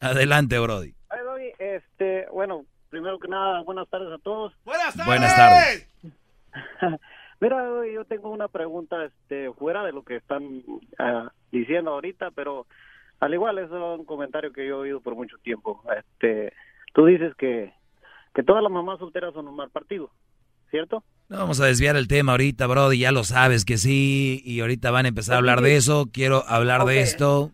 Adelante, 0.00 0.58
Brody. 0.58 0.94
Ay, 1.08 1.20
Doggy, 1.24 1.52
este, 1.58 2.26
bueno, 2.32 2.64
primero 2.88 3.18
que 3.18 3.28
nada, 3.28 3.62
buenas 3.62 3.88
tardes 3.88 4.12
a 4.12 4.18
todos. 4.18 4.52
Buenas 4.64 4.94
tardes. 4.94 5.06
Buenas 5.06 5.36
tardes. 5.36 5.88
Mira, 7.40 7.64
yo 7.92 8.04
tengo 8.04 8.30
una 8.30 8.48
pregunta, 8.48 9.04
este, 9.04 9.52
fuera 9.52 9.84
de 9.84 9.92
lo 9.92 10.02
que 10.02 10.16
están 10.16 10.62
ah, 10.98 11.30
diciendo 11.52 11.92
ahorita, 11.92 12.30
pero 12.32 12.66
al 13.20 13.34
igual 13.34 13.58
es 13.58 13.70
un 13.70 14.04
comentario 14.04 14.52
que 14.52 14.66
yo 14.66 14.76
he 14.76 14.80
oído 14.80 15.00
por 15.00 15.14
mucho 15.14 15.36
tiempo. 15.38 15.82
Este, 15.96 16.52
tú 16.94 17.06
dices 17.06 17.34
que, 17.36 17.72
que 18.34 18.42
todas 18.42 18.62
las 18.62 18.72
mamás 18.72 18.98
solteras 18.98 19.34
son 19.34 19.46
un 19.48 19.56
mal 19.56 19.70
partido, 19.70 20.10
¿cierto? 20.70 21.04
No 21.28 21.38
vamos 21.38 21.60
a 21.60 21.66
desviar 21.66 21.96
el 21.96 22.08
tema 22.08 22.32
ahorita, 22.32 22.66
Brody. 22.66 22.98
Ya 22.98 23.12
lo 23.12 23.22
sabes 23.22 23.64
que 23.64 23.76
sí. 23.76 24.40
Y 24.44 24.60
ahorita 24.60 24.90
van 24.90 25.04
a 25.04 25.08
empezar 25.10 25.34
a 25.34 25.38
hablar 25.38 25.60
de 25.60 25.76
eso. 25.76 26.08
Quiero 26.10 26.42
hablar 26.46 26.86
de 26.86 27.02
esto. 27.02 27.52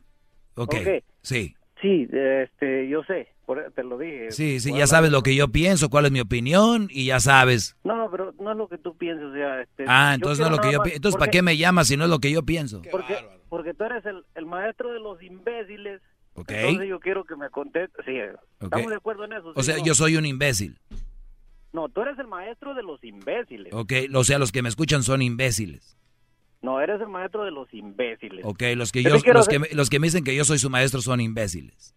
Ok. 0.54 0.74
Ok. 0.76 1.04
Sí. 1.22 1.56
Sí, 1.84 2.08
este, 2.12 2.88
yo 2.88 3.02
sé, 3.04 3.28
por- 3.44 3.70
te 3.72 3.84
lo 3.84 3.98
dije. 3.98 4.30
Sí, 4.30 4.58
sí, 4.58 4.72
ya 4.74 4.86
sabes 4.86 5.10
lo 5.12 5.22
que 5.22 5.34
yo 5.36 5.48
pienso, 5.48 5.90
cuál 5.90 6.06
es 6.06 6.12
mi 6.12 6.20
opinión 6.20 6.88
y 6.90 7.06
ya 7.06 7.20
sabes. 7.20 7.76
No, 7.84 7.94
no, 7.96 8.10
pero 8.10 8.32
no 8.40 8.52
es 8.52 8.56
lo 8.56 8.68
que 8.68 8.78
tú 8.78 8.96
piensas, 8.96 9.26
o 9.26 9.32
sea, 9.34 9.60
este, 9.60 9.84
Ah, 9.86 10.12
entonces 10.14 10.38
no 10.40 10.46
es 10.46 10.52
lo 10.52 10.58
que 10.62 10.72
yo 10.72 10.82
pienso. 10.82 10.96
Entonces, 10.96 11.18
¿para 11.18 11.30
qué 11.30 11.42
me 11.42 11.56
llamas 11.58 11.88
si 11.88 11.96
no 11.98 12.04
es 12.04 12.10
lo 12.10 12.18
que 12.20 12.32
yo 12.32 12.42
pienso? 12.42 12.80
Porque, 12.90 13.18
porque 13.50 13.74
tú 13.74 13.84
eres 13.84 14.04
el, 14.06 14.24
el 14.34 14.46
maestro 14.46 14.92
de 14.92 15.00
los 15.00 15.22
imbéciles. 15.22 16.00
Ok. 16.36 16.50
Entonces 16.50 16.88
yo 16.88 16.98
quiero 17.00 17.24
que 17.24 17.36
me 17.36 17.50
contestes. 17.50 18.04
Sí, 18.06 18.12
Ok. 18.58 18.64
estamos 18.64 18.90
de 18.90 18.96
acuerdo 18.96 19.24
en 19.26 19.34
eso. 19.34 19.52
O 19.54 19.62
¿sí 19.62 19.70
sea, 19.70 19.76
no? 19.78 19.84
yo 19.84 19.94
soy 19.94 20.16
un 20.16 20.24
imbécil. 20.26 20.78
No, 21.72 21.88
tú 21.88 22.00
eres 22.02 22.18
el 22.18 22.28
maestro 22.28 22.74
de 22.74 22.82
los 22.82 23.02
imbéciles. 23.04 23.72
Ok, 23.74 23.92
o 24.14 24.24
sea, 24.24 24.38
los 24.38 24.52
que 24.52 24.62
me 24.62 24.68
escuchan 24.68 25.02
son 25.02 25.20
imbéciles. 25.22 25.98
No, 26.64 26.80
eres 26.80 26.98
el 26.98 27.08
maestro 27.08 27.44
de 27.44 27.50
los 27.50 27.68
imbéciles. 27.74 28.42
Ok, 28.42 28.62
los 28.74 28.90
que, 28.90 29.02
Yo 29.02 29.10
los, 29.10 29.22
que 29.22 29.58
los 29.74 29.90
que 29.90 30.00
me 30.00 30.06
dicen 30.06 30.24
que 30.24 30.34
yo 30.34 30.46
soy 30.46 30.58
su 30.58 30.70
maestro 30.70 31.02
son 31.02 31.20
imbéciles. 31.20 31.94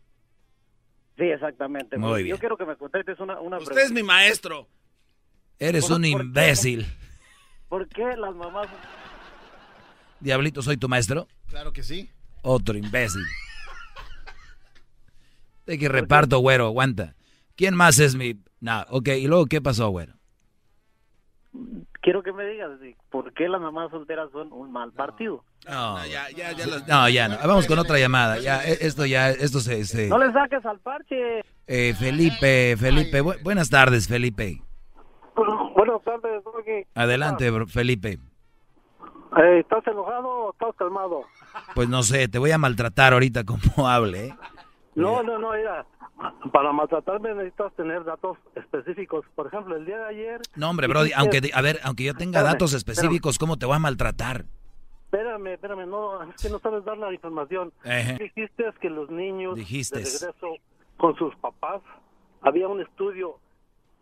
Sí, 1.15 1.23
exactamente. 1.23 1.98
Muy 1.98 2.23
bien. 2.23 2.35
Yo 2.35 2.39
quiero 2.39 2.57
que 2.57 2.65
me 2.65 2.76
contestes 2.76 3.18
una, 3.22 3.39
una 3.39 3.60
Usted 3.60 3.77
es 3.77 3.94
mi 3.94 4.03
maestro. 4.03 4.68
Eres 5.57 5.85
¿Por- 5.88 5.95
un 5.95 6.02
por 6.02 6.19
qué? 6.19 6.26
imbécil. 6.27 6.85
¿Por 7.69 7.88
qué 7.88 8.03
las 8.18 8.35
mamás... 8.35 8.68
Diablito, 10.19 10.61
¿soy 10.61 10.76
tu 10.76 10.89
maestro? 10.89 11.30
Claro 11.48 11.72
que 11.72 11.81
sí. 11.81 12.11
Otro 12.41 12.77
imbécil. 12.77 13.23
De 15.65 15.77
que 15.77 15.88
reparto, 15.88 16.39
güero, 16.39 16.65
aguanta. 16.65 17.15
¿Quién 17.56 17.73
más 17.73 17.99
es 17.99 18.15
mi...? 18.15 18.38
No, 18.60 18.81
ok, 18.89 19.07
¿y 19.18 19.27
luego 19.27 19.45
qué 19.45 19.61
pasó, 19.61 19.88
güero? 19.91 20.15
Quiero 22.08 22.24
que 22.24 22.32
me 22.32 22.46
digas 22.46 22.70
sí, 22.82 22.96
por 23.10 23.34
qué 23.34 23.50
las 23.50 23.60
mamás 23.60 23.92
solteras 23.92 24.30
son 24.32 24.54
un 24.54 24.72
mal 24.72 24.94
partido. 24.94 25.44
No, 25.68 25.98
ya, 26.06 26.30
ya, 26.34 26.54
ya. 26.54 26.66
los- 26.66 26.88
No, 26.88 27.10
ya 27.10 27.28
no. 27.28 27.36
Vamos 27.46 27.68
con 27.68 27.78
otra 27.80 28.00
llamada. 28.00 28.40
Ya, 28.40 28.64
e- 28.64 28.78
esto 28.80 29.06
ya, 29.06 29.30
esto 29.32 29.60
se... 29.60 29.84
se- 29.84 30.08
No 30.08 30.18
le 30.18 30.32
saques 30.32 30.66
al 30.66 30.80
parche. 30.80 31.42
Eh, 31.68 31.94
Felipe, 32.00 32.78
Felipe, 32.78 33.22
bu- 33.22 33.44
buenas 33.44 33.70
tardes, 33.70 34.08
Felipe. 34.08 34.62
Buenas 35.36 36.02
tardes, 36.06 36.42
Doggy. 36.46 36.86
Adelante, 36.96 37.52
bro- 37.52 37.68
Felipe. 37.68 38.20
Eh, 39.38 39.60
¿Estás 39.60 39.86
enojado 39.88 40.30
o 40.30 40.52
estás 40.54 40.74
calmado? 40.78 41.24
Pues 41.76 41.90
no 41.90 42.04
sé, 42.04 42.30
te 42.30 42.40
voy 42.40 42.52
a 42.52 42.58
maltratar 42.58 43.12
ahorita 43.12 43.44
como 43.44 43.60
hable, 43.90 44.28
¿eh? 44.28 44.36
No, 44.96 45.22
no, 45.24 45.38
no, 45.38 45.52
mira. 45.52 45.86
Para 46.52 46.72
maltratarme 46.72 47.34
necesitas 47.35 47.73
tener 47.73 48.03
datos 48.03 48.38
específicos. 48.56 49.26
Por 49.35 49.48
ejemplo, 49.48 49.76
el 49.76 49.85
día 49.85 49.99
de 49.99 50.06
ayer... 50.06 50.41
No, 50.56 50.69
hombre, 50.69 50.88
Brody, 50.88 51.11
aunque, 51.15 51.41
a 51.53 51.61
ver, 51.61 51.80
aunque 51.84 52.06
yo 52.06 52.14
tenga 52.15 52.39
Espérame, 52.39 52.53
datos 52.53 52.73
específicos, 52.73 53.38
¿cómo 53.38 53.57
te 53.57 53.65
voy 53.65 53.76
a 53.76 53.80
maltratar? 53.80 54.45
Espérame, 55.06 55.53
espérame, 55.53 55.88
no, 55.88 56.23
es 56.23 56.41
que 56.41 56.49
no 56.49 56.60
sabes 56.60 56.84
dar 56.84 56.98
la 56.98 57.14
información. 57.14 57.72
Ejé. 57.84 58.18
Dijiste 58.18 58.65
que 58.81 58.89
los 58.89 59.10
niños 59.10 59.56
Dijiste. 59.56 59.99
de 59.99 60.06
regreso 60.06 60.56
con 60.98 61.15
sus 61.15 61.35
papás, 61.35 61.81
había 62.41 62.68
un 62.68 62.81
estudio 62.81 63.38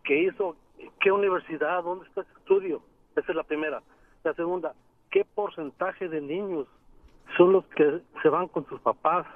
que 0.04 0.24
hizo, 0.24 0.56
¿qué 1.02 1.12
universidad? 1.12 1.84
¿Dónde 1.84 2.08
está 2.08 2.22
ese 2.22 2.32
estudio? 2.40 2.82
Esa 3.16 3.32
es 3.32 3.36
la 3.36 3.44
primera. 3.44 3.82
La 4.24 4.34
segunda, 4.34 4.74
¿qué 5.12 5.26
porcentaje 5.26 6.08
de 6.08 6.22
niños 6.22 6.68
son 7.38 7.52
los 7.52 7.66
que 7.76 8.02
se 8.22 8.30
van 8.30 8.48
con 8.48 8.66
sus 8.68 8.80
papás? 8.82 9.28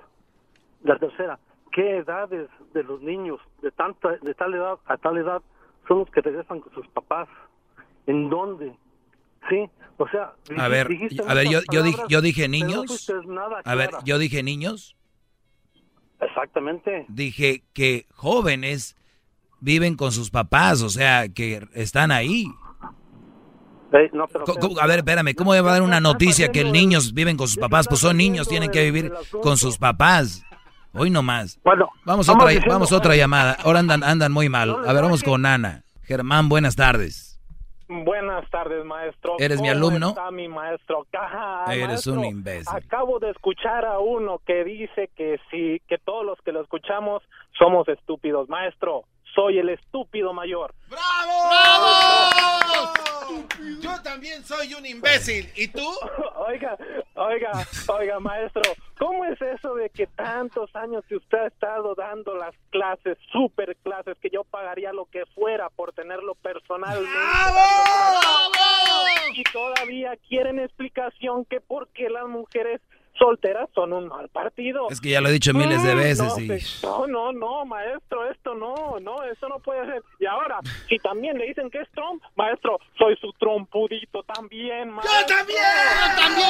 La 0.84 0.98
tercera, 0.98 1.38
¿qué 1.72 1.98
edades 1.98 2.50
de 2.74 2.84
los 2.84 3.02
niños 3.02 3.40
de 3.62 3.72
tanta 3.72 4.10
de 4.22 4.34
tal 4.34 4.54
edad 4.54 4.78
a 4.86 4.98
tal 4.98 5.18
edad 5.18 5.42
son 5.88 6.00
los 6.00 6.10
que 6.12 6.22
regresan 6.22 6.60
con 6.60 6.74
sus 6.74 6.88
papás? 6.90 7.28
¿En 8.08 8.30
dónde? 8.30 8.74
Sí, 9.50 9.70
o 9.98 10.08
sea, 10.10 10.34
A 10.58 10.68
ver, 10.68 10.88
a 11.28 11.34
ver, 11.34 11.48
yo, 11.50 11.60
yo, 11.72 11.84
dije, 11.84 12.02
yo 12.10 12.22
dije 12.22 12.48
no 12.48 12.52
niños. 12.52 13.10
A 13.66 13.76
ver, 13.76 13.90
yo 14.04 14.18
dije 14.18 14.44
niños. 14.44 14.96
Exactamente. 16.20 17.06
Dije 17.08 17.64
que 17.74 18.06
jóvenes 18.14 18.96
viven 19.62 19.96
con 19.96 20.12
sus 20.12 20.30
papás, 20.30 20.82
o 20.82 20.90
sea, 20.90 21.30
que 21.30 21.66
están 21.74 22.12
ahí. 22.12 22.46
Eh, 23.92 24.10
no, 24.14 24.28
pero- 24.28 24.46
A 24.82 24.86
ver, 24.88 25.00
espérame, 25.00 25.34
¿cómo 25.36 25.52
va 25.52 25.58
a 25.58 25.74
dar 25.74 25.82
una 25.82 26.00
noticia 26.00 26.52
que 26.52 26.64
niños 26.64 27.14
viven 27.14 27.38
con 27.38 27.48
sus 27.48 27.58
papás? 27.58 27.88
Pues 27.88 28.02
son 28.02 28.18
niños, 28.18 28.48
tienen 28.48 28.70
que 28.72 28.84
vivir 28.84 29.12
con 29.42 29.58
sus 29.58 29.78
papás. 29.78 30.44
Hoy 30.94 31.10
no 31.10 31.22
más. 31.22 31.60
Bueno, 31.64 31.90
vamos 32.06 32.28
otra, 32.30 32.48
diciendo- 32.48 32.74
vamos 32.74 32.92
a 32.92 32.98
otra 32.98 33.16
llamada. 33.16 33.58
Ahora 33.64 33.80
andan, 33.80 34.04
andan 34.04 34.32
muy 34.32 34.50
mal. 34.50 34.72
A 34.88 34.94
ver, 34.94 35.04
vamos 35.04 35.24
con 35.24 35.46
Ana. 35.46 35.84
Germán, 36.04 36.50
buenas 36.50 36.76
tardes. 36.76 37.40
Buenas 37.88 38.48
tardes, 38.52 38.86
maestro. 38.86 39.36
¿Eres 39.40 39.60
mi 39.62 39.70
¿Cómo 39.70 39.88
alumno? 39.88 40.10
está 40.10 40.30
mi 40.30 40.48
maestro? 40.48 41.08
Ajá, 41.12 41.74
Eres 41.74 41.88
maestro. 41.88 42.14
un 42.14 42.26
imbécil. 42.26 42.68
Acabo 42.76 43.18
de 43.20 43.32
escuchar 43.32 43.84
a 43.86 43.98
uno 44.00 44.40
que 44.46 44.64
dice 44.64 45.10
que 45.16 45.40
sí, 45.50 45.82
que 45.88 45.98
todos 45.98 46.24
los 46.26 46.38
que 46.46 46.52
lo 46.52 46.62
escuchamos 46.62 47.24
somos 47.58 47.88
estúpidos. 47.88 48.48
Maestro, 48.48 49.06
soy 49.40 49.58
el 49.58 49.70
estúpido 49.70 50.34
mayor. 50.34 50.76
¡Bravo! 50.90 51.34
Yo 53.80 54.02
también 54.04 54.44
soy 54.44 54.74
un 54.74 54.86
imbécil. 54.86 55.50
¿Y 55.56 55.70
tú? 55.70 55.80
Oiga, 56.36 56.78
oiga, 57.16 57.52
oiga, 57.88 58.20
maestro, 58.20 58.64
¿cómo 58.98 59.24
es 59.26 59.40
eso 59.40 59.76
de 59.76 59.90
que 59.92 60.08
tantos 60.08 60.76
años 60.76 61.04
que 61.08 61.16
usted 61.16 61.38
ha 61.38 61.48
estado 61.48 61.94
dando 61.94 62.34
las 62.36 62.56
clases, 62.72 63.18
super 63.32 63.76
clases, 63.78 64.18
que 64.20 64.30
yo 64.32 64.44
pagaría 64.46 64.92
lo 64.94 65.06
que 65.06 65.26
fuera 65.36 65.70
por 65.70 65.94
tenerlo 65.94 66.34
personalmente? 66.36 67.12
Y 69.36 69.44
todavía 69.44 70.18
quieren 70.28 70.60
explicación 70.60 71.46
que 71.46 71.62
por 71.62 71.90
qué 71.90 72.10
las 72.10 72.28
mujeres 72.28 72.82
solteras 73.20 73.70
son 73.76 73.94
un 73.94 74.08
mal 74.08 74.28
partido. 74.30 74.88
Es 74.90 75.00
que 75.00 75.10
ya 75.10 75.22
lo 75.22 75.30
he 75.30 75.34
dicho 75.34 75.54
miles 75.54 75.84
de 75.84 75.94
Mm, 75.94 75.98
veces 75.98 76.34
no, 76.36 76.40
y- 76.40 76.60
se- 76.60 76.88
No, 76.88 77.06
no, 77.08 77.32
no, 77.34 77.66
maestro, 77.66 78.30
esto 78.32 78.56
no, 78.56 79.00
no, 79.00 79.24
eso 79.24 79.48
no 79.50 79.60
puede 79.60 79.86
ser. 79.86 80.02
Y 80.20 80.26
ahora, 80.26 80.60
si 80.88 80.98
también 81.00 81.38
le 81.38 81.46
dicen 81.48 81.70
que 81.70 81.82
es 81.82 81.90
Trump, 81.92 82.24
maestro, 82.36 82.80
soy 82.98 83.16
su 83.18 83.32
trompudito 83.34 84.24
también, 84.24 84.90
maestro. 84.90 85.20
¡Yo 85.20 85.26
también! 85.36 85.60
¡Yo 85.60 86.22
también! 86.22 86.50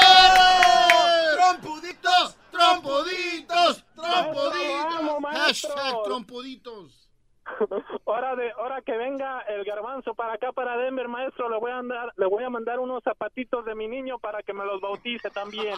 ¡Trompuditos! 1.36 2.36
¡Trompuditos! 2.52 3.86
Vamos, 3.96 5.20
maestro. 5.22 5.70
Hashtag 5.76 6.04
trompuditos. 6.04 7.09
Hora 8.05 8.35
de 8.35 8.53
hora 8.53 8.81
que 8.81 8.95
venga 8.97 9.41
el 9.41 9.63
garbanzo 9.63 10.13
para 10.13 10.34
acá 10.34 10.51
para 10.51 10.77
Denver, 10.77 11.07
maestro, 11.07 11.49
le 11.49 11.57
voy 11.57 11.71
a 11.71 11.76
mandar 11.76 12.13
le 12.17 12.26
voy 12.26 12.43
a 12.43 12.49
mandar 12.49 12.80
unos 12.80 13.03
zapatitos 13.03 13.65
de 13.65 13.76
mi 13.76 13.88
niño 13.88 14.19
para 14.19 14.41
que 14.43 14.53
me 14.53 14.65
los 14.65 14.81
bautice 14.81 15.30
también. 15.30 15.76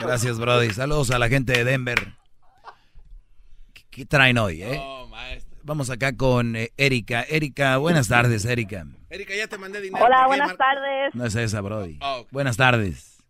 Gracias, 0.00 0.38
Brody. 0.38 0.70
Saludos 0.70 1.10
a 1.10 1.18
la 1.18 1.28
gente 1.28 1.52
de 1.52 1.64
Denver. 1.64 1.98
¿Qué, 3.74 3.82
qué 3.90 4.06
traen 4.06 4.38
hoy, 4.38 4.62
eh? 4.62 4.80
Vamos 5.62 5.90
acá 5.90 6.16
con 6.16 6.56
eh, 6.56 6.70
Erika. 6.76 7.22
Erika, 7.22 7.76
buenas 7.76 8.08
tardes, 8.08 8.44
Erika. 8.44 8.84
Erika, 9.10 9.34
ya 9.34 9.46
te 9.46 9.58
mandé 9.58 9.80
dinero. 9.80 10.04
Hola, 10.04 10.16
¿Por 10.16 10.24
qué, 10.24 10.28
buenas 10.28 10.48
Mar- 10.48 10.56
tardes. 10.56 11.14
No 11.14 11.24
es 11.26 11.34
esa, 11.34 11.60
Brody. 11.60 11.98
Oh. 12.02 12.26
Buenas 12.30 12.56
tardes. 12.56 13.22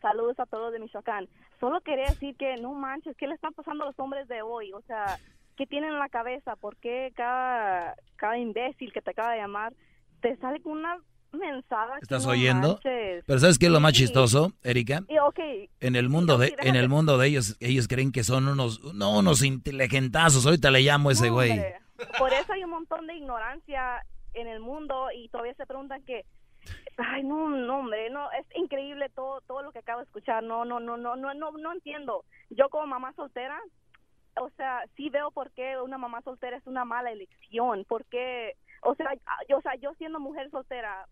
Saludos 0.00 0.38
a 0.38 0.46
todos 0.46 0.72
de 0.72 0.78
Michoacán. 0.80 1.28
Solo 1.60 1.80
quería 1.80 2.06
decir 2.06 2.36
que 2.36 2.56
no 2.56 2.72
manches, 2.74 3.16
¿qué 3.16 3.26
le 3.26 3.34
están 3.34 3.52
pasando 3.54 3.84
a 3.84 3.86
los 3.88 3.98
hombres 3.98 4.26
de 4.28 4.42
hoy? 4.42 4.72
O 4.72 4.80
sea, 4.82 5.18
¿qué 5.56 5.66
tienen 5.66 5.90
en 5.90 5.98
la 5.98 6.08
cabeza? 6.08 6.56
¿Por 6.56 6.76
qué 6.76 7.12
cada, 7.16 7.94
cada 8.16 8.38
imbécil 8.38 8.92
que 8.92 9.00
te 9.02 9.10
acaba 9.10 9.32
de 9.32 9.38
llamar 9.38 9.72
te 10.20 10.36
sale 10.36 10.60
con 10.60 10.72
una 10.72 10.98
mensada? 11.32 11.98
¿Estás 12.00 12.24
no 12.26 12.32
oyendo? 12.32 12.68
manches? 12.74 13.24
Pero 13.26 13.38
¿sabes 13.38 13.58
qué 13.58 13.66
es 13.66 13.72
lo 13.72 13.80
más 13.80 13.92
Sí. 13.92 13.98
chistoso, 14.04 14.52
Erika? 14.62 15.02
Y, 15.08 15.16
En 15.80 15.96
el 15.96 16.08
mundo 16.08 16.38
de, 16.38 16.48
sí, 16.48 16.54
en 16.60 16.76
el 16.76 16.88
mundo 16.88 17.18
de 17.18 17.28
ellos, 17.28 17.56
ellos 17.60 17.88
creen 17.88 18.12
que 18.12 18.24
son 18.24 18.48
unos, 18.48 18.94
no, 18.94 19.18
unos 19.18 19.42
inteligentazos. 19.42 20.44
Ahorita 20.46 20.70
le 20.70 20.80
llamo 20.80 21.08
a 21.08 21.12
ese 21.12 21.28
No, 21.28 21.34
güey. 21.34 21.60
Por 22.18 22.32
eso 22.32 22.52
hay 22.52 22.64
un 22.64 22.70
montón 22.70 23.06
de 23.06 23.14
ignorancia 23.16 24.04
en 24.34 24.46
el 24.48 24.60
mundo 24.60 25.08
y 25.14 25.28
todavía 25.28 25.54
se 25.54 25.66
preguntan 25.66 26.02
que 26.04 26.24
Ay, 26.96 27.24
no, 27.24 27.48
no, 27.48 27.78
hombre, 27.80 28.08
no, 28.10 28.30
es 28.32 28.46
increíble 28.54 29.08
todo 29.08 29.40
todo 29.40 29.62
lo 29.62 29.72
que 29.72 29.80
acabo 29.80 29.98
de 29.98 30.04
escuchar. 30.04 30.44
No, 30.44 30.64
no, 30.64 30.78
no, 30.78 30.96
no, 30.96 31.16
no, 31.16 31.34
no, 31.34 31.50
no 31.50 31.72
entiendo. 31.72 32.24
Yo 32.50 32.68
como 32.68 32.86
mamá 32.86 33.12
soltera, 33.14 33.58
o 34.40 34.50
sea, 34.50 34.82
sí 34.96 35.10
veo 35.10 35.30
por 35.30 35.50
qué 35.52 35.78
una 35.80 35.98
mamá 35.98 36.22
soltera 36.22 36.56
es 36.56 36.66
una 36.66 36.84
mala 36.84 37.10
elección, 37.10 37.84
porque, 37.88 38.56
o 38.82 38.94
sea, 38.94 39.12
yo, 39.48 39.58
o 39.58 39.62
sea, 39.62 39.74
yo 39.76 39.92
siendo 39.94 40.20
mujer 40.20 40.50
soltera, 40.50 41.06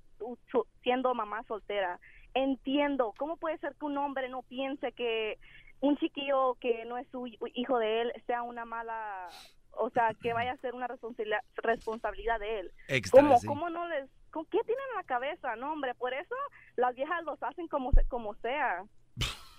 siendo 0.82 1.14
mamá 1.14 1.42
soltera, 1.44 1.98
entiendo 2.34 3.12
cómo 3.18 3.36
puede 3.36 3.58
ser 3.58 3.74
que 3.76 3.84
un 3.86 3.98
hombre 3.98 4.28
no 4.28 4.42
piense 4.42 4.92
que 4.92 5.38
un 5.80 5.96
chiquillo 5.96 6.54
que 6.60 6.84
no 6.84 6.98
es 6.98 7.08
su 7.08 7.26
hi- 7.26 7.38
hijo 7.54 7.78
de 7.78 8.02
él 8.02 8.12
sea 8.26 8.42
una 8.42 8.64
mala, 8.64 9.28
o 9.72 9.90
sea, 9.90 10.14
que 10.14 10.32
vaya 10.32 10.52
a 10.52 10.56
ser 10.58 10.74
una 10.74 10.86
responsabilidad, 10.86 11.40
responsabilidad 11.56 12.38
de 12.38 12.60
él. 12.60 12.72
Extra, 12.88 13.22
¿Cómo, 13.22 13.38
sí. 13.38 13.46
cómo 13.46 13.70
no 13.70 13.88
les, 13.88 14.08
con 14.30 14.44
qué 14.46 14.58
tienen 14.64 14.84
en 14.90 14.96
la 14.96 15.04
cabeza? 15.04 15.56
No, 15.56 15.72
hombre, 15.72 15.94
por 15.94 16.12
eso 16.12 16.34
las 16.76 16.94
viejas 16.94 17.24
los 17.24 17.42
hacen 17.42 17.66
como 17.68 17.90
como 18.08 18.34
sea. 18.36 18.84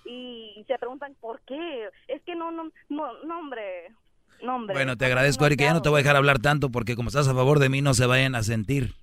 Y 0.05 0.63
se 0.67 0.77
preguntan 0.77 1.15
por 1.19 1.41
qué. 1.41 1.89
Es 2.07 2.21
que 2.23 2.35
no, 2.35 2.51
no, 2.51 2.71
no, 2.89 3.39
hombre. 3.39 3.89
No, 4.43 4.55
hombre. 4.55 4.75
Bueno, 4.75 4.97
te 4.97 5.05
agradezco, 5.05 5.45
Erika. 5.45 5.65
Ya 5.65 5.73
no 5.73 5.81
te 5.81 5.89
voy 5.89 5.99
a 5.99 6.03
dejar 6.03 6.15
hablar 6.15 6.39
tanto 6.39 6.69
porque 6.69 6.95
como 6.95 7.09
estás 7.09 7.27
a 7.27 7.33
favor 7.33 7.59
de 7.59 7.69
mí 7.69 7.81
no 7.81 7.93
se 7.93 8.05
vayan 8.05 8.35
a 8.35 8.43
sentir. 8.43 8.95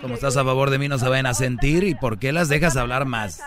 Como 0.00 0.14
estás 0.14 0.36
a 0.36 0.44
favor 0.44 0.70
de 0.70 0.78
mí 0.78 0.88
no 0.88 0.98
se 0.98 1.08
vayan 1.08 1.26
a 1.26 1.34
sentir 1.34 1.84
y 1.84 1.94
por 1.94 2.18
qué 2.18 2.32
las 2.32 2.48
dejas 2.48 2.76
hablar 2.76 3.04
más. 3.04 3.42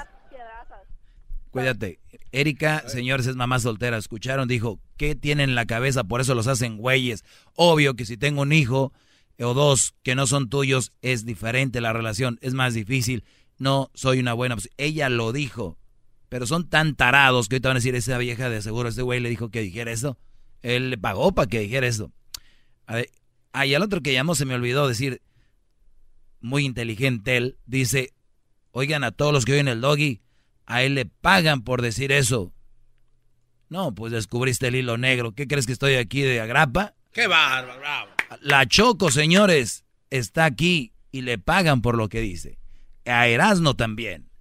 Cuídate. 1.51 1.99
Erika, 2.31 2.87
señores, 2.87 3.27
es 3.27 3.35
mamá 3.35 3.59
soltera. 3.59 3.97
Escucharon, 3.97 4.47
dijo, 4.47 4.79
¿qué 4.97 5.13
tienen 5.13 5.51
en 5.51 5.55
la 5.55 5.67
cabeza? 5.67 6.03
Por 6.03 6.19
eso 6.19 6.33
los 6.33 6.47
hacen 6.47 6.77
güeyes. 6.77 7.23
Obvio 7.55 7.95
que 7.95 8.05
si 8.05 8.17
tengo 8.17 8.41
un 8.41 8.51
hijo 8.51 8.91
o 9.39 9.53
dos 9.53 9.93
que 10.01 10.15
no 10.15 10.25
son 10.25 10.49
tuyos, 10.49 10.93
es 11.01 11.25
diferente 11.25 11.79
la 11.79 11.93
relación, 11.93 12.39
es 12.41 12.55
más 12.55 12.73
difícil. 12.73 13.23
No 13.59 13.91
soy 13.93 14.19
una 14.19 14.33
buena. 14.33 14.55
Ella 14.77 15.09
lo 15.09 15.31
dijo. 15.31 15.77
Pero 16.33 16.47
son 16.47 16.67
tan 16.67 16.95
tarados 16.95 17.47
que 17.47 17.57
ahorita 17.57 17.69
van 17.69 17.77
a 17.77 17.79
decir, 17.79 17.93
esa 17.93 18.17
vieja 18.17 18.49
de 18.49 18.63
seguro, 18.63 18.89
este 18.89 19.03
güey 19.03 19.19
le 19.19 19.29
dijo 19.29 19.51
que 19.51 19.61
dijera 19.61 19.91
eso. 19.91 20.17
Él 20.63 20.89
le 20.89 20.97
pagó 20.97 21.31
para 21.35 21.47
que 21.47 21.59
dijera 21.59 21.85
eso. 21.85 22.11
A 22.87 22.95
ver, 22.95 23.11
ah, 23.51 23.67
y 23.67 23.75
al 23.75 23.83
otro 23.83 24.01
que 24.01 24.13
llamó 24.13 24.33
se 24.33 24.45
me 24.45 24.55
olvidó 24.55 24.87
decir, 24.87 25.21
muy 26.41 26.65
inteligente 26.65 27.37
él, 27.37 27.59
dice, 27.67 28.15
oigan 28.71 29.03
a 29.03 29.11
todos 29.11 29.31
los 29.31 29.45
que 29.45 29.51
oyen 29.51 29.67
el 29.67 29.79
doggy, 29.79 30.23
a 30.65 30.81
él 30.81 30.95
le 30.95 31.05
pagan 31.05 31.61
por 31.61 31.83
decir 31.83 32.11
eso. 32.11 32.51
No, 33.69 33.93
pues 33.93 34.11
descubriste 34.11 34.69
el 34.69 34.75
hilo 34.75 34.97
negro. 34.97 35.33
¿Qué 35.33 35.47
crees 35.47 35.67
que 35.67 35.73
estoy 35.73 35.97
aquí 35.97 36.23
de 36.23 36.41
agrapa? 36.41 36.95
¡Qué 37.11 37.27
bárbaro! 37.27 37.79
bravo! 37.79 38.11
La 38.41 38.65
Choco, 38.65 39.11
señores, 39.11 39.85
está 40.09 40.45
aquí 40.45 40.93
y 41.11 41.21
le 41.21 41.37
pagan 41.37 41.83
por 41.83 41.95
lo 41.95 42.09
que 42.09 42.21
dice. 42.21 42.57
A 43.05 43.27
Erasno 43.27 43.75
también. 43.75 44.32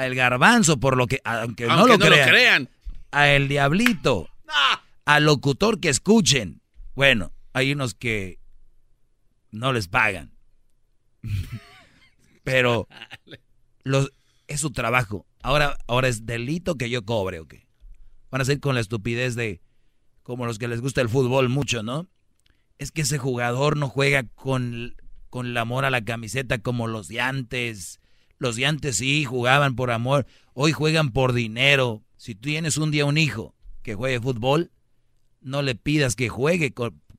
A 0.00 0.06
El 0.06 0.14
Garbanzo 0.14 0.80
por 0.80 0.96
lo 0.96 1.06
que, 1.06 1.20
aunque, 1.24 1.66
no, 1.66 1.86
lo, 1.86 1.98
no 1.98 1.98
lo 1.98 2.06
crean. 2.06 2.28
crean. 2.30 2.68
A 3.10 3.28
El 3.28 3.48
Diablito. 3.48 4.30
Al 5.04 5.24
locutor 5.24 5.78
que 5.78 5.90
escuchen. 5.90 6.62
Bueno, 6.94 7.32
hay 7.52 7.72
unos 7.72 7.92
que 7.92 8.38
no 9.50 9.74
les 9.74 9.88
pagan. 9.88 10.32
Pero 12.44 12.88
los, 13.84 14.10
es 14.48 14.60
su 14.60 14.70
trabajo. 14.70 15.26
Ahora, 15.42 15.76
ahora 15.86 16.08
es 16.08 16.24
delito 16.24 16.76
que 16.76 16.88
yo 16.88 17.04
cobre, 17.04 17.40
¿o 17.40 17.46
qué? 17.46 17.66
Van 18.30 18.40
a 18.40 18.46
ser 18.46 18.58
con 18.58 18.74
la 18.74 18.80
estupidez 18.80 19.34
de 19.34 19.60
como 20.22 20.46
los 20.46 20.58
que 20.58 20.68
les 20.68 20.80
gusta 20.80 21.02
el 21.02 21.10
fútbol 21.10 21.50
mucho, 21.50 21.82
¿no? 21.82 22.08
Es 22.78 22.90
que 22.90 23.02
ese 23.02 23.18
jugador 23.18 23.76
no 23.76 23.90
juega 23.90 24.22
con, 24.22 24.96
con 25.28 25.46
el 25.46 25.56
amor 25.58 25.84
a 25.84 25.90
la 25.90 26.02
camiseta 26.06 26.56
como 26.56 26.86
los 26.86 27.08
de 27.08 27.20
antes. 27.20 27.99
Los 28.40 28.56
de 28.56 28.64
antes 28.64 28.96
sí 28.96 29.24
jugaban 29.26 29.76
por 29.76 29.90
amor, 29.90 30.26
hoy 30.54 30.72
juegan 30.72 31.10
por 31.12 31.34
dinero. 31.34 32.02
Si 32.16 32.34
tú 32.34 32.48
tienes 32.48 32.78
un 32.78 32.90
día 32.90 33.04
un 33.04 33.18
hijo 33.18 33.54
que 33.82 33.94
juegue 33.94 34.18
fútbol, 34.18 34.72
no 35.42 35.60
le 35.60 35.74
pidas 35.74 36.16
que 36.16 36.30
juegue 36.30 36.72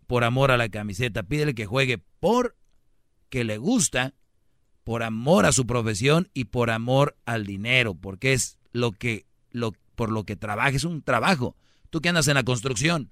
por 0.08 0.24
amor 0.24 0.50
a 0.50 0.58
la 0.58 0.68
camiseta, 0.70 1.22
pídele 1.22 1.54
que 1.54 1.68
juegue 1.68 2.00
por 2.20 2.58
que 3.30 3.44
le 3.44 3.60
gusta, 3.60 4.16
por 4.84 5.04
amor 5.04 5.46
a 5.46 5.52
su 5.52 5.68
profesión 5.68 6.28
y 6.34 6.46
por 6.46 6.72
amor 6.72 7.16
al 7.26 7.46
dinero, 7.46 7.94
porque 7.94 8.34
es 8.34 8.58
lo 8.74 8.92
que 8.92 9.28
lo 9.52 9.74
por 9.94 10.12
lo 10.12 10.24
que 10.24 10.36
trabaja, 10.36 10.70
es 10.70 10.86
un 10.86 11.04
trabajo. 11.04 11.56
Tú 11.92 12.02
que 12.02 12.10
andas 12.10 12.28
en 12.30 12.34
la 12.34 12.44
construcción, 12.44 13.12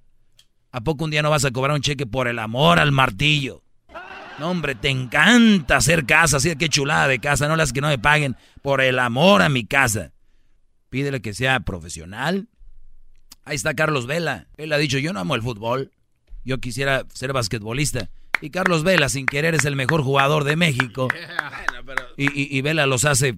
¿a 0.72 0.80
poco 0.80 1.04
un 1.04 1.12
día 1.12 1.22
no 1.22 1.30
vas 1.30 1.44
a 1.44 1.52
cobrar 1.52 1.76
un 1.76 1.82
cheque 1.82 2.06
por 2.06 2.26
el 2.26 2.40
amor 2.40 2.80
al 2.80 2.90
martillo? 2.90 3.62
No, 4.40 4.50
hombre, 4.50 4.74
te 4.74 4.88
encanta 4.88 5.76
hacer 5.76 6.06
casa, 6.06 6.38
así 6.38 6.56
qué 6.56 6.70
chulada 6.70 7.06
de 7.08 7.18
casa, 7.18 7.46
no 7.46 7.56
las 7.56 7.74
que 7.74 7.82
no 7.82 7.88
me 7.88 7.98
paguen 7.98 8.36
por 8.62 8.80
el 8.80 8.98
amor 8.98 9.42
a 9.42 9.50
mi 9.50 9.66
casa. 9.66 10.12
Pídele 10.88 11.20
que 11.20 11.34
sea 11.34 11.60
profesional. 11.60 12.48
Ahí 13.44 13.54
está 13.56 13.74
Carlos 13.74 14.06
Vela. 14.06 14.46
Él 14.56 14.72
ha 14.72 14.78
dicho, 14.78 14.96
yo 14.98 15.12
no 15.12 15.20
amo 15.20 15.34
el 15.34 15.42
fútbol. 15.42 15.92
Yo 16.42 16.58
quisiera 16.58 17.04
ser 17.12 17.34
basquetbolista. 17.34 18.08
Y 18.40 18.48
Carlos 18.48 18.82
Vela, 18.82 19.10
sin 19.10 19.26
querer, 19.26 19.54
es 19.54 19.66
el 19.66 19.76
mejor 19.76 20.02
jugador 20.02 20.44
de 20.44 20.56
México. 20.56 21.08
Y, 22.16 22.24
y- 22.24 22.48
y 22.58 22.62
Vela 22.62 22.86
los 22.86 23.04
hace 23.04 23.36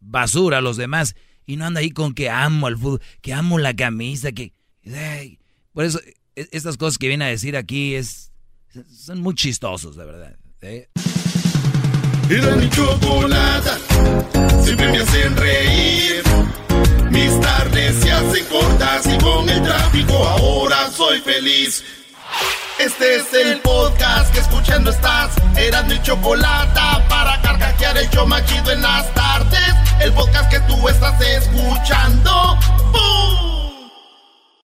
basura 0.00 0.58
a 0.58 0.60
los 0.60 0.76
demás. 0.76 1.14
Y 1.44 1.56
no 1.56 1.66
anda 1.66 1.80
ahí 1.80 1.90
con 1.90 2.14
que 2.14 2.30
amo 2.30 2.68
el 2.68 2.76
fútbol, 2.76 3.00
que 3.20 3.32
amo 3.32 3.58
la 3.58 3.74
camisa, 3.74 4.30
que... 4.32 4.52
Ay, 4.86 5.40
por 5.72 5.84
eso, 5.84 6.00
e- 6.36 6.48
estas 6.52 6.76
cosas 6.76 6.98
que 6.98 7.08
viene 7.08 7.24
a 7.24 7.28
decir 7.28 7.56
aquí 7.56 7.94
es... 7.96 8.29
Son 8.88 9.20
muy 9.20 9.34
chistosos, 9.34 9.96
de 9.96 10.04
verdad. 10.04 10.36
¿eh? 10.62 10.88
Era 12.28 12.54
mi 12.54 12.70
chocolata, 12.70 13.78
siempre 14.62 14.92
me 14.92 14.98
hacen 14.98 15.36
reír. 15.36 16.22
Mis 17.10 17.40
tardes 17.40 17.96
se 17.96 18.12
hacen 18.12 18.44
cortas 18.46 19.06
y 19.06 19.18
con 19.18 19.48
el 19.48 19.60
tráfico 19.62 20.14
ahora 20.14 20.88
soy 20.90 21.18
feliz. 21.20 21.82
Este 22.78 23.16
es 23.16 23.34
el 23.34 23.60
podcast 23.60 24.32
que 24.32 24.38
escuchando 24.38 24.90
estás. 24.90 25.34
Eran 25.56 25.88
mi 25.88 26.00
chocolata 26.02 27.04
para 27.08 27.42
carcajear 27.42 27.98
el 27.98 28.08
show 28.10 28.26
más 28.26 28.44
chido 28.46 28.70
en 28.70 28.82
las 28.82 29.12
tardes. 29.14 29.74
El 30.00 30.12
podcast 30.12 30.48
que 30.48 30.60
tú 30.60 30.88
estás 30.88 31.20
escuchando. 31.20 32.56
¡Bum! 32.92 33.49